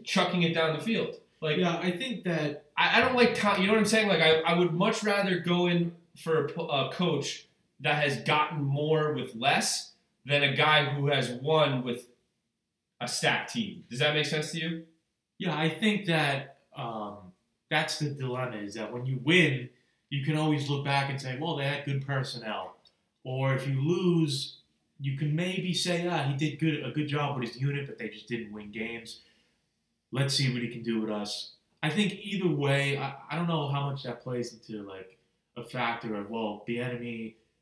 chucking 0.04 0.42
it 0.42 0.54
down 0.54 0.76
the 0.76 0.82
field. 0.82 1.16
Like 1.40 1.58
yeah, 1.58 1.78
I 1.78 1.90
think 1.90 2.24
that 2.24 2.64
I, 2.76 2.98
I 2.98 3.00
don't 3.00 3.14
like 3.14 3.34
Tom. 3.34 3.60
You 3.60 3.66
know 3.66 3.74
what 3.74 3.80
I'm 3.80 3.86
saying? 3.86 4.08
Like 4.08 4.20
I, 4.20 4.40
I 4.40 4.58
would 4.58 4.72
much 4.72 5.04
rather 5.04 5.38
go 5.38 5.66
in 5.66 5.92
for 6.16 6.46
a, 6.46 6.60
a 6.62 6.92
coach 6.92 7.43
that 7.84 8.02
has 8.02 8.16
gotten 8.22 8.64
more 8.64 9.12
with 9.12 9.36
less 9.36 9.92
than 10.26 10.42
a 10.42 10.56
guy 10.56 10.86
who 10.86 11.06
has 11.06 11.30
won 11.30 11.84
with 11.84 12.08
a 13.00 13.06
stacked 13.06 13.52
team. 13.52 13.84
Does 13.88 14.00
that 14.00 14.14
make 14.14 14.26
sense 14.26 14.50
to 14.52 14.58
you? 14.58 14.84
yeah, 15.38 15.56
I 15.56 15.68
think 15.68 16.06
that 16.06 16.58
um, 16.76 17.18
that's 17.70 17.98
the 17.98 18.10
dilemma 18.10 18.56
is 18.56 18.74
that 18.74 18.92
when 18.92 19.06
you 19.06 19.20
win, 19.22 19.68
you 20.10 20.24
can 20.24 20.36
always 20.36 20.68
look 20.68 20.84
back 20.84 21.10
and 21.10 21.20
say, 21.20 21.38
well, 21.40 21.56
they 21.56 21.64
had 21.64 21.84
good 21.84 22.06
personnel. 22.06 22.76
Or 23.24 23.54
if 23.54 23.66
you 23.66 23.80
lose, 23.80 24.58
you 25.00 25.16
can 25.16 25.34
maybe 25.34 25.72
say, 25.74 26.06
ah, 26.06 26.24
he 26.24 26.34
did 26.34 26.58
good 26.58 26.84
a 26.84 26.90
good 26.90 27.08
job 27.08 27.38
with 27.38 27.48
his 27.48 27.60
unit, 27.60 27.86
but 27.86 27.98
they 27.98 28.08
just 28.08 28.28
didn't 28.28 28.52
win 28.52 28.70
games. 28.70 29.20
Let's 30.12 30.34
see 30.34 30.52
what 30.52 30.62
he 30.62 30.68
can 30.68 30.82
do 30.82 31.00
with 31.00 31.10
us. 31.10 31.52
I 31.82 31.90
think 31.90 32.14
either 32.22 32.48
way, 32.48 32.96
I, 32.96 33.14
I 33.30 33.36
don't 33.36 33.48
know 33.48 33.68
how 33.68 33.90
much 33.90 34.04
that 34.04 34.22
plays 34.22 34.52
into 34.52 34.86
like 34.88 35.18
a 35.56 35.64
factor 35.64 36.14
of 36.14 36.30
well, 36.30 36.62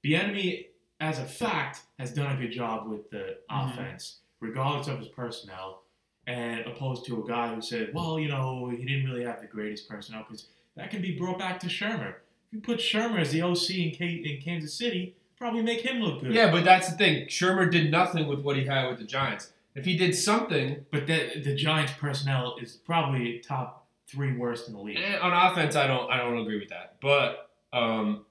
Bieniemy 0.05 0.33
Bieniemy 0.33 0.67
as 1.01 1.19
a 1.19 1.25
fact 1.25 1.81
has 1.99 2.13
done 2.15 2.37
a 2.37 2.41
good 2.41 2.53
job 2.53 2.89
with 2.89 3.11
the 3.11 3.39
Mhm. 3.51 3.73
offense, 3.73 4.21
regardless 4.41 4.87
of 4.89 4.99
his 4.99 5.09
personnel, 5.09 5.83
and 6.27 6.61
opposed 6.67 7.05
to 7.07 7.23
a 7.25 7.27
guy 7.27 7.53
who 7.55 7.61
said, 7.61 7.93
well, 7.93 8.19
you 8.21 8.29
know, 8.29 8.69
he 8.69 8.85
didn't 8.85 9.11
really 9.11 9.25
have 9.25 9.41
the 9.41 9.47
greatest 9.49 9.89
personnel 9.89 10.23
because 10.23 10.47
that 10.77 10.91
can 10.91 11.03
be 11.03 11.17
brought 11.19 11.39
back 11.39 11.59
to 11.61 11.67
Shurmur. 11.67 12.15
If 12.49 12.53
you 12.53 12.61
put 12.61 12.79
Shurmur 12.79 13.19
as 13.19 13.33
the 13.33 13.43
OC 13.43 13.83
in, 13.89 13.91
K- 13.95 14.23
in 14.25 14.41
Kansas 14.41 14.73
City, 14.75 15.17
probably 15.37 15.63
make 15.63 15.81
him 15.81 16.01
look 16.01 16.21
good. 16.21 16.33
Yeah, 16.33 16.53
but 16.53 16.65
that's 16.65 16.89
the 16.91 16.97
thing. 16.97 17.27
Shurmur 17.27 17.69
did 17.71 17.91
nothing 17.91 18.29
with 18.29 18.41
what 18.41 18.57
he 18.57 18.65
had 18.65 18.89
with 18.89 18.99
the 18.99 19.05
Giants. 19.05 19.53
If 19.75 19.85
he 19.85 19.97
did 19.97 20.15
something 20.15 20.85
But 20.93 21.07
the, 21.09 21.41
the 21.43 21.55
Giants' 21.57 21.93
personnel 21.99 22.57
is 22.61 22.77
probably 22.77 23.41
top 23.41 23.89
three 24.07 24.37
worst 24.37 24.69
in 24.69 24.75
the 24.75 24.81
league. 24.81 24.99
eh, 24.99 25.19
on 25.19 25.33
offense, 25.33 25.75
I 25.75 25.87
don't 25.89 26.09
I 26.11 26.19
don't 26.19 26.39
agree 26.39 26.61
with 26.61 26.69
that. 26.69 27.01
But 27.01 27.51
um, 27.73 28.25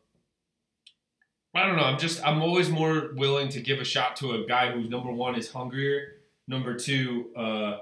I 1.54 1.66
don't 1.66 1.76
know. 1.76 1.84
I'm 1.84 2.00
just 2.00 2.26
I'm 2.26 2.42
always 2.42 2.70
more 2.70 3.10
willing 3.16 3.50
to 3.50 3.62
give 3.62 3.80
a 3.80 3.84
shot 3.84 4.16
to 4.18 4.32
a 4.32 4.48
guy 4.48 4.72
who's 4.72 4.90
number 4.90 5.12
one 5.12 5.36
is 5.36 5.52
hungrier, 5.52 6.14
number 6.48 6.76
two 6.76 7.32
uh, 7.36 7.78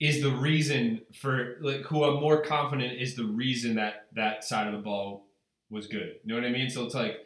is 0.00 0.22
the 0.22 0.30
reason 0.30 1.02
for 1.14 1.56
like 1.60 1.82
who 1.82 2.04
I'm 2.04 2.20
more 2.20 2.40
confident 2.40 3.00
is 3.00 3.14
the 3.14 3.24
reason 3.24 3.74
that 3.76 4.06
that 4.14 4.44
side 4.44 4.68
of 4.68 4.72
the 4.72 4.78
ball 4.78 5.26
was 5.70 5.86
good. 5.86 6.14
You 6.24 6.34
know 6.34 6.40
what 6.40 6.44
I 6.44 6.52
mean? 6.52 6.70
So 6.70 6.84
it's 6.84 6.94
like 6.94 7.18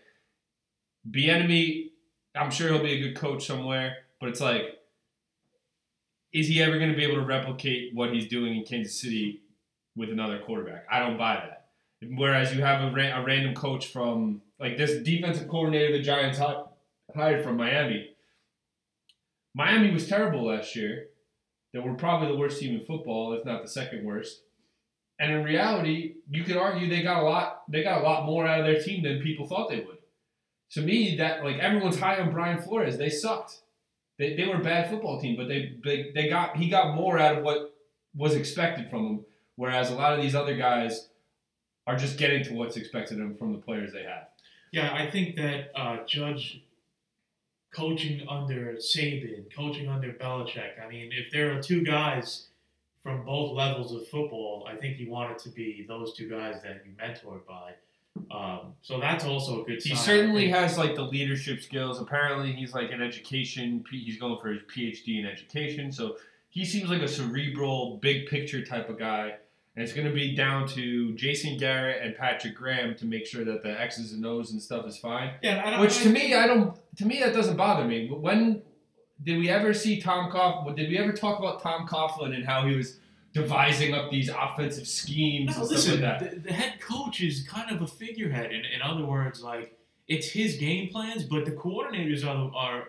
Bieniemy. 1.09 1.91
I'm 2.35 2.51
sure 2.51 2.73
he'll 2.73 2.83
be 2.83 2.95
a 2.95 3.01
good 3.01 3.17
coach 3.17 3.47
somewhere, 3.47 3.99
but 4.19 4.31
it's 4.31 4.41
like, 4.41 4.63
is 6.33 6.49
he 6.49 6.63
ever 6.63 6.79
going 6.79 6.91
to 6.91 6.97
be 6.97 7.05
able 7.05 7.17
to 7.17 7.27
replicate 7.27 7.95
what 7.95 8.13
he's 8.13 8.27
doing 8.27 8.57
in 8.57 8.65
Kansas 8.65 8.99
City 8.99 9.43
with 9.95 10.09
another 10.09 10.39
quarterback? 10.39 10.87
I 10.91 11.01
don't 11.01 11.19
buy 11.19 11.35
that. 11.35 11.67
Whereas 12.17 12.55
you 12.55 12.63
have 12.63 12.81
a, 12.91 12.95
ra- 12.95 13.21
a 13.21 13.25
random 13.25 13.55
coach 13.55 13.89
from 13.89 14.41
like 14.63 14.77
this 14.77 15.03
defensive 15.03 15.49
coordinator 15.49 15.93
the 15.93 16.03
Giants 16.03 16.39
hired 17.15 17.43
from 17.43 17.57
Miami. 17.57 18.11
Miami 19.55 19.91
was 19.91 20.09
terrible 20.09 20.47
last 20.47 20.77
year. 20.77 21.09
They 21.73 21.81
were 21.81 21.95
probably 21.95 22.29
the 22.29 22.39
worst 22.39 22.61
team 22.61 22.79
in 22.79 22.85
football, 22.85 23.33
if 23.33 23.45
not 23.45 23.63
the 23.63 23.69
second 23.69 24.05
worst. 24.05 24.43
And 25.19 25.33
in 25.33 25.43
reality, 25.43 26.15
you 26.31 26.45
could 26.45 26.57
argue 26.57 26.89
they 26.89 27.03
got 27.03 27.23
a 27.23 27.27
lot. 27.27 27.65
They 27.69 27.83
got 27.83 28.03
a 28.03 28.05
lot 28.05 28.25
more 28.25 28.47
out 28.47 28.61
of 28.61 28.67
their 28.67 28.81
team 28.81 29.03
than 29.03 29.21
people 29.21 29.47
thought 29.47 29.69
they 29.69 29.81
would. 29.81 29.99
To 30.73 30.81
me, 30.81 31.17
that 31.17 31.45
like 31.45 31.59
everyone's 31.59 31.99
high 31.99 32.21
on 32.21 32.33
Brian 32.33 32.63
Flores. 32.63 32.99
They 32.99 33.11
sucked. 33.11 33.63
They, 34.19 34.37
they 34.37 34.47
were 34.47 34.61
a 34.61 34.63
bad 34.63 34.89
football 34.89 35.21
team, 35.21 35.37
but 35.37 35.49
they, 35.49 35.77
they 35.85 36.13
they 36.15 36.29
got 36.29 36.57
he 36.57 36.69
got 36.69 36.95
more 36.95 37.19
out 37.19 37.39
of 37.39 37.45
what 37.45 37.75
was 38.15 38.35
expected 38.37 38.89
from 38.91 39.05
them. 39.05 39.25
Whereas 39.57 39.91
a 39.91 39.95
lot 39.95 40.13
of 40.13 40.23
these 40.23 40.37
other 40.37 40.57
guys 40.57 41.09
are 41.87 41.97
just 41.97 42.17
getting 42.17 42.45
to 42.45 42.55
what's 42.55 42.77
expected 42.77 43.21
of 43.21 43.27
them 43.27 43.37
from 43.37 43.53
the 43.53 43.59
players 43.59 43.93
they 43.93 44.05
have. 44.05 44.29
Yeah, 44.73 44.93
I 44.93 45.11
think 45.11 45.37
that 45.37 45.71
uh, 45.77 45.99
Judge 46.07 46.63
coaching 47.75 48.27
under 48.29 48.75
Saban, 48.77 49.45
coaching 49.55 49.89
under 49.89 50.13
Belichick. 50.13 50.83
I 50.85 50.89
mean, 50.89 51.11
if 51.13 51.31
there 51.31 51.57
are 51.57 51.63
two 51.63 51.83
guys 51.83 52.47
from 53.03 53.25
both 53.25 53.53
levels 53.57 53.93
of 53.95 54.07
football, 54.09 54.67
I 54.71 54.77
think 54.77 54.99
you 54.99 55.11
want 55.11 55.33
it 55.33 55.39
to 55.41 55.51
be 55.51 55.85
those 55.87 56.15
two 56.15 56.29
guys 56.29 56.63
that 56.63 56.83
he 56.85 56.93
mentored 56.93 57.47
by. 57.47 57.75
Um, 58.31 58.75
so 58.83 59.01
that's 59.01 59.25
also 59.25 59.63
a 59.63 59.65
good. 59.65 59.83
He 59.83 59.95
sign. 59.95 59.99
certainly 59.99 60.49
has 60.49 60.77
like 60.77 60.95
the 60.95 61.03
leadership 61.03 61.63
skills. 61.63 62.01
Apparently, 62.01 62.53
he's 62.53 62.75
like 62.75 62.91
an 62.93 63.03
education. 63.03 63.85
He's 63.91 64.19
going 64.19 64.39
for 64.41 64.49
his 64.49 64.63
PhD 64.75 65.19
in 65.19 65.27
education. 65.27 65.93
So 65.93 66.17
he 66.51 66.65
seems 66.65 66.91
like 66.91 67.03
a 67.03 67.09
cerebral, 67.09 67.99
big 68.03 68.27
picture 68.27 68.65
type 68.65 68.89
of 68.89 68.99
guy. 68.99 69.37
And 69.75 69.83
it's 69.83 69.95
going 69.95 70.07
to 70.07 70.13
be 70.13 70.35
down 70.37 70.69
to 70.69 71.15
Jason 71.15 71.57
Garrett 71.57 72.03
and 72.05 72.15
Patrick 72.15 72.55
Graham 72.55 72.95
to 72.97 73.07
make 73.07 73.27
sure 73.27 73.43
that 73.45 73.63
the 73.63 73.81
X's 73.81 74.13
and 74.13 74.25
O's 74.27 74.53
and 74.53 74.61
stuff 74.61 74.87
is 74.87 74.99
fine. 74.99 75.33
Yeah, 75.43 75.63
I 75.65 75.71
don't, 75.71 75.81
Which 75.81 75.99
to 76.03 76.11
me, 76.11 76.35
I 76.35 76.47
don't. 76.47 76.77
To 76.97 77.07
me, 77.07 77.21
that 77.21 77.33
doesn't 77.33 77.57
bother 77.57 77.87
me. 77.87 78.07
But 78.07 78.21
when 78.21 78.61
did 79.23 79.39
we 79.39 79.49
ever 79.49 79.73
see 79.73 79.99
Tom 80.01 80.31
Coughlin? 80.31 80.77
Did 80.77 80.91
we 80.91 80.99
ever 80.99 81.13
talk 81.13 81.39
about 81.39 81.63
Tom 81.63 81.87
Coughlin 81.89 82.35
and 82.35 82.45
how 82.45 82.67
he 82.67 82.77
was 82.77 82.99
devising 83.33 83.95
up 83.95 84.11
these 84.11 84.29
offensive 84.29 84.87
schemes 84.87 85.57
No, 85.57 85.63
and 85.63 85.71
listen, 85.71 85.99
stuff 85.99 86.21
like 86.21 86.21
that? 86.21 86.43
the, 86.43 86.49
the 86.49 86.53
head 86.53 86.79
coach 86.79 87.23
is 87.23 87.43
kind 87.49 87.71
of 87.75 87.81
a 87.81 87.87
figurehead. 87.87 88.53
In, 88.53 88.67
in 88.67 88.83
other 88.83 89.07
words, 89.07 89.43
like 89.43 89.79
it's 90.07 90.29
his 90.29 90.57
game 90.57 90.91
plans, 90.91 91.25
but 91.25 91.47
the 91.47 91.53
coordinators 91.53 92.27
are 92.27 92.37
the, 92.37 92.55
are 92.55 92.89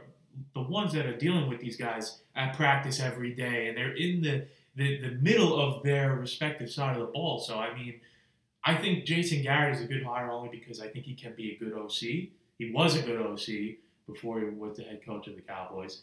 the 0.54 0.62
ones 0.64 0.92
that 0.94 1.06
are 1.06 1.16
dealing 1.16 1.48
with 1.48 1.62
these 1.62 1.78
guys 1.78 2.20
at 2.36 2.58
practice 2.58 3.00
every 3.00 3.34
day, 3.34 3.68
and 3.70 3.78
they're 3.78 3.96
in 3.96 4.22
the, 4.22 4.46
the 4.76 5.00
the 5.02 5.12
middle 5.22 5.60
of 5.60 5.84
their 5.84 6.16
respective 6.16 6.70
side 6.70 6.96
of 6.96 7.06
the 7.06 7.12
ball. 7.12 7.40
So 7.40 7.58
I 7.58 7.74
mean, 7.74 8.00
I 8.66 8.76
think 8.76 9.06
Jason 9.06 9.42
Garrett 9.42 9.76
is 9.76 9.82
a 9.82 9.88
good 9.88 10.04
hire 10.04 10.32
only 10.32 10.50
because 10.50 10.80
I 10.80 10.88
think 10.88 11.06
he 11.06 11.16
can 11.16 11.34
be 11.36 11.52
a 11.52 11.58
good 11.58 11.74
OC. 11.74 12.30
He 12.58 12.72
was 12.74 12.96
a 12.96 13.02
good 13.02 13.22
OC 13.22 13.78
before 14.08 14.40
he 14.40 14.46
was 14.46 14.78
the 14.78 14.84
head 14.84 15.06
coach 15.06 15.28
of 15.28 15.36
the 15.36 15.42
Cowboys, 15.42 16.02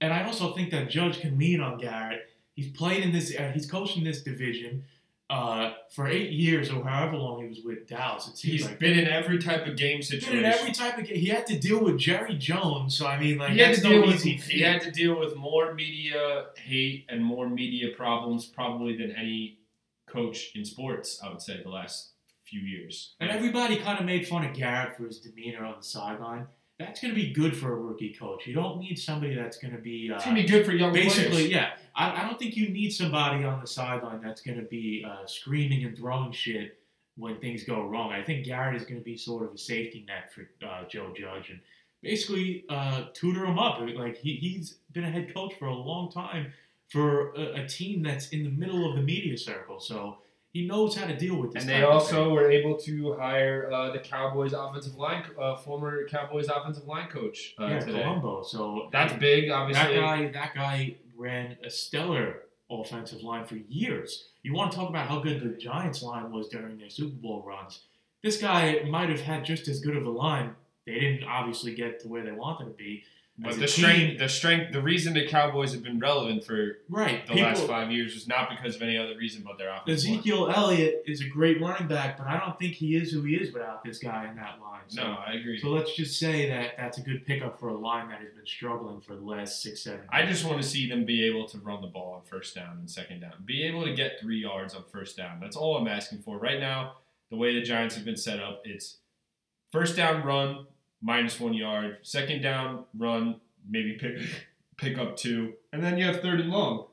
and 0.00 0.12
I 0.12 0.24
also 0.24 0.54
think 0.54 0.70
that 0.70 0.90
Judge 0.90 1.20
can 1.20 1.38
lean 1.38 1.60
on 1.60 1.78
Garrett 1.78 2.28
He's 2.58 2.72
played 2.72 3.04
in 3.04 3.12
this. 3.12 3.32
Uh, 3.38 3.52
he's 3.54 3.70
coached 3.70 3.96
in 3.96 4.02
this 4.02 4.24
division 4.24 4.84
uh, 5.30 5.72
for 5.90 6.08
eight 6.08 6.30
years 6.30 6.70
or 6.70 6.82
however 6.82 7.16
long 7.16 7.42
he 7.42 7.48
was 7.48 7.60
with 7.62 7.86
Dallas. 7.86 8.28
It 8.28 8.38
seems 8.38 8.52
He's 8.60 8.64
like. 8.66 8.78
been 8.78 8.98
in 8.98 9.06
every 9.06 9.38
type 9.38 9.66
of 9.66 9.76
game 9.76 9.98
He's 9.98 10.10
been 10.10 10.20
situation. 10.20 10.44
in 10.44 10.50
every 10.50 10.72
type 10.72 10.96
of 10.96 11.04
game. 11.06 11.16
He 11.16 11.26
had 11.26 11.46
to 11.48 11.58
deal 11.58 11.84
with 11.84 11.98
Jerry 11.98 12.36
Jones, 12.36 12.96
so 12.96 13.06
I 13.06 13.20
mean, 13.20 13.36
like 13.38 13.52
he 13.52 13.58
had 13.58 13.70
that's 13.70 13.82
to 13.82 13.88
no 13.88 13.92
deal 14.00 14.06
with 14.06 14.24
easy 14.26 14.36
he 14.36 14.60
had 14.60 14.80
to 14.82 14.90
deal 14.90 15.18
with 15.18 15.36
more 15.36 15.74
media 15.74 16.46
hate 16.56 17.04
and 17.10 17.22
more 17.22 17.48
media 17.48 17.88
problems 17.94 18.46
probably 18.46 18.96
than 18.96 19.10
any 19.12 19.58
coach 20.06 20.52
in 20.54 20.64
sports. 20.64 21.20
I 21.22 21.28
would 21.28 21.42
say 21.42 21.60
the 21.62 21.68
last 21.68 22.12
few 22.44 22.60
years. 22.60 23.14
And 23.20 23.30
everybody 23.30 23.76
kind 23.76 23.98
of 23.98 24.06
made 24.06 24.26
fun 24.26 24.42
of 24.46 24.54
Garrett 24.54 24.96
for 24.96 25.04
his 25.04 25.20
demeanor 25.20 25.66
on 25.66 25.74
the 25.76 25.84
sideline. 25.84 26.46
That's 26.78 27.00
going 27.00 27.12
to 27.12 27.20
be 27.20 27.32
good 27.32 27.56
for 27.56 27.72
a 27.72 27.76
rookie 27.76 28.14
coach. 28.14 28.46
You 28.46 28.54
don't 28.54 28.78
need 28.78 28.98
somebody 28.98 29.34
that's 29.34 29.58
going 29.58 29.74
to 29.74 29.80
be 29.80 30.10
uh, 30.12 30.16
it's 30.16 30.24
gonna 30.24 30.36
be 30.42 30.46
good 30.46 30.64
for 30.64 30.72
young 30.72 30.92
players. 30.92 31.06
basically, 31.06 31.30
players. 31.30 31.50
yeah. 31.50 31.70
I, 31.96 32.22
I 32.22 32.26
don't 32.26 32.38
think 32.38 32.56
you 32.56 32.68
need 32.68 32.90
somebody 32.90 33.44
on 33.44 33.60
the 33.60 33.66
sideline 33.66 34.20
that's 34.20 34.40
going 34.40 34.58
to 34.58 34.64
be 34.64 35.04
uh, 35.06 35.26
screaming 35.26 35.84
and 35.84 35.96
throwing 35.96 36.30
shit 36.30 36.78
when 37.16 37.36
things 37.40 37.64
go 37.64 37.82
wrong. 37.82 38.12
I 38.12 38.22
think 38.22 38.46
Garrett 38.46 38.76
is 38.76 38.84
going 38.84 39.00
to 39.00 39.04
be 39.04 39.16
sort 39.16 39.42
of 39.42 39.52
a 39.52 39.58
safety 39.58 40.04
net 40.06 40.32
for 40.32 40.48
uh, 40.64 40.84
Joe 40.88 41.12
Judge 41.16 41.50
and 41.50 41.58
basically 42.00 42.64
uh, 42.68 43.06
tutor 43.12 43.44
him 43.44 43.58
up. 43.58 43.80
Like 43.80 44.16
he, 44.16 44.36
he's 44.36 44.78
been 44.92 45.04
a 45.04 45.10
head 45.10 45.34
coach 45.34 45.54
for 45.58 45.66
a 45.66 45.74
long 45.74 46.12
time 46.12 46.52
for 46.88 47.32
a, 47.34 47.64
a 47.64 47.68
team 47.68 48.02
that's 48.02 48.28
in 48.28 48.44
the 48.44 48.50
middle 48.50 48.88
of 48.88 48.96
the 48.96 49.02
media 49.02 49.36
circle, 49.36 49.80
so 49.80 50.18
he 50.52 50.66
knows 50.66 50.96
how 50.96 51.06
to 51.06 51.16
deal 51.16 51.36
with 51.36 51.52
this. 51.52 51.62
And 51.62 51.70
they 51.70 51.82
also 51.82 52.32
were 52.32 52.50
able 52.50 52.76
to 52.78 53.14
hire 53.14 53.70
uh, 53.72 53.92
the 53.92 53.98
Cowboys 53.98 54.52
offensive 54.52 54.94
line, 54.94 55.24
uh, 55.38 55.56
former 55.56 56.06
Cowboys 56.08 56.48
offensive 56.48 56.86
line 56.86 57.08
coach 57.08 57.54
uh, 57.60 57.66
yeah, 57.66 57.80
today. 57.80 58.02
Colombo. 58.02 58.42
So 58.42 58.88
That's 58.90 59.12
big, 59.14 59.50
Obviously, 59.50 59.94
That 59.94 60.00
guy, 60.00 60.30
that 60.32 60.54
guy 60.54 60.96
ran 61.16 61.56
a 61.64 61.70
stellar 61.70 62.42
offensive 62.70 63.22
line 63.22 63.44
for 63.44 63.56
years. 63.56 64.28
You 64.42 64.54
want 64.54 64.72
to 64.72 64.78
talk 64.78 64.88
about 64.88 65.08
how 65.08 65.20
good 65.20 65.40
the 65.40 65.58
Giants 65.58 66.02
line 66.02 66.30
was 66.30 66.48
during 66.48 66.78
their 66.78 66.90
Super 66.90 67.16
Bowl 67.16 67.42
runs. 67.46 67.82
This 68.22 68.40
guy 68.40 68.82
might 68.88 69.10
have 69.10 69.20
had 69.20 69.44
just 69.44 69.68
as 69.68 69.80
good 69.80 69.96
of 69.96 70.06
a 70.06 70.10
line. 70.10 70.54
They 70.86 70.94
didn't 70.94 71.24
obviously 71.24 71.74
get 71.74 72.00
to 72.00 72.08
where 72.08 72.24
they 72.24 72.32
wanted 72.32 72.64
to 72.64 72.70
be. 72.70 73.04
But 73.40 73.52
the 73.54 73.66
team. 73.68 73.68
strength, 73.68 74.18
the 74.18 74.28
strength, 74.28 74.72
the 74.72 74.82
reason 74.82 75.14
the 75.14 75.26
Cowboys 75.28 75.72
have 75.72 75.84
been 75.84 76.00
relevant 76.00 76.42
for 76.44 76.78
Right. 76.88 77.24
the 77.24 77.34
people, 77.34 77.48
last 77.48 77.66
five 77.68 77.92
years 77.92 78.16
is 78.16 78.26
not 78.26 78.50
because 78.50 78.74
of 78.74 78.82
any 78.82 78.96
other 78.96 79.16
reason 79.16 79.44
but 79.46 79.58
their 79.58 79.68
offense. 79.70 80.04
line. 80.04 80.14
Ezekiel 80.14 80.50
Elliott 80.50 81.04
is 81.06 81.20
a 81.20 81.28
great 81.28 81.60
running 81.60 81.86
back, 81.86 82.18
but 82.18 82.26
I 82.26 82.36
don't 82.40 82.58
think 82.58 82.74
he 82.74 82.96
is 82.96 83.12
who 83.12 83.22
he 83.22 83.36
is 83.36 83.52
without 83.52 83.84
this 83.84 83.98
guy 83.98 84.28
in 84.28 84.34
that 84.36 84.58
line. 84.60 84.80
So, 84.88 85.02
No, 85.04 85.18
I 85.24 85.34
agree. 85.34 85.60
So 85.60 85.68
let's 85.68 85.94
just 85.94 86.18
say 86.18 86.48
that 86.48 86.76
that's 86.76 86.98
a 86.98 87.00
good 87.02 87.24
pickup 87.26 87.60
for 87.60 87.68
a 87.68 87.76
line 87.78 88.08
that 88.08 88.20
has 88.20 88.32
been 88.32 88.44
struggling 88.46 89.00
for 89.00 89.14
the 89.14 89.22
last 89.24 89.62
six, 89.62 89.82
seven. 89.82 90.00
I 90.10 90.26
just 90.26 90.44
want 90.44 90.60
to 90.60 90.68
see 90.68 90.88
them 90.88 91.04
be 91.04 91.24
able 91.24 91.46
to 91.50 91.58
run 91.58 91.80
the 91.80 91.86
ball 91.86 92.14
on 92.14 92.22
first 92.22 92.56
down 92.56 92.78
and 92.78 92.90
second 92.90 93.20
down. 93.20 93.34
Be 93.44 93.62
able 93.62 93.84
to 93.84 93.94
get 93.94 94.18
three 94.20 94.40
yards 94.40 94.74
on 94.74 94.82
first 94.90 95.16
down. 95.16 95.38
That's 95.38 95.54
all 95.56 95.76
I'm 95.76 95.86
asking 95.86 96.22
for. 96.22 96.38
Right 96.38 96.58
now, 96.58 96.94
the 97.30 97.36
way 97.36 97.54
the 97.54 97.62
Giants 97.62 97.94
have 97.94 98.04
been 98.04 98.16
set 98.16 98.40
up, 98.40 98.62
it's 98.64 98.96
first 99.70 99.94
down 99.96 100.24
run, 100.24 100.66
minus 101.00 101.38
one 101.38 101.54
yard. 101.54 101.98
Second 102.02 102.42
down 102.42 102.84
run, 102.96 103.40
maybe 103.68 103.94
pick 103.94 104.18
pick 104.76 104.98
up 104.98 105.16
two. 105.16 105.54
And 105.72 105.82
then 105.82 105.98
you 105.98 106.04
have 106.06 106.20
third 106.20 106.40
and 106.40 106.50
long. 106.50 106.86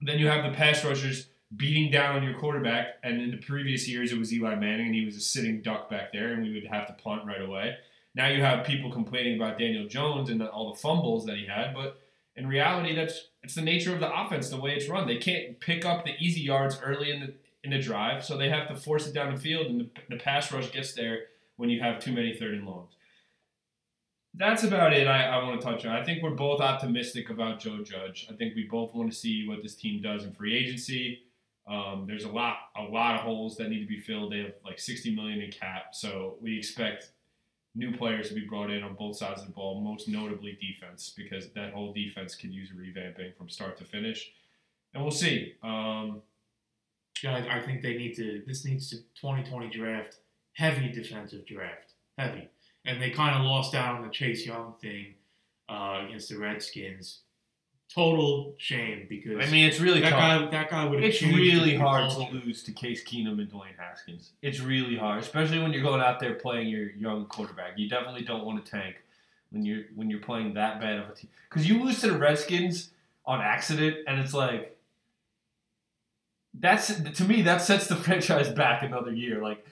Then 0.00 0.18
you 0.18 0.28
have 0.28 0.44
the 0.44 0.56
pass 0.56 0.84
rushers 0.84 1.28
beating 1.54 1.90
down 1.90 2.16
on 2.16 2.22
your 2.22 2.38
quarterback. 2.38 2.96
And 3.02 3.20
in 3.20 3.30
the 3.30 3.38
previous 3.38 3.88
years, 3.88 4.12
it 4.12 4.18
was 4.18 4.32
Eli 4.32 4.54
Manning, 4.56 4.86
and 4.86 4.94
he 4.94 5.04
was 5.04 5.16
a 5.16 5.20
sitting 5.20 5.62
duck 5.62 5.88
back 5.88 6.12
there, 6.12 6.32
and 6.32 6.42
we 6.42 6.52
would 6.52 6.66
have 6.66 6.86
to 6.88 6.92
punt 6.92 7.24
right 7.24 7.40
away. 7.40 7.76
Now 8.14 8.28
you 8.28 8.42
have 8.42 8.66
people 8.66 8.90
complaining 8.90 9.36
about 9.36 9.58
Daniel 9.58 9.86
Jones 9.86 10.30
and 10.30 10.42
all 10.42 10.72
the 10.72 10.78
fumbles 10.78 11.26
that 11.26 11.36
he 11.36 11.46
had, 11.46 11.74
but 11.74 12.00
in 12.34 12.46
reality, 12.46 12.94
that's 12.94 13.28
it's 13.42 13.54
the 13.54 13.62
nature 13.62 13.94
of 13.94 14.00
the 14.00 14.12
offense, 14.12 14.48
the 14.48 14.60
way 14.60 14.74
it's 14.74 14.88
run. 14.88 15.06
They 15.06 15.18
can't 15.18 15.58
pick 15.60 15.84
up 15.84 16.04
the 16.04 16.14
easy 16.18 16.40
yards 16.40 16.78
early 16.82 17.10
in 17.10 17.20
the 17.20 17.34
in 17.64 17.70
the 17.70 17.78
drive, 17.78 18.24
so 18.24 18.36
they 18.36 18.48
have 18.48 18.68
to 18.68 18.76
force 18.76 19.06
it 19.06 19.14
down 19.14 19.34
the 19.34 19.40
field, 19.40 19.66
and 19.66 19.80
the, 19.80 19.90
the 20.10 20.16
pass 20.16 20.52
rush 20.52 20.70
gets 20.70 20.92
there 20.92 21.24
when 21.56 21.68
you 21.68 21.80
have 21.80 21.98
too 21.98 22.12
many 22.12 22.34
third 22.34 22.54
and 22.54 22.66
longs. 22.66 22.95
That's 24.38 24.64
about 24.64 24.92
it. 24.92 25.06
I, 25.06 25.24
I 25.24 25.42
want 25.42 25.60
to 25.60 25.66
touch 25.66 25.86
on. 25.86 25.96
I 25.96 26.04
think 26.04 26.22
we're 26.22 26.30
both 26.30 26.60
optimistic 26.60 27.30
about 27.30 27.58
Joe 27.58 27.82
Judge. 27.82 28.26
I 28.30 28.34
think 28.34 28.54
we 28.54 28.64
both 28.64 28.94
want 28.94 29.10
to 29.10 29.16
see 29.16 29.48
what 29.48 29.62
this 29.62 29.74
team 29.74 30.02
does 30.02 30.24
in 30.24 30.32
free 30.32 30.56
agency. 30.56 31.22
Um, 31.66 32.04
there's 32.06 32.24
a 32.24 32.28
lot 32.28 32.58
a 32.76 32.82
lot 32.82 33.16
of 33.16 33.22
holes 33.22 33.56
that 33.56 33.70
need 33.70 33.80
to 33.80 33.86
be 33.86 33.98
filled. 33.98 34.32
They 34.32 34.38
have 34.40 34.52
like 34.64 34.78
60 34.78 35.14
million 35.14 35.40
in 35.40 35.50
cap, 35.50 35.94
so 35.94 36.36
we 36.40 36.58
expect 36.58 37.10
new 37.74 37.96
players 37.96 38.28
to 38.28 38.34
be 38.34 38.42
brought 38.42 38.70
in 38.70 38.82
on 38.82 38.94
both 38.94 39.16
sides 39.16 39.40
of 39.40 39.48
the 39.48 39.52
ball, 39.52 39.80
most 39.80 40.08
notably 40.08 40.58
defense, 40.60 41.12
because 41.16 41.50
that 41.50 41.72
whole 41.72 41.92
defense 41.92 42.34
could 42.34 42.52
use 42.52 42.70
revamping 42.70 43.36
from 43.36 43.48
start 43.48 43.76
to 43.78 43.84
finish. 43.84 44.30
And 44.94 45.02
we'll 45.02 45.12
see. 45.12 45.54
Um, 45.62 46.22
Yeah, 47.22 47.36
I, 47.36 47.58
I 47.58 47.62
think 47.62 47.82
they 47.82 47.96
need 47.96 48.14
to. 48.16 48.42
This 48.46 48.64
needs 48.64 48.90
to 48.90 48.96
2020 49.20 49.70
draft 49.70 50.18
heavy 50.56 50.88
defensive 50.90 51.46
draft, 51.46 51.92
heavy, 52.16 52.48
and 52.86 53.02
they 53.02 53.10
kind 53.10 53.36
of 53.36 53.42
lost 53.42 53.74
out 53.74 53.96
on 53.96 54.02
the 54.02 54.08
Chase 54.08 54.46
Young 54.46 54.74
thing 54.80 55.14
uh, 55.68 56.04
against 56.06 56.28
the 56.28 56.38
Redskins. 56.38 57.20
Total 57.94 58.54
shame 58.58 59.06
because 59.08 59.46
I 59.46 59.50
mean, 59.50 59.66
it's 59.66 59.78
really 59.78 60.00
that 60.00 60.10
tough. 60.10 60.50
guy 60.50 60.50
that 60.50 60.70
guy 60.70 60.84
would. 60.84 61.04
It's 61.04 61.22
really 61.22 61.76
hard 61.76 62.10
to 62.10 62.18
lose 62.32 62.62
to 62.64 62.72
Case 62.72 63.04
Keenum 63.04 63.38
and 63.38 63.50
Dwayne 63.50 63.78
Haskins. 63.78 64.32
It's 64.42 64.60
really 64.60 64.96
hard, 64.96 65.22
especially 65.22 65.60
when 65.60 65.72
you're 65.72 65.82
going 65.84 66.00
out 66.00 66.18
there 66.18 66.34
playing 66.34 66.68
your 66.68 66.90
young 66.90 67.26
quarterback. 67.26 67.78
You 67.78 67.88
definitely 67.88 68.22
don't 68.22 68.44
want 68.44 68.64
to 68.64 68.70
tank 68.70 68.96
when 69.50 69.64
you're 69.64 69.84
when 69.94 70.10
you're 70.10 70.20
playing 70.20 70.54
that 70.54 70.80
bad 70.80 70.98
of 70.98 71.08
a 71.08 71.14
team 71.14 71.30
because 71.48 71.68
you 71.68 71.82
lose 71.82 72.00
to 72.00 72.08
the 72.08 72.18
Redskins 72.18 72.90
on 73.24 73.40
accident, 73.40 73.98
and 74.08 74.18
it's 74.18 74.34
like 74.34 74.76
that's 76.54 76.88
to 76.88 77.24
me 77.24 77.42
that 77.42 77.62
sets 77.62 77.86
the 77.86 77.96
franchise 78.04 78.48
back 78.48 78.82
another 78.82 79.12
year. 79.12 79.40
Like 79.40 79.64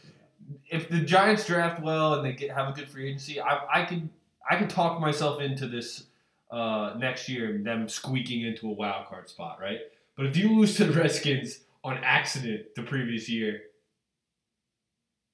if 0.70 0.88
the 0.88 1.00
Giants 1.00 1.46
draft 1.46 1.82
well 1.82 2.14
and 2.14 2.24
they 2.24 2.32
get, 2.32 2.50
have 2.50 2.68
a 2.68 2.72
good 2.72 2.88
free 2.88 3.08
agency, 3.08 3.40
I, 3.40 3.82
I 3.82 3.84
could 3.84 4.08
I 4.48 4.56
could 4.56 4.70
talk 4.70 5.00
myself 5.00 5.40
into 5.40 5.66
this 5.66 6.04
uh, 6.50 6.94
next 6.98 7.28
year, 7.28 7.58
them 7.58 7.88
squeaking 7.88 8.42
into 8.42 8.68
a 8.68 8.72
wild 8.72 9.06
card 9.06 9.28
spot, 9.28 9.58
right? 9.60 9.78
But 10.16 10.26
if 10.26 10.36
you 10.36 10.54
lose 10.54 10.76
to 10.76 10.84
the 10.84 10.92
Redskins 10.92 11.60
on 11.82 11.98
accident 12.02 12.74
the 12.76 12.82
previous 12.82 13.28
year, 13.28 13.62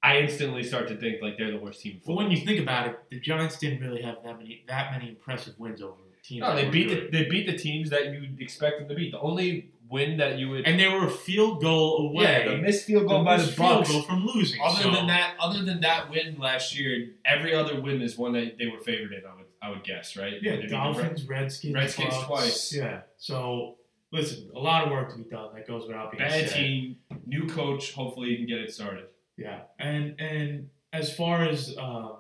I 0.03 0.19
instantly 0.19 0.63
start 0.63 0.89
to 0.89 0.97
think 0.97 1.21
like 1.21 1.37
they're 1.37 1.51
the 1.51 1.59
worst 1.59 1.81
team. 1.81 2.01
But 2.07 2.15
when 2.15 2.31
you 2.31 2.39
think 2.39 2.61
about 2.61 2.87
it, 2.89 2.99
the 3.11 3.21
Giants 3.21 3.59
didn't 3.59 3.81
really 3.81 4.03
have 4.03 4.17
that 4.25 4.39
many 4.39 4.65
that 4.69 4.93
many 4.93 5.11
impressive 5.11 5.55
wins 5.59 5.83
over 5.83 5.97
teams. 6.23 6.41
no, 6.41 6.55
they 6.55 6.69
beat 6.69 6.89
good. 6.89 7.11
the, 7.11 7.19
they 7.19 7.29
beat 7.29 7.47
the 7.47 7.57
teams 7.57 7.91
that 7.91 8.13
you'd 8.13 8.41
expect 8.41 8.79
them 8.79 8.89
to 8.89 8.95
beat. 8.95 9.13
The 9.13 9.21
only 9.21 9.71
win 9.91 10.17
that 10.19 10.39
you 10.39 10.49
would 10.49 10.67
and 10.67 10.79
they 10.79 10.87
were 10.89 11.07
a 11.07 11.11
field 11.11 11.61
goal 11.61 12.09
away. 12.11 12.23
yeah, 12.25 12.49
the 12.51 12.59
missed 12.59 12.87
field 12.87 13.09
goal 13.09 13.19
the 13.19 13.25
by 13.25 13.37
the 13.37 13.43
missed 13.45 13.57
field 13.57 13.69
Bucks. 13.79 13.91
goal 13.91 14.03
from 14.03 14.25
losing. 14.27 14.61
Other 14.63 14.83
So- 14.83 14.91
than 14.93 15.07
that, 15.09 15.35
other 15.41 15.65
than 15.65 15.81
that 15.81 16.11
win 16.11 16.39
last 16.39 16.79
year, 16.79 17.11
every 17.25 17.53
other 17.55 17.81
win 17.81 18.01
is 18.01 18.17
one 18.17 18.33
that 18.35 18.57
they 18.59 18.67
were 18.67 18.79
favored 18.79 19.13
in. 19.13 19.23
I 19.27 19.35
would 19.37 19.47
I 19.63 19.69
would 19.71 19.85
guess, 19.85 20.17
right? 20.17 20.35
Yeah, 20.41 20.53
They 20.53 20.57
beat 20.63 20.71
the 20.71 20.77
Dolphins, 20.77 21.25
Redskins, 21.29 21.75
Redskins 21.75 22.15
Bucks. 22.15 22.27
twice. 22.27 22.75
Yeah. 22.75 23.01
So 23.19 23.77
listen, 24.13 24.49
a 24.55 24.59
lot 24.59 24.85
of 24.85 24.91
work 24.91 25.11
to 25.13 25.19
be 25.19 25.25
done. 25.25 25.55
That 25.55 25.67
goes 25.67 25.87
without 25.87 26.13
being 26.13 26.23
Bad 26.23 26.49
said. 26.49 26.57
team, 26.57 26.97
new 27.27 27.47
coach. 27.47 27.93
Hopefully, 27.93 28.31
you 28.31 28.37
can 28.39 28.47
get 28.47 28.59
it 28.59 28.73
started. 28.73 29.05
Yeah, 29.37 29.61
and 29.79 30.15
and 30.21 30.71
as 30.93 31.15
far 31.15 31.45
as 31.45 31.77
um, 31.79 32.17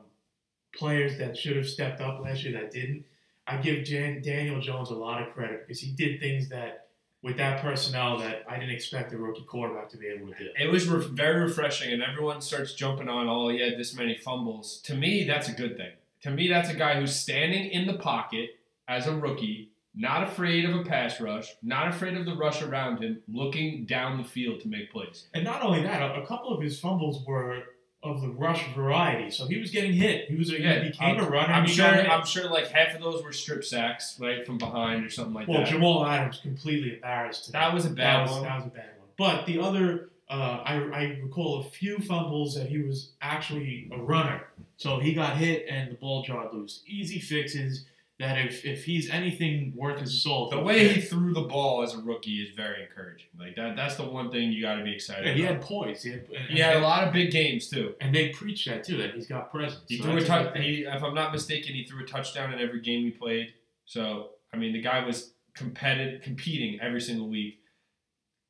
players 0.76 1.18
that 1.18 1.36
should 1.36 1.56
have 1.56 1.68
stepped 1.68 2.00
up 2.00 2.20
last 2.22 2.44
year 2.44 2.60
that 2.60 2.70
didn't, 2.70 3.04
I 3.46 3.56
give 3.56 3.84
Jan- 3.84 4.22
Daniel 4.22 4.60
Jones 4.60 4.90
a 4.90 4.94
lot 4.94 5.22
of 5.26 5.32
credit 5.34 5.66
because 5.66 5.80
he 5.80 5.92
did 5.92 6.20
things 6.20 6.48
that 6.50 6.79
with 7.22 7.36
that 7.36 7.60
personnel 7.60 8.18
that 8.18 8.44
I 8.48 8.58
didn't 8.58 8.74
expect 8.74 9.10
the 9.10 9.18
rookie 9.18 9.44
quarterback 9.44 9.90
to 9.90 9.98
be 9.98 10.06
able 10.06 10.28
to 10.28 10.38
do. 10.38 10.48
It 10.58 10.70
was 10.70 10.88
re- 10.88 11.04
very 11.04 11.42
refreshing, 11.42 11.92
and 11.92 12.02
everyone 12.02 12.40
starts 12.40 12.74
jumping 12.74 13.08
on. 13.08 13.28
Oh, 13.28 13.48
he 13.48 13.60
had 13.60 13.78
this 13.78 13.94
many 13.94 14.16
fumbles. 14.16 14.80
To 14.84 14.94
me, 14.94 15.24
that's 15.24 15.48
a 15.48 15.52
good 15.52 15.76
thing. 15.76 15.92
To 16.22 16.30
me, 16.30 16.48
that's 16.48 16.70
a 16.70 16.74
guy 16.74 16.98
who's 16.98 17.14
standing 17.14 17.70
in 17.70 17.86
the 17.86 17.98
pocket 17.98 18.50
as 18.88 19.06
a 19.06 19.14
rookie, 19.14 19.70
not 19.94 20.22
afraid 20.22 20.64
of 20.64 20.74
a 20.74 20.84
pass 20.84 21.20
rush, 21.20 21.48
not 21.62 21.88
afraid 21.88 22.16
of 22.16 22.24
the 22.24 22.36
rush 22.36 22.62
around 22.62 23.02
him, 23.02 23.22
looking 23.28 23.86
down 23.86 24.18
the 24.18 24.28
field 24.28 24.60
to 24.60 24.68
make 24.68 24.90
plays. 24.90 25.26
And 25.34 25.44
not 25.44 25.62
only 25.62 25.82
that, 25.82 26.02
a, 26.02 26.22
a 26.22 26.26
couple 26.26 26.54
of 26.54 26.62
his 26.62 26.80
fumbles 26.80 27.24
were 27.26 27.64
of 28.02 28.22
the 28.22 28.28
rush 28.28 28.66
variety. 28.74 29.30
So 29.30 29.46
he 29.46 29.58
was 29.58 29.70
getting 29.70 29.92
hit. 29.92 30.28
He 30.28 30.36
was 30.36 30.50
a, 30.50 30.60
Yeah, 30.60 30.80
he 30.82 30.88
became 30.90 31.18
I'm, 31.18 31.24
a 31.24 31.28
runner. 31.28 31.52
I'm 31.52 31.66
sure. 31.66 31.84
I'm 31.86 32.24
sure. 32.24 32.48
Like 32.48 32.68
half 32.68 32.94
of 32.94 33.02
those 33.02 33.22
were 33.22 33.32
strip 33.32 33.62
sacks, 33.64 34.16
right 34.18 34.44
from 34.46 34.56
behind 34.58 35.04
or 35.04 35.10
something 35.10 35.34
like 35.34 35.48
well, 35.48 35.58
that. 35.58 35.64
Well, 35.64 35.72
Jamal 35.72 36.06
Adams 36.06 36.38
completely 36.42 36.94
embarrassed. 36.94 37.46
today. 37.46 37.58
That 37.58 37.74
was 37.74 37.84
a 37.84 37.88
That 37.90 37.96
bad 37.96 38.22
was, 38.22 38.30
one. 38.32 38.42
that 38.44 38.56
was 38.56 38.66
a 38.66 38.70
bad 38.70 38.90
one. 38.98 39.08
But 39.18 39.44
the 39.46 39.60
other, 39.60 40.08
uh, 40.30 40.62
I, 40.64 40.74
I 40.76 41.02
recall 41.22 41.60
a 41.60 41.64
few 41.64 41.98
fumbles 41.98 42.54
that 42.54 42.68
he 42.68 42.78
was 42.78 43.10
actually 43.20 43.90
a 43.92 43.98
runner. 43.98 44.44
So 44.78 44.98
he 44.98 45.12
got 45.12 45.36
hit 45.36 45.66
and 45.68 45.90
the 45.90 45.96
ball 45.96 46.22
jarred 46.22 46.54
loose. 46.54 46.82
Easy 46.86 47.18
fixes 47.18 47.84
that 48.20 48.38
if, 48.38 48.64
if 48.66 48.84
he's 48.84 49.10
anything 49.10 49.72
worth 49.74 49.98
his 49.98 50.22
salt. 50.22 50.50
The 50.50 50.60
way 50.60 50.88
he 50.88 51.00
threw 51.00 51.32
the 51.32 51.42
ball 51.42 51.82
as 51.82 51.94
a 51.94 51.98
rookie 51.98 52.42
is 52.42 52.54
very 52.54 52.82
encouraging. 52.82 53.28
Like 53.38 53.56
that. 53.56 53.76
That's 53.76 53.96
the 53.96 54.04
one 54.04 54.30
thing 54.30 54.52
you 54.52 54.62
got 54.62 54.76
to 54.76 54.84
be 54.84 54.94
excited. 54.94 55.26
Yeah, 55.26 55.32
he 55.32 55.42
about. 55.44 55.54
had 55.54 55.62
poise. 55.62 56.02
He 56.02 56.10
had, 56.10 56.26
and, 56.28 56.50
He 56.50 56.58
had 56.60 56.76
a 56.76 56.80
lot 56.80 57.06
of 57.06 57.12
big 57.12 57.30
games 57.32 57.68
too. 57.68 57.94
And 58.00 58.14
they 58.14 58.28
preach 58.28 58.66
that 58.66 58.84
too, 58.84 58.98
that 58.98 59.14
he's 59.14 59.26
got 59.26 59.50
presence. 59.50 59.82
He 59.88 59.96
So 59.96 60.04
threw 60.04 60.18
a 60.18 60.24
touch. 60.24 60.56
He, 60.58 60.84
if 60.84 61.02
I'm 61.02 61.14
not 61.14 61.32
mistaken, 61.32 61.74
he 61.74 61.84
threw 61.84 62.04
a 62.04 62.06
touchdown 62.06 62.52
in 62.52 62.60
every 62.60 62.80
game 62.80 63.04
he 63.04 63.10
played. 63.10 63.54
So 63.86 64.30
I 64.52 64.58
mean, 64.58 64.72
the 64.72 64.82
guy 64.82 65.04
was 65.04 65.32
competitive, 65.54 66.22
competing 66.22 66.78
every 66.80 67.00
single 67.00 67.28
week. 67.28 67.60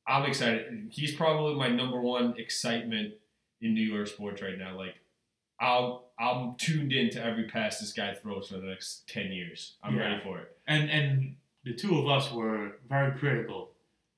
I'm 0.06 0.24
excited. 0.24 0.88
He's 0.90 1.14
probably 1.14 1.54
my 1.54 1.68
number 1.68 2.00
one 2.00 2.34
excitement 2.38 3.14
in 3.60 3.74
New 3.74 3.82
York 3.82 4.08
sports 4.08 4.42
right 4.42 4.58
now. 4.58 4.76
Like, 4.76 4.96
I'll 5.60 6.06
I'm 6.18 6.54
tuned 6.56 6.92
in 6.92 7.08
to 7.10 7.24
every 7.24 7.44
pass 7.44 7.80
this 7.80 7.92
guy 7.92 8.14
throws 8.14 8.48
for 8.48 8.58
the 8.58 8.66
next 8.66 9.08
ten 9.08 9.32
years. 9.32 9.74
I'm 9.82 9.96
Yeah. 9.96 10.02
ready 10.02 10.20
for 10.22 10.38
it. 10.38 10.56
And 10.66 10.90
and 10.90 11.36
the 11.64 11.74
two 11.74 11.98
of 11.98 12.08
us 12.08 12.32
were 12.32 12.78
very 12.88 13.16
critical, 13.18 13.70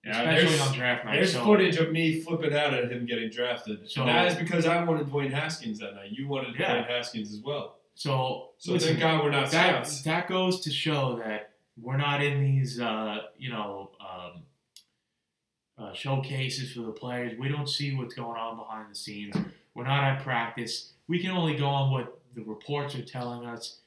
Yeah, 0.05 0.21
especially 0.31 0.61
on 0.61 0.75
draft 0.75 1.05
night. 1.05 1.15
There's 1.17 1.33
so, 1.33 1.45
footage 1.45 1.77
of 1.77 1.91
me 1.93 2.21
flipping 2.21 2.55
out 2.55 2.73
at 2.75 2.91
him 2.91 3.07
getting 3.07 3.31
drafted. 3.31 3.89
So- 3.91 4.03
and 4.03 4.11
that 4.11 4.29
is 4.29 4.35
because 4.37 4.67
I 4.67 4.83
wanted 4.85 5.09
Dwayne 5.09 5.33
Haskins 5.33 5.79
that 5.81 5.95
night. 5.95 6.11
You 6.13 6.29
wanted 6.29 6.55
Yeah. 6.59 6.77
Dwayne 6.83 6.89
Haskins 6.89 7.33
as 7.33 7.41
well. 7.41 7.77
So, 7.95 8.51
So 8.59 8.73
listen, 8.73 8.91
thank 8.97 9.01
God 9.01 9.23
we're 9.25 9.31
not 9.31 9.51
that 9.51 9.87
scouts. 9.87 10.03
that 10.03 10.27
goes 10.29 10.61
to 10.61 10.71
show 10.71 11.17
that 11.19 11.51
we're 11.81 11.97
not 11.99 12.23
in 12.23 12.41
these 12.43 12.81
uh, 12.81 13.27
you 13.37 13.51
know 13.51 13.91
um, 14.01 14.43
uh, 15.79 15.93
showcases 15.93 16.73
for 16.73 16.81
the 16.83 16.93
players. 16.93 17.39
We 17.39 17.49
don't 17.49 17.69
see 17.69 17.95
what's 17.95 18.15
going 18.15 18.39
on 18.39 18.57
behind 18.57 18.91
the 18.91 18.95
scenes. 18.95 19.37
We're 19.75 19.85
not 19.85 20.05
at 20.05 20.23
practice. 20.23 20.92
We 21.09 21.19
can 21.21 21.31
only 21.31 21.57
go 21.57 21.67
on 21.67 21.91
what 21.91 22.21
the 22.35 22.43
reports 22.43 22.95
are 22.95 23.05
telling 23.05 23.47
us, 23.47 23.81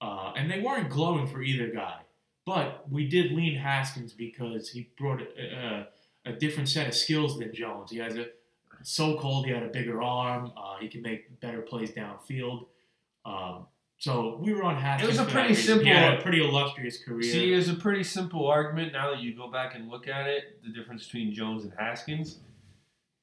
uh, 0.00 0.32
and 0.36 0.50
they 0.50 0.60
weren't 0.60 0.90
glowing 0.90 1.26
for 1.26 1.42
either 1.42 1.68
guy. 1.68 2.00
But 2.44 2.90
we 2.90 3.08
did 3.08 3.32
lean 3.32 3.56
Haskins 3.56 4.12
because 4.12 4.70
he 4.70 4.90
brought 4.98 5.20
a, 5.20 5.86
a, 6.26 6.30
a 6.30 6.32
different 6.32 6.68
set 6.68 6.88
of 6.88 6.94
skills 6.94 7.38
than 7.38 7.54
Jones. 7.54 7.90
He 7.90 7.98
has 7.98 8.16
a 8.16 8.26
so 8.82 9.16
cold. 9.18 9.46
He 9.46 9.52
had 9.52 9.62
a 9.62 9.68
bigger 9.68 10.02
arm. 10.02 10.52
Uh, 10.56 10.76
he 10.80 10.88
can 10.88 11.02
make 11.02 11.38
better 11.40 11.60
plays 11.60 11.92
downfield. 11.92 12.66
Um, 13.24 13.66
so 13.98 14.38
we 14.42 14.52
were 14.52 14.64
on 14.64 14.76
Haskins. 14.76 15.16
It 15.16 15.20
was 15.20 15.28
a 15.28 15.30
pretty 15.30 15.54
simple- 15.54 15.86
had 15.86 16.18
a 16.18 16.22
pretty 16.22 16.44
illustrious 16.44 17.02
career. 17.04 17.22
See, 17.22 17.52
it's 17.52 17.68
a 17.68 17.74
pretty 17.74 18.02
simple 18.02 18.48
argument 18.48 18.92
now 18.92 19.12
that 19.12 19.20
you 19.20 19.36
go 19.36 19.48
back 19.48 19.76
and 19.76 19.88
look 19.88 20.08
at 20.08 20.26
it. 20.26 20.60
The 20.64 20.72
difference 20.72 21.04
between 21.04 21.32
Jones 21.32 21.62
and 21.62 21.72
Haskins. 21.78 22.40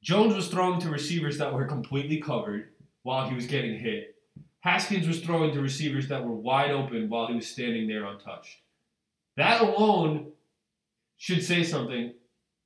Jones 0.01 0.33
was 0.33 0.47
throwing 0.47 0.79
to 0.79 0.89
receivers 0.89 1.37
that 1.39 1.53
were 1.53 1.65
completely 1.65 2.21
covered 2.21 2.69
while 3.03 3.27
he 3.27 3.35
was 3.35 3.47
getting 3.47 3.77
hit. 3.77 4.15
Haskins 4.61 5.07
was 5.07 5.21
throwing 5.21 5.53
to 5.53 5.61
receivers 5.61 6.09
that 6.09 6.25
were 6.25 6.35
wide 6.35 6.71
open 6.71 7.09
while 7.09 7.27
he 7.27 7.35
was 7.35 7.47
standing 7.47 7.87
there 7.87 8.05
untouched. 8.05 8.57
That 9.37 9.61
alone 9.61 10.31
should 11.17 11.43
say 11.43 11.63
something 11.63 12.13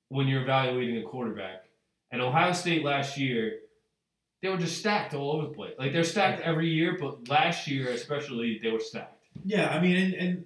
when 0.10 0.28
you're 0.28 0.42
evaluating 0.42 0.98
a 0.98 1.04
quarterback. 1.04 1.66
And 2.12 2.22
Ohio 2.22 2.52
State 2.52 2.84
last 2.84 3.18
year, 3.18 3.60
they 4.42 4.50
were 4.50 4.58
just 4.58 4.78
stacked 4.78 5.14
all 5.14 5.32
over 5.32 5.48
the 5.48 5.54
place. 5.54 5.74
Like 5.78 5.94
they're 5.94 6.04
stacked 6.04 6.42
every 6.42 6.70
year, 6.70 6.98
but 7.00 7.28
last 7.30 7.68
year 7.68 7.90
especially, 7.90 8.60
they 8.62 8.72
were 8.72 8.80
stacked. 8.80 9.24
Yeah, 9.46 9.70
I 9.70 9.80
mean, 9.80 9.96
and, 9.96 10.14
and 10.14 10.46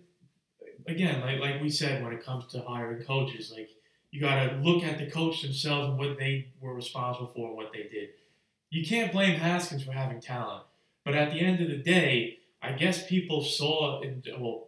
again, 0.87 1.21
like 1.21 1.39
like 1.39 1.61
we 1.61 1.69
said, 1.69 2.03
when 2.03 2.13
it 2.13 2.23
comes 2.23 2.45
to 2.47 2.61
hiring 2.61 3.03
coaches, 3.03 3.51
like 3.55 3.69
you 4.11 4.21
got 4.21 4.45
to 4.45 4.55
look 4.57 4.83
at 4.83 4.97
the 4.97 5.09
coach 5.09 5.41
themselves 5.41 5.89
and 5.89 5.97
what 5.97 6.17
they 6.17 6.47
were 6.61 6.73
responsible 6.73 7.27
for 7.27 7.47
and 7.49 7.55
what 7.57 7.73
they 7.73 7.83
did. 7.83 8.09
You 8.69 8.85
can't 8.85 9.11
blame 9.11 9.39
Haskins 9.39 9.83
for 9.83 9.91
having 9.91 10.19
talent, 10.19 10.63
but 11.05 11.13
at 11.13 11.31
the 11.31 11.39
end 11.39 11.61
of 11.61 11.69
the 11.69 11.77
day, 11.77 12.39
I 12.61 12.73
guess 12.73 13.07
people 13.07 13.43
saw, 13.43 14.01
in, 14.01 14.23
well, 14.39 14.67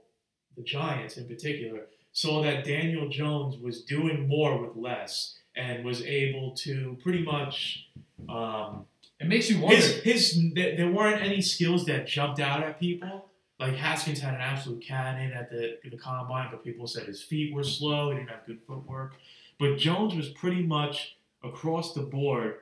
the 0.56 0.64
Giants 0.64 1.18
in 1.18 1.28
particular, 1.28 1.88
saw 2.12 2.42
that 2.44 2.66
Daniel 2.66 3.10
Jones 3.10 3.58
was 3.58 3.82
doing 3.82 4.28
more 4.28 4.62
with 4.62 4.76
less 4.76 5.36
and 5.56 5.84
was 5.84 6.02
able 6.04 6.56
to 6.58 6.98
pretty 7.04 7.24
much. 7.24 7.88
Um, 8.28 8.86
It 9.20 9.28
makes 9.28 9.50
you 9.50 9.60
wonder. 9.60 9.76
his, 9.76 9.96
his 10.04 10.54
there, 10.54 10.76
there 10.78 10.92
weren't 10.92 11.22
any 11.22 11.42
skills 11.42 11.86
that 11.86 12.08
jumped 12.08 12.40
out 12.40 12.64
at 12.64 12.80
people. 12.80 13.26
Like 13.60 13.76
Haskins 13.76 14.22
had 14.22 14.34
an 14.36 14.40
absolute 14.42 14.82
cannon 14.82 15.34
at 15.34 15.50
the 15.50 15.78
the 15.90 15.98
combine, 15.98 16.48
but 16.52 16.64
people 16.64 16.88
said 16.88 17.04
his 17.06 17.22
feet 17.22 17.54
were 17.54 17.64
slow. 17.64 18.12
He 18.12 18.18
didn't 18.18 18.30
have 18.30 18.46
good 18.46 18.62
footwork. 18.62 19.16
But 19.60 19.78
Jones 19.78 20.16
was 20.16 20.30
pretty 20.30 20.64
much 20.64 21.18
across 21.44 21.94
the 21.94 22.02
board 22.02 22.56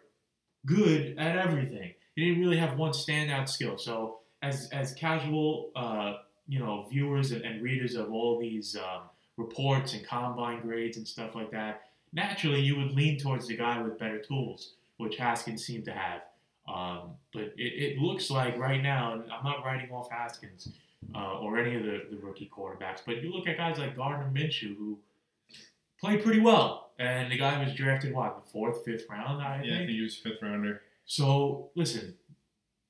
good 0.68 1.15
at 1.18 1.38
everything. 1.38 1.93
He 2.15 2.26
didn't 2.26 2.41
really 2.41 2.57
have 2.57 2.78
one 2.78 2.91
standout 2.91 3.49
skill. 3.49 3.78
So 3.78 4.20
as 4.43 4.70
as 4.72 4.93
casual 4.93 5.72
uh, 5.76 6.18
you 6.47 6.59
know 6.59 6.86
viewers 6.91 7.32
and, 7.32 7.43
and 7.43 7.63
readers 7.63 7.95
of 7.95 8.11
all 8.11 8.39
these 8.39 8.76
um, 8.76 9.03
reports 9.38 9.93
and 9.93 10.05
combine 10.05 10.61
grades 10.61 10.97
and 10.97 11.07
stuff 11.07 11.34
like 11.34 11.49
that, 11.51 11.82
naturally 12.13 12.61
you 12.61 12.78
would 12.78 12.91
lean 12.91 13.18
towards 13.18 13.47
the 13.47 13.57
guy 13.57 13.82
with 13.82 13.97
better 13.97 14.20
tools, 14.20 14.74
which 14.97 15.18
Haskins 15.18 15.65
seemed 15.65 15.86
to 15.86 15.93
have. 15.93 16.22
Um, 16.68 17.11
but 17.34 17.53
it, 17.57 17.95
it 17.95 17.97
looks 17.97 18.30
like 18.30 18.57
right 18.57 18.84
now, 18.84 19.13
and 19.13 19.24
I'm 19.32 19.43
not 19.43 19.63
writing 19.63 19.89
off 19.89 20.11
Haskins 20.11 20.70
uh, 21.15 21.39
or 21.39 21.57
any 21.57 21.76
of 21.76 21.84
the, 21.84 22.07
the 22.11 22.18
rookie 22.18 22.51
quarterbacks, 22.53 22.99
but 23.05 23.24
you 23.24 23.32
look 23.32 23.47
at 23.47 23.55
guys 23.55 23.78
like 23.78 23.95
Gardner 23.95 24.30
Minshew 24.34 24.76
who 24.76 24.99
played 26.01 26.24
pretty 26.24 26.41
well, 26.41 26.86
and 26.99 27.31
the 27.31 27.37
guy 27.37 27.63
was 27.63 27.73
drafted 27.73 28.13
what 28.13 28.43
the 28.43 28.49
fourth, 28.49 28.83
fifth 28.83 29.05
round, 29.09 29.41
I 29.41 29.57
think. 29.57 29.67
Yeah, 29.67 29.73
I 29.73 29.77
think. 29.77 29.89
think 29.89 29.97
he 29.97 30.03
was 30.03 30.15
fifth 30.15 30.41
rounder. 30.41 30.81
So 31.05 31.69
listen, 31.75 32.15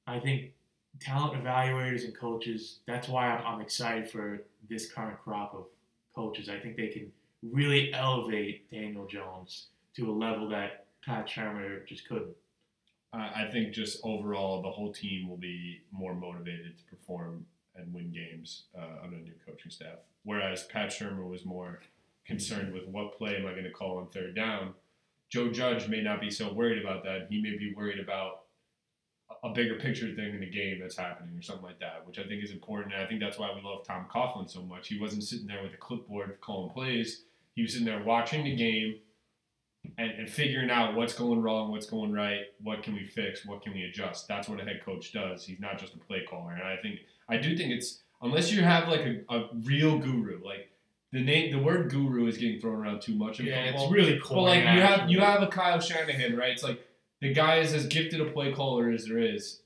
I 0.06 0.20
think 0.20 0.54
talent 1.00 1.44
evaluators 1.44 2.04
and 2.06 2.16
coaches. 2.16 2.80
That's 2.88 3.08
why 3.08 3.28
I'm, 3.28 3.46
I'm 3.46 3.62
excited 3.62 4.10
for 4.10 4.42
this 4.70 4.92
current 4.92 5.20
crop 5.24 5.54
of 5.54 5.66
coaches. 6.16 6.50
I 6.50 6.60
think 6.60 6.78
they 6.78 6.88
can 6.88 7.12
really 7.44 7.94
elevate 7.94 8.70
Daniel 8.72 9.06
Jones 9.06 9.68
to 9.96 10.10
a 10.10 10.14
level 10.14 10.50
that 10.50 10.86
Pat 11.06 11.28
Shurmur 11.28 11.86
just 11.86 12.08
couldn't. 12.08 12.36
I 13.14 13.44
I 13.44 13.50
think 13.52 13.74
just 13.74 14.00
overall, 14.04 14.62
the 14.62 14.72
whole 14.72 14.92
team 14.92 15.30
will 15.30 15.38
be 15.38 15.82
more 15.92 16.16
motivated 16.16 16.78
to 16.78 16.84
perform 16.96 17.46
and 17.76 17.94
win 17.94 18.12
games 18.12 18.64
uh, 18.78 19.04
under 19.04 19.18
a 19.18 19.22
new 19.22 19.34
coaching 19.46 19.72
staff. 19.72 20.00
Whereas 20.24 20.64
Pat 20.64 20.90
Shurmur 20.90 21.30
was 21.30 21.46
more 21.46 21.80
concerned 22.28 22.74
with 22.74 22.86
what 22.88 23.18
play 23.18 23.38
am 23.38 23.46
I 23.46 23.52
going 23.52 23.64
to 23.64 23.72
call 23.72 23.98
on 23.98 24.10
third 24.10 24.36
down. 24.36 24.74
Joe 25.30 25.50
Judge 25.50 25.88
may 25.88 26.02
not 26.02 26.22
be 26.22 26.30
so 26.30 26.54
worried 26.54 26.84
about 26.84 27.04
that. 27.04 27.28
He 27.30 27.42
may 27.42 27.58
be 27.58 27.74
worried 27.76 28.00
about 28.00 28.44
a- 29.44 29.50
bigger 29.50 29.76
picture 29.76 30.14
thing 30.14 30.34
in 30.34 30.40
the 30.40 30.50
game 30.50 30.80
that's 30.80 30.98
happening 30.98 31.38
or 31.38 31.42
something 31.42 31.66
like 31.66 31.80
that, 31.80 32.06
which 32.06 32.20
I 32.20 32.24
think 32.24 32.44
is 32.44 32.52
important. 32.52 32.94
And 32.94 33.04
I 33.04 33.08
think 33.08 33.20
that's 33.20 33.40
why 33.40 33.50
we 33.54 33.62
love 33.62 33.86
Tom 33.86 34.06
Coughlin 34.14 34.50
so 34.50 34.62
much. 34.62 34.88
He 34.88 35.00
wasn't 35.00 35.24
sitting 35.24 35.48
there 35.48 35.64
with 35.64 35.74
a 35.74 35.78
clipboard 35.78 36.38
calling 36.42 36.72
plays. 36.72 37.24
He 37.56 37.62
was 37.62 37.74
sitting 37.74 37.88
there 37.88 38.04
watching 38.04 38.44
the 38.44 38.56
game 38.56 39.00
and, 39.98 40.12
and 40.12 40.30
figuring 40.30 40.70
out 40.70 40.96
what's 40.96 41.14
going 41.14 41.42
wrong, 41.42 41.72
what's 41.72 41.86
going 41.88 42.14
right, 42.14 42.42
what 42.62 42.84
can 42.84 42.94
we 42.94 43.06
fix, 43.06 43.46
what 43.46 43.62
can 43.62 43.74
we 43.74 43.84
adjust. 43.84 44.28
That's 44.28 44.48
what 44.48 44.60
a 44.60 44.64
head 44.64 44.82
coach 44.86 45.12
does. 45.12 45.46
He's 45.46 45.60
not 45.60 45.80
just 45.80 45.96
a 45.96 45.98
play 45.98 46.24
caller. 46.30 46.54
And 46.54 46.64
I 46.64 46.78
think 46.78 47.00
I 47.30 47.38
do 47.38 47.58
think 47.58 47.72
it's 47.72 48.02
unless 48.22 48.52
you 48.52 48.62
have 48.64 48.88
like 48.88 49.02
a, 49.02 49.22
a 49.34 49.50
real 49.64 49.98
guru, 49.98 50.42
like 50.44 50.72
the 51.18 51.24
name 51.24 51.52
the 51.52 51.60
word 51.60 51.90
guru 51.90 52.28
is 52.28 52.38
getting 52.38 52.60
thrown 52.60 52.76
around 52.76 53.02
too 53.02 53.16
much 53.16 53.40
in 53.40 53.48
Yeah, 53.48 53.66
football. 53.66 53.86
it's 53.86 53.94
really 53.94 54.14
But 54.16 54.24
cool. 54.24 54.44
like 54.44 54.60
you 54.64 54.82
have 54.82 55.10
you 55.10 55.20
have 55.20 55.42
a 55.42 55.48
Kyle 55.48 55.80
Shanahan, 55.80 56.36
right? 56.38 56.52
It's 56.52 56.64
like 56.64 56.86
the 57.22 57.34
guy 57.34 57.58
is 57.58 57.74
as 57.74 57.88
gifted 57.88 58.22
a 58.22 58.26
play 58.26 58.52
caller 58.52 58.90
as 58.92 59.06
there 59.06 59.18
is. 59.20 59.62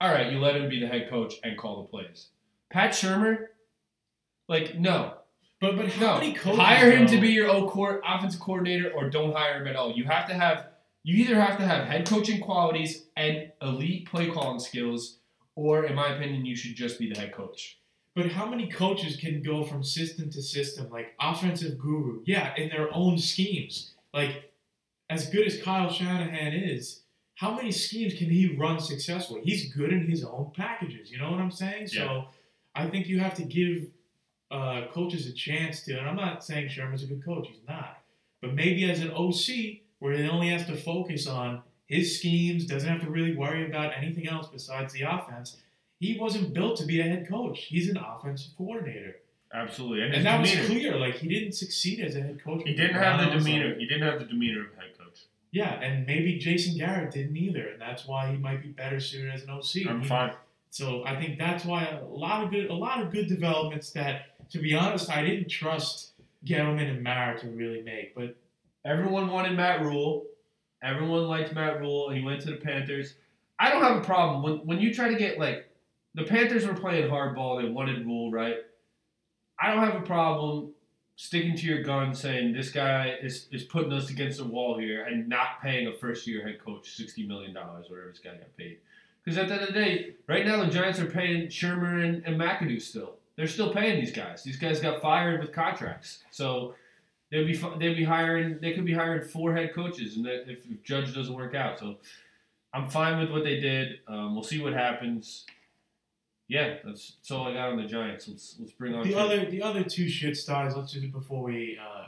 All 0.00 0.10
right, 0.12 0.32
you 0.32 0.38
let 0.38 0.56
him 0.56 0.68
be 0.68 0.80
the 0.80 0.88
head 0.88 1.08
coach 1.10 1.34
and 1.44 1.56
call 1.58 1.82
the 1.82 1.88
plays. 1.88 2.28
Pat 2.70 2.90
Shurmur, 2.92 3.46
like 4.48 4.78
no, 4.78 5.14
But 5.60 5.76
but 5.76 5.88
how 5.92 6.14
no. 6.14 6.18
many 6.20 6.32
coaches 6.32 6.58
hire 6.58 6.90
him 6.90 7.06
to 7.08 7.20
be 7.20 7.28
your 7.28 7.48
O 7.48 7.68
court 7.68 8.02
offensive 8.06 8.40
coordinator, 8.40 8.90
or 8.92 9.08
don't 9.10 9.34
hire 9.34 9.60
him 9.60 9.68
at 9.68 9.76
all. 9.76 9.92
You 9.92 10.04
have 10.04 10.26
to 10.28 10.34
have 10.34 10.68
you 11.02 11.16
either 11.24 11.40
have 11.40 11.58
to 11.58 11.66
have 11.66 11.86
head 11.86 12.06
coaching 12.06 12.40
qualities 12.40 13.06
and 13.16 13.52
elite 13.62 14.06
play 14.06 14.28
calling 14.30 14.58
skills, 14.60 15.18
or 15.54 15.84
in 15.84 15.94
my 15.94 16.08
opinion, 16.14 16.44
you 16.46 16.56
should 16.56 16.74
just 16.76 16.98
be 16.98 17.10
the 17.12 17.18
head 17.20 17.32
coach. 17.32 17.78
But 18.20 18.32
how 18.32 18.44
many 18.44 18.66
coaches 18.66 19.16
can 19.16 19.42
go 19.42 19.64
from 19.64 19.82
system 19.82 20.28
to 20.32 20.42
system, 20.42 20.90
like 20.90 21.14
offensive 21.18 21.78
guru? 21.78 22.20
Yeah, 22.26 22.54
in 22.54 22.68
their 22.68 22.94
own 22.94 23.16
schemes. 23.16 23.94
Like, 24.12 24.52
as 25.08 25.30
good 25.30 25.46
as 25.46 25.62
Kyle 25.62 25.90
Shanahan 25.90 26.52
is, 26.52 27.00
how 27.36 27.54
many 27.54 27.72
schemes 27.72 28.12
can 28.12 28.28
he 28.28 28.54
run 28.56 28.78
successfully? 28.78 29.40
He's 29.42 29.72
good 29.72 29.90
in 29.90 30.06
his 30.06 30.22
own 30.22 30.52
packages. 30.54 31.10
You 31.10 31.16
know 31.16 31.30
what 31.30 31.40
I'm 31.40 31.50
saying? 31.50 31.86
So, 31.86 32.26
I 32.74 32.88
think 32.88 33.06
you 33.06 33.20
have 33.20 33.32
to 33.36 33.42
give 33.42 33.86
uh, 34.50 34.88
coaches 34.92 35.26
a 35.26 35.32
chance 35.32 35.82
to. 35.84 35.98
And 35.98 36.06
I'm 36.06 36.16
not 36.16 36.44
saying 36.44 36.68
Shurmur's 36.68 37.02
a 37.02 37.06
good 37.06 37.24
coach. 37.24 37.48
He's 37.48 37.66
not. 37.66 38.02
But 38.42 38.52
maybe 38.52 38.90
as 38.90 39.00
an 39.00 39.12
OC, 39.12 39.80
where 40.00 40.12
he 40.12 40.28
only 40.28 40.50
has 40.50 40.66
to 40.66 40.76
focus 40.76 41.26
on 41.26 41.62
his 41.86 42.18
schemes, 42.18 42.66
doesn't 42.66 42.86
have 42.86 43.00
to 43.00 43.08
really 43.08 43.34
worry 43.34 43.64
about 43.64 43.94
anything 43.96 44.28
else 44.28 44.48
besides 44.52 44.92
the 44.92 45.02
offense 45.02 45.56
he 46.00 46.18
wasn't 46.18 46.52
built 46.52 46.76
to 46.78 46.84
be 46.86 46.98
a 47.00 47.04
head 47.04 47.28
coach. 47.28 47.60
He's 47.64 47.88
an 47.88 47.96
offensive 47.98 48.52
coordinator, 48.58 49.16
Absolutely, 49.54 50.16
and 50.16 50.24
that 50.26 50.40
was 50.40 50.50
clear. 50.66 50.96
Like 50.96 51.14
he 51.16 51.28
didn't 51.28 51.52
succeed 51.52 52.00
as 52.00 52.16
a 52.16 52.20
head 52.22 52.42
coach. 52.42 52.62
He 52.64 52.74
didn't 52.74 52.94
have 52.96 53.20
the 53.20 53.38
demeanor. 53.38 53.68
like- 53.68 53.78
He 53.78 53.86
didn't 53.86 54.08
have 54.08 54.18
the 54.18 54.24
demeanor 54.26 54.62
of 54.62 54.72
a 54.76 54.80
head 54.80 54.98
coach. 54.98 55.20
yeah, 55.52 55.80
and 55.80 56.06
maybe 56.06 56.38
Jason 56.38 56.76
Garrett 56.76 57.12
didn't 57.12 57.36
either, 57.36 57.68
and 57.68 57.80
that's 57.80 58.06
why 58.06 58.30
he 58.32 58.36
might 58.38 58.62
be 58.62 58.68
better 58.68 58.98
suited 58.98 59.30
as 59.32 59.42
an 59.44 59.50
OC. 59.50 59.86
I'm 59.88 60.00
He- 60.02 60.08
fine. 60.08 60.32
So 60.72 61.04
I 61.04 61.20
think 61.20 61.36
that's 61.38 61.64
why 61.64 61.84
a 61.86 62.04
lot 62.04 62.44
of 62.44 62.50
good, 62.50 62.70
a 62.70 62.74
lot 62.74 63.02
of 63.02 63.10
good 63.10 63.26
developments 63.28 63.90
that, 63.90 64.48
to 64.50 64.58
be 64.60 64.72
honest, 64.74 65.10
I 65.10 65.22
didn't 65.24 65.48
trust 65.48 66.12
Gettleman 66.46 66.88
and 66.88 67.02
Mara 67.02 67.38
to 67.40 67.48
really 67.48 67.82
make. 67.82 68.14
But 68.14 68.36
Everyone 68.82 69.28
wanted 69.28 69.54
Matt 69.58 69.82
Rhule. 69.82 70.24
Everyone 70.82 71.24
liked 71.28 71.52
Matt 71.54 71.80
Rhule, 71.80 72.08
and 72.08 72.16
he 72.18 72.24
went 72.24 72.40
to 72.42 72.50
the 72.52 72.56
Panthers. 72.56 73.14
I 73.58 73.68
don't 73.68 73.82
have 73.82 73.98
a 73.98 74.00
problem 74.04 74.42
when 74.42 74.64
when 74.66 74.80
you 74.80 74.94
try 74.94 75.08
to 75.10 75.16
get 75.18 75.38
like 75.38 75.68
the 76.14 76.24
Panthers 76.24 76.66
were 76.66 76.74
playing 76.74 77.10
hardball. 77.10 77.62
They 77.62 77.68
wanted 77.68 78.04
Rhule, 78.04 78.30
right? 78.30 78.56
I 79.58 79.72
don't 79.72 79.84
have 79.84 79.96
a 80.02 80.04
problem 80.06 80.72
sticking 81.16 81.54
to 81.54 81.66
your 81.66 81.82
gun, 81.82 82.14
saying 82.14 82.52
this 82.52 82.70
guy 82.70 83.14
is, 83.20 83.46
is 83.52 83.62
putting 83.64 83.92
us 83.92 84.08
against 84.08 84.38
the 84.38 84.44
wall 84.44 84.78
here, 84.78 85.04
and 85.04 85.28
not 85.28 85.60
paying 85.62 85.86
a 85.86 85.92
first 85.92 86.26
year 86.26 86.46
head 86.46 86.58
coach 86.64 86.88
sixty 86.96 87.26
million 87.26 87.52
dollars, 87.52 87.86
or 87.88 87.94
whatever 87.94 88.10
this 88.10 88.20
guy 88.20 88.30
got 88.30 88.56
paid. 88.56 88.78
Because 89.22 89.36
at 89.36 89.48
the 89.48 89.54
end 89.54 89.62
of 89.62 89.68
the 89.68 89.74
day, 89.74 90.14
right 90.26 90.46
now 90.46 90.64
the 90.64 90.70
Giants 90.70 90.98
are 90.98 91.06
paying 91.06 91.48
Shurmur 91.48 92.02
and, 92.02 92.24
and 92.24 92.40
McAdoo 92.40 92.80
still. 92.80 93.16
They're 93.36 93.46
still 93.46 93.72
paying 93.72 94.00
these 94.00 94.12
guys. 94.12 94.42
These 94.42 94.56
guys 94.56 94.80
got 94.80 95.02
fired 95.02 95.40
with 95.40 95.52
contracts, 95.52 96.24
so 96.30 96.74
they'd 97.30 97.44
be 97.44 97.56
they'd 97.78 97.96
be 97.96 98.04
hiring. 98.04 98.58
They 98.60 98.72
could 98.72 98.86
be 98.86 98.94
hiring 98.94 99.28
four 99.28 99.54
head 99.54 99.74
coaches, 99.74 100.16
and 100.16 100.26
if, 100.26 100.48
if 100.48 100.82
Judge 100.84 101.14
doesn't 101.14 101.34
work 101.34 101.54
out, 101.54 101.78
so 101.78 101.96
I'm 102.72 102.88
fine 102.88 103.18
with 103.20 103.30
what 103.30 103.44
they 103.44 103.60
did. 103.60 104.00
Um, 104.08 104.34
we'll 104.34 104.42
see 104.42 104.62
what 104.62 104.72
happens. 104.72 105.44
Yeah, 106.50 106.78
that's, 106.84 107.12
that's 107.12 107.30
all 107.30 107.46
I 107.46 107.52
got 107.54 107.68
on 107.70 107.76
the 107.76 107.86
Giants. 107.86 108.26
Let's 108.26 108.56
let's 108.58 108.72
bring 108.72 108.92
on 108.92 109.04
The 109.04 109.10
Chip. 109.10 109.18
other 109.18 109.48
the 109.48 109.62
other 109.62 109.84
two 109.84 110.08
shit 110.08 110.36
stars. 110.36 110.74
Let's 110.76 110.92
just 110.92 111.12
before 111.12 111.44
we 111.44 111.78
uh, 111.80 112.06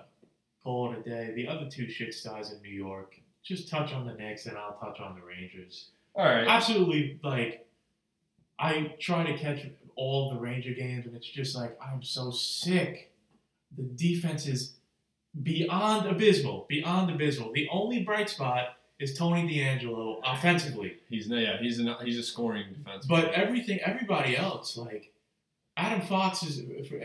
call 0.64 0.92
it 0.92 0.98
a 0.98 1.02
day. 1.08 1.32
The 1.36 1.46
other 1.46 1.68
two 1.70 1.88
shit 1.88 2.12
stars 2.12 2.50
in 2.50 2.60
New 2.60 2.76
York. 2.76 3.14
Just 3.44 3.68
touch 3.68 3.92
on 3.92 4.04
the 4.04 4.14
Knicks, 4.14 4.46
and 4.46 4.56
I'll 4.58 4.76
touch 4.80 4.98
on 5.00 5.14
the 5.14 5.24
Rangers. 5.24 5.90
All 6.16 6.24
right. 6.24 6.44
Absolutely, 6.46 7.20
like 7.22 7.68
I 8.58 8.94
try 8.98 9.24
to 9.24 9.38
catch 9.38 9.64
all 9.94 10.30
the 10.34 10.40
Ranger 10.40 10.74
games, 10.74 11.06
and 11.06 11.14
it's 11.14 11.28
just 11.28 11.54
like 11.54 11.78
I'm 11.80 12.02
so 12.02 12.32
sick. 12.32 13.12
The 13.76 13.84
defense 13.84 14.48
is 14.48 14.74
beyond 15.40 16.08
abysmal. 16.08 16.66
Beyond 16.68 17.12
abysmal. 17.12 17.52
The 17.52 17.68
only 17.70 18.02
bright 18.02 18.28
spot 18.28 18.76
is 19.02 19.14
Tony 19.14 19.42
DeAngelo 19.48 20.20
offensively. 20.24 20.98
He's 21.08 21.26
yeah, 21.26 21.58
he's 21.60 21.78
an, 21.78 21.94
he's 22.04 22.18
a 22.18 22.22
scoring 22.22 22.66
defense. 22.72 23.04
But 23.06 23.32
everything, 23.32 23.80
everybody 23.84 24.36
else, 24.36 24.76
like 24.76 25.12
Adam 25.76 26.00
Fox 26.02 26.42
is, 26.42 26.62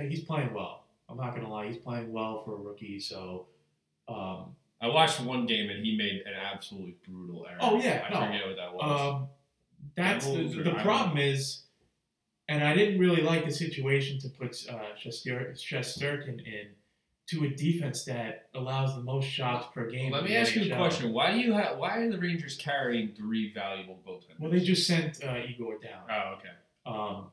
he's 0.09 0.23
playing 0.23 0.53
well. 0.53 0.83
I'm 1.09 1.17
not 1.17 1.35
gonna 1.35 1.49
lie, 1.49 1.67
he's 1.67 1.77
playing 1.77 2.11
well 2.11 2.43
for 2.43 2.53
a 2.53 2.57
rookie. 2.57 2.99
So, 2.99 3.47
um, 4.07 4.55
I 4.79 4.87
watched 4.87 5.19
one 5.21 5.45
game 5.47 5.69
and 5.69 5.83
he 5.83 5.97
made 5.97 6.21
an 6.27 6.33
absolutely 6.33 6.97
brutal 7.07 7.47
error. 7.49 7.57
Oh, 7.61 7.81
yeah, 7.81 8.05
I 8.07 8.13
no. 8.13 8.25
forget 8.25 8.47
what 8.47 8.55
that 8.57 8.73
was. 8.73 9.01
um, 9.01 9.27
that's 9.95 10.25
the, 10.25 10.43
Devils 10.43 10.55
the 10.63 10.83
problem 10.83 11.17
is, 11.17 11.63
and 12.47 12.63
I 12.63 12.75
didn't 12.75 12.99
really 12.99 13.23
like 13.23 13.45
the 13.45 13.51
situation 13.51 14.19
to 14.19 14.29
put 14.29 14.55
uh, 14.69 14.95
Shester- 14.99 15.55
Shesterkin 15.55 16.45
in 16.45 16.67
to 17.27 17.43
a 17.45 17.49
defense 17.49 18.05
that 18.05 18.47
allows 18.55 18.95
the 18.95 19.01
most 19.01 19.25
shots 19.27 19.67
per 19.73 19.89
game. 19.89 20.11
Let 20.11 20.23
me 20.23 20.35
ask 20.35 20.55
you 20.55 20.71
a 20.71 20.75
question. 20.77 21.11
Why 21.11 21.31
do 21.33 21.39
you 21.39 21.53
have? 21.53 21.77
Why 21.77 21.97
are 21.97 22.09
the 22.11 22.17
Rangers 22.17 22.55
carrying 22.57 23.09
three 23.15 23.53
valuable 23.53 23.99
goaltenders? 24.07 24.39
Well, 24.39 24.51
they 24.51 24.59
just 24.61 24.87
sent 24.87 25.23
uh, 25.23 25.35
Igor 25.47 25.79
down. 25.79 26.03
Oh, 26.09 26.35
okay. 26.37 26.49
Um, 26.85 27.27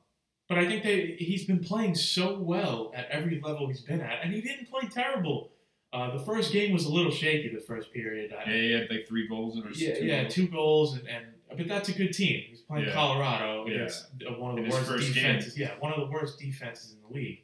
but 0.49 0.59
I 0.59 0.67
think 0.67 0.83
they 0.83 1.17
he's 1.19 1.45
been 1.45 1.61
playing 1.61 1.95
so 1.95 2.39
well 2.39 2.93
at 2.95 3.09
every 3.11 3.41
level 3.41 3.69
he's 3.69 3.83
been 3.83 4.01
at, 4.01 4.19
and 4.23 4.33
he 4.35 4.41
didn't 4.41 4.69
play 4.69 4.89
terrible. 4.89 5.51
Uh, 5.93 6.11
the 6.17 6.25
first 6.25 6.53
game 6.53 6.73
was 6.73 6.87
a 6.87 6.93
little 6.93 7.13
shaky. 7.13 7.55
The 7.55 7.61
first 7.61 7.93
period, 7.93 8.33
I- 8.33 8.51
Yeah, 8.51 8.57
he 8.61 8.73
had 8.73 8.91
like 8.91 9.07
three 9.07 9.29
goals 9.29 9.57
and 9.57 9.65
yeah, 9.77 9.95
two 9.95 10.05
yeah, 10.05 10.23
goals. 10.23 10.35
two 10.35 10.49
goals, 10.49 10.95
and, 10.99 11.07
and 11.09 11.27
but 11.57 11.69
that's 11.69 11.89
a 11.89 11.93
good 11.93 12.13
team. 12.13 12.43
He's 12.51 12.63
playing 12.63 12.87
Yeah. 12.87 12.95
Colorado 12.95 13.65
Yeah. 13.69 13.75
against 13.75 14.07
uh, 14.29 14.33
one 14.33 14.51
of 14.51 14.57
the 14.57 14.63
his 14.65 14.75
worst 14.75 14.87
first 14.89 15.15
game. 15.15 15.23
defenses. 15.23 15.57
Yeah, 15.57 15.71
one 15.79 15.93
of 15.93 16.01
the 16.01 16.07
worst 16.13 16.41
defenses 16.41 16.95
in 16.95 16.99
the 17.09 17.15
league. 17.15 17.44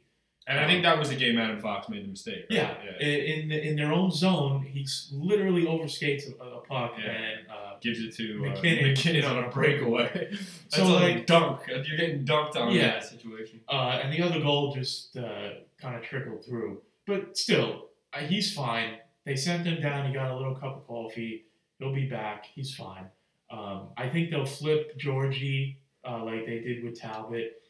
And 0.51 0.59
I 0.59 0.67
think 0.67 0.83
that 0.83 0.97
was 0.99 1.09
the 1.09 1.15
game 1.15 1.37
Adam 1.37 1.59
Fox 1.59 1.89
made 1.89 2.03
the 2.03 2.09
mistake. 2.09 2.45
Right? 2.49 2.59
Yeah, 2.59 2.75
yeah. 2.99 3.07
in 3.07 3.51
in 3.51 3.75
their 3.75 3.91
own 3.91 4.11
zone, 4.11 4.63
he 4.63 4.85
literally 5.11 5.63
overskates 5.65 6.23
a, 6.29 6.43
a 6.43 6.61
puck 6.61 6.93
Yeah. 6.97 7.11
and. 7.11 7.39
Uh, 7.49 7.67
Gives 7.81 7.99
it 7.99 8.15
to 8.17 8.45
uh, 8.45 8.49
MacKinnon. 8.49 8.89
MacKinnon 8.89 9.25
on 9.25 9.43
a 9.45 9.49
breakaway. 9.49 10.09
That's 10.31 10.75
So, 10.75 10.85
like- 10.85 11.15
like 11.15 11.25
dunk. 11.25 11.61
You're 11.67 11.97
getting 11.97 12.23
dunked 12.25 12.55
on 12.55 12.69
in 12.69 12.75
Yeah. 12.75 12.91
that 12.91 13.03
situation. 13.05 13.61
Uh, 13.67 13.99
and 14.03 14.13
the 14.13 14.21
other 14.21 14.39
goal 14.39 14.71
just 14.75 15.17
uh, 15.17 15.49
kind 15.81 15.95
of 15.95 16.03
trickled 16.03 16.45
through. 16.45 16.83
But 17.07 17.35
still, 17.35 17.87
uh, 18.13 18.19
he's 18.19 18.53
fine. 18.53 18.97
They 19.25 19.35
sent 19.35 19.65
him 19.65 19.81
down. 19.81 20.05
He 20.07 20.13
got 20.13 20.29
a 20.29 20.35
little 20.37 20.53
cup 20.53 20.77
of 20.77 20.85
coffee. 20.87 21.45
He'll 21.79 21.91
be 21.93 22.05
back. 22.07 22.45
He's 22.53 22.75
fine. 22.75 23.05
Um, 23.49 23.87
I 23.97 24.07
think 24.09 24.29
they'll 24.29 24.45
flip 24.45 24.95
Georgiev 24.99 25.69
uh, 26.07 26.23
like 26.23 26.45
they 26.45 26.59
did 26.59 26.83
with 26.83 26.99
Talbot. 27.01 27.63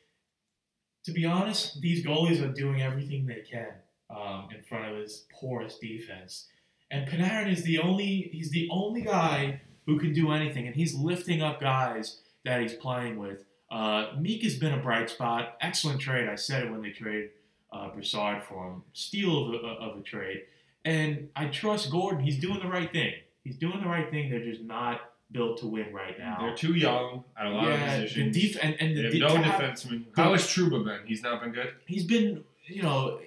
To 1.05 1.11
be 1.11 1.25
honest, 1.25 1.81
these 1.81 2.05
goalies 2.05 2.43
are 2.43 2.51
doing 2.51 2.81
everything 2.81 3.25
they 3.25 3.43
can 3.49 3.73
um, 4.09 4.49
in 4.55 4.61
front 4.63 4.91
of 4.91 4.97
his 4.97 5.25
porous 5.39 5.77
defense. 5.79 6.47
And 6.91 7.07
Panarin 7.07 7.51
is 7.51 7.63
the 7.63 7.79
only 7.79 8.29
he's 8.31 8.51
the 8.51 8.67
only 8.71 9.01
guy 9.01 9.61
who 9.85 9.99
can 9.99 10.13
do 10.13 10.31
anything, 10.31 10.67
and 10.67 10.75
he's 10.75 10.93
lifting 10.93 11.41
up 11.41 11.59
guys 11.59 12.19
that 12.45 12.61
he's 12.61 12.73
playing 12.73 13.17
with. 13.17 13.45
Uh, 13.71 14.07
Meek 14.19 14.43
has 14.43 14.57
been 14.57 14.73
a 14.73 14.77
bright 14.77 15.09
spot. 15.09 15.57
Excellent 15.61 16.01
trade. 16.01 16.27
I 16.27 16.35
said 16.35 16.63
it 16.63 16.71
when 16.71 16.81
they 16.81 16.91
traded 16.91 17.29
uh, 17.71 17.89
Brassard 17.89 18.43
for 18.43 18.67
him. 18.67 18.83
Steal 18.93 19.55
of 19.55 19.63
a, 19.63 19.67
of 19.67 19.97
a 19.97 20.01
trade. 20.01 20.43
And 20.83 21.29
I 21.35 21.45
trust 21.47 21.89
Gorton. 21.89 22.19
He's 22.19 22.39
doing 22.39 22.59
the 22.59 22.67
right 22.67 22.91
thing. 22.91 23.13
He's 23.43 23.57
doing 23.57 23.79
the 23.79 23.87
right 23.87 24.09
thing. 24.09 24.29
They're 24.29 24.43
just 24.43 24.61
not 24.61 25.01
built 25.31 25.59
to 25.59 25.67
win 25.67 25.93
right 25.93 26.17
now. 26.19 26.37
They're 26.39 26.55
too 26.55 26.73
young 26.73 27.23
at 27.39 27.45
a 27.45 27.49
lot 27.49 27.65
yeah, 27.67 27.73
of 27.73 27.79
the 27.79 28.03
positions. 28.07 28.35
def- 28.35 28.63
and, 28.63 28.75
and 28.79 28.97
they 28.97 29.03
have 29.03 29.11
de- 29.13 29.19
no 29.19 29.27
to 29.29 29.41
defenseman. 29.43 30.05
How 30.15 30.31
has 30.33 30.43
Trouba 30.43 30.83
been? 30.83 30.99
He's 31.05 31.23
not 31.23 31.41
been 31.41 31.51
good. 31.51 31.73
he's 31.85 32.03
been, 32.05 32.43
you 32.67 32.83
know, 32.83 33.19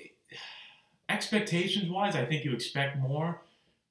expectations 1.09 1.91
wise, 1.91 2.17
I 2.17 2.25
think 2.25 2.45
you 2.45 2.53
expect 2.53 2.99
more. 2.99 3.41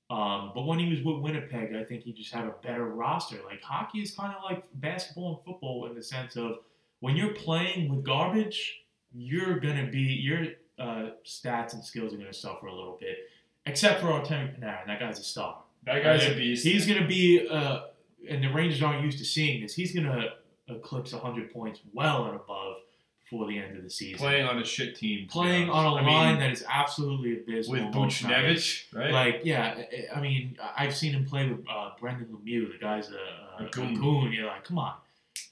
Um, 0.10 0.52
but 0.54 0.64
when 0.64 0.80
he 0.80 0.90
was 0.90 1.02
with 1.04 1.20
Winnipeg, 1.20 1.76
I 1.76 1.84
think 1.84 2.04
he 2.04 2.12
just 2.14 2.32
had 2.34 2.46
a 2.46 2.54
better 2.62 2.86
roster. 2.86 3.38
Like 3.46 3.62
hockey 3.62 4.02
is 4.02 4.12
kind 4.12 4.34
of 4.36 4.44
like 4.44 4.64
basketball 4.76 5.36
and 5.38 5.46
football 5.46 5.88
in 5.88 5.96
the 5.96 6.04
sense 6.04 6.36
of 6.36 6.60
when 7.00 7.16
you're 7.16 7.34
playing 7.34 7.90
with 7.90 8.04
garbage, 8.06 8.82
you're 9.14 9.60
gonna 9.60 9.88
be 9.88 10.00
your 10.02 10.46
uh, 10.78 11.12
stats 11.26 11.74
and 11.74 11.84
skills 11.84 12.14
are 12.14 12.18
gonna 12.18 12.34
suffer 12.34 12.68
a 12.68 12.74
little 12.74 12.98
bit. 13.00 13.18
Except 13.66 14.02
for 14.02 14.08
Artemi 14.08 14.60
Panarin, 14.60 14.86
that 14.88 15.00
guy's 15.00 15.20
a 15.20 15.24
star. 15.24 15.60
That 15.86 16.04
guy's 16.04 16.24
a 16.24 16.32
Uh, 16.34 16.36
beast. 16.36 16.66
He's 16.66 16.86
gonna 16.86 17.08
be, 17.08 17.48
uh, 17.48 17.82
and 18.30 18.44
the 18.44 18.50
Rangers 18.52 18.82
aren't 18.82 19.04
used 19.04 19.18
to 19.20 19.26
seeing 19.26 19.62
this. 19.62 19.74
He's 19.76 19.94
gonna 19.94 20.30
eclipse 20.70 21.14
100 21.14 21.52
points 21.54 21.80
well 21.94 22.26
and 22.26 22.36
above 22.36 22.78
before 23.24 23.48
the 23.48 23.58
end 23.58 23.78
of 23.78 23.84
the 23.84 23.90
season 23.90 24.18
playing 24.18 24.46
on 24.46 24.60
a 24.60 24.66
shit 24.66 24.96
team. 24.96 25.28
to 25.28 25.32
playing 25.34 25.70
on 25.70 25.86
a. 25.86 25.96
I 25.96 26.02
mean, 26.06 26.14
line 26.14 26.40
that 26.40 26.52
is 26.52 26.64
absolutely 26.70 27.34
abysmal. 27.40 27.86
with. 27.86 27.94
Buchnevich, 27.94 28.94
right? 28.94 29.12
Like, 29.12 29.42
yeah, 29.44 29.84
I- 30.16 30.20
mean, 30.22 30.58
I've 30.78 30.96
seen 30.96 31.14
him 31.14 31.26
play 31.26 31.48
with 31.50 31.66
uh, 31.70 31.92
Brendan 32.00 32.28
Lemieux. 32.28 32.72
The 32.72 32.78
guy's 32.80 33.10
a, 33.10 33.62
a, 33.62 33.64
A 33.64 33.68
a 33.68 33.70
goon. 33.70 33.96
goon. 33.96 34.32
You're 34.32 34.48
like, 34.48 34.64
come 34.64 34.78
on. 34.80 34.94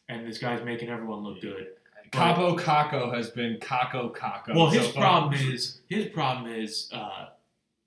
And 0.10 0.28
this 0.28 0.38
guy's 0.38 0.64
making 0.64 0.90
everyone 0.90 1.20
look 1.24 1.42
good. 1.42 1.68
Kaapo 2.12 2.60
Kakko 2.60 3.14
has 3.16 3.30
been 3.30 3.56
Kakko 3.60 4.14
Kakko. 4.14 4.54
Well, 4.54 4.68
his 4.70 4.88
so 4.88 4.92
problem 5.00 5.34
is 5.34 5.80
his 5.88 6.08
problem 6.08 6.52
is 6.52 6.90
uh, 6.92 7.28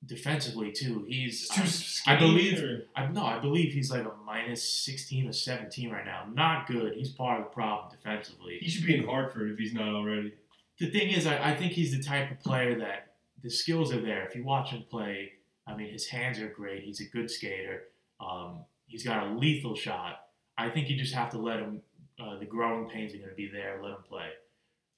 defensively 0.06 0.72
too. 0.72 1.04
He's 1.08 1.48
Too 1.48 1.62
I, 2.10 2.14
I 2.14 2.18
believe- 2.18 2.62
or- 2.62 2.86
I 2.96 3.06
no, 3.06 3.24
I 3.24 3.38
believe 3.38 3.72
he's 3.72 3.90
like 3.90 4.04
a 4.04 4.12
minus 4.24 4.62
16 4.84 5.28
or 5.28 5.32
17 5.32 5.90
right 5.90 6.04
now. 6.04 6.26
Not 6.32 6.66
good. 6.66 6.94
He's 6.94 7.10
part 7.10 7.40
of 7.40 7.46
the 7.46 7.50
problem 7.50 7.90
defensively. 7.90 8.58
he 8.60 8.68
should 8.70 8.86
be 8.86 8.96
in 8.96 9.06
Hartford 9.06 9.50
if 9.50 9.58
he's 9.58 9.72
not 9.74 9.88
already. 9.94 10.34
the 10.78 10.90
thing 10.90 11.10
is, 11.10 11.26
I, 11.26 11.50
I 11.52 11.56
think 11.56 11.72
he's 11.72 11.96
the 11.96 12.02
type 12.02 12.30
of 12.30 12.40
player 12.40 12.78
that 12.80 13.14
the 13.42 13.50
skills 13.50 13.92
are 13.92 14.00
there. 14.00 14.26
If 14.26 14.34
you 14.34 14.44
watch 14.44 14.70
him 14.70 14.84
play, 14.90 15.32
I 15.66 15.74
mean, 15.76 15.90
his 15.92 16.06
hands 16.06 16.38
are 16.40 16.48
great. 16.48 16.82
He's 16.82 17.00
a 17.00 17.04
good 17.04 17.30
skater. 17.30 17.84
Um, 18.20 18.60
he's 18.86 19.04
got 19.04 19.26
a 19.26 19.30
lethal 19.34 19.74
shot. 19.74 20.26
I 20.58 20.68
think 20.70 20.88
you 20.88 20.96
just 20.96 21.14
have 21.14 21.30
to 21.30 21.38
let 21.38 21.58
him. 21.60 21.80
Uh, 22.18 22.38
the 22.38 22.44
growing 22.44 22.88
pains 22.88 23.12
are 23.14 23.18
going 23.18 23.30
to 23.30 23.34
be 23.34 23.48
there. 23.48 23.80
Let 23.82 23.90
him 23.92 24.02
play. 24.08 24.28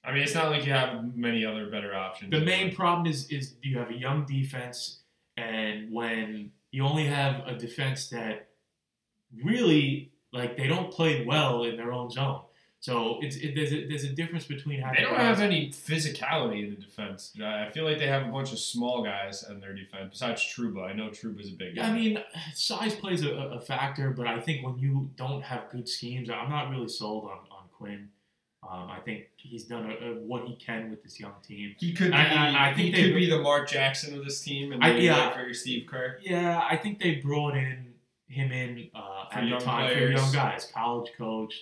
I 0.07 0.13
mean, 0.13 0.23
it's 0.23 0.33
not 0.33 0.49
like 0.49 0.65
you 0.65 0.71
have 0.71 1.15
many 1.17 1.45
other 1.45 1.69
better 1.69 1.93
options. 1.93 2.31
The 2.31 2.39
main 2.39 2.73
problem 2.73 3.05
is 3.05 3.27
is 3.29 3.55
you 3.61 3.77
have 3.77 3.89
a 3.91 3.95
young 3.95 4.25
defense, 4.25 4.99
and 5.35 5.91
when 5.91 6.51
you 6.71 6.83
only 6.85 7.05
have 7.05 7.45
a 7.45 7.55
defense 7.55 8.07
that 8.09 8.47
really 9.43 10.11
like 10.31 10.57
they 10.57 10.67
don't 10.67 10.91
play 10.91 11.25
well 11.25 11.63
in 11.63 11.75
their 11.77 11.91
own 11.91 12.09
zone. 12.09 12.41
So 12.79 13.19
it's 13.21 13.35
it, 13.37 13.55
there's 13.55 13.73
a, 13.73 13.87
there's 13.87 14.03
a 14.03 14.09
difference 14.09 14.45
between 14.45 14.79
having 14.79 14.97
They 14.97 15.03
don't 15.03 15.17
guys- 15.17 15.37
have 15.37 15.41
any 15.41 15.69
physicality 15.71 16.63
in 16.63 16.69
the 16.69 16.75
defense. 16.81 17.33
I 17.43 17.69
feel 17.69 17.83
like 17.85 17.97
they 17.97 18.07
have 18.07 18.27
a 18.27 18.31
bunch 18.31 18.51
of 18.53 18.59
small 18.59 19.03
guys 19.03 19.43
in 19.49 19.59
their 19.59 19.73
defense. 19.73 20.09
Besides 20.11 20.41
Trouba, 20.43 20.83
I 20.89 20.93
know 20.93 21.09
Trouba's 21.09 21.49
a 21.49 21.55
big 21.55 21.75
guy. 21.75 21.89
I 21.89 21.91
mean, 21.91 22.19
size 22.53 22.95
plays 22.95 23.23
a, 23.23 23.31
a 23.31 23.59
factor, 23.59 24.11
but 24.11 24.27
I 24.27 24.39
think 24.39 24.63
when 24.65 24.77
you 24.77 25.09
don't 25.17 25.41
have 25.41 25.69
good 25.71 25.89
schemes, 25.89 26.29
I'm 26.29 26.49
not 26.49 26.69
really 26.69 26.87
sold 26.87 27.25
on, 27.25 27.39
on 27.51 27.65
Quinn. 27.73 28.09
Um, 28.69 28.89
I 28.91 28.99
think 28.99 29.27
he's 29.37 29.63
done 29.63 29.89
a, 29.89 30.05
a, 30.05 30.13
what 30.15 30.43
he 30.45 30.55
can 30.57 30.89
with 30.91 31.01
this 31.03 31.19
young 31.19 31.33
team. 31.47 31.73
he 31.79 31.93
could 31.93 32.11
be. 32.11 32.17
I- 32.17 32.49
I- 32.49 32.69
I 32.71 32.73
think 32.73 32.87
he 32.87 33.01
they- 33.01 33.07
could 33.09 33.15
be 33.15 33.29
the 33.29 33.39
Mark 33.39 33.69
Jackson 33.69 34.17
of 34.17 34.25
this 34.25 34.41
team, 34.41 34.73
and 34.73 34.83
I- 34.83 34.97
yeah. 34.97 35.29
for 35.33 35.53
Steve 35.53 35.87
Kerr. 35.87 36.19
Yeah, 36.21 36.61
I 36.69 36.75
think 36.75 36.99
they 36.99 37.15
brought 37.15 37.55
in 37.55 37.93
him 38.27 38.51
in 38.51 38.89
uh, 38.93 39.25
at 39.31 39.49
the 39.49 39.57
time 39.57 39.93
for 39.93 40.03
young 40.11 40.31
guys, 40.33 40.69
college 40.73 41.11
coach, 41.17 41.53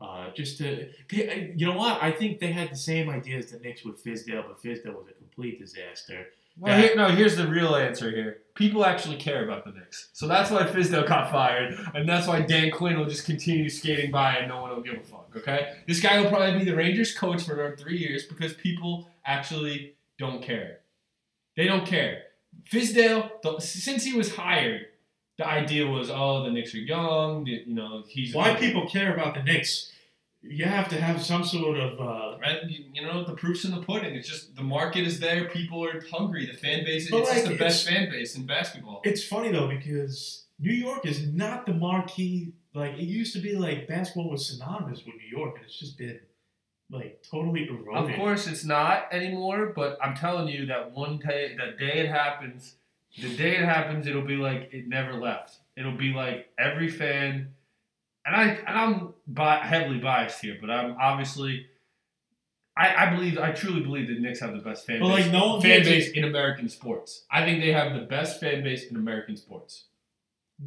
uh, 0.00 0.30
just 0.34 0.58
to. 0.58 0.88
You 1.10 1.66
know 1.66 1.76
what? 1.76 2.00
I 2.02 2.12
think 2.12 2.38
they 2.38 2.52
had 2.52 2.70
the 2.70 2.76
same 2.76 3.10
ideas 3.10 3.46
as 3.46 3.50
the 3.52 3.58
Knicks 3.58 3.84
with 3.84 4.04
Fizdale, 4.04 4.44
but 4.46 4.62
Fizdale 4.62 4.94
was 4.94 5.08
a 5.10 5.14
complete 5.14 5.58
disaster. 5.58 6.26
Well, 6.58 6.78
here, 6.78 6.94
no. 6.96 7.08
Here's 7.08 7.36
the 7.36 7.46
real 7.48 7.74
answer 7.74 8.10
here. 8.10 8.38
People 8.54 8.84
actually 8.84 9.16
care 9.16 9.44
about 9.44 9.64
the 9.64 9.72
Knicks, 9.72 10.10
so 10.12 10.28
that's 10.28 10.48
why 10.50 10.62
Fizdale 10.62 11.06
got 11.08 11.32
fired, 11.32 11.76
and 11.92 12.08
that's 12.08 12.28
why 12.28 12.40
Dan 12.40 12.70
Quinn 12.70 12.96
will 12.96 13.06
just 13.06 13.26
continue 13.26 13.68
skating 13.68 14.12
by, 14.12 14.36
and 14.36 14.48
no 14.48 14.62
one 14.62 14.70
will 14.70 14.82
give 14.82 14.94
a 14.94 15.02
fuck. 15.02 15.32
Okay, 15.36 15.72
this 15.88 16.00
guy 16.00 16.20
will 16.20 16.28
probably 16.28 16.60
be 16.60 16.64
the 16.64 16.76
Rangers 16.76 17.12
coach 17.16 17.42
for 17.42 17.54
another 17.54 17.76
three 17.76 17.98
years 17.98 18.24
because 18.24 18.52
people 18.54 19.08
actually 19.26 19.94
don't 20.18 20.40
care. 20.40 20.78
They 21.56 21.66
don't 21.66 21.86
care. 21.86 22.22
Fizdale, 22.70 23.30
the, 23.42 23.58
since 23.58 24.04
he 24.04 24.12
was 24.12 24.36
hired, 24.36 24.86
the 25.38 25.46
idea 25.46 25.86
was, 25.86 26.10
oh, 26.10 26.44
the 26.44 26.50
Knicks 26.50 26.74
are 26.74 26.78
young. 26.78 27.46
You 27.46 27.74
know, 27.74 28.04
he's 28.08 28.34
Why 28.34 28.54
people 28.54 28.88
care 28.88 29.12
about 29.12 29.34
the 29.34 29.42
Knicks? 29.42 29.90
You 30.46 30.66
have 30.66 30.88
to 30.90 31.00
have 31.00 31.22
some 31.24 31.44
sort 31.44 31.78
of. 31.78 32.00
Uh, 32.00 32.30
Right? 32.40 32.58
You, 32.68 32.84
you 32.92 33.02
know, 33.02 33.24
the 33.24 33.32
proof's 33.34 33.64
in 33.64 33.70
the 33.70 33.80
pudding. 33.80 34.14
It's 34.14 34.28
just 34.28 34.54
the 34.54 34.62
market 34.62 35.06
is 35.06 35.18
there. 35.18 35.48
People 35.48 35.82
are 35.82 36.02
hungry. 36.12 36.44
The 36.44 36.52
fan 36.52 36.84
base, 36.84 37.04
it's 37.10 37.10
just 37.10 37.32
like, 37.32 37.44
the 37.46 37.56
best 37.56 37.88
fan 37.88 38.10
base 38.10 38.36
in 38.36 38.44
basketball. 38.44 39.00
it's 39.04 39.24
funny 39.24 39.50
though 39.50 39.68
because 39.68 40.44
New 40.58 40.74
York 40.74 41.06
is 41.06 41.26
not 41.32 41.64
the 41.64 41.72
marquee. 41.72 42.52
Like 42.74 42.94
it 42.94 43.04
used 43.04 43.32
to 43.34 43.40
be, 43.40 43.54
like 43.56 43.88
basketball 43.88 44.28
was 44.30 44.46
synonymous 44.46 44.98
with 45.06 45.14
New 45.14 45.38
York, 45.38 45.54
and 45.56 45.64
it's 45.64 45.78
just 45.78 45.96
been 45.96 46.20
like 46.90 47.24
totally 47.30 47.66
eroded. 47.66 48.10
Of 48.10 48.16
course, 48.16 48.46
it's 48.46 48.64
not 48.64 49.08
anymore. 49.10 49.72
But 49.74 49.96
I'm 50.02 50.14
telling 50.14 50.48
you 50.48 50.66
that 50.66 50.90
one 50.92 51.18
day, 51.18 51.56
that 51.56 51.78
day 51.78 52.00
it 52.00 52.08
happens, 52.10 52.76
the 53.18 53.34
day 53.36 53.56
it 53.56 53.64
happens, 53.64 54.06
it'll 54.06 54.22
be 54.22 54.36
like 54.36 54.68
it 54.72 54.86
never 54.86 55.14
left. 55.14 55.60
It'll 55.78 55.96
be 55.96 56.12
like 56.12 56.50
every 56.58 56.88
fan, 56.90 57.54
and 58.26 58.36
I 58.36 58.44
and 58.66 58.76
I'm 58.78 59.13
bi- 59.26 59.64
heavily 59.64 59.98
biased 59.98 60.40
here, 60.40 60.56
but 60.60 60.70
I'm 60.70 60.96
obviously. 61.00 61.66
I, 62.76 63.06
I 63.06 63.14
believe 63.14 63.38
I 63.38 63.52
truly 63.52 63.82
believe 63.82 64.08
the 64.08 64.18
Knicks 64.18 64.40
have 64.40 64.52
the 64.52 64.58
best 64.58 64.84
fan 64.84 64.98
But, 65.00 65.14
base, 65.14 65.24
like, 65.26 65.32
no 65.32 65.60
fan 65.60 65.84
base 65.84 66.10
in 66.10 66.24
American 66.24 66.68
sports. 66.68 67.24
I 67.30 67.44
think 67.44 67.62
they 67.62 67.70
have 67.70 67.94
the 67.94 68.00
best 68.04 68.40
fan 68.40 68.64
base 68.64 68.86
in 68.90 68.96
American 68.96 69.36
sports. 69.36 69.84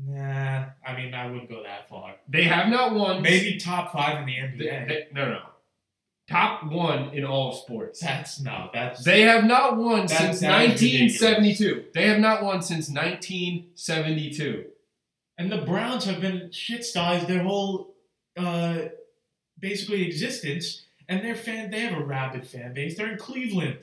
Nah, 0.05 0.65
I 0.85 0.95
mean 0.95 1.13
I 1.13 1.25
wouldn't 1.29 1.49
go 1.49 1.63
that 1.63 1.89
far. 1.89 2.15
They 2.29 2.43
have 2.45 2.69
not 2.69 2.93
won. 2.93 3.21
Maybe 3.21 3.57
top 3.57 3.91
five 3.91 4.19
in 4.19 4.25
the 4.25 4.33
They- 4.63 4.69
NBA. 4.69 4.87
they- 4.87 5.07
no, 5.13 5.25
no. 5.31 5.39
Top 6.29 6.63
one 6.65 7.13
in 7.13 7.23
all 7.25 7.53
sports. 7.53 7.99
that's 8.01 8.39
no, 8.41 8.69
that's 8.73 9.03
They 9.03 9.21
have 9.21 9.43
not 9.45 9.75
won 9.77 10.07
since 10.07 10.39
sounds 10.39 10.43
1972. 10.43 11.85
They 11.93 12.07
have 12.07 12.19
not 12.19 12.41
won 12.43 12.61
since 12.61 12.89
1972. 12.89 14.65
and 15.37 15.51
the 15.51 15.57
Browns 15.59 16.05
have 16.05 16.19
been 16.21 16.51
shit 16.51 16.83
styles 16.83 17.27
their 17.27 17.43
whole 17.43 17.93
uh, 18.37 18.89
basically 19.59 20.05
existence, 20.05 20.85
and 21.09 21.23
their 21.23 21.35
fan 21.35 21.71
they 21.71 21.79
have 21.81 21.97
a 21.99 22.03
rabid 22.03 22.45
fan 22.47 22.73
base. 22.73 22.97
They're 22.97 23.11
in 23.11 23.17
Cleveland. 23.17 23.77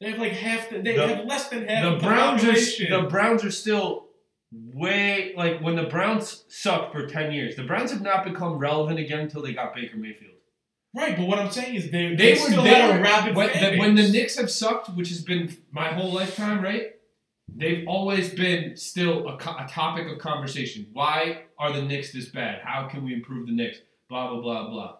They 0.00 0.10
have 0.10 0.18
like 0.18 0.32
half 0.32 0.70
the 0.70 0.80
they 0.80 0.96
The- 0.96 1.06
have 1.06 1.24
less 1.26 1.48
than 1.48 1.66
half 1.68 1.84
The 1.84 1.90
the 1.92 2.06
Browns 2.06 2.44
are 2.44 2.54
the 3.02 3.08
Browns 3.08 3.44
are 3.44 3.50
still 3.50 4.06
way 4.52 5.32
like 5.36 5.60
when 5.60 5.76
the 5.76 5.84
Browns 5.84 6.44
sucked 6.48 6.92
for 6.92 7.06
10 7.06 7.32
years. 7.32 7.56
The 7.56 7.62
Browns 7.64 7.90
have 7.90 8.02
not 8.02 8.24
become 8.24 8.58
relevant 8.58 8.98
again 8.98 9.20
until 9.20 9.42
they 9.42 9.52
got 9.54 9.74
Baker 9.74 9.96
Mayfield. 9.96 10.32
Right, 10.94 11.16
but 11.16 11.26
what 11.26 11.38
I'm 11.38 11.50
saying 11.50 11.74
is 11.74 11.90
they 11.90 12.08
They, 12.14 12.16
they, 12.16 12.30
were 12.32 12.38
still 12.50 12.62
were- 12.64 12.68
a 12.98 13.00
rabid 13.00 13.34
when, 13.34 13.48
fan 13.48 13.72
the, 13.72 13.78
when 13.78 13.94
the. 13.94 14.08
Knicks 14.10 14.36
have 14.36 14.50
sucked, 14.50 14.90
which 14.90 15.08
has 15.08 15.22
been 15.22 15.56
my 15.70 15.88
whole 15.88 16.12
lifetime, 16.12 16.62
right? 16.62 16.96
They've 17.54 17.86
always 17.88 18.34
been 18.34 18.76
still 18.76 19.26
a, 19.28 19.38
co- 19.38 19.56
a 19.58 19.66
topic 19.68 20.06
of 20.08 20.18
conversation. 20.18 20.86
Why 20.92 21.44
are 21.58 21.72
the 21.72 21.80
Knicks 21.82 22.12
this 22.12 22.26
bad? 22.28 22.60
How 22.62 22.88
can 22.88 23.04
we 23.04 23.14
improve 23.14 23.46
the 23.46 23.52
Knicks? 23.52 23.78
Blah 24.12 24.28
blah 24.28 24.40
blah 24.42 24.68
blah. 24.68 24.96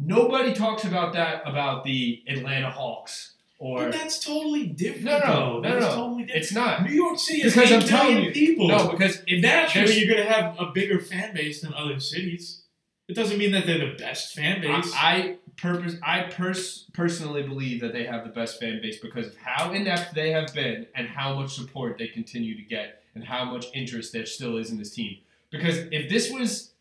Nobody 0.00 0.54
talks 0.54 0.84
about 0.84 1.12
that 1.14 1.42
about 1.44 1.82
the 1.82 2.22
Atlanta 2.28 2.70
Hawks 2.70 3.34
or 3.58 3.78
But 3.82 3.92
that's 3.92 4.24
totally 4.24 4.66
different. 4.68 5.24
No, 5.26 5.58
no, 5.58 5.60
no, 5.60 5.60
That's 5.60 5.84
no. 5.86 5.94
totally 6.02 6.22
different. 6.22 6.42
it's 6.44 6.52
not 6.52 6.84
New 6.84 6.94
York 6.94 7.18
City 7.18 7.42
is 7.42 7.52
because 7.54 7.72
I'm 7.72 7.80
telling 7.80 8.22
you 8.22 8.30
people. 8.30 8.68
no 8.68 8.90
because 8.90 9.24
if 9.26 9.42
Naturally, 9.42 9.98
you're 9.98 10.16
gonna 10.16 10.30
have 10.32 10.54
a 10.60 10.66
bigger 10.66 11.00
fan 11.00 11.34
base 11.34 11.62
than 11.62 11.74
other 11.74 11.98
cities. 11.98 12.62
It 13.08 13.14
doesn't 13.16 13.38
mean 13.38 13.50
that 13.50 13.66
they're 13.66 13.90
the 13.90 13.96
best 13.98 14.34
fan 14.34 14.60
base. 14.60 14.92
I, 14.94 15.16
I 15.16 15.36
purpose 15.56 15.96
I 16.00 16.20
pers- 16.30 16.88
personally 16.92 17.42
believe 17.42 17.80
that 17.80 17.92
they 17.92 18.04
have 18.04 18.22
the 18.22 18.30
best 18.30 18.60
fan 18.60 18.80
base 18.80 19.00
because 19.00 19.26
of 19.26 19.36
how 19.38 19.72
inept 19.72 20.14
they 20.14 20.30
have 20.30 20.54
been 20.54 20.86
and 20.94 21.08
how 21.08 21.34
much 21.34 21.54
support 21.56 21.98
they 21.98 22.06
continue 22.06 22.54
to 22.54 22.62
get 22.62 23.02
and 23.16 23.24
how 23.24 23.44
much 23.44 23.66
interest 23.74 24.12
there 24.12 24.26
still 24.26 24.56
is 24.58 24.70
in 24.70 24.78
this 24.78 24.94
team. 24.94 25.18
Because 25.50 25.76
if 25.90 26.08
this 26.08 26.30
was, 26.30 26.71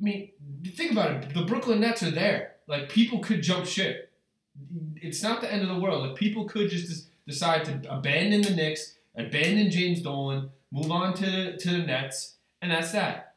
I 0.00 0.02
mean, 0.02 0.30
think 0.74 0.92
about 0.92 1.10
it. 1.10 1.34
The 1.34 1.42
Brooklyn 1.42 1.80
Nets 1.80 2.02
are 2.02 2.10
there. 2.10 2.56
Like 2.66 2.88
people 2.88 3.18
could 3.18 3.42
jump 3.42 3.66
ship. 3.66 4.12
It's 4.96 5.22
not 5.22 5.40
the 5.40 5.52
end 5.52 5.62
of 5.62 5.68
the 5.68 5.78
world. 5.78 6.06
Like 6.06 6.16
people 6.16 6.44
could 6.44 6.70
just 6.70 7.08
decide 7.26 7.64
to 7.66 7.92
abandon 7.92 8.42
the 8.42 8.50
Knicks, 8.50 8.96
abandon 9.16 9.70
James 9.70 10.02
Dolan, 10.02 10.50
move 10.72 10.90
on 10.90 11.14
to 11.14 11.56
to 11.56 11.70
the 11.70 11.78
Nets, 11.78 12.34
and 12.62 12.70
that's 12.70 12.92
that 12.92 13.30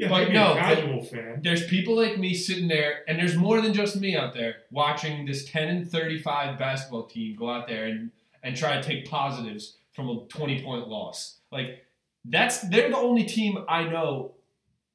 yeah, 0.00 0.08
but 0.08 0.32
no, 0.32 0.52
a 0.52 0.56
casual 0.56 1.02
fan. 1.02 1.40
there's 1.42 1.66
people 1.66 1.94
like 1.94 2.18
me 2.18 2.32
sitting 2.34 2.68
there, 2.68 3.00
and 3.06 3.18
there's 3.18 3.36
more 3.36 3.60
than 3.60 3.74
just 3.74 3.96
me 3.96 4.16
out 4.16 4.32
there 4.32 4.56
watching 4.70 5.26
this 5.26 5.44
10 5.44 5.68
and 5.68 5.90
35 5.90 6.58
basketball 6.58 7.04
team 7.04 7.36
go 7.36 7.50
out 7.50 7.68
there 7.68 7.84
and, 7.84 8.10
and 8.42 8.56
try 8.56 8.80
to 8.80 8.82
take 8.82 9.10
positives 9.10 9.76
from 9.92 10.08
a 10.08 10.20
20 10.28 10.62
point 10.62 10.88
loss. 10.88 11.36
Like, 11.52 11.84
that's 12.24 12.60
they're 12.60 12.88
the 12.88 12.96
only 12.96 13.24
team 13.24 13.62
I 13.68 13.84
know 13.84 14.32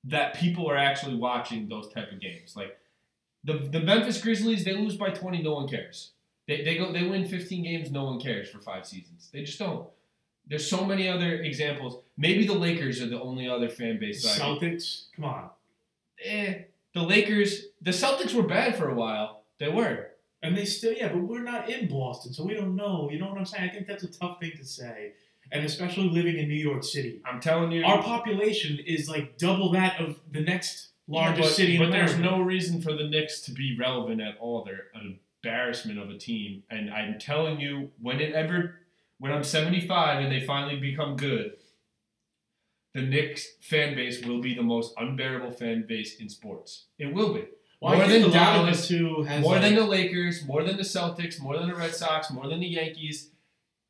that 0.05 0.35
people 0.35 0.69
are 0.69 0.77
actually 0.77 1.15
watching 1.15 1.67
those 1.67 1.91
type 1.91 2.11
of 2.11 2.19
games. 2.19 2.55
Like, 2.55 2.77
the, 3.43 3.53
the 3.53 3.79
Memphis 3.79 4.21
Grizzlies, 4.21 4.63
they 4.63 4.73
lose 4.73 4.95
by 4.95 5.09
20, 5.09 5.41
no 5.43 5.53
one 5.53 5.67
cares. 5.67 6.11
They, 6.47 6.63
they 6.63 6.77
go 6.77 6.91
they 6.91 7.03
win 7.03 7.27
15 7.27 7.63
games, 7.63 7.91
no 7.91 8.05
one 8.05 8.19
cares 8.19 8.49
for 8.49 8.59
five 8.59 8.85
seasons. 8.85 9.29
They 9.33 9.41
just 9.43 9.57
don't. 9.57 9.87
There's 10.47 10.67
so 10.69 10.85
many 10.85 11.07
other 11.09 11.41
examples. 11.41 12.03
Maybe 12.17 12.45
the 12.45 12.53
Lakers 12.53 13.01
are 13.01 13.07
the 13.07 13.19
only 13.19 13.49
other 13.49 13.67
fan 13.69 13.99
base. 13.99 14.23
Celtics, 14.39 15.05
come 15.15 15.25
on. 15.25 15.49
eh, 16.23 16.53
the 16.93 17.01
Lakers, 17.01 17.65
the 17.81 17.91
Celtics 17.91 18.33
were 18.33 18.43
bad 18.43 18.75
for 18.75 18.89
a 18.89 18.93
while. 18.95 19.41
They 19.59 19.69
were. 19.69 20.11
And 20.43 20.55
they 20.55 20.65
still, 20.65 20.93
yeah, 20.93 21.07
but 21.07 21.17
we're 21.23 21.41
not 21.41 21.67
in 21.69 21.87
Boston, 21.87 22.31
so 22.31 22.43
we 22.43 22.53
don't 22.53 22.75
know. 22.75 23.09
You 23.11 23.17
know 23.17 23.29
what 23.29 23.39
I'm 23.39 23.45
saying? 23.45 23.67
I 23.69 23.73
think 23.73 23.87
that's 23.87 24.03
a 24.03 24.07
tough 24.11 24.39
thing 24.39 24.51
to 24.57 24.63
say. 24.65 25.13
And 25.55 25.65
especially 25.65 26.09
living 26.09 26.37
in 26.37 26.47
New 26.47 26.55
York 26.55 26.83
City. 26.83 27.21
I'm 27.25 27.39
telling 27.39 27.71
you. 27.71 27.83
Our 27.83 28.01
population 28.03 28.79
is 28.85 29.07
like 29.07 29.37
double 29.37 29.71
that 29.71 29.99
of 30.01 30.19
the 30.31 30.41
next 30.41 30.89
largest 31.07 31.49
but, 31.49 31.55
city 31.55 31.75
in 31.75 31.81
but 31.81 31.89
America. 31.89 32.13
there's 32.13 32.21
no 32.21 32.41
reason 32.41 32.81
for 32.81 32.93
the 32.93 33.07
Knicks 33.07 33.41
to 33.41 33.51
be 33.51 33.77
relevant 33.79 34.21
at 34.21 34.37
all. 34.39 34.63
They're 34.63 34.87
an 34.93 35.19
embarrassment 35.43 35.99
of 35.99 36.09
a 36.09 36.17
team. 36.17 36.63
And 36.69 36.91
I'm 36.91 37.19
telling 37.19 37.59
you, 37.59 37.91
when 38.01 38.19
it 38.19 38.33
ever, 38.33 38.79
when 39.19 39.31
I'm 39.31 39.43
75 39.43 40.23
and 40.23 40.31
they 40.31 40.45
finally 40.45 40.79
become 40.79 41.15
good, 41.15 41.53
the 42.93 43.01
Knicks 43.01 43.47
fan 43.61 43.95
base 43.95 44.25
will 44.25 44.41
be 44.41 44.55
the 44.55 44.63
most 44.63 44.93
unbearable 44.97 45.51
fan 45.51 45.85
base 45.87 46.15
in 46.19 46.29
sports. 46.29 46.85
It 46.97 47.13
will 47.13 47.33
be. 47.33 47.45
Well, 47.81 47.97
more 47.97 48.07
than 48.07 48.31
Dallas, 48.31 48.89
more 48.89 49.23
like, 49.25 49.61
than 49.61 49.75
the 49.75 49.83
Lakers, 49.83 50.45
more 50.45 50.63
than 50.63 50.77
the 50.77 50.83
Celtics, 50.83 51.41
more 51.41 51.57
than 51.57 51.67
the 51.67 51.75
Red 51.75 51.93
Sox, 51.93 52.31
more 52.31 52.47
than 52.47 52.61
the 52.61 52.67
Yankees. 52.67 53.29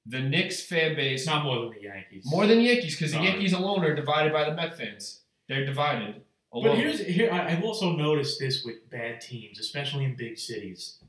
The 0.05 0.19
Knicks 0.19 0.61
fan 0.61 0.95
base 0.95 1.25
not 1.25 1.43
more 1.43 1.61
than 1.61 1.71
the 1.71 1.81
Yankees. 1.81 2.23
More 2.25 2.45
than 2.45 2.61
Yankees, 2.61 2.95
because 2.95 3.11
the 3.11 3.17
Sorry. 3.17 3.29
Yankees 3.29 3.53
alone 3.53 3.83
are 3.83 3.95
divided 3.95 4.31
by 4.31 4.47
the 4.47 4.55
Met 4.55 4.77
fans. 4.77 5.21
They're 5.47 5.65
divided. 5.65 6.21
Alone. 6.53 6.67
But 6.67 6.77
here's 6.77 6.99
here 6.99 7.31
I, 7.31 7.51
I've 7.51 7.63
also 7.63 7.91
noticed 7.91 8.39
this 8.39 8.63
with 8.63 8.89
bad 8.89 9.19
teams, 9.19 9.59
especially 9.59 10.05
in 10.05 10.15
big 10.15 10.37
cities. 10.37 10.99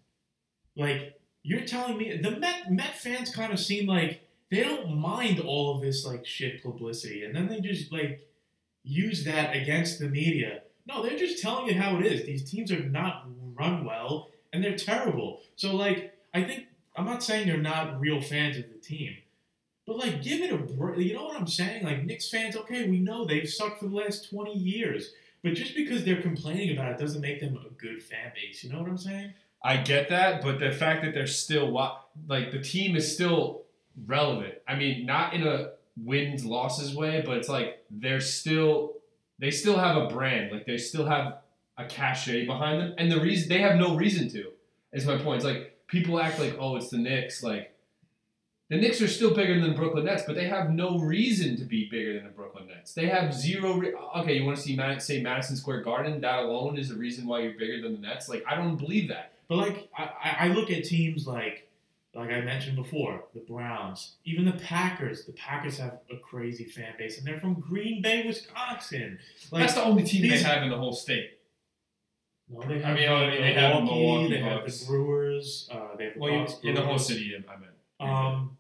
Like 0.77 1.21
you're 1.43 1.65
telling 1.65 1.99
me 1.99 2.17
the 2.17 2.33
Met 2.33 2.73
Met 2.73 2.99
fans 2.99 3.35
kind 3.35 3.53
of 3.53 3.61
seem 3.61 3.87
like 3.87 4.23
they 4.51 4.63
don't 4.63 4.97
mind 4.97 5.41
all 5.41 5.75
of 5.75 5.83
this 5.83 6.05
like 6.05 6.27
shit 6.27 6.63
publicity, 6.63 7.25
and 7.25 7.35
then 7.35 7.49
they 7.49 7.61
just 7.61 7.93
like 7.93 8.29
use 8.83 9.25
that 9.25 9.55
against 9.55 9.99
the 9.99 10.09
media. 10.09 10.63
No, 10.87 11.03
they're 11.03 11.19
just 11.19 11.43
telling 11.43 11.67
you 11.67 11.81
how 11.81 11.99
it 11.99 12.07
is. 12.07 12.25
These 12.25 12.51
teams 12.51 12.73
are 12.73 12.83
not 12.83 13.29
run 13.55 13.85
well, 13.85 14.29
and 14.53 14.65
they're 14.65 14.77
terrible. 14.77 15.41
So 15.55 15.77
like 15.77 16.15
I 16.35 16.43
think 16.43 16.65
I'm 16.97 17.05
not 17.05 17.23
saying 17.23 17.47
they're 17.47 17.59
not 17.59 18.01
real 18.01 18.21
fans 18.21 18.57
of 18.57 18.65
the 18.69 18.79
team. 18.79 19.17
But 19.87 19.99
like, 19.99 20.23
give 20.23 20.41
it 20.41 20.53
a 20.53 20.57
break. 20.57 20.99
You 20.99 21.15
know 21.15 21.25
what 21.25 21.37
I'm 21.37 21.47
saying? 21.47 21.85
Like, 21.85 22.05
Knicks 22.05 22.29
fans, 22.29 22.57
okay, 22.57 22.89
we 22.89 22.99
know 22.99 23.25
they've 23.25 23.49
sucked 23.49 23.81
for 23.81 23.87
the 23.87 23.95
last 23.95 24.31
20 24.31 24.53
years. 24.53 25.13
But 25.43 25.55
just 25.55 25.77
because 25.77 26.05
they're 26.05 26.23
complaining 26.23 26.77
about 26.77 26.93
it 26.93 26.99
doesn't 26.99 27.21
make 27.21 27.41
them 27.41 27.57
a 27.57 27.71
good 27.75 28.03
fan 28.03 28.33
base. 28.35 28.65
You 28.65 28.73
know 28.73 28.81
what 28.81 28.89
I'm 28.89 28.99
saying? 28.99 29.33
I 29.63 29.77
get 29.79 30.09
that, 30.09 30.43
but 30.43 30.59
the 30.59 30.71
fact 30.71 31.05
that 31.05 31.15
they're 31.15 31.27
still 31.27 31.73
like 32.29 32.51
the 32.51 32.61
team 32.61 32.97
is 32.97 33.13
still 33.13 33.63
relevant. 34.07 34.55
I 34.67 34.77
mean, 34.77 35.07
not 35.07 35.35
in 35.35 35.47
a 35.47 35.71
wins 35.97 36.45
losses 36.45 36.95
way, 36.95 37.23
but 37.25 37.37
it's 37.39 37.49
like 37.49 37.85
they're 37.91 38.21
still 38.21 38.95
they 39.39 39.51
still 39.51 39.79
have 39.79 39.97
a 39.97 40.09
brand. 40.09 40.53
Like 40.53 40.67
they 40.67 40.79
still 40.79 41.07
have 41.07 41.39
a 41.79 41.85
cachet 41.85 42.47
behind 42.47 42.81
them, 42.81 42.95
and 42.99 43.11
the 43.11 43.21
reason 43.21 43.49
they 43.49 43.61
have 43.61 43.77
no 43.77 43.97
reason 43.97 44.29
to. 44.31 44.51
Is 44.93 45.05
my 45.05 45.19
point. 45.19 45.37
It's 45.37 45.45
like 45.45 45.76
people 45.89 46.21
act 46.21 46.39
like, 46.39 46.57
oh, 46.59 46.77
it's 46.77 46.89
the 46.91 46.99
Knicks. 46.99 47.43
Like 47.43 47.73
the 48.69 48.77
Knicks 48.77 49.01
are 49.01 49.09
still 49.09 49.33
bigger 49.35 49.61
than 49.61 49.71
the 49.71 49.77
Brooklyn 49.77 50.05
Nets, 50.07 50.25
but 50.27 50.35
they 50.35 50.49
have 50.49 50.71
no 50.71 50.99
reason 50.99 51.57
to 51.57 51.65
be 51.65 51.89
bigger 51.89 52.15
than 52.15 52.25
the 52.25 52.31
Brooklyn 52.31 52.67
Nets. 52.67 52.95
They 52.95 53.07
have 53.07 53.33
zero. 53.33 53.75
Re- 53.75 53.95
okay, 54.19 54.37
you 54.39 54.45
want 54.45 54.57
to 54.57 54.63
see 54.63 54.75
Mad- 54.77 55.01
say 55.03 55.21
Madison 55.23 55.57
Square 55.57 55.83
Garden? 55.83 56.21
That 56.21 56.41
alone 56.41 56.77
is 56.79 56.89
the 56.89 56.97
reason 56.97 57.27
why 57.27 57.41
you're 57.41 57.53
bigger 57.53 57.81
than 57.81 57.93
the 58.01 58.07
Nets. 58.09 58.29
Like 58.29 58.45
I 58.49 58.57
don't 58.57 58.77
believe 58.77 59.09
that. 59.09 59.33
But 59.49 59.57
like, 59.59 59.89
I, 59.97 60.03
I- 60.23 60.37
I 60.41 60.49
look 60.49 60.71
at 60.73 60.83
teams 60.85 61.27
like, 61.29 61.69
like 62.15 62.31
I 62.31 62.41
mentioned 62.41 62.75
before, 62.77 63.23
the 63.35 63.41
Browns, 63.41 64.15
even 64.25 64.45
the 64.47 64.53
Packers. 64.53 65.27
The 65.27 65.33
Packers 65.35 65.79
have 65.79 65.99
a 66.11 66.17
crazy 66.17 66.65
fan 66.65 66.95
base, 66.99 67.19
and 67.19 67.27
they're 67.27 67.39
from 67.39 67.55
Green 67.55 68.03
Bay, 68.03 68.27
Wisconsin. 68.27 69.19
Like, 69.53 69.61
That's 69.63 69.75
the 69.75 69.85
only 69.85 70.03
team 70.03 70.23
these- 70.23 70.43
they 70.43 70.49
have 70.49 70.63
in 70.65 70.71
the 70.71 70.79
whole 70.79 70.93
state. 70.95 71.36
No, 72.49 72.61
they 72.61 72.83
I 72.83 72.89
have 72.89 72.97
mean, 72.97 73.09
I 73.09 73.31
mean, 73.31 73.41
they 73.41 73.53
have 73.55 73.83
Milwaukee, 73.83 74.31
they 74.35 74.41
have 74.41 74.65
the 74.65 74.85
Brewers, 74.87 75.69
uh, 75.73 75.97
they 75.97 76.05
have 76.05 76.15
the 76.15 76.21
Well, 76.21 76.59
in 76.63 76.75
the 76.75 76.83
whole 76.83 76.99
city, 76.99 77.35
I 77.37 77.57
meant. 77.59 77.73
Um, 77.99 78.57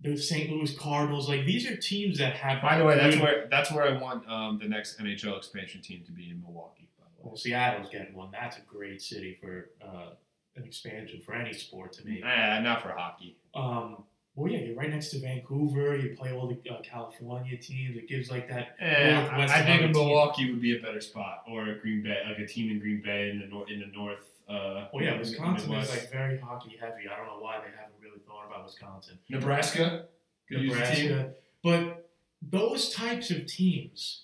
the 0.00 0.16
St. 0.16 0.50
Louis 0.50 0.76
Cardinals, 0.76 1.28
like 1.28 1.44
these 1.44 1.68
are 1.68 1.76
teams 1.76 2.18
that 2.18 2.34
have. 2.34 2.62
By 2.62 2.78
the 2.78 2.84
way, 2.84 2.96
that's 2.96 3.16
where 3.16 3.48
that's 3.50 3.72
where 3.72 3.84
I 3.84 4.00
want 4.00 4.28
um, 4.28 4.58
the 4.62 4.68
next 4.68 5.00
NHL 5.00 5.36
expansion 5.36 5.80
team 5.82 6.04
to 6.06 6.12
be 6.12 6.30
in 6.30 6.40
Milwaukee. 6.40 6.88
By 6.98 7.04
the 7.16 7.22
way. 7.22 7.30
Well, 7.30 7.36
Seattle's 7.36 7.90
getting 7.90 8.14
one. 8.14 8.30
That's 8.30 8.58
a 8.58 8.60
great 8.60 9.02
city 9.02 9.36
for 9.40 9.70
uh, 9.82 10.10
an 10.54 10.64
expansion 10.64 11.20
for 11.20 11.34
any 11.34 11.52
sport 11.52 11.92
to 11.94 12.04
me. 12.04 12.22
Eh, 12.22 12.60
not 12.60 12.82
for 12.82 12.90
hockey. 12.90 13.36
Um, 13.54 14.04
well, 14.38 14.52
yeah, 14.52 14.58
you're 14.60 14.76
right 14.76 14.90
next 14.90 15.08
to 15.10 15.18
Vancouver. 15.18 15.96
You 15.96 16.16
play 16.16 16.32
all 16.32 16.46
the 16.46 16.70
uh, 16.70 16.80
California 16.82 17.56
teams. 17.56 17.96
It 17.96 18.08
gives 18.08 18.30
like 18.30 18.48
that. 18.48 18.76
Eh, 18.78 19.12
I, 19.12 19.44
I 19.44 19.64
think 19.64 19.82
our 19.82 19.88
team. 19.88 19.92
Milwaukee 19.92 20.50
would 20.52 20.62
be 20.62 20.78
a 20.78 20.80
better 20.80 21.00
spot, 21.00 21.42
or 21.50 21.66
a 21.68 21.78
Green 21.78 22.02
Bay, 22.02 22.18
like 22.26 22.38
a 22.38 22.46
team 22.46 22.70
in 22.70 22.78
Green 22.78 23.02
Bay 23.04 23.30
in 23.30 23.40
the 23.40 23.46
north. 23.46 23.68
In 23.68 23.80
the 23.80 23.86
north. 23.86 24.24
Uh, 24.48 24.86
Well, 24.94 25.04
yeah, 25.04 25.18
Wisconsin 25.18 25.74
is 25.74 25.90
like 25.90 26.10
very 26.10 26.38
hockey 26.38 26.76
heavy. 26.80 27.08
I 27.12 27.16
don't 27.16 27.26
know 27.26 27.40
why 27.40 27.58
they 27.58 27.70
haven't 27.76 28.00
really 28.00 28.20
thought 28.26 28.46
about 28.46 28.64
Wisconsin. 28.64 29.18
Nebraska. 29.28 30.06
Could 30.48 30.62
use 30.62 30.76
a 30.76 30.94
team. 30.94 31.10
Nebraska. 31.10 31.34
But 31.62 32.10
those 32.40 32.94
types 32.94 33.30
of 33.30 33.46
teams 33.46 34.22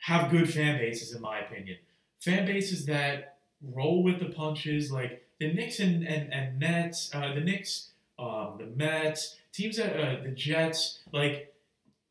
have 0.00 0.30
good 0.30 0.52
fan 0.52 0.78
bases, 0.78 1.14
in 1.14 1.22
my 1.22 1.38
opinion. 1.40 1.78
Fan 2.20 2.46
bases 2.46 2.84
that 2.86 3.38
roll 3.62 4.02
with 4.02 4.18
the 4.20 4.26
punches, 4.26 4.92
like 4.92 5.26
the 5.40 5.52
Knicks 5.52 5.80
and, 5.80 6.06
and, 6.06 6.32
and 6.32 6.58
Nets, 6.60 7.10
uh, 7.14 7.32
the 7.34 7.40
Knicks, 7.40 7.90
um, 8.18 8.56
the 8.58 8.66
Mets, 8.66 9.36
teams 9.52 9.76
that 9.76 9.96
uh, 9.96 10.22
the 10.22 10.30
Jets, 10.30 11.00
like 11.12 11.54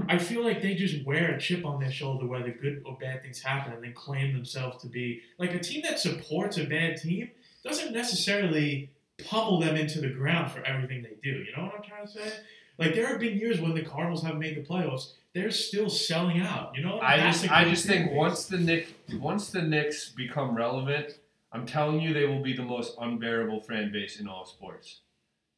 I 0.09 0.17
feel 0.17 0.43
like 0.43 0.61
they 0.61 0.75
just 0.75 1.05
wear 1.05 1.31
a 1.31 1.39
chip 1.39 1.65
on 1.65 1.79
their 1.79 1.91
shoulder 1.91 2.25
whether 2.25 2.51
good 2.51 2.83
or 2.85 2.97
bad 2.99 3.21
things 3.21 3.41
happen 3.41 3.73
and 3.73 3.83
then 3.83 3.93
claim 3.93 4.33
themselves 4.33 4.81
to 4.83 4.87
be 4.87 5.21
like 5.37 5.53
a 5.53 5.59
team 5.59 5.81
that 5.83 5.99
supports 5.99 6.57
a 6.57 6.65
bad 6.65 6.97
team 6.97 7.29
doesn't 7.63 7.93
necessarily 7.93 8.89
pummel 9.25 9.59
them 9.59 9.75
into 9.75 10.01
the 10.01 10.09
ground 10.09 10.51
for 10.51 10.65
everything 10.65 11.03
they 11.03 11.15
do. 11.23 11.37
You 11.37 11.55
know 11.55 11.63
what 11.63 11.75
I'm 11.75 11.83
trying 11.83 12.05
to 12.05 12.11
say? 12.11 12.33
Like 12.77 12.95
there 12.95 13.07
have 13.07 13.19
been 13.19 13.37
years 13.37 13.61
when 13.61 13.73
the 13.75 13.83
Cardinals 13.83 14.23
haven't 14.23 14.39
made 14.39 14.57
the 14.57 14.61
playoffs, 14.61 15.11
they're 15.33 15.51
still 15.51 15.89
selling 15.89 16.41
out. 16.41 16.73
You 16.75 16.83
know, 16.83 16.99
I 16.99 17.17
That's 17.17 17.41
just, 17.41 17.51
I 17.51 17.65
just 17.65 17.85
think 17.85 18.11
once 18.11 18.45
the 18.45 18.57
Knicks, 18.57 18.91
once 19.13 19.49
the 19.51 19.61
Knicks 19.61 20.09
become 20.09 20.55
relevant, 20.55 21.19
I'm 21.51 21.65
telling 21.65 22.01
you, 22.01 22.13
they 22.13 22.25
will 22.25 22.41
be 22.41 22.53
the 22.53 22.63
most 22.63 22.95
unbearable 22.99 23.61
fan 23.61 23.91
base 23.91 24.19
in 24.19 24.27
all 24.27 24.45
sports. 24.45 25.01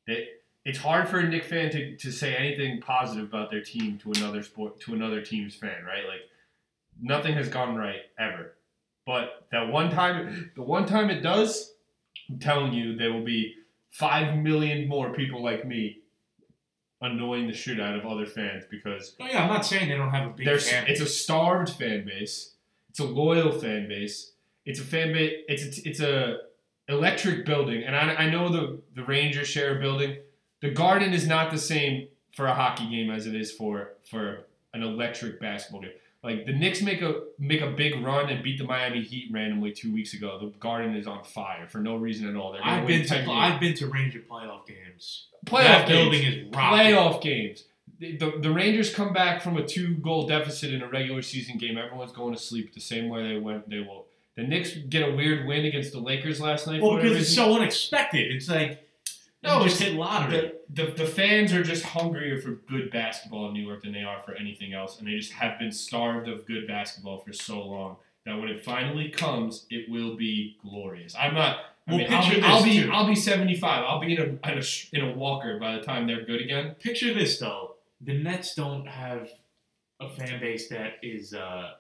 They, 0.07 0.27
it's 0.65 0.80
hard 0.80 1.07
for 1.07 1.19
a 1.19 1.27
Knick 1.27 1.44
fan 1.44 1.69
to, 1.72 1.95
to 1.95 2.11
say 2.11 2.36
anything 2.36 2.82
positive 2.82 3.26
about 3.26 3.52
their 3.52 3.61
team 3.61 3.99
to 3.99 4.11
another 4.11 4.41
sport 4.41 4.80
to 4.82 4.94
another 4.94 5.22
team's 5.22 5.56
fan, 5.56 5.84
right? 5.86 6.06
Like 6.07 6.22
nothing 7.02 7.34
has 7.34 7.48
gone 7.49 7.76
right 7.76 8.02
ever. 8.18 8.53
But 9.06 9.45
that 9.52 9.72
one 9.72 9.91
time, 9.91 10.52
the 10.56 10.64
one 10.64 10.88
time 10.88 11.11
it 11.11 11.22
does, 11.22 11.73
I'm 12.30 12.40
telling 12.40 12.73
you, 12.73 12.95
there 12.95 13.14
will 13.14 13.23
be 13.23 13.53
five 13.91 14.38
million 14.38 14.88
more 14.88 15.14
people 15.14 15.44
like 15.44 15.65
me 15.65 15.99
annoying 17.02 17.48
the 17.48 17.53
shit 17.53 17.80
out 17.80 17.95
of 17.95 18.06
other 18.06 18.26
fans 18.26 18.64
because 18.69 19.15
Oh 19.19 19.26
yeah, 19.26 19.44
I'm 19.44 19.49
not 19.49 19.65
saying 19.65 19.90
they 19.90 19.95
don't 19.95 20.10
have 20.10 20.27
a 20.27 20.34
big 20.34 20.60
fan 20.60 20.86
it's 20.88 21.02
a 21.02 21.06
starved 21.06 21.69
fan 21.69 22.06
base. 22.06 22.56
It's 22.90 22.99
a 22.99 23.06
loyal 23.06 23.52
fan 23.52 23.88
base. 23.88 24.32
It's 24.65 24.80
a 24.80 24.84
fan 24.84 25.14
base. 25.14 25.44
It's 25.48 25.77
a, 25.77 25.90
it's 25.90 25.99
a 25.99 26.38
electric 26.88 27.45
building, 27.45 27.84
and 27.84 27.95
I, 27.95 28.16
I 28.16 28.30
know 28.30 28.49
the 28.49 28.80
the 28.95 29.03
Rangers 29.03 29.48
share 29.48 29.78
a 29.78 29.80
building. 29.80 30.18
The 30.62 30.72
Garden 30.72 31.14
is 31.14 31.28
not 31.28 31.52
the 31.52 31.57
same 31.57 32.07
for 32.34 32.45
a 32.48 32.53
hockey 32.53 32.90
game 32.90 33.10
as 33.10 33.28
it 33.28 33.36
is 33.36 33.52
for 33.52 33.94
for 34.10 34.45
an 34.74 34.84
electric 34.84 35.40
basketball 35.40 35.82
game. 35.82 35.91
Like 36.24 36.48
the 36.48 36.53
Knicks 36.53 36.82
make 36.82 37.03
a 37.03 37.22
make 37.38 37.62
a 37.62 37.70
big 37.70 38.03
run 38.03 38.30
and 38.30 38.44
beat 38.44 38.57
the 38.57 38.64
Miami 38.64 39.03
Heat 39.03 39.30
randomly 39.32 39.72
two 39.72 39.94
weeks 39.94 40.16
ago. 40.16 40.40
The 40.40 40.48
Garden 40.60 40.95
is 40.95 41.06
on 41.06 41.24
fire 41.24 41.68
for 41.68 41.78
no 41.78 41.98
reason 41.98 42.28
at 42.28 42.36
all. 42.36 42.52
They're 42.52 42.66
I've 42.66 42.88
been 42.88 43.06
to. 43.06 43.32
I've 43.32 43.60
been 43.60 43.76
to 43.76 43.88
Ranger 43.88 44.20
playoff 44.20 44.66
games. 44.66 45.28
playoff 45.45 45.64
that 45.64 45.88
games. 45.88 45.99
building 45.99 46.24
is 46.24 46.56
rocking. 46.56 46.80
playoff 46.80 47.22
games. 47.22 47.64
The, 47.99 48.18
the, 48.18 48.34
the 48.41 48.52
Rangers 48.52 48.94
come 48.94 49.14
back 49.14 49.41
from 49.41 49.56
a 49.56 49.66
two 49.66 49.95
goal 49.98 50.28
deficit 50.28 50.74
in 50.74 50.82
a 50.82 50.90
regular 50.90 51.22
season 51.22 51.57
game. 51.57 51.78
Everyone's 51.78 52.12
going 52.12 52.34
to 52.34 52.40
sleep 52.41 52.74
the 52.74 52.82
same 52.82 53.07
way 53.07 53.34
they 53.34 53.40
went. 53.40 53.70
They 53.70 53.80
will. 53.80 54.05
The 54.36 54.44
Knicks 54.44 54.74
get 54.90 55.07
a 55.07 55.12
weird 55.16 55.45
win 55.48 55.66
against 55.66 55.91
the 55.94 55.99
Lakers 55.99 56.41
last 56.41 56.68
night. 56.68 56.82
Well, 56.82 56.98
because 56.98 57.18
it's 57.18 57.34
so 57.34 57.56
unexpected. 57.56 58.32
It's 58.36 58.49
like 58.49 58.88
No, 59.44 59.64
just 59.64 59.76
it's- 59.80 59.91
hit 59.91 59.99
lottery. 59.99 60.52
the, 60.70 60.84
the 60.86 60.91
the 60.91 61.06
fans 61.06 61.53
are 61.53 61.64
just 61.64 61.84
hungrier 61.84 62.41
for 62.41 62.52
good 62.52 62.91
basketball 62.91 63.48
in 63.48 63.53
New 63.53 63.66
York 63.66 63.84
than 63.84 63.94
they 63.94 64.03
are 64.03 64.20
for 64.22 64.34
anything 64.36 64.74
else, 64.74 64.99
and 64.99 65.07
they 65.07 65.16
just 65.16 65.32
have 65.34 65.57
been 65.60 65.72
starved 65.72 66.28
of 66.28 66.45
good 66.45 66.68
basketball 66.68 67.20
for 67.20 67.32
so 67.32 67.62
long 67.66 67.95
that 68.26 68.38
when 68.40 68.49
it 68.49 68.64
finally 68.66 69.07
comes, 69.10 69.66
it 69.70 69.90
will 69.90 70.16
be 70.16 70.57
glorious. 70.62 71.16
I'm 71.18 71.34
not. 71.36 71.57
I 71.88 71.91
Well, 71.91 71.98
mean, 71.99 72.07
I'll 72.14 72.24
picture 72.24 72.40
be, 72.41 72.45
I'll 72.48 72.64
be. 72.64 72.90
I'll 72.90 73.07
be 73.07 73.16
75. 73.16 73.84
I'll 73.88 73.99
be 74.02 74.16
in 74.16 74.20
a, 74.44 74.52
in 74.52 74.57
a 74.57 74.64
in 74.98 75.10
a 75.12 75.14
walker 75.16 75.60
by 75.60 75.78
the 75.78 75.82
time 75.84 76.07
they're 76.07 76.26
good 76.26 76.41
again. 76.41 76.76
Picture 76.80 77.14
this 77.14 77.38
though: 77.40 77.76
the 78.02 78.16
Nets 78.18 78.56
don't 78.56 78.88
have 78.88 79.30
a 80.02 80.10
fan 80.10 80.40
base 80.41 80.68
that 80.70 80.94
is 81.03 81.34
uh, 81.36 81.74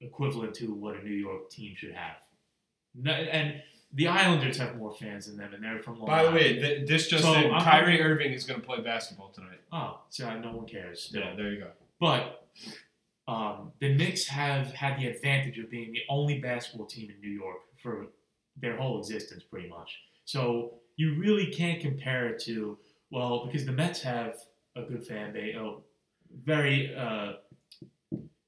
equivalent 0.00 0.54
to 0.54 0.72
what 0.72 0.96
a 0.96 1.02
New 1.02 1.14
York 1.14 1.50
team 1.50 1.74
should 1.76 1.92
have. 1.92 2.16
No, 2.94 3.12
and 3.12 3.62
the 3.92 4.08
Islanders 4.08 4.56
have 4.58 4.76
more 4.76 4.92
fans 4.94 5.26
than 5.26 5.36
them, 5.36 5.52
and 5.54 5.62
they're 5.62 5.80
from 5.80 5.98
Long 5.98 6.06
By 6.06 6.24
the 6.24 6.30
way, 6.30 6.58
th- 6.58 6.88
this 6.88 7.08
just 7.08 7.24
So, 7.24 7.34
in, 7.34 7.50
Kyrie 7.60 8.00
Irving 8.00 8.32
is 8.32 8.44
going 8.44 8.60
to 8.60 8.66
play 8.66 8.80
basketball 8.80 9.30
tonight. 9.30 9.60
oh, 9.72 10.00
so 10.08 10.38
no 10.38 10.52
one 10.52 10.66
cares. 10.66 11.02
Still. 11.04 11.22
Yeah, 11.22 11.34
there 11.36 11.52
you 11.52 11.60
go. 11.60 11.70
But 12.00 12.48
um, 13.28 13.72
the 13.80 13.94
Knicks 13.94 14.26
have 14.26 14.72
had 14.72 14.98
the 14.98 15.06
advantage 15.06 15.58
of 15.58 15.70
being 15.70 15.92
the 15.92 16.02
only 16.08 16.38
basketball 16.40 16.86
team 16.86 17.10
in 17.10 17.20
New 17.20 17.34
York 17.34 17.58
for 17.82 18.06
their 18.60 18.76
whole 18.76 18.98
existence, 18.98 19.42
pretty 19.42 19.68
much. 19.68 19.98
So 20.24 20.74
you 20.96 21.18
really 21.18 21.46
can't 21.46 21.80
compare 21.80 22.28
it 22.28 22.40
to 22.44 22.78
well, 23.10 23.46
because 23.46 23.66
the 23.66 23.72
Mets 23.72 24.00
have 24.02 24.36
a 24.76 24.82
good 24.82 25.04
fan 25.04 25.32
base, 25.32 25.56
a 25.56 25.76
very 26.44 26.94
uh, 26.94 27.32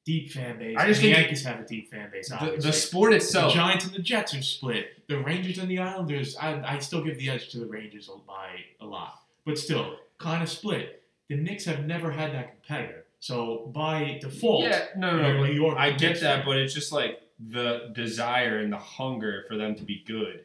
deep 0.05 0.33
fan 0.33 0.59
base. 0.59 0.77
I 0.79 0.87
just 0.87 1.01
and 1.01 1.11
the 1.11 1.13
think 1.15 1.17
Yankees 1.25 1.45
have 1.45 1.61
a 1.61 1.65
deep 1.65 1.91
fan 1.91 2.11
base. 2.11 2.29
The, 2.29 2.37
Obviously. 2.37 2.71
the 2.71 2.73
sport 2.77 3.13
itself. 3.13 3.45
The 3.45 3.49
itself. 3.51 3.67
Giants 3.69 3.85
and 3.87 3.95
the 3.95 4.03
Jets 4.03 4.35
are 4.35 4.43
split. 4.43 5.07
The 5.09 5.19
Rangers 5.19 5.59
and 5.59 5.71
the 5.71 5.79
Islanders, 5.79 6.37
I, 6.37 6.61
I 6.75 6.79
still 6.81 7.03
give 7.05 7.19
the 7.19 7.31
edge 7.31 7.51
to 7.51 7.59
the 7.59 7.67
Rangers 7.67 8.11
by 8.27 8.49
a 8.81 8.87
lot. 8.87 9.21
But 9.45 9.59
still, 9.59 9.97
kind 10.19 10.43
of 10.43 10.49
split. 10.49 11.03
The 11.29 11.37
Knicks 11.37 11.65
have 11.67 11.85
never 11.87 12.11
had 12.11 12.33
that 12.35 12.51
competitor. 12.63 13.05
So 13.21 13.71
by 13.73 14.19
default, 14.21 14.65
Yeah, 14.65 14.87
no, 14.97 15.17
no, 15.17 15.27
you're 15.29 15.37
no. 15.39 15.45
New 15.47 15.53
York 15.53 15.79
I 15.79 15.91
get 15.93 16.01
Knicks 16.09 16.21
that, 16.23 16.39
fan. 16.39 16.47
but 16.47 16.57
it's 16.59 16.75
just 16.75 16.91
like 16.93 17.21
the 17.39 17.91
desire 17.95 18.59
and 18.59 18.73
the 18.73 18.79
hunger 18.79 19.45
for 19.49 19.57
them 19.57 19.75
to 19.77 19.83
be 19.85 20.03
good 20.07 20.45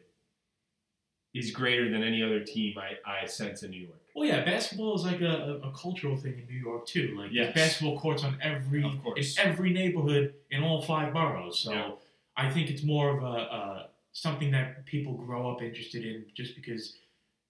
is 1.34 1.52
greater 1.52 1.90
than 1.90 2.04
any 2.04 2.24
other 2.24 2.40
team 2.40 2.76
I, 2.78 2.98
I 3.24 3.26
sense 3.26 3.64
in 3.64 3.72
New 3.72 3.82
York. 3.82 4.02
Well, 4.18 4.26
yeah, 4.26 4.44
basketball 4.44 4.95
is 4.95 5.03
like 5.03 5.22
a, 5.22 5.60
a, 5.64 5.69
a 5.69 5.72
cultural 5.73 6.18
thing 6.18 6.39
in 6.39 6.48
New 6.48 6.60
York 6.60 6.88
too. 6.88 7.15
Like 7.15 7.30
Yes. 7.31 7.53
there's 7.53 7.68
basketball 7.68 7.99
courts 7.99 8.23
on 8.23 8.35
every 8.41 8.84
in 8.84 9.23
every 9.38 9.69
neighborhood 9.69 10.34
in 10.49 10.64
all 10.64 10.81
five 10.81 11.14
boroughs. 11.14 11.60
So 11.60 11.72
Yeah. 11.72 11.91
I 12.35 12.49
think 12.49 12.72
it's 12.72 12.81
more 12.81 13.15
of 13.15 13.23
a, 13.23 13.27
a 13.27 13.89
something 14.14 14.49
that 14.52 14.88
people 14.88 15.14
grow 15.14 15.52
up 15.52 15.61
interested 15.61 16.03
in 16.03 16.26
just 16.34 16.56
because 16.56 16.98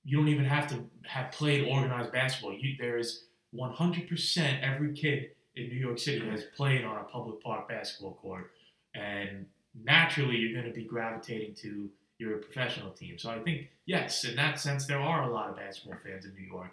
you 0.04 0.18
don't 0.18 0.28
even 0.28 0.44
have 0.44 0.68
to 0.72 0.84
have 1.06 1.32
played 1.32 1.70
organized 1.70 2.12
basketball. 2.12 2.52
You 2.52 2.76
there 2.78 2.98
is 2.98 3.24
100% 3.56 4.62
every 4.62 4.94
kid 4.94 5.30
in 5.56 5.70
New 5.70 5.80
York 5.88 6.00
City 6.00 6.20
mm-hmm. 6.20 6.32
has 6.32 6.44
played 6.54 6.84
on 6.84 6.98
a 6.98 7.04
public 7.06 7.42
park 7.42 7.70
basketball 7.70 8.16
court, 8.16 8.52
and 8.94 9.46
naturally 9.86 10.36
you're 10.36 10.60
going 10.60 10.74
to 10.74 10.78
be 10.78 10.84
gravitating 10.84 11.56
to 11.56 11.90
your 12.20 12.38
professional 12.38 12.92
team. 12.92 13.18
So 13.18 13.30
I 13.30 13.40
think 13.40 13.70
yes, 13.86 14.24
in 14.24 14.36
that 14.36 14.60
sense, 14.60 14.86
there 14.86 15.00
are 15.00 15.30
a 15.30 15.34
lot 15.34 15.50
of 15.50 15.58
basketball 15.58 16.00
fans 16.04 16.26
in 16.26 16.34
New 16.34 16.48
York, 16.48 16.72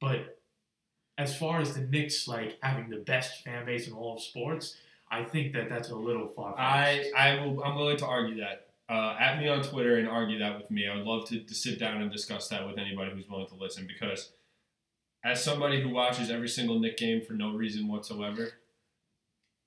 but 0.00 0.38
as 1.18 1.36
far 1.36 1.60
as 1.60 1.74
the 1.74 1.82
Knicks 1.82 2.26
like 2.26 2.58
having 2.62 2.88
the 2.88 2.96
best 2.96 3.42
fan 3.44 3.66
base 3.66 3.86
in 3.86 3.92
all 3.92 4.16
of 4.16 4.22
sports, 4.22 4.76
I 5.10 5.24
think 5.24 5.52
that 5.52 5.68
that's 5.68 5.90
a 5.90 5.94
little 5.94 6.26
far. 6.28 6.58
I, 6.58 7.10
I 7.16 7.44
will, 7.44 7.62
I'm 7.62 7.76
willing 7.76 7.98
to 7.98 8.06
argue 8.06 8.36
that. 8.40 8.68
Uh, 8.88 9.16
at 9.18 9.38
me 9.38 9.48
on 9.48 9.62
Twitter 9.62 9.96
and 9.96 10.08
argue 10.08 10.38
that 10.38 10.58
with 10.58 10.70
me. 10.70 10.86
I 10.86 10.96
would 10.96 11.06
love 11.06 11.26
to, 11.28 11.40
to 11.40 11.54
sit 11.54 11.78
down 11.78 12.02
and 12.02 12.10
discuss 12.10 12.48
that 12.48 12.66
with 12.66 12.78
anybody 12.78 13.12
who's 13.12 13.28
willing 13.28 13.46
to 13.46 13.54
listen 13.54 13.86
because, 13.86 14.32
as 15.24 15.42
somebody 15.42 15.80
who 15.80 15.88
watches 15.90 16.30
every 16.30 16.48
single 16.48 16.78
Knick 16.78 16.98
game 16.98 17.22
for 17.24 17.32
no 17.32 17.54
reason 17.54 17.88
whatsoever, 17.88 18.52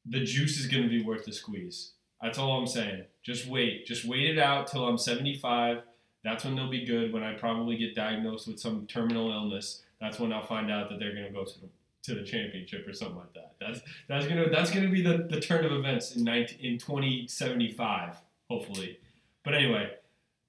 the 0.06 0.24
juice 0.24 0.60
is 0.60 0.68
going 0.68 0.84
to 0.84 0.90
be 0.90 1.02
worth 1.02 1.26
the 1.26 1.32
squeeze. 1.32 1.94
That's 2.26 2.40
all 2.40 2.58
I'm 2.58 2.66
saying. 2.66 3.04
Just 3.22 3.46
wait. 3.46 3.86
Just 3.86 4.04
wait 4.04 4.28
it 4.28 4.40
out 4.40 4.66
till 4.66 4.88
I'm 4.88 4.98
75. 4.98 5.84
That's 6.24 6.44
when 6.44 6.56
they'll 6.56 6.72
be 6.72 6.84
good. 6.84 7.14
When 7.14 7.22
I 7.22 7.36
probably 7.36 7.78
get 7.78 7.94
diagnosed 7.94 8.48
with 8.48 8.60
some 8.60 8.88
terminal 8.88 9.32
illness, 9.32 9.84
that's 10.02 10.20
when 10.20 10.34
I'll 10.34 10.44
find 10.44 10.72
out 10.72 10.90
that 10.90 10.98
they're 10.98 11.14
going 11.14 11.28
to 11.28 11.32
go 11.32 11.46
to 11.46 11.62
the 11.62 11.68
to 12.02 12.16
the 12.16 12.24
championship 12.24 12.88
or 12.88 12.94
something 12.94 13.18
like 13.18 13.34
that. 13.34 13.54
That's 13.60 13.82
that's 14.08 14.28
gonna 14.28 14.50
that's 14.50 14.72
gonna 14.72 14.90
be 14.90 15.02
the, 15.02 15.28
the 15.30 15.40
turn 15.40 15.66
of 15.66 15.72
events 15.72 16.16
in 16.16 16.24
19, 16.24 16.60
in 16.60 16.78
2075, 16.78 18.18
hopefully. 18.50 19.00
But 19.44 19.56
anyway, 19.56 19.92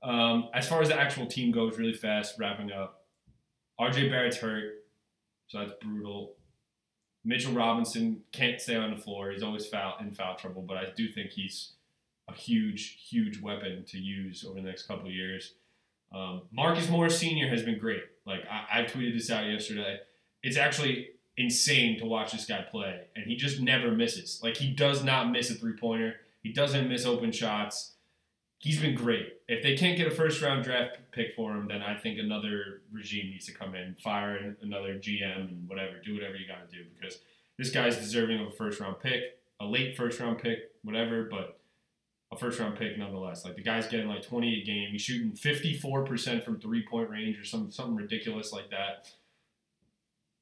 um, 0.03 0.49
as 0.55 0.69
far 0.69 0.81
as 0.81 0.89
the 0.89 0.99
actual 0.99 1.27
team 1.27 1.53
goes, 1.53 1.79
really 1.79 1.95
fast, 1.95 2.39
wrapping 2.39 2.73
up. 2.73 3.05
RJ 3.79 4.11
Barrett's 4.11 4.39
hurt, 4.39 4.85
so 5.49 5.59
that's 5.59 5.73
brutal. 5.83 6.36
Mitchell 7.27 7.53
Robinson 7.53 8.23
can't 8.31 8.61
stay 8.61 8.77
on 8.77 8.95
the 8.95 8.97
floor. 8.97 9.33
He's 9.33 9.43
always 9.43 9.67
foul 9.67 9.97
in 10.01 10.13
foul 10.13 10.37
trouble, 10.37 10.63
but 10.63 10.77
I 10.77 10.85
do 10.97 11.09
think 11.09 11.31
he's 11.31 11.73
a 12.29 12.33
huge, 12.33 12.99
huge 13.09 13.41
weapon 13.41 13.85
to 13.89 13.99
use 13.99 14.45
over 14.45 14.61
the 14.61 14.67
next 14.67 14.85
couple 14.85 15.07
of 15.07 15.13
years. 15.13 15.55
Um, 16.15 16.43
Marcus 16.53 16.89
Morris 16.89 17.19
Sr. 17.19 17.49
has 17.49 17.65
been 17.65 17.81
great. 17.81 18.05
Like 18.25 18.45
I, 18.49 18.81
I 18.81 18.85
tweeted 18.85 19.15
this 19.15 19.29
out 19.29 19.45
yesterday. 19.45 19.99
It's 20.45 20.57
actually 20.57 21.09
insane 21.37 21.99
to 21.99 22.07
watch 22.07 22.31
this 22.31 22.47
guy 22.47 22.65
play, 22.71 23.01
and 23.17 23.27
he 23.27 23.35
just 23.35 23.61
never 23.61 23.91
misses. 23.91 24.41
Like 24.41 24.57
he 24.57 24.71
does 24.71 25.03
not 25.03 25.33
miss 25.33 25.51
a 25.51 25.55
three 25.55 25.77
pointer. 25.77 26.15
He 26.45 26.53
doesn't 26.53 26.89
miss 26.89 27.05
open 27.05 27.33
shots. 27.33 27.96
He's 28.59 28.81
been 28.81 28.95
great. 28.95 29.35
If 29.49 29.63
they 29.63 29.77
can't 29.77 29.97
get 29.97 30.07
a 30.07 30.11
first 30.11 30.43
round 30.43 30.65
draft 30.65 30.99
pick 31.13 31.35
for 31.35 31.53
him, 31.53 31.69
then 31.69 31.83
I 31.83 31.97
think 31.97 32.19
another 32.19 32.83
regime 32.93 33.31
needs 33.31 33.47
to 33.47 33.53
come 33.53 33.75
in, 33.75 33.95
fire 34.03 34.57
another 34.63 34.95
GM 34.95 35.49
and 35.49 35.69
whatever, 35.69 36.01
do 36.05 36.15
whatever 36.15 36.37
you 36.37 36.49
got 36.49 36.69
to 36.69 36.77
do 36.77 36.85
because 36.99 37.19
this 37.59 37.71
guy's 37.71 37.97
deserving 37.97 38.41
of 38.41 38.49
a 38.49 38.51
first 38.51 38.81
round 38.81 39.01
pick, 39.01 39.39
a 39.61 39.65
late 39.65 39.97
first 39.97 40.21
round 40.21 40.39
pick, 40.39 40.71
whatever, 40.83 41.29
but 41.31 41.61
a 42.33 42.37
first 42.37 42.59
round 42.59 42.77
pick 42.77 42.99
nonetheless. 42.99 43.45
Like 43.45 43.57
the 43.57 43.63
guy's 43.63 43.87
getting 43.87 44.09
like 44.09 44.23
28 44.23 44.67
game. 44.67 44.89
He's 44.91 45.03
shooting 45.03 45.33
54% 45.33 46.45
from 46.45 46.61
three 46.61 46.85
point 46.85 47.11
range 47.11 47.39
or 47.39 47.45
some 47.45 47.71
something 47.71 47.97
ridiculous 47.97 48.53
like 48.53 48.71
that. 48.71 49.11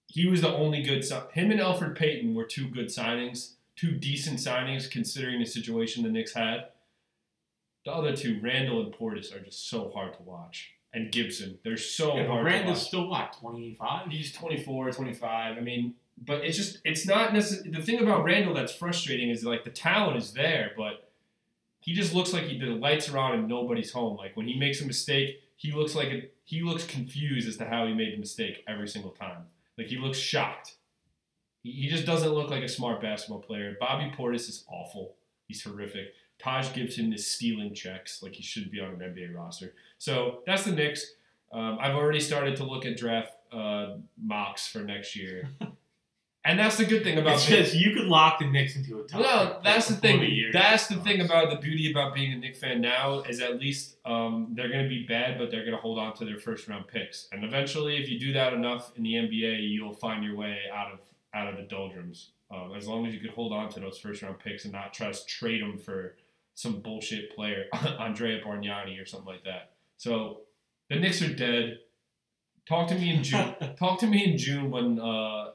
He 0.07 0.27
was 0.29 0.41
the 0.41 0.55
only 0.55 0.83
good. 0.83 1.05
Him 1.33 1.51
and 1.51 1.61
Elfrid 1.61 1.97
Payton 1.97 2.35
were 2.35 2.45
two 2.45 2.69
good 2.69 2.87
signings, 2.87 3.55
two 3.77 3.93
decent 3.93 4.39
signings 4.39 4.91
considering 4.91 5.41
the 5.41 5.47
situation 5.47 6.05
the 6.05 6.11
Knicks 6.11 6.35
had. 6.35 6.69
The 7.85 7.93
other 7.93 8.17
two, 8.17 8.41
Randle 8.43 8.83
and 8.83 8.93
Portis, 8.95 9.35
are 9.35 9.41
just 9.41 9.69
so 9.69 9.91
hard 9.95 10.15
to 10.15 10.23
watch. 10.23 10.73
And 10.93 11.11
Gibson, 11.11 11.59
they're 11.65 11.77
so 11.77 12.17
Yeah, 12.17 12.27
hard 12.27 12.47
Randle's 12.47 12.89
to 12.89 12.99
watch. 12.99 13.11
Randle's 13.11 13.37
still 13.39 13.51
what, 13.51 13.77
25? 13.77 14.09
He's 14.09 14.33
24, 14.33 14.93
25. 14.93 15.57
I 15.57 15.61
mean, 15.61 15.95
but 16.25 16.45
it's 16.45 16.57
just, 16.57 16.79
it's 16.85 17.07
not 17.07 17.33
necessarily, 17.35 17.71
the 17.71 17.83
thing 17.83 18.01
about 18.01 18.25
Randle 18.25 18.55
that's 18.55 18.73
frustrating 18.75 19.31
is 19.31 19.45
like 19.45 19.65
the 19.65 19.71
talent 19.71 20.17
is 20.17 20.33
there, 20.33 20.71
but 20.77 21.11
he 21.81 21.93
just 21.93 22.15
looks 22.15 22.33
like 22.33 22.45
he, 22.45 22.59
the 22.59 22.67
lights 22.67 23.11
are 23.11 23.19
on 23.19 23.35
and 23.35 23.49
nobody's 23.49 23.93
home. 23.93 24.17
Like 24.17 24.37
when 24.37 24.47
he 24.47 24.59
makes 24.59 24.81
a 24.81 24.87
mistake, 24.87 25.41
he 25.57 25.73
looks 25.73 25.95
like 25.95 26.09
a, 26.09 26.29
he 26.45 26.63
looks 26.63 26.85
confused 26.85 27.49
as 27.49 27.57
to 27.59 27.65
how 27.67 27.87
he 27.87 27.93
made 27.93 28.15
the 28.15 28.19
mistake 28.19 28.65
every 28.67 28.89
single 28.89 29.11
time. 29.11 29.43
Like 29.77 29.89
he 29.89 29.99
looks 29.99 30.19
shocked. 30.19 30.77
He, 31.63 31.73
he 31.73 31.89
just 31.89 32.07
doesn't 32.07 32.33
look 32.33 32.51
like 32.51 32.63
a 32.63 32.69
smart 32.69 33.03
basketball 33.03 33.41
player. 33.41 33.77
Bobby 33.81 34.13
Portis 34.17 34.49
is 34.49 34.65
awful. 34.69 35.17
He's 35.49 35.63
horrific. 35.63 36.15
Taj 36.39 36.73
Gibson 36.73 37.13
is 37.13 37.27
stealing 37.27 37.75
checks 37.75 38.23
like 38.23 38.35
he 38.35 38.43
should 38.43 38.71
be 38.71 38.81
on 38.81 38.91
an 38.91 38.99
NBA 38.99 39.35
roster. 39.35 39.75
So 39.99 40.41
that's 40.47 40.65
the 40.65 40.73
Knicks. 40.73 41.13
Um, 41.53 41.79
I've 41.81 41.95
already 41.95 42.21
started 42.21 42.57
to 42.57 42.65
look 42.65 42.85
at 42.85 42.97
draft 42.97 43.33
uh, 43.53 43.95
mocks 44.21 44.67
for 44.67 44.81
next 44.81 45.15
year, 45.15 45.49
and 46.45 46.59
that's 46.59 46.77
the 46.77 46.85
good 46.85 47.05
thing 47.05 47.17
about. 47.17 47.35
It's 47.35 47.47
just 47.47 47.75
you 47.75 47.95
could 47.95 48.07
lock 48.07 48.41
the 48.41 48.47
Knicks 48.47 48.75
into 48.75 49.01
a 49.01 49.07
top. 49.07 49.21
no, 49.21 49.61
that's 49.63 49.87
the 49.87 49.95
thing. 49.95 50.21
year 50.23 50.51
that's 50.53 50.89
the 50.89 50.97
thing 50.97 51.21
about 51.21 51.51
the 51.51 51.57
beauty 51.57 51.93
about 51.93 52.13
being 52.13 52.33
a 52.33 52.37
Knick 52.37 52.57
fan 52.57 52.81
now 52.81 53.21
is 53.21 53.41
at 53.41 53.61
least 53.61 53.97
um, 54.05 54.49
they're 54.53 54.69
going 54.69 54.83
to 54.83 54.89
be 54.89 55.07
bad, 55.07 55.39
but 55.39 55.53
they're 55.53 55.65
going 55.65 55.77
to 55.77 55.81
hold 55.81 55.99
on 55.99 56.13
to 56.15 56.25
their 56.25 56.39
first 56.39 56.67
round 56.67 56.89
picks. 56.89 57.29
And 57.31 57.45
eventually, 57.45 57.97
if 57.99 58.09
you 58.09 58.19
do 58.19 58.33
that 58.33 58.53
enough 58.53 58.91
in 58.97 59.05
the 59.05 59.15
NBA, 59.15 59.71
you'll 59.71 59.95
find 59.95 60.25
your 60.25 60.35
way 60.35 60.59
out 60.73 60.93
of 60.93 60.99
out 61.33 61.49
of 61.49 61.57
the 61.57 61.63
doldrums. 61.63 62.31
Um, 62.51 62.73
as 62.77 62.87
long 62.87 63.07
as 63.07 63.15
you 63.15 63.21
could 63.21 63.31
hold 63.31 63.53
on 63.53 63.69
to 63.71 63.81
those 63.81 63.99
first 63.99 64.23
round 64.23 64.39
picks 64.39 64.65
and 64.65 64.73
not 64.73 64.93
try 64.93 65.11
to 65.11 65.27
trade 65.27 65.63
them 65.63 65.79
for 65.79 66.17
some 66.55 66.81
bullshit 66.81 67.35
player, 67.35 67.65
Andrea 67.73 68.41
Bargnani 68.45 69.01
or 69.01 69.07
something 69.07 69.27
like 69.27 69.45
that. 69.45 69.73
So 69.97 70.43
the 70.89 70.97
Knicks 70.97 71.23
are 71.23 71.35
dead. 71.35 71.79
Talk 72.69 72.89
to 72.89 72.95
me 72.95 73.15
in 73.15 73.23
June. 73.23 73.55
Talk 73.79 73.99
to 74.01 74.07
me 74.07 74.25
in 74.25 74.39
June 74.39 74.71
when 74.71 75.01
uh, 75.01 75.51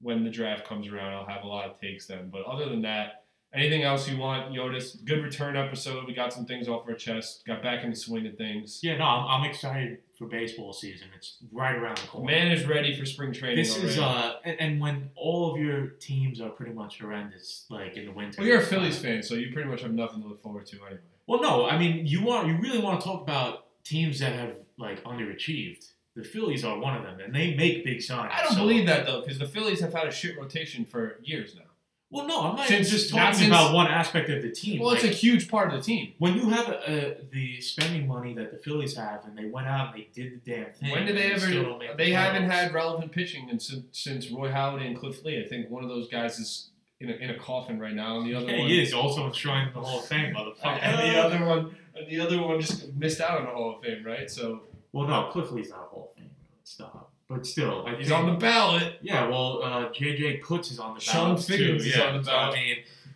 when 0.00 0.24
the 0.24 0.30
draft 0.30 0.66
comes 0.66 0.88
around. 0.88 1.14
I'll 1.14 1.26
have 1.26 1.44
a 1.44 1.48
lot 1.48 1.70
of 1.70 1.80
takes 1.80 2.06
then. 2.06 2.30
But 2.30 2.42
other 2.44 2.68
than 2.68 2.82
that, 2.82 3.24
anything 3.54 3.82
else 3.82 4.08
you 4.08 4.16
want, 4.16 4.52
Yotis? 4.52 5.04
Good 5.04 5.22
return 5.22 5.56
episode. 5.56 6.06
We 6.06 6.14
got 6.14 6.32
some 6.32 6.46
things 6.46 6.68
off 6.68 6.86
our 6.88 6.94
chest. 6.94 7.44
Got 7.46 7.62
back 7.62 7.84
in 7.84 7.90
the 7.90 7.96
swing 7.96 8.26
of 8.26 8.36
things. 8.36 8.80
Yeah, 8.82 8.96
no, 8.96 9.04
I'm, 9.04 9.42
I'm 9.42 9.50
excited 9.50 9.98
for 10.18 10.26
baseball 10.26 10.72
season. 10.72 11.08
It's 11.16 11.38
right 11.50 11.74
around 11.74 11.98
the 11.98 12.06
corner. 12.06 12.30
Man 12.30 12.52
is 12.52 12.66
ready 12.66 12.98
for 12.98 13.06
spring 13.06 13.32
training. 13.32 13.56
this 13.56 13.76
is 13.76 13.98
uh, 13.98 14.34
and, 14.44 14.60
and 14.60 14.80
when 14.80 15.10
all 15.16 15.52
of 15.52 15.60
your 15.60 15.86
teams 15.86 16.40
are 16.40 16.50
pretty 16.50 16.72
much 16.72 17.00
horrendous, 17.00 17.66
like 17.70 17.96
in 17.96 18.06
the 18.06 18.12
winter. 18.12 18.36
Well, 18.38 18.46
you're 18.46 18.60
a 18.60 18.66
Phillies 18.66 18.98
fan, 18.98 19.22
so 19.22 19.34
you 19.34 19.52
pretty 19.52 19.68
much 19.68 19.82
have 19.82 19.92
nothing 19.92 20.22
to 20.22 20.28
look 20.28 20.42
forward 20.42 20.66
to 20.66 20.76
anyway. 20.86 21.00
Well, 21.26 21.40
no, 21.40 21.66
I 21.66 21.78
mean 21.78 22.06
you 22.06 22.22
want 22.24 22.48
you 22.48 22.56
really 22.58 22.80
want 22.80 23.00
to 23.00 23.06
talk 23.06 23.22
about 23.22 23.66
teams 23.84 24.18
that 24.20 24.32
have 24.32 24.56
like 24.78 25.02
underachieved. 25.04 25.90
The 26.16 26.24
Phillies 26.24 26.64
are 26.64 26.76
one 26.78 26.96
of 26.96 27.04
them, 27.04 27.20
and 27.20 27.34
they 27.34 27.54
make 27.54 27.84
big 27.84 28.02
signs. 28.02 28.32
I 28.34 28.42
don't 28.42 28.52
so- 28.52 28.58
believe 28.58 28.86
that 28.86 29.06
though, 29.06 29.20
because 29.20 29.38
the 29.38 29.46
Phillies 29.46 29.80
have 29.80 29.94
had 29.94 30.06
a 30.06 30.12
shit 30.12 30.36
rotation 30.38 30.84
for 30.84 31.18
years 31.22 31.54
now. 31.54 31.62
Well, 32.12 32.26
no, 32.26 32.40
I'm 32.42 32.56
not 32.56 32.66
Since- 32.66 32.90
just 32.90 33.12
not 33.14 33.18
talking 33.26 33.34
since- 33.38 33.48
about 33.48 33.72
one 33.72 33.86
aspect 33.86 34.28
of 34.30 34.42
the 34.42 34.50
team. 34.50 34.80
Well, 34.80 34.90
it's 34.90 35.04
a 35.04 35.08
huge 35.08 35.48
part 35.48 35.72
of 35.72 35.78
the 35.78 35.82
team. 35.82 36.14
when 36.18 36.34
you 36.34 36.48
have 36.50 36.68
uh, 36.68 37.10
the 37.30 37.60
spending 37.60 38.08
money 38.08 38.34
that 38.34 38.50
the 38.50 38.58
Phillies 38.58 38.96
have, 38.96 39.24
and 39.26 39.38
they 39.38 39.44
went 39.44 39.68
out 39.68 39.94
and 39.94 40.02
they 40.02 40.08
did 40.12 40.42
the 40.42 40.50
damn 40.56 40.72
thing. 40.72 40.90
When 40.90 41.06
did 41.06 41.16
they 41.16 41.30
and 41.30 41.40
still 41.40 41.58
ever? 41.60 41.68
don't 41.68 41.78
make 41.78 41.96
They 41.96 42.06
the 42.06 42.16
haven't 42.16 42.48
playoffs. 42.48 42.52
had 42.64 42.74
relevant 42.74 43.12
pitching 43.12 43.48
and 43.48 43.62
since, 43.62 43.84
since 43.92 44.28
Roy 44.30 44.50
Halladay 44.50 44.88
and 44.88 44.98
Cliff 44.98 45.24
Lee. 45.24 45.40
I 45.40 45.48
think 45.48 45.70
one 45.70 45.84
of 45.84 45.88
those 45.88 46.08
guys 46.08 46.38
is 46.40 46.70
in 46.98 47.10
a, 47.10 47.12
in 47.14 47.30
a 47.30 47.38
coffin 47.38 47.78
right 47.78 47.94
now, 47.94 48.18
and 48.18 48.26
the 48.28 48.34
other 48.34 48.50
Yeah, 48.50 48.58
one 48.58 48.68
he 48.68 48.82
is 48.82 48.92
also 48.92 49.26
enshrined 49.26 49.68
in 49.68 49.74
the 49.74 49.80
Hall 49.80 50.00
of 50.00 50.06
Fame, 50.06 50.34
motherfucker. 50.34 50.78
and 50.82 50.98
the 50.98 51.16
other 51.16 51.44
one, 51.46 51.76
and 51.94 52.08
the 52.10 52.18
other 52.20 52.42
one 52.42 52.60
just 52.60 52.92
missed 52.94 53.20
out 53.20 53.38
on 53.38 53.44
the 53.46 53.52
Hall 53.52 53.76
of 53.76 53.82
Fame, 53.84 54.04
right? 54.04 54.28
So 54.28 54.62
Well, 54.92 55.06
no, 55.06 55.28
Cliff 55.30 55.52
Lee's 55.52 55.70
not 55.70 55.84
a 55.84 55.88
Hall 55.88 56.10
of 56.10 56.20
Fame. 56.20 56.30
Stop. 56.64 57.09
But 57.30 57.46
still, 57.46 57.86
I 57.86 57.94
he's 57.94 58.08
think, 58.08 58.18
on 58.18 58.26
the 58.26 58.36
ballot. 58.38 58.98
Yeah, 59.02 59.28
well, 59.28 59.62
uh, 59.62 59.88
JJ 59.90 60.42
Putz 60.42 60.72
is 60.72 60.80
on 60.80 60.94
the 60.94 61.00
Chone 61.00 61.34
ballot. 61.34 61.44
Figgins 61.44 61.84
too. 61.84 61.88
is 61.88 61.96
yeah, 61.96 62.02
on 62.08 62.16
the 62.16 62.24
so, 62.24 62.30
ballot. 62.32 62.58
I 62.58 62.60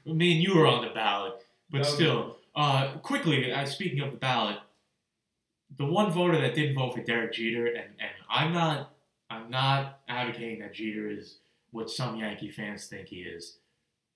mean, 0.06 0.16
me 0.16 0.32
and 0.34 0.40
you 0.42 0.56
were 0.56 0.68
on 0.68 0.84
the 0.84 0.94
ballot, 0.94 1.44
but 1.68 1.84
still, 1.84 2.36
uh, 2.54 2.92
quickly, 2.98 3.52
uh, 3.52 3.64
speaking 3.64 3.98
of 3.98 4.12
the 4.12 4.16
ballot, 4.16 4.58
the 5.78 5.84
one 5.84 6.12
voter 6.12 6.40
that 6.40 6.54
didn't 6.54 6.76
vote 6.76 6.94
for 6.94 7.02
Derek 7.02 7.32
Jeter, 7.32 7.66
and, 7.66 7.76
and 7.76 8.10
I'm 8.30 8.52
not, 8.52 8.94
I'm 9.30 9.50
not 9.50 9.98
advocating 10.08 10.60
that 10.60 10.74
Jeter 10.74 11.10
is 11.10 11.38
what 11.72 11.90
some 11.90 12.14
Yankee 12.14 12.52
fans 12.52 12.86
think 12.86 13.08
he 13.08 13.22
is, 13.22 13.56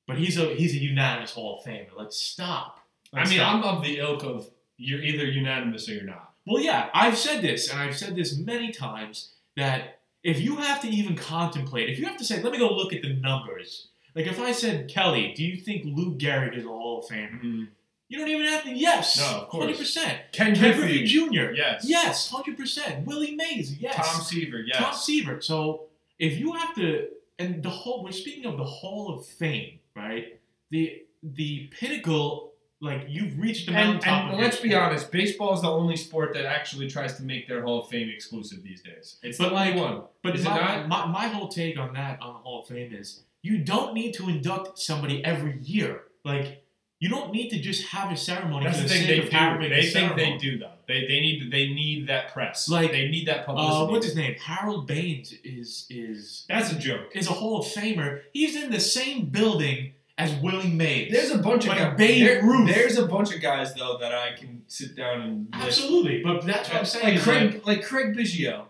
but 0.06 0.16
he's 0.16 0.38
a 0.38 0.54
he's 0.54 0.74
a 0.74 0.78
unanimous 0.78 1.32
Hall 1.32 1.58
of 1.58 1.64
Famer. 1.64 1.88
Let's 1.96 2.16
stop. 2.16 2.78
I 3.12 3.18
Let's 3.18 3.30
mean, 3.30 3.40
stop. 3.40 3.64
I'm 3.64 3.64
of 3.64 3.82
the 3.82 3.98
ilk 3.98 4.22
of 4.22 4.48
you're 4.76 5.02
either 5.02 5.24
unanimous 5.24 5.88
or 5.88 5.94
you're 5.94 6.04
not. 6.04 6.34
Well, 6.46 6.62
yeah, 6.62 6.88
I've 6.94 7.18
said 7.18 7.42
this, 7.42 7.68
and 7.68 7.80
I've 7.80 7.96
said 7.96 8.14
this 8.14 8.38
many 8.38 8.70
times 8.70 9.32
that 9.58 10.00
if 10.22 10.40
you 10.40 10.56
have 10.56 10.80
to 10.82 10.88
even 10.88 11.16
contemplate, 11.16 11.88
if 11.88 11.98
you 11.98 12.06
have 12.06 12.16
to 12.18 12.24
say, 12.24 12.42
let 12.42 12.52
me 12.52 12.58
go 12.58 12.68
look 12.74 12.92
at 12.92 13.02
the 13.02 13.14
numbers. 13.14 13.88
Like 14.14 14.26
if 14.26 14.40
I 14.40 14.52
said, 14.52 14.88
Kelly, 14.88 15.32
do 15.36 15.44
you 15.44 15.56
think 15.56 15.84
Lou 15.84 16.16
Gehrig 16.16 16.56
is 16.56 16.64
a 16.64 16.68
Hall 16.68 16.98
of 17.00 17.04
Famer? 17.06 17.36
Mm-hmm. 17.36 17.64
You 18.08 18.18
don't 18.18 18.28
even 18.28 18.46
have 18.46 18.64
to. 18.64 18.70
Yes, 18.70 19.18
No, 19.18 19.42
of 19.42 19.48
course. 19.48 19.64
hundred 19.64 19.78
percent. 19.78 20.18
Ken 20.32 20.54
Griffey 20.54 21.04
Jr. 21.04 21.52
yes. 21.52 21.84
Yes, 21.86 22.30
hundred 22.30 22.56
percent. 22.56 23.06
Willie 23.06 23.36
Mays. 23.36 23.76
Yes. 23.78 23.94
Tom 23.96 24.22
Seaver, 24.22 24.60
yes. 24.66 24.78
Tom 24.78 24.94
Seaver. 24.94 25.40
So 25.42 25.82
if 26.18 26.38
you 26.38 26.52
have 26.54 26.74
to, 26.76 27.08
and 27.38 27.62
the 27.62 27.68
whole, 27.68 28.02
we're 28.02 28.12
speaking 28.12 28.46
of 28.46 28.56
the 28.56 28.64
Hall 28.64 29.14
of 29.14 29.26
Fame, 29.26 29.78
right? 29.94 30.40
The 30.70 31.02
the 31.22 31.70
pinnacle, 31.78 32.47
like 32.80 33.06
you've 33.08 33.38
reached 33.38 33.66
the 33.66 33.72
And, 33.72 33.94
mountaintop. 33.94 34.32
and 34.32 34.40
let's 34.40 34.60
be 34.60 34.74
honest, 34.74 35.10
baseball 35.10 35.54
is 35.54 35.62
the 35.62 35.70
only 35.70 35.96
sport 35.96 36.32
that 36.34 36.44
actually 36.46 36.88
tries 36.88 37.16
to 37.16 37.22
make 37.24 37.48
their 37.48 37.62
Hall 37.62 37.82
of 37.82 37.88
Fame 37.88 38.08
exclusive 38.08 38.62
these 38.62 38.82
days. 38.82 39.16
It's 39.22 39.36
But 39.38 39.50
the 39.50 39.56
only 39.56 39.80
one. 39.80 40.02
But 40.22 40.36
Is 40.36 40.42
it 40.42 40.44
not? 40.44 40.88
My, 40.88 41.06
my 41.06 41.26
whole 41.28 41.48
take 41.48 41.78
on 41.78 41.92
that 41.94 42.20
on 42.22 42.34
the 42.34 42.38
Hall 42.40 42.62
of 42.62 42.68
Fame 42.68 42.92
is 42.94 43.22
you 43.42 43.58
don't 43.58 43.94
need 43.94 44.12
to 44.14 44.28
induct 44.28 44.78
somebody 44.78 45.24
every 45.24 45.58
year. 45.62 46.02
Like 46.24 46.64
you 47.00 47.08
don't 47.08 47.32
need 47.32 47.50
to 47.50 47.58
just 47.60 47.86
have 47.88 48.10
a 48.12 48.16
ceremony 48.16 48.66
That's 48.66 48.78
for 48.78 48.82
the 48.84 48.88
the 48.88 48.94
thing 48.94 49.06
sake 49.06 49.08
they 49.20 49.24
of 49.26 49.30
do. 49.30 49.36
having 49.36 49.70
They 49.70 49.78
a 49.78 49.82
think 49.82 49.92
ceremony. 49.92 50.32
they 50.32 50.38
do 50.38 50.58
though. 50.58 50.72
They, 50.88 51.00
they 51.06 51.20
need 51.20 51.50
they 51.52 51.68
need 51.68 52.08
that 52.08 52.32
press. 52.32 52.68
Like, 52.68 52.92
they 52.92 53.08
need 53.08 53.28
that 53.28 53.44
publicity. 53.44 53.74
Uh, 53.76 53.86
what's 53.86 54.06
his 54.06 54.16
name? 54.16 54.34
Harold 54.40 54.86
Baines 54.86 55.32
is 55.44 55.86
is 55.90 56.44
That's 56.48 56.72
a 56.72 56.76
joke. 56.78 57.10
is 57.14 57.28
a 57.28 57.32
Hall 57.32 57.60
of 57.60 57.66
Famer. 57.66 58.22
He's 58.32 58.56
in 58.56 58.70
the 58.70 58.80
same 58.80 59.26
building 59.26 59.92
as 60.18 60.34
Willie 60.42 60.68
Mays. 60.70 61.10
There's 61.12 61.30
a 61.30 61.38
bunch 61.38 61.64
of 61.66 61.74
guys. 61.76 61.96
Babe 61.96 62.26
there- 62.26 62.42
Ruth. 62.42 62.68
There's 62.68 62.98
a 62.98 63.06
bunch 63.06 63.34
of 63.34 63.40
guys 63.40 63.72
though 63.74 63.96
that 63.98 64.12
I 64.12 64.32
can 64.36 64.62
sit 64.66 64.96
down 64.96 65.20
and 65.22 65.46
list. 65.54 65.78
absolutely, 65.80 66.22
but 66.22 66.44
that's 66.44 66.68
what 66.68 66.78
I'm 66.80 66.84
saying. 66.84 67.14
Like 67.16 67.22
Craig, 67.24 67.62
like 67.66 67.84
Craig 67.84 68.16
Biggio. 68.16 68.66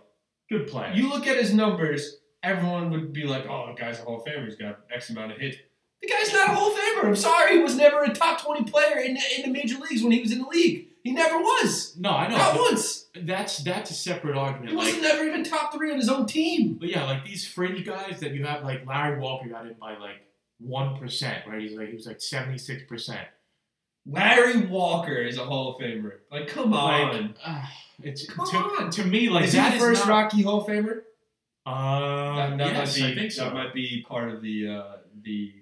good 0.50 0.66
player. 0.68 0.92
You 0.94 1.08
look 1.08 1.26
at 1.26 1.36
his 1.36 1.52
numbers, 1.52 2.16
everyone 2.42 2.90
would 2.90 3.12
be 3.12 3.24
like, 3.24 3.46
"Oh, 3.48 3.66
the 3.74 3.80
guy's 3.80 3.98
a 3.98 4.02
Hall 4.02 4.20
of 4.20 4.24
Famer. 4.26 4.44
He's 4.44 4.56
got 4.56 4.80
X 4.94 5.10
amount 5.10 5.32
of 5.32 5.38
hits." 5.38 5.56
The 6.00 6.06
guy's 6.08 6.32
not 6.32 6.50
a 6.50 6.54
Hall 6.54 6.70
of 6.70 6.78
Famer. 6.78 7.04
I'm 7.06 7.16
sorry, 7.16 7.56
he 7.56 7.58
was 7.62 7.74
never 7.74 8.04
a 8.04 8.12
top 8.14 8.40
20 8.44 8.70
player 8.70 8.98
in 9.00 9.14
the, 9.14 9.20
in 9.36 9.42
the 9.42 9.48
major 9.58 9.76
leagues 9.78 10.00
when 10.00 10.12
he 10.12 10.20
was 10.20 10.30
in 10.30 10.38
the 10.38 10.46
league. 10.46 10.84
He 11.02 11.10
never 11.12 11.38
was. 11.38 11.96
no, 11.98 12.10
I 12.10 12.28
know. 12.28 12.36
Not 12.36 12.54
once. 12.56 13.06
That's 13.20 13.58
that's 13.58 13.90
a 13.90 13.94
separate 13.94 14.36
argument. 14.36 14.70
He 14.70 14.76
was 14.76 14.92
Like, 14.92 15.02
never 15.02 15.24
even 15.24 15.42
top 15.42 15.72
three 15.74 15.90
on 15.90 15.96
his 15.96 16.08
own 16.08 16.26
team. 16.26 16.74
But 16.74 16.90
yeah, 16.90 17.04
like 17.04 17.24
these 17.24 17.46
fringe 17.48 17.84
guys 17.86 18.20
that 18.20 18.32
you 18.34 18.44
have, 18.44 18.62
like 18.62 18.86
Larry 18.86 19.18
Walker 19.18 19.48
got 19.48 19.66
in 19.66 19.74
by 19.80 19.96
like 19.96 20.20
one 20.58 20.96
percent, 20.98 21.46
right? 21.46 21.60
He's 21.62 21.76
like 21.76 21.88
he 21.88 21.94
was 21.94 22.06
like 22.06 22.20
seventy 22.20 22.58
six 22.58 22.82
percent. 22.88 23.26
Larry 24.06 24.66
Walker 24.66 25.16
is 25.16 25.36
a 25.38 25.44
Hall 25.44 25.74
of 25.74 25.82
Famer. 25.82 26.12
Like, 26.30 26.48
come 26.48 26.72
on. 26.72 27.12
Like, 27.26 27.36
uh, 27.44 27.62
it's 28.02 28.26
Come 28.26 28.46
to, 28.50 28.56
on. 28.56 28.90
to 28.92 29.04
me 29.04 29.28
like 29.28 29.44
is 29.44 29.52
he 29.52 29.58
that 29.58 29.74
the 29.74 29.78
first 29.80 30.06
not, 30.06 30.10
Rocky 30.24 30.42
Hall 30.42 30.62
of 30.62 30.66
Famer? 30.66 31.02
Uh, 31.66 32.36
that 32.48 32.58
that 32.58 32.72
yes, 32.72 32.98
might 32.98 33.06
be. 33.06 33.12
I 33.12 33.14
think 33.14 33.32
so. 33.32 33.44
That 33.44 33.54
might 33.54 33.74
be 33.74 34.04
part 34.08 34.30
of 34.30 34.40
the 34.42 34.68
uh, 34.68 34.96
the. 35.22 35.52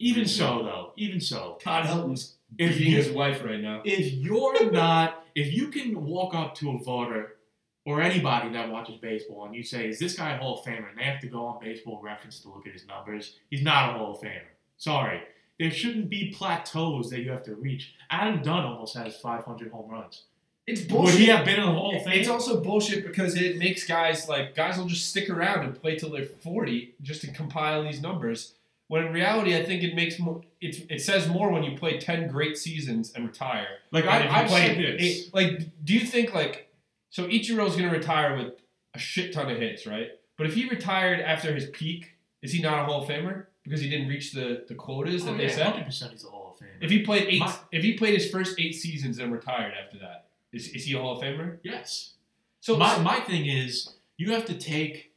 even 0.00 0.26
so, 0.26 0.62
though, 0.64 0.92
even 0.96 1.20
so, 1.20 1.58
Todd 1.62 1.84
Helton's 1.86 2.34
If 2.58 2.76
beating 2.78 2.92
you- 2.92 2.96
his 2.98 3.10
wife 3.10 3.44
right 3.44 3.60
now. 3.60 3.82
if 3.84 4.12
you're 4.12 4.70
not, 4.72 5.24
if 5.36 5.52
you 5.52 5.68
can 5.68 6.04
walk 6.04 6.34
up 6.34 6.54
to 6.56 6.70
a 6.72 6.78
voter 6.78 7.36
or 7.84 8.00
anybody 8.00 8.50
that 8.52 8.70
watches 8.70 8.96
baseball, 8.96 9.44
and 9.46 9.54
you 9.54 9.62
say, 9.62 9.88
"Is 9.88 9.98
this 9.98 10.14
guy 10.16 10.34
a 10.34 10.38
Hall 10.38 10.58
of 10.58 10.64
Famer?" 10.64 10.88
and 10.90 10.98
they 10.98 11.04
have 11.04 11.20
to 11.20 11.26
go 11.26 11.44
on 11.46 11.60
Baseball 11.60 12.00
Reference 12.02 12.40
to 12.40 12.48
look 12.48 12.66
at 12.66 12.72
his 12.72 12.86
numbers, 12.86 13.38
he's 13.50 13.62
not 13.62 13.90
a 13.90 13.98
Hall 13.98 14.12
of 14.14 14.20
Famer. 14.20 14.42
Sorry. 14.76 15.20
There 15.58 15.70
shouldn't 15.70 16.08
be 16.08 16.32
plateaus 16.32 17.10
that 17.10 17.20
you 17.20 17.30
have 17.30 17.42
to 17.44 17.54
reach. 17.54 17.94
Adam 18.10 18.42
Dunn 18.42 18.64
almost 18.64 18.96
has 18.96 19.16
500 19.16 19.70
home 19.70 19.90
runs. 19.90 20.24
It's 20.66 20.80
bullshit. 20.80 21.14
Would 21.14 21.20
he 21.20 21.26
have 21.26 21.44
been 21.44 21.58
in 21.60 21.66
the 21.66 21.72
Hall 21.72 21.96
of 21.96 22.04
Fame? 22.04 22.20
It's 22.20 22.28
also 22.28 22.60
bullshit 22.60 23.04
because 23.04 23.34
it 23.36 23.58
makes 23.58 23.84
guys 23.84 24.28
like 24.28 24.54
guys 24.54 24.78
will 24.78 24.86
just 24.86 25.08
stick 25.10 25.28
around 25.28 25.64
and 25.64 25.80
play 25.80 25.96
till 25.96 26.10
they're 26.10 26.24
40 26.24 26.94
just 27.02 27.20
to 27.22 27.32
compile 27.32 27.82
these 27.82 28.00
numbers. 28.00 28.54
When 28.88 29.04
in 29.06 29.12
reality, 29.12 29.56
I 29.56 29.64
think 29.64 29.82
it 29.82 29.94
makes 29.94 30.18
more. 30.18 30.42
It's, 30.60 30.78
it 30.90 31.00
says 31.00 31.28
more 31.28 31.50
when 31.50 31.62
you 31.64 31.76
play 31.76 31.98
10 31.98 32.28
great 32.28 32.56
seasons 32.58 33.12
and 33.14 33.26
retire. 33.26 33.66
like 33.90 34.04
I, 34.04 34.42
I 34.42 34.46
played 34.46 34.78
this. 34.78 35.02
eight- 35.02 35.34
like, 35.34 35.84
do 35.84 35.94
you 35.94 36.00
think 36.06 36.34
like 36.34 36.68
so 37.12 37.28
Ichiro's 37.28 37.76
gonna 37.76 37.90
retire 37.92 38.36
with 38.36 38.54
a 38.94 38.98
shit 38.98 39.32
ton 39.32 39.48
of 39.50 39.58
hits, 39.58 39.86
right? 39.86 40.08
But 40.36 40.46
if 40.48 40.54
he 40.54 40.68
retired 40.68 41.20
after 41.20 41.54
his 41.54 41.66
peak, 41.70 42.16
is 42.42 42.52
he 42.52 42.60
not 42.60 42.80
a 42.80 42.84
Hall 42.84 43.02
of 43.04 43.08
Famer 43.08 43.46
because 43.62 43.80
he 43.80 43.88
didn't 43.88 44.08
reach 44.08 44.32
the, 44.32 44.64
the 44.66 44.74
quotas 44.74 45.24
that 45.24 45.32
Oh, 45.34 45.36
they 45.36 45.44
yeah, 45.44 45.54
said? 45.54 45.72
100% 45.74 46.10
he's 46.10 46.24
a 46.24 46.28
Hall 46.28 46.56
of 46.58 46.66
Famer. 46.66 46.82
If 46.82 46.90
he 46.90 47.02
played 47.04 47.28
eight, 47.28 47.38
My- 47.40 47.54
if 47.70 47.84
he 47.84 47.92
played 47.94 48.14
his 48.14 48.28
first 48.28 48.58
eight 48.58 48.74
seasons 48.74 49.18
and 49.18 49.32
retired 49.32 49.72
after 49.80 49.98
that, 49.98 50.26
is, 50.52 50.68
is 50.68 50.84
he 50.86 50.94
a 50.96 50.98
Hall 51.00 51.16
of 51.16 51.22
Famer? 51.22 51.58
yes. 51.62 52.14
So 52.60 52.76
my, 52.76 52.98
my 52.98 53.20
thing 53.20 53.46
is, 53.46 53.94
you 54.16 54.32
have 54.32 54.44
to 54.46 54.54
take 54.54 55.12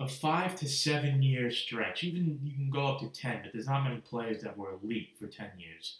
a 0.00 0.06
five 0.08 0.56
to 0.56 0.68
seven 0.68 1.22
year 1.22 1.50
stretch. 1.50 2.02
Even 2.04 2.38
you 2.42 2.52
can 2.54 2.70
go 2.70 2.86
up 2.86 3.00
to 3.00 3.08
10, 3.08 3.40
but 3.44 3.52
there's 3.52 3.66
not 3.66 3.84
many 3.84 3.96
players 4.00 4.42
that 4.42 4.56
were 4.58 4.72
elite 4.82 5.10
for 5.18 5.26
10 5.26 5.46
years. 5.58 5.98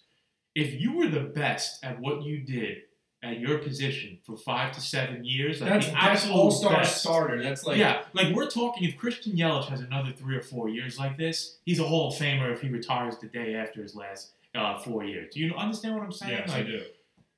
If 0.54 0.80
you 0.80 0.96
were 0.96 1.08
the 1.08 1.20
best 1.20 1.84
at 1.84 2.00
what 2.00 2.22
you 2.22 2.38
did 2.40 2.78
at 3.22 3.40
your 3.40 3.58
position 3.58 4.18
for 4.24 4.36
five 4.36 4.72
to 4.72 4.80
seven 4.80 5.24
years, 5.24 5.60
like 5.60 5.70
that's 5.70 5.86
the 5.86 5.92
that's 5.92 6.04
absolute 6.06 6.36
all 6.36 6.50
star 6.50 6.72
best, 6.74 7.00
starter. 7.00 7.42
That's 7.42 7.64
like 7.64 7.78
yeah, 7.78 8.02
like 8.12 8.34
we're 8.34 8.48
talking. 8.50 8.88
If 8.88 8.96
Christian 8.96 9.32
Yelich 9.32 9.66
has 9.68 9.80
another 9.80 10.12
three 10.12 10.36
or 10.36 10.42
four 10.42 10.68
years 10.68 10.98
like 10.98 11.16
this, 11.16 11.58
he's 11.64 11.80
a 11.80 11.84
Hall 11.84 12.08
of 12.08 12.14
Famer 12.14 12.52
if 12.52 12.60
he 12.60 12.68
retires 12.68 13.16
the 13.18 13.26
day 13.28 13.54
after 13.54 13.82
his 13.82 13.94
last 13.96 14.32
uh, 14.54 14.78
four 14.78 15.02
years. 15.04 15.32
Do 15.34 15.40
you 15.40 15.54
understand 15.54 15.94
what 15.94 16.04
I'm 16.04 16.12
saying? 16.12 16.42
Yes, 16.46 16.50
I 16.52 16.62
do. 16.62 16.82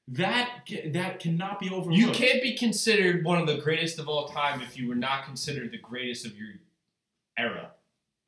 that, 0.09 0.61
that 0.93 1.21
cannot 1.21 1.61
be 1.61 1.71
overlooked. 1.71 1.97
You 1.97 2.11
can't 2.13 2.43
be 2.43 2.57
considered 2.57 3.25
one 3.25 3.41
of 3.41 3.47
the 3.47 3.59
greatest 3.59 3.99
of 3.99 4.09
all 4.09 4.29
time 4.29 4.61
if 4.61 4.77
you 4.79 4.89
were 4.89 4.95
not 4.95 5.25
considered 5.25 5.71
the 5.71 5.79
greatest 5.79 6.27
of 6.27 6.37
your 6.37 6.49
era. 7.39 7.71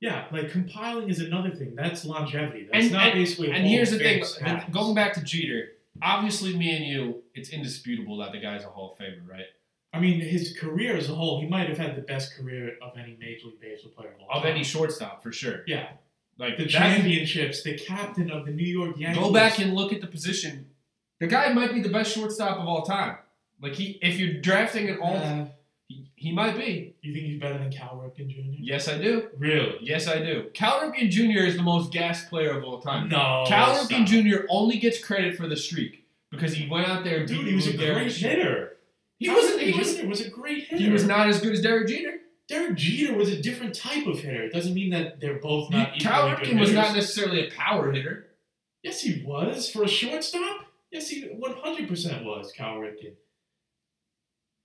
Yeah, 0.01 0.27
like 0.33 0.51
compiling 0.51 1.11
is 1.11 1.19
another 1.21 1.51
thing. 1.51 1.75
That's 1.75 2.05
longevity. 2.07 2.69
That's 2.73 2.85
And- 2.87 2.93
not 2.95 3.07
and- 3.09 3.15
basically. 3.15 3.49
And 3.51 3.59
Hall 3.65 3.69
here's 3.69 3.93
of 3.93 3.99
the 3.99 4.05
Fame 4.05 4.15
thing: 4.21 4.25
status. 4.25 4.65
the- 4.67 4.71
going 4.73 4.95
back 4.95 5.13
to 5.15 5.23
Jeter, 5.23 5.73
obviously, 6.03 6.57
me 6.57 6.75
and 6.77 6.85
you, 6.85 7.23
it's 7.35 7.51
indisputable 7.51 8.17
that 8.19 8.33
the 8.33 8.39
guy's 8.41 8.65
a 8.65 8.69
Hall 8.69 8.93
of 8.93 8.99
Famer, 8.99 9.27
right? 9.29 9.45
I 9.93 9.99
mean, 10.01 10.21
his 10.21 10.57
career 10.59 10.97
as 10.97 11.11
a 11.11 11.15
whole, 11.15 11.41
he 11.41 11.49
might 11.49 11.69
have 11.69 11.79
had 11.79 11.97
the 11.97 12.03
best 12.03 12.37
career 12.37 12.77
of 12.81 12.97
any 12.97 13.17
Major 13.19 13.47
League 13.49 13.61
Baseball 13.61 13.91
player 13.93 14.11
of 14.15 14.21
all 14.21 14.37
Of 14.39 14.43
time. 14.45 14.53
any 14.53 14.63
shortstop, 14.65 15.23
for 15.23 15.33
sure. 15.33 15.63
Yeah, 15.67 15.89
Like 16.39 16.57
the 16.59 16.67
championships, 16.67 17.63
the 17.63 17.77
captain 17.77 18.31
of 18.31 18.47
the 18.47 18.53
New 18.53 18.67
York 18.67 18.97
Yankees. 18.99 19.23
Go 19.23 19.33
back 19.33 19.59
and 19.59 19.75
look 19.75 19.93
at 19.93 20.01
the 20.01 20.07
position. 20.07 20.67
The 21.19 21.27
guy 21.27 21.53
might 21.53 21.75
be 21.75 21.81
the 21.83 21.89
best 21.89 22.15
shortstop 22.15 22.59
of 22.59 22.67
all 22.69 22.83
time. 22.83 23.17
Like 23.61 23.75
he, 23.75 23.99
if 24.01 24.19
you're 24.19 24.41
drafting 24.41 24.89
an 24.89 24.99
all, 24.99 25.17
Uh, 25.17 25.47
he, 25.91 26.09
he 26.15 26.33
might 26.33 26.57
be. 26.57 26.95
you 27.03 27.13
think 27.13 27.27
he's 27.27 27.41
better 27.41 27.59
than 27.59 27.73
Cal 27.73 27.97
Ripken 28.01 28.29
Jr.? 28.29 28.53
Yes, 28.61 28.87
I 28.87 28.97
do. 28.97 29.29
Really? 29.37 29.77
Yes, 29.81 30.07
I 30.07 30.19
do. 30.21 30.49
Cal 30.55 30.79
Ripken 30.81 31.11
Jr. 31.11 31.41
is 31.45 31.57
the 31.57 31.63
most 31.65 31.93
gas 31.93 32.29
player 32.29 32.57
of 32.57 32.63
all 32.63 32.81
time. 32.81 33.09
No. 33.09 33.45
Cal. 33.49 33.75
Ripken 33.75 34.07
Jr. 34.07 34.45
only 34.49 34.79
gets 34.79 35.03
credit 35.05 35.37
for 35.37 35.49
the 35.49 35.57
streak 35.57 36.07
because 36.31 36.55
he 36.55 36.69
went 36.69 36.87
out 36.89 37.03
there 37.03 37.19
and 37.19 37.29
Dude, 37.29 37.39
beat 37.45 37.49
he 37.49 37.55
was 37.57 37.67
a 37.67 37.77
Derek 37.77 37.97
great 38.05 38.13
Jeter. 38.13 38.37
hitter. 38.37 38.77
He 39.19 39.27
Cal 39.27 39.35
wasn't. 39.35 39.61
He 39.63 39.79
was. 39.79 40.03
Was 40.03 40.21
a 40.21 40.31
great 40.31 40.65
hitter. 40.69 40.83
He 40.83 40.91
was 40.91 41.05
not 41.05 41.29
as 41.29 41.41
good 41.41 41.53
as 41.53 41.61
Derek 41.61 41.89
Jeter. 41.89 42.19
Derek 42.49 42.77
Jeter 42.77 43.15
was 43.15 43.29
a 43.29 43.43
different 43.43 43.75
type 43.75 44.07
of 44.07 44.21
hitter. 44.21 44.45
It 44.45 44.53
doesn't 44.53 44.75
mean 44.75 44.91
that 44.91 45.21
they're 45.21 45.41
both 45.41 45.71
not 45.71 45.99
Cal 45.99 46.29
equally 46.29 46.47
good 46.47 46.57
Ripken 46.57 46.61
was 46.61 46.73
not 46.73 46.95
necessarily 46.95 47.47
a 47.47 47.51
power 47.51 47.91
hitter. 47.91 48.27
Yes, 48.85 49.01
he 49.03 49.25
was 49.27 49.69
for 49.71 49.83
a 49.83 49.89
shortstop. 49.89 50.67
Yes, 50.93 51.09
he 51.09 51.23
100% 51.29 52.25
was. 52.25 52.53
Cal 52.53 52.77
Ripken. 52.77 53.15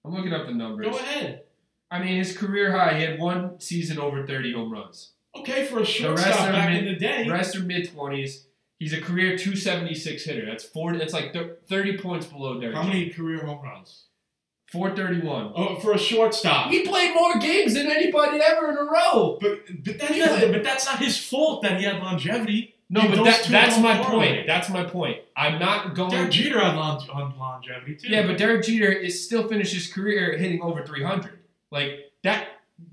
I'm 0.05 0.13
looking 0.13 0.33
up 0.33 0.45
the 0.45 0.53
numbers. 0.53 0.87
Go 0.87 0.97
ahead. 0.97 1.43
I 1.91 1.99
mean, 1.99 2.17
his 2.17 2.37
career 2.37 2.71
high, 2.71 2.97
he 2.97 3.03
had 3.03 3.19
one 3.19 3.59
season 3.59 3.99
over 3.99 4.25
30 4.25 4.53
home 4.53 4.71
runs. 4.71 5.11
Okay, 5.35 5.65
for 5.65 5.79
a 5.79 5.85
shortstop 5.85 6.51
back 6.51 6.71
mid- 6.71 6.85
in 6.85 6.93
the 6.93 6.99
day. 6.99 7.23
The 7.25 7.31
rest 7.31 7.55
are 7.55 7.61
mid 7.61 7.89
20s. 7.89 8.43
He's 8.79 8.93
a 8.93 9.01
career 9.01 9.37
276 9.37 10.23
hitter. 10.25 10.45
That's 10.45 10.63
40. 10.65 10.99
That's 10.99 11.13
like 11.13 11.33
30 11.67 11.97
points 11.97 12.25
below 12.25 12.59
Derek. 12.59 12.75
How 12.75 12.83
many 12.83 13.09
career 13.09 13.45
home 13.45 13.63
runs? 13.63 14.05
431. 14.71 15.53
Oh, 15.55 15.79
for 15.79 15.93
a 15.93 15.97
shortstop. 15.97 16.69
He 16.69 16.85
played 16.85 17.13
more 17.13 17.37
games 17.39 17.75
than 17.75 17.87
anybody 17.87 18.39
ever 18.41 18.71
in 18.71 18.77
a 18.77 18.83
row. 18.83 19.37
But 19.39 19.59
but 19.83 19.99
that's 19.99 20.13
He 20.13 20.51
but 20.51 20.63
that's 20.63 20.85
not 20.85 20.99
his 20.99 21.17
fault 21.17 21.61
that 21.63 21.79
he 21.79 21.85
had 21.85 22.01
longevity. 22.01 22.74
No, 22.89 23.01
but 23.07 23.23
that, 23.23 23.47
that's 23.49 23.79
my 23.79 24.01
correlate. 24.03 24.35
point. 24.35 24.47
That's 24.47 24.69
my 24.69 24.83
point. 24.83 25.17
I'm 25.35 25.59
not 25.59 25.95
going. 25.95 26.11
Derek 26.11 26.31
Jeter 26.31 26.59
long, 26.59 27.01
on 27.09 27.37
longevity 27.37 27.95
too. 27.95 28.09
Yeah, 28.09 28.27
but 28.27 28.37
Derek 28.37 28.63
Jeter 28.63 28.91
is 28.91 29.25
still 29.25 29.47
finished 29.47 29.73
his 29.73 29.91
career 29.91 30.37
hitting 30.37 30.61
over 30.61 30.85
300. 30.85 31.39
Like 31.71 32.11
that. 32.23 32.47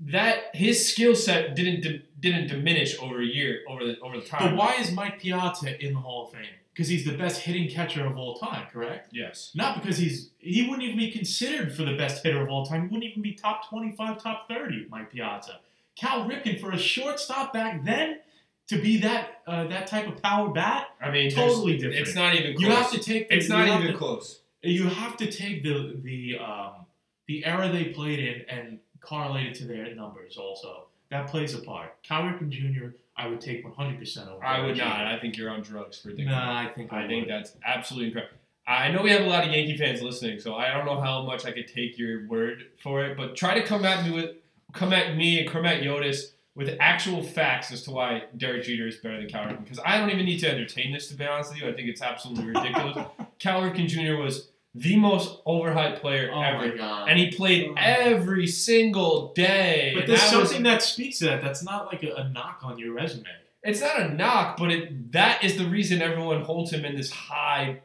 That 0.05 0.43
his 0.53 0.87
skill 0.89 1.13
set 1.13 1.55
didn't 1.55 1.81
di- 1.81 2.01
didn't 2.17 2.47
diminish 2.47 2.97
over 3.01 3.21
a 3.21 3.25
year 3.25 3.59
over 3.67 3.85
the 3.85 3.99
over 3.99 4.15
the 4.17 4.25
time. 4.25 4.51
But 4.51 4.57
why 4.57 4.75
is 4.75 4.93
Mike 4.93 5.19
Piazza 5.19 5.77
in 5.85 5.93
the 5.93 5.99
Hall 5.99 6.25
of 6.25 6.31
Fame? 6.31 6.45
Because 6.71 6.87
he's 6.87 7.03
the 7.03 7.17
best 7.17 7.41
hitting 7.41 7.69
catcher 7.69 8.05
of 8.07 8.17
all 8.17 8.35
time, 8.35 8.65
correct? 8.71 9.09
Yes. 9.11 9.51
Not 9.53 9.81
because 9.81 9.97
he's 9.97 10.29
he 10.39 10.69
wouldn't 10.69 10.83
even 10.83 10.97
be 10.97 11.11
considered 11.11 11.75
for 11.75 11.83
the 11.83 11.97
best 11.97 12.23
hitter 12.23 12.41
of 12.41 12.49
all 12.49 12.65
time. 12.65 12.83
He 12.83 12.87
wouldn't 12.87 13.03
even 13.11 13.21
be 13.21 13.33
top 13.33 13.67
twenty 13.67 13.91
five, 13.91 14.23
top 14.23 14.47
thirty. 14.47 14.87
Mike 14.89 15.11
Piazza, 15.11 15.59
Cal 15.97 16.29
Ripken 16.29 16.61
for 16.61 16.71
a 16.71 16.77
shortstop 16.77 17.51
back 17.51 17.83
then 17.83 18.19
to 18.67 18.81
be 18.81 18.97
that 19.01 19.41
uh, 19.47 19.67
that 19.67 19.87
type 19.87 20.07
of 20.07 20.21
power 20.21 20.49
bat, 20.49 20.87
I 21.01 21.11
mean, 21.11 21.31
totally 21.31 21.77
different. 21.77 22.07
It's 22.07 22.15
not 22.15 22.35
even. 22.35 22.55
Close. 22.55 22.61
you 22.61 22.69
have 22.75 22.91
to 22.91 22.99
take. 22.99 23.29
The, 23.29 23.35
It's 23.35 23.49
not 23.49 23.67
even 23.67 23.91
to- 23.91 23.97
close. 23.97 24.39
You 24.61 24.87
have 24.87 25.17
to 25.17 25.29
take 25.31 25.63
the 25.63 25.99
the 26.01 26.37
um, 26.39 26.85
the 27.27 27.45
era 27.45 27.69
they 27.71 27.85
played 27.85 28.19
in 28.19 28.45
and 28.49 28.79
correlate 29.01 29.47
it 29.47 29.55
to 29.55 29.65
their 29.65 29.93
numbers. 29.93 30.37
Also, 30.37 30.85
that 31.09 31.27
plays 31.27 31.53
a 31.53 31.59
part. 31.59 32.01
Cal 32.03 32.23
Ripken 32.23 32.49
Jr. 32.49 32.95
I 33.17 33.27
would 33.27 33.41
take 33.41 33.63
one 33.63 33.73
hundred 33.73 33.99
percent 33.99 34.29
over. 34.29 34.43
I 34.43 34.65
would 34.65 34.77
not. 34.77 35.05
I 35.05 35.19
think 35.19 35.35
you're 35.37 35.49
on 35.49 35.61
drugs 35.61 35.99
for 35.99 36.09
thinking. 36.09 36.27
Nah, 36.27 36.61
I 36.61 36.69
think 36.69 36.93
I, 36.93 37.03
I 37.03 37.07
think 37.07 37.27
that's 37.27 37.57
absolutely 37.65 38.07
incredible. 38.07 38.37
I 38.65 38.89
know 38.91 39.01
we 39.01 39.09
have 39.11 39.23
a 39.23 39.27
lot 39.27 39.45
of 39.45 39.51
Yankee 39.51 39.75
fans 39.77 40.01
listening, 40.01 40.39
so 40.39 40.55
I 40.55 40.73
don't 40.73 40.85
know 40.85 41.01
how 41.01 41.23
much 41.23 41.45
I 41.45 41.51
could 41.51 41.67
take 41.67 41.97
your 41.97 42.25
word 42.27 42.67
for 42.81 43.03
it. 43.03 43.17
But 43.17 43.35
try 43.35 43.59
to 43.59 43.65
come 43.65 43.83
at 43.83 44.05
me 44.05 44.11
with, 44.15 44.35
come 44.71 44.93
at 44.93 45.17
me 45.17 45.41
and 45.41 45.49
come 45.49 45.65
at 45.65 45.83
Yotis 45.83 46.31
with 46.55 46.75
actual 46.79 47.23
facts 47.23 47.71
as 47.71 47.81
to 47.83 47.91
why 47.91 48.23
Derek 48.37 48.63
Jeter 48.63 48.87
is 48.87 48.97
better 48.97 49.17
than 49.17 49.27
Cal 49.27 49.45
Ripken. 49.45 49.63
Because 49.63 49.79
I 49.85 49.97
don't 49.97 50.11
even 50.11 50.25
need 50.25 50.39
to 50.39 50.49
entertain 50.51 50.93
this. 50.93 51.07
To 51.09 51.15
be 51.15 51.25
honest 51.25 51.51
with 51.51 51.61
you, 51.61 51.67
I 51.67 51.73
think 51.73 51.89
it's 51.89 52.01
absolutely 52.01 52.45
ridiculous. 52.47 53.07
Cal 53.39 53.61
Ripken 53.61 53.87
Jr. 53.87 54.21
was 54.21 54.49
the 54.75 54.95
most 54.95 55.43
overhyped 55.45 55.99
player 56.01 56.31
Oh 56.33 56.41
ever, 56.41 56.67
my 56.69 56.75
god. 56.77 57.09
and 57.09 57.19
he 57.19 57.31
played 57.31 57.69
oh 57.69 57.75
every 57.77 58.47
single 58.47 59.33
day. 59.33 59.93
But 59.95 60.07
there's 60.07 60.19
that 60.21 60.37
was- 60.39 60.49
something 60.49 60.63
that 60.63 60.81
speaks 60.83 61.19
to 61.19 61.25
that. 61.25 61.41
That's 61.41 61.63
not 61.63 61.87
like 61.87 62.03
a, 62.03 62.13
a 62.15 62.29
knock 62.29 62.61
on 62.63 62.77
your 62.79 62.93
resume. 62.93 63.25
it's 63.63 63.81
not 63.81 63.99
a 63.99 64.09
knock, 64.13 64.57
but 64.57 64.71
it 64.71 65.11
that 65.11 65.43
is 65.43 65.57
the 65.57 65.65
reason 65.65 66.01
everyone 66.01 66.41
holds 66.43 66.71
him 66.71 66.85
in 66.85 66.95
this 66.95 67.11
high, 67.11 67.81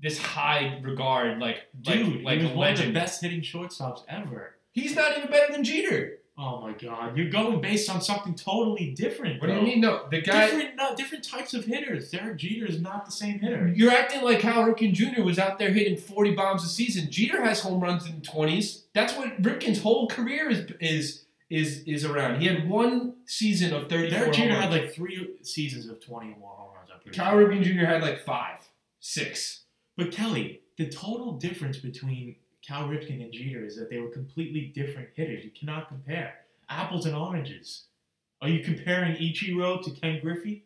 this 0.00 0.18
high 0.18 0.78
regard, 0.82 1.38
like 1.38 1.58
Dude, 1.80 2.16
like, 2.16 2.24
like 2.24 2.38
he 2.38 2.44
was 2.44 2.52
a 2.52 2.56
one 2.56 2.72
of 2.72 2.78
the 2.78 2.92
best 2.92 3.22
hitting 3.22 3.40
shortstops 3.40 4.02
ever. 4.08 4.54
He's 4.72 4.94
not 4.96 5.16
even 5.18 5.30
better 5.30 5.52
than 5.52 5.64
Jeter. 5.64 6.18
Oh 6.38 6.62
my 6.62 6.72
god, 6.72 7.14
you're 7.16 7.28
going 7.28 7.60
based 7.60 7.90
on 7.90 8.00
something 8.00 8.34
totally 8.34 8.94
different. 8.96 9.38
What 9.38 9.48
do 9.48 9.54
you 9.54 9.60
mean? 9.60 9.80
No, 9.82 10.06
the 10.10 10.22
guy. 10.22 10.46
Different, 10.46 10.76
no, 10.76 10.96
different 10.96 11.24
types 11.24 11.52
of 11.52 11.66
hitters. 11.66 12.10
Derek 12.10 12.38
Jeter 12.38 12.64
is 12.64 12.80
not 12.80 13.04
the 13.04 13.12
same 13.12 13.38
hitter. 13.38 13.68
You're 13.68 13.90
acting 13.90 14.22
like 14.22 14.40
Cal 14.40 14.64
Ripken 14.64 14.94
Jr. 14.94 15.22
was 15.22 15.38
out 15.38 15.58
there 15.58 15.70
hitting 15.70 15.98
40 15.98 16.34
bombs 16.34 16.64
a 16.64 16.68
season. 16.68 17.10
Jeter 17.10 17.42
has 17.42 17.60
home 17.60 17.82
runs 17.82 18.06
in 18.06 18.20
the 18.20 18.26
20s. 18.26 18.84
That's 18.94 19.14
what 19.14 19.42
Ripken's 19.42 19.82
whole 19.82 20.08
career 20.08 20.48
is 20.48 20.70
is 20.80 21.24
is 21.50 21.82
is 21.86 22.04
around. 22.06 22.40
He 22.40 22.46
had 22.46 22.66
one 22.66 23.16
season 23.26 23.74
of 23.74 23.90
34. 23.90 24.18
Derek 24.18 24.32
Jeter 24.32 24.54
had 24.54 24.72
like 24.72 24.94
three 24.94 25.34
seasons 25.42 25.86
of 25.86 26.00
20 26.00 26.32
or 26.32 26.36
more 26.38 26.54
home 26.56 26.70
runs. 26.74 26.88
I'm 26.94 27.12
Cal 27.12 27.32
sure. 27.32 27.46
Ripken 27.46 27.62
Jr. 27.62 27.84
had 27.84 28.00
like 28.00 28.24
five, 28.24 28.70
six. 29.00 29.64
But 29.98 30.12
Kelly, 30.12 30.62
the 30.78 30.88
total 30.88 31.32
difference 31.32 31.76
between 31.76 32.36
Cal 32.66 32.88
Ripken 32.88 33.22
and 33.22 33.32
Jeter 33.32 33.64
is 33.64 33.76
that 33.76 33.90
they 33.90 33.98
were 33.98 34.08
completely 34.08 34.72
different 34.74 35.08
hitters. 35.14 35.44
You 35.44 35.50
cannot 35.50 35.88
compare 35.88 36.34
apples 36.68 37.06
and 37.06 37.14
oranges. 37.14 37.86
Are 38.40 38.48
you 38.48 38.62
comparing 38.62 39.16
Ichiro 39.16 39.82
to 39.82 39.90
Ken 39.90 40.20
Griffey? 40.20 40.64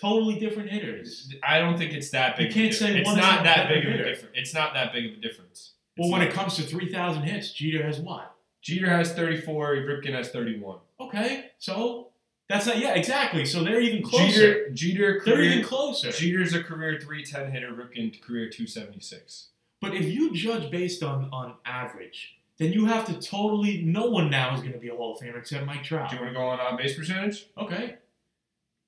Totally 0.00 0.38
different 0.38 0.70
hitters. 0.70 1.32
I 1.42 1.58
don't 1.58 1.76
think 1.76 1.92
it's 1.92 2.10
that 2.10 2.36
big. 2.36 2.48
You 2.48 2.62
can't 2.62 2.74
say. 2.74 2.98
It's 2.98 3.14
not 3.14 3.44
that 3.44 3.68
big 3.68 3.84
of 3.84 3.92
a 3.92 3.98
difference. 3.98 4.34
It's 4.34 4.54
not 4.54 4.74
that 4.74 4.92
big 4.92 5.12
of 5.12 5.18
a 5.18 5.20
difference. 5.20 5.72
Well, 5.98 6.10
when 6.10 6.22
it 6.22 6.32
comes 6.32 6.56
to 6.56 6.62
3,000 6.62 7.22
hits, 7.24 7.52
Jeter 7.52 7.84
has 7.84 8.00
what? 8.00 8.34
Jeter 8.62 8.88
has 8.88 9.12
34, 9.12 9.76
Ripken 9.76 10.14
has 10.14 10.30
31. 10.30 10.78
Okay, 11.00 11.50
so 11.58 12.08
that's 12.48 12.64
not, 12.64 12.78
yeah, 12.78 12.94
exactly. 12.94 13.44
So 13.44 13.62
they're 13.62 13.80
even 13.80 14.02
closer. 14.02 14.70
Jeter, 14.70 14.70
Jeter, 14.70 15.22
they're 15.24 15.34
career, 15.34 15.50
even 15.50 15.64
closer. 15.64 16.10
Jeter's 16.12 16.54
a 16.54 16.62
career 16.62 16.98
310 16.98 17.50
hitter, 17.50 17.72
Ripken 17.72 18.18
career 18.22 18.48
276. 18.48 19.48
But 19.82 19.96
if 19.96 20.04
you 20.04 20.32
judge 20.32 20.70
based 20.70 21.02
on, 21.02 21.28
on 21.32 21.54
average, 21.66 22.38
then 22.56 22.72
you 22.72 22.86
have 22.86 23.04
to 23.06 23.14
totally. 23.20 23.82
No 23.82 24.06
one 24.06 24.30
now 24.30 24.54
is 24.54 24.60
going 24.60 24.74
to 24.74 24.78
be 24.78 24.88
a 24.88 24.94
Hall 24.94 25.16
of 25.16 25.20
Famer 25.20 25.38
except 25.38 25.66
Mike 25.66 25.82
Trout. 25.82 26.08
Do 26.08 26.16
you 26.16 26.22
want 26.22 26.32
to 26.32 26.38
go 26.38 26.46
on 26.46 26.60
on 26.60 26.76
base 26.76 26.96
percentage? 26.96 27.48
Okay. 27.58 27.96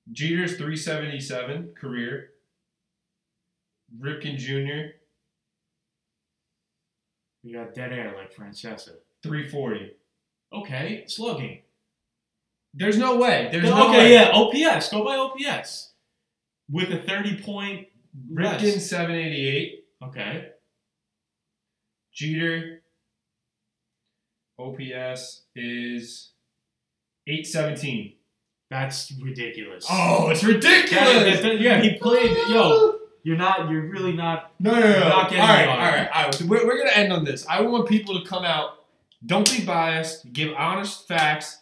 Jeter's 0.09 0.55
377 0.55 1.73
career. 1.77 2.29
Ripken 3.99 4.37
Jr. 4.37 4.95
We 7.43 7.51
got 7.51 7.73
dead 7.73 7.91
air 7.91 8.13
like 8.15 8.33
Francesa. 8.33 8.93
340. 9.21 9.91
Okay, 10.53 11.03
slugging. 11.07 11.59
There's 12.73 12.97
no 12.97 13.17
way. 13.17 13.49
There's 13.51 13.65
no 13.65 13.89
way. 13.91 13.97
Okay, 13.97 14.13
yeah, 14.13 14.31
OPS. 14.31 14.89
Go 14.89 15.03
by 15.03 15.17
OPS. 15.17 15.91
With 16.71 16.89
a 16.91 16.99
30 16.99 17.41
point. 17.41 17.87
Ripken 18.31 18.61
less. 18.61 18.89
788. 18.89 19.85
Okay. 20.01 20.51
Jeter. 22.15 22.81
OPS 24.57 25.41
is 25.55 26.31
817. 27.27 28.13
That's 28.71 29.11
ridiculous. 29.21 29.85
Oh, 29.89 30.29
it's 30.29 30.43
ridiculous. 30.43 30.91
That- 30.91 31.41
that- 31.43 31.59
yeah, 31.59 31.81
he 31.81 31.97
played. 31.97 32.35
Yo, 32.49 32.95
you're 33.23 33.37
not. 33.37 33.69
You're 33.69 33.89
really 33.89 34.13
not. 34.13 34.53
No, 34.59 34.71
no, 34.71 34.79
no. 34.79 34.89
no. 34.91 34.99
Not 34.99 35.13
All 35.13 35.23
getting 35.29 35.39
right, 35.39 35.65
the 35.65 35.71
all 35.71 35.77
right, 35.77 36.09
all 36.13 36.23
right. 36.23 36.41
We're, 36.43 36.65
we're 36.65 36.77
going 36.77 36.87
to 36.89 36.97
end 36.97 37.11
on 37.13 37.25
this. 37.25 37.45
I 37.47 37.61
want 37.61 37.87
people 37.87 38.19
to 38.21 38.27
come 38.27 38.45
out. 38.45 38.85
Don't 39.25 39.49
be 39.51 39.65
biased. 39.65 40.31
Give 40.31 40.53
honest 40.55 41.07
facts. 41.07 41.59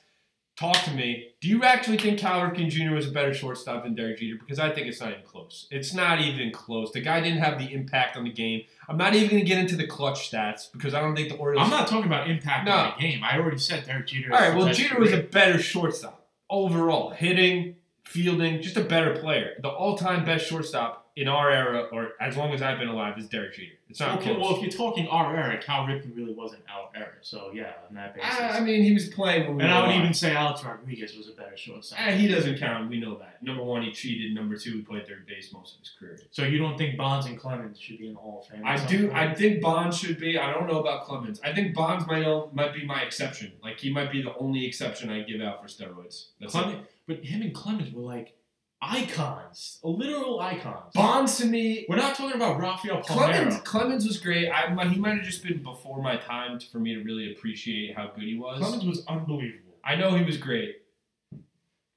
Talk 0.63 0.81
to 0.85 0.91
me. 0.91 1.27
Do 1.41 1.49
you 1.49 1.65
actually 1.65 1.97
think 1.97 2.19
Cal 2.19 2.39
Ripken 2.39 2.69
Jr. 2.69 2.93
was 2.95 3.05
a 3.05 3.11
better 3.11 3.33
shortstop 3.33 3.83
than 3.83 3.95
Derek 3.95 4.19
Jeter? 4.19 4.37
Because 4.39 4.59
I 4.59 4.71
think 4.71 4.87
it's 4.87 5.01
not 5.01 5.09
even 5.11 5.23
close. 5.25 5.67
It's 5.69 5.93
not 5.93 6.21
even 6.21 6.53
close. 6.53 6.93
The 6.93 7.01
guy 7.01 7.19
didn't 7.19 7.39
have 7.39 7.59
the 7.59 7.65
impact 7.73 8.15
on 8.15 8.23
the 8.23 8.29
game. 8.31 8.61
I'm 8.87 8.95
not 8.95 9.13
even 9.13 9.27
going 9.29 9.41
to 9.41 9.45
get 9.45 9.57
into 9.57 9.75
the 9.75 9.85
clutch 9.85 10.31
stats 10.31 10.71
because 10.71 10.93
I 10.93 11.01
don't 11.01 11.17
think 11.17 11.27
the 11.27 11.35
Orioles. 11.35 11.65
I'm 11.65 11.69
not 11.69 11.89
talking 11.89 12.05
about 12.05 12.29
impact 12.29 12.65
No. 12.65 12.71
on 12.71 12.93
the 12.95 13.01
game. 13.05 13.21
I 13.25 13.37
already 13.37 13.57
said 13.57 13.85
Derek 13.85 14.07
Jeter. 14.07 14.33
All 14.33 14.39
right, 14.39 14.55
well, 14.55 14.73
Jeter 14.73 14.97
was 14.97 15.11
a 15.11 15.21
better 15.21 15.59
shortstop 15.59 16.29
overall, 16.49 17.09
hitting, 17.09 17.75
fielding, 18.05 18.61
just 18.61 18.77
a 18.77 18.85
better 18.85 19.17
player. 19.17 19.55
The 19.61 19.67
all-time 19.67 20.23
best 20.23 20.47
shortstop 20.47 21.02
in 21.15 21.27
our 21.27 21.51
era, 21.51 21.87
or 21.91 22.13
as 22.19 22.35
long 22.35 22.51
as 22.53 22.63
I've 22.63 22.79
been 22.79 22.87
alive, 22.87 23.19
is 23.19 23.27
Derek 23.27 23.53
Jeter. 23.53 23.73
It's 23.87 23.99
not 23.99 24.17
Okay, 24.17 24.33
close. 24.33 24.41
well, 24.41 24.55
if 24.55 24.61
you're 24.63 24.71
talking 24.71 25.07
our 25.07 25.35
era, 25.37 25.61
Cal 25.61 25.85
Ripken 25.85 26.15
really 26.15 26.33
wasn't 26.33 26.63
our 26.67 26.89
era. 26.95 27.13
So 27.21 27.51
yeah, 27.53 27.73
on 27.87 27.93
that 27.93 28.15
basis. 28.15 28.31
I, 28.39 28.57
I 28.57 28.59
mean, 28.61 28.81
he 28.81 28.91
was 28.93 29.09
playing 29.09 29.45
when 29.47 29.57
we 29.57 29.63
and 29.63 29.71
were 29.71 29.77
I 29.77 29.81
would 29.81 29.89
alive. 29.91 29.99
even 30.01 30.13
say 30.15 30.35
Alex 30.35 30.63
Rodriguez 30.63 31.15
was 31.15 31.27
a 31.29 31.33
better 31.33 31.55
shortstop. 31.55 31.99
Eh, 32.01 32.15
he 32.15 32.27
doesn't 32.27 32.57
count. 32.57 32.89
We 32.89 32.99
know 32.99 33.15
that. 33.19 33.43
Number 33.43 33.61
one, 33.61 33.83
he 33.83 33.91
cheated. 33.91 34.33
Number 34.33 34.57
two, 34.57 34.71
he 34.77 34.81
played 34.81 35.07
third 35.07 35.27
base 35.27 35.53
most 35.53 35.75
of 35.75 35.81
his 35.81 35.91
career. 35.99 36.17
So 36.31 36.43
you 36.45 36.57
don't 36.57 36.79
think 36.79 36.97
Bonds 36.97 37.27
and 37.27 37.37
Clemens 37.39 37.79
should 37.79 37.99
be 37.99 38.07
in 38.07 38.13
the 38.15 38.19
Hall 38.19 38.39
of 38.41 38.47
Fame? 38.47 38.65
I 38.65 38.83
do. 38.87 39.09
point? 39.09 39.19
I 39.19 39.35
think 39.35 39.61
Bonds 39.61 39.95
should 39.99 40.19
be. 40.19 40.39
I 40.39 40.51
don't 40.51 40.65
know 40.65 40.79
about 40.79 41.03
Clemens. 41.05 41.39
I 41.43 41.53
think 41.53 41.75
Bonds 41.75 42.07
might 42.07 42.25
o- 42.25 42.49
might 42.53 42.73
be 42.73 42.83
my 42.87 43.01
exception. 43.03 43.51
Like 43.61 43.77
he 43.79 43.93
might 43.93 44.11
be 44.11 44.23
the 44.23 44.35
only 44.37 44.65
exception 44.65 45.11
I 45.11 45.21
give 45.21 45.41
out 45.41 45.61
for 45.61 45.67
steroids. 45.67 46.29
That's 46.41 46.55
it. 46.55 46.57
Clemens, 46.57 46.87
but 47.05 47.23
him 47.23 47.43
and 47.43 47.53
Clemens 47.53 47.93
were 47.93 48.01
like 48.01 48.35
icons, 48.83 49.79
literal 49.83 50.39
icons. 50.39 50.91
Bonds 50.93 51.37
to 51.37 51.45
me. 51.45 51.85
We're 51.87 51.95
not 51.95 52.15
talking 52.15 52.35
about 52.35 52.59
Rafael 52.59 53.01
Clemens, 53.01 53.55
Palmeiro. 53.55 53.63
Clemens 53.63 54.05
was 54.05 54.17
great. 54.17 54.49
I, 54.49 54.67
he 54.87 54.99
might 54.99 55.15
have 55.15 55.23
just 55.23 55.43
been 55.43 55.63
before 55.63 56.01
my 56.01 56.17
time 56.17 56.59
to, 56.59 56.67
for 56.67 56.79
me 56.79 56.93
to 56.93 57.03
really 57.03 57.31
appreciate 57.31 57.95
how 57.95 58.11
good 58.13 58.23
he 58.23 58.37
was. 58.37 58.59
Clemens 58.59 58.85
was 58.85 59.05
unbelievable. 59.07 59.75
I 59.83 59.95
know 59.95 60.15
he 60.15 60.23
was 60.23 60.37
great. 60.37 60.81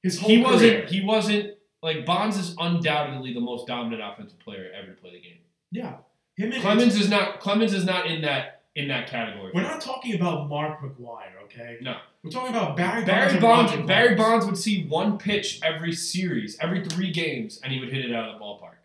His 0.03 0.19
whole 0.19 0.29
He 0.29 0.41
wasn't. 0.41 0.89
He 0.89 1.03
wasn't 1.03 1.55
like 1.81 2.05
Bonds 2.05 2.37
is 2.37 2.55
undoubtedly 2.59 3.33
the 3.33 3.41
most 3.41 3.67
dominant 3.67 4.01
offensive 4.01 4.39
player 4.39 4.71
ever 4.77 4.93
to 4.93 5.01
play 5.01 5.11
the 5.11 5.21
game. 5.21 5.39
Yeah, 5.71 5.97
him 6.37 6.51
and 6.51 6.61
Clemens 6.61 6.99
is 6.99 7.09
not. 7.09 7.39
Clemens 7.39 7.73
is 7.73 7.85
not 7.85 8.05
in 8.07 8.21
that 8.21 8.56
in 8.77 8.87
that 8.87 9.09
category. 9.09 9.51
We're 9.55 9.63
not 9.63 9.81
talking 9.81 10.13
about 10.13 10.47
Mark 10.47 10.81
McGwire, 10.81 11.43
okay? 11.45 11.79
No. 11.81 11.97
We're 12.23 12.29
talking 12.29 12.55
about 12.55 12.77
Barry 12.77 13.03
Bonds. 13.03 13.33
Barry 13.33 13.39
Bonds. 13.39 13.87
Barry 13.87 14.15
Bonds 14.15 14.45
would 14.45 14.57
see 14.57 14.85
one 14.85 15.17
pitch 15.17 15.59
every 15.63 15.91
series, 15.93 16.57
every 16.61 16.85
three 16.85 17.11
games, 17.11 17.59
and 17.63 17.73
he 17.73 17.79
would 17.79 17.91
hit 17.91 18.05
it 18.05 18.15
out 18.15 18.29
of 18.29 18.35
the 18.35 18.45
ballpark. 18.45 18.75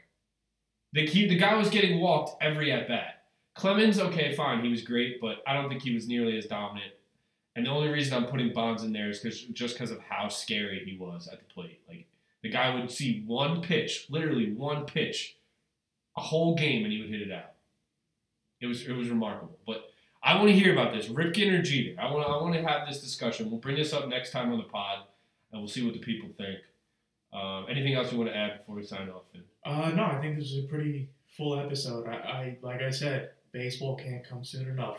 The 0.95 1.07
he, 1.07 1.29
the 1.29 1.37
guy 1.37 1.55
was 1.57 1.69
getting 1.69 2.01
walked 2.01 2.43
every 2.43 2.73
at 2.73 2.89
bat. 2.89 3.25
Clemens, 3.55 4.01
okay, 4.01 4.35
fine, 4.35 4.65
he 4.65 4.71
was 4.71 4.81
great, 4.81 5.21
but 5.21 5.43
I 5.47 5.53
don't 5.53 5.69
think 5.69 5.83
he 5.83 5.95
was 5.95 6.09
nearly 6.09 6.39
as 6.39 6.47
dominant. 6.47 6.93
And 7.55 7.67
the 7.67 7.71
only 7.71 7.89
reason 7.89 8.15
I'm 8.15 8.31
putting 8.31 8.51
Bonds 8.55 8.83
in 8.83 8.95
there 8.95 9.11
is 9.11 9.19
because 9.19 9.43
just 9.43 9.75
because 9.75 9.91
of 9.91 10.01
how 10.01 10.29
scary 10.29 10.83
he 10.87 10.97
was 10.97 11.29
at 11.29 11.39
the 11.39 11.53
plate. 11.53 11.83
Like 11.87 12.07
the 12.43 12.49
guy 12.49 12.75
would 12.75 12.91
see 12.91 13.25
one 13.27 13.61
pitch, 13.61 14.07
literally 14.09 14.55
one 14.55 14.87
pitch, 14.87 15.37
a 16.17 16.23
whole 16.23 16.55
game, 16.55 16.85
and 16.85 16.93
he 16.95 17.03
would 17.03 17.11
hit 17.11 17.21
it 17.21 17.31
out. 17.31 17.52
It 18.63 18.67
was 18.67 18.87
it 18.87 18.93
was 18.93 19.09
remarkable. 19.09 19.59
But 19.67 19.91
I 20.23 20.37
want 20.37 20.49
to 20.49 20.55
hear 20.55 20.73
about 20.73 20.95
this, 20.95 21.09
Ripken 21.09 21.53
or 21.59 21.63
Jeter. 21.63 22.01
I 22.01 22.11
want 22.13 22.27
I 22.29 22.41
want 22.41 22.55
to 22.55 22.63
have 22.63 22.89
this 22.89 23.01
discussion. 23.01 23.51
We'll 23.51 23.61
bring 23.61 23.77
this 23.77 23.93
up 23.93 24.09
next 24.09 24.31
time 24.31 24.53
on 24.53 24.59
the 24.59 24.65
pod, 24.65 25.01
and 25.53 25.61
we'll 25.61 25.69
see 25.69 25.85
what 25.85 25.95
the 25.95 26.01
people 26.01 26.29
think. 26.37 26.59
Um, 27.33 27.67
anything 27.69 27.95
else 27.95 28.13
you 28.13 28.19
want 28.19 28.31
to 28.31 28.37
add 28.37 28.59
before 28.59 28.77
we 28.77 28.85
sign 28.85 29.09
off? 29.09 29.23
Uh, 29.65 29.91
no, 29.95 30.05
I 30.05 30.21
think 30.21 30.39
this 30.39 30.53
is 30.53 30.65
a 30.65 30.69
pretty 30.69 31.09
full 31.37 31.59
episode. 31.59 32.07
I, 32.07 32.13
I 32.15 32.59
like 32.63 32.83
I 32.83 32.91
said, 32.91 33.31
baseball 33.53 33.97
can't 33.97 34.25
come 34.27 34.45
soon 34.45 34.69
enough. 34.69 34.99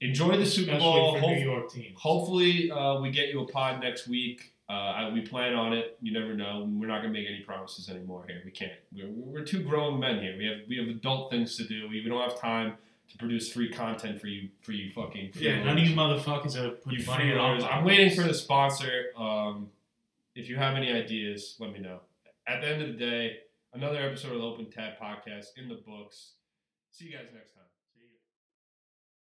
Enjoy 0.00 0.36
the 0.36 0.44
Super 0.44 0.72
especially 0.72 0.78
Bowl. 0.90 1.18
Hope- 1.18 1.30
New 1.30 1.44
York 1.44 1.72
teams. 1.72 1.96
hopefully, 1.98 2.70
uh, 2.70 3.00
we 3.00 3.10
get 3.10 3.28
you 3.28 3.40
a 3.42 3.46
pod 3.46 3.80
next 3.80 4.08
week. 4.08 4.52
Uh, 4.68 4.72
I, 4.72 5.10
we 5.12 5.20
plan 5.20 5.54
on 5.54 5.72
it. 5.72 5.98
You 6.00 6.12
never 6.12 6.34
know. 6.34 6.68
We're 6.78 6.86
not 6.88 7.02
gonna 7.02 7.12
make 7.12 7.26
any 7.28 7.40
promises 7.40 7.88
anymore 7.88 8.24
here. 8.26 8.42
We 8.44 8.50
can't. 8.50 8.72
We're, 8.94 9.08
we're 9.08 9.44
two 9.44 9.62
grown 9.62 9.98
men 10.00 10.20
here. 10.20 10.36
We 10.38 10.46
have 10.46 10.58
we 10.68 10.76
have 10.78 10.88
adult 10.88 11.30
things 11.30 11.56
to 11.56 11.64
do. 11.64 11.88
We, 11.88 12.02
we 12.02 12.08
don't 12.08 12.20
have 12.28 12.38
time 12.40 12.74
to 13.10 13.18
produce 13.18 13.52
free 13.52 13.70
content 13.70 14.20
for 14.20 14.26
you 14.26 14.48
for 14.62 14.72
you 14.72 14.90
fucking. 14.90 15.32
Yeah, 15.34 15.62
none 15.62 15.78
of 15.78 15.84
you 15.84 15.94
motherfuckers 15.94 16.56
are 16.56 16.76
You 16.90 17.04
putting 17.04 17.06
money 17.06 17.30
in 17.32 17.38
our 17.38 17.56
freeloaders. 17.56 17.72
I'm 17.72 17.84
waiting 17.84 18.14
for 18.14 18.22
the 18.22 18.34
sponsor. 18.34 19.06
Um, 19.16 19.70
if 20.34 20.48
you 20.48 20.56
have 20.56 20.76
any 20.76 20.92
ideas, 20.92 21.56
let 21.58 21.72
me 21.72 21.78
know. 21.78 22.00
At 22.46 22.60
the 22.62 22.68
end 22.68 22.82
of 22.82 22.88
the 22.88 22.94
day, 22.98 23.36
another 23.74 23.98
episode 23.98 24.32
of 24.32 24.38
the 24.38 24.46
Open 24.46 24.70
Tab 24.70 24.94
Podcast 25.00 25.46
in 25.56 25.68
the 25.68 25.76
books. 25.86 26.32
See 26.90 27.06
you 27.06 27.12
guys 27.12 27.26
next 27.34 27.52
time. 27.52 27.61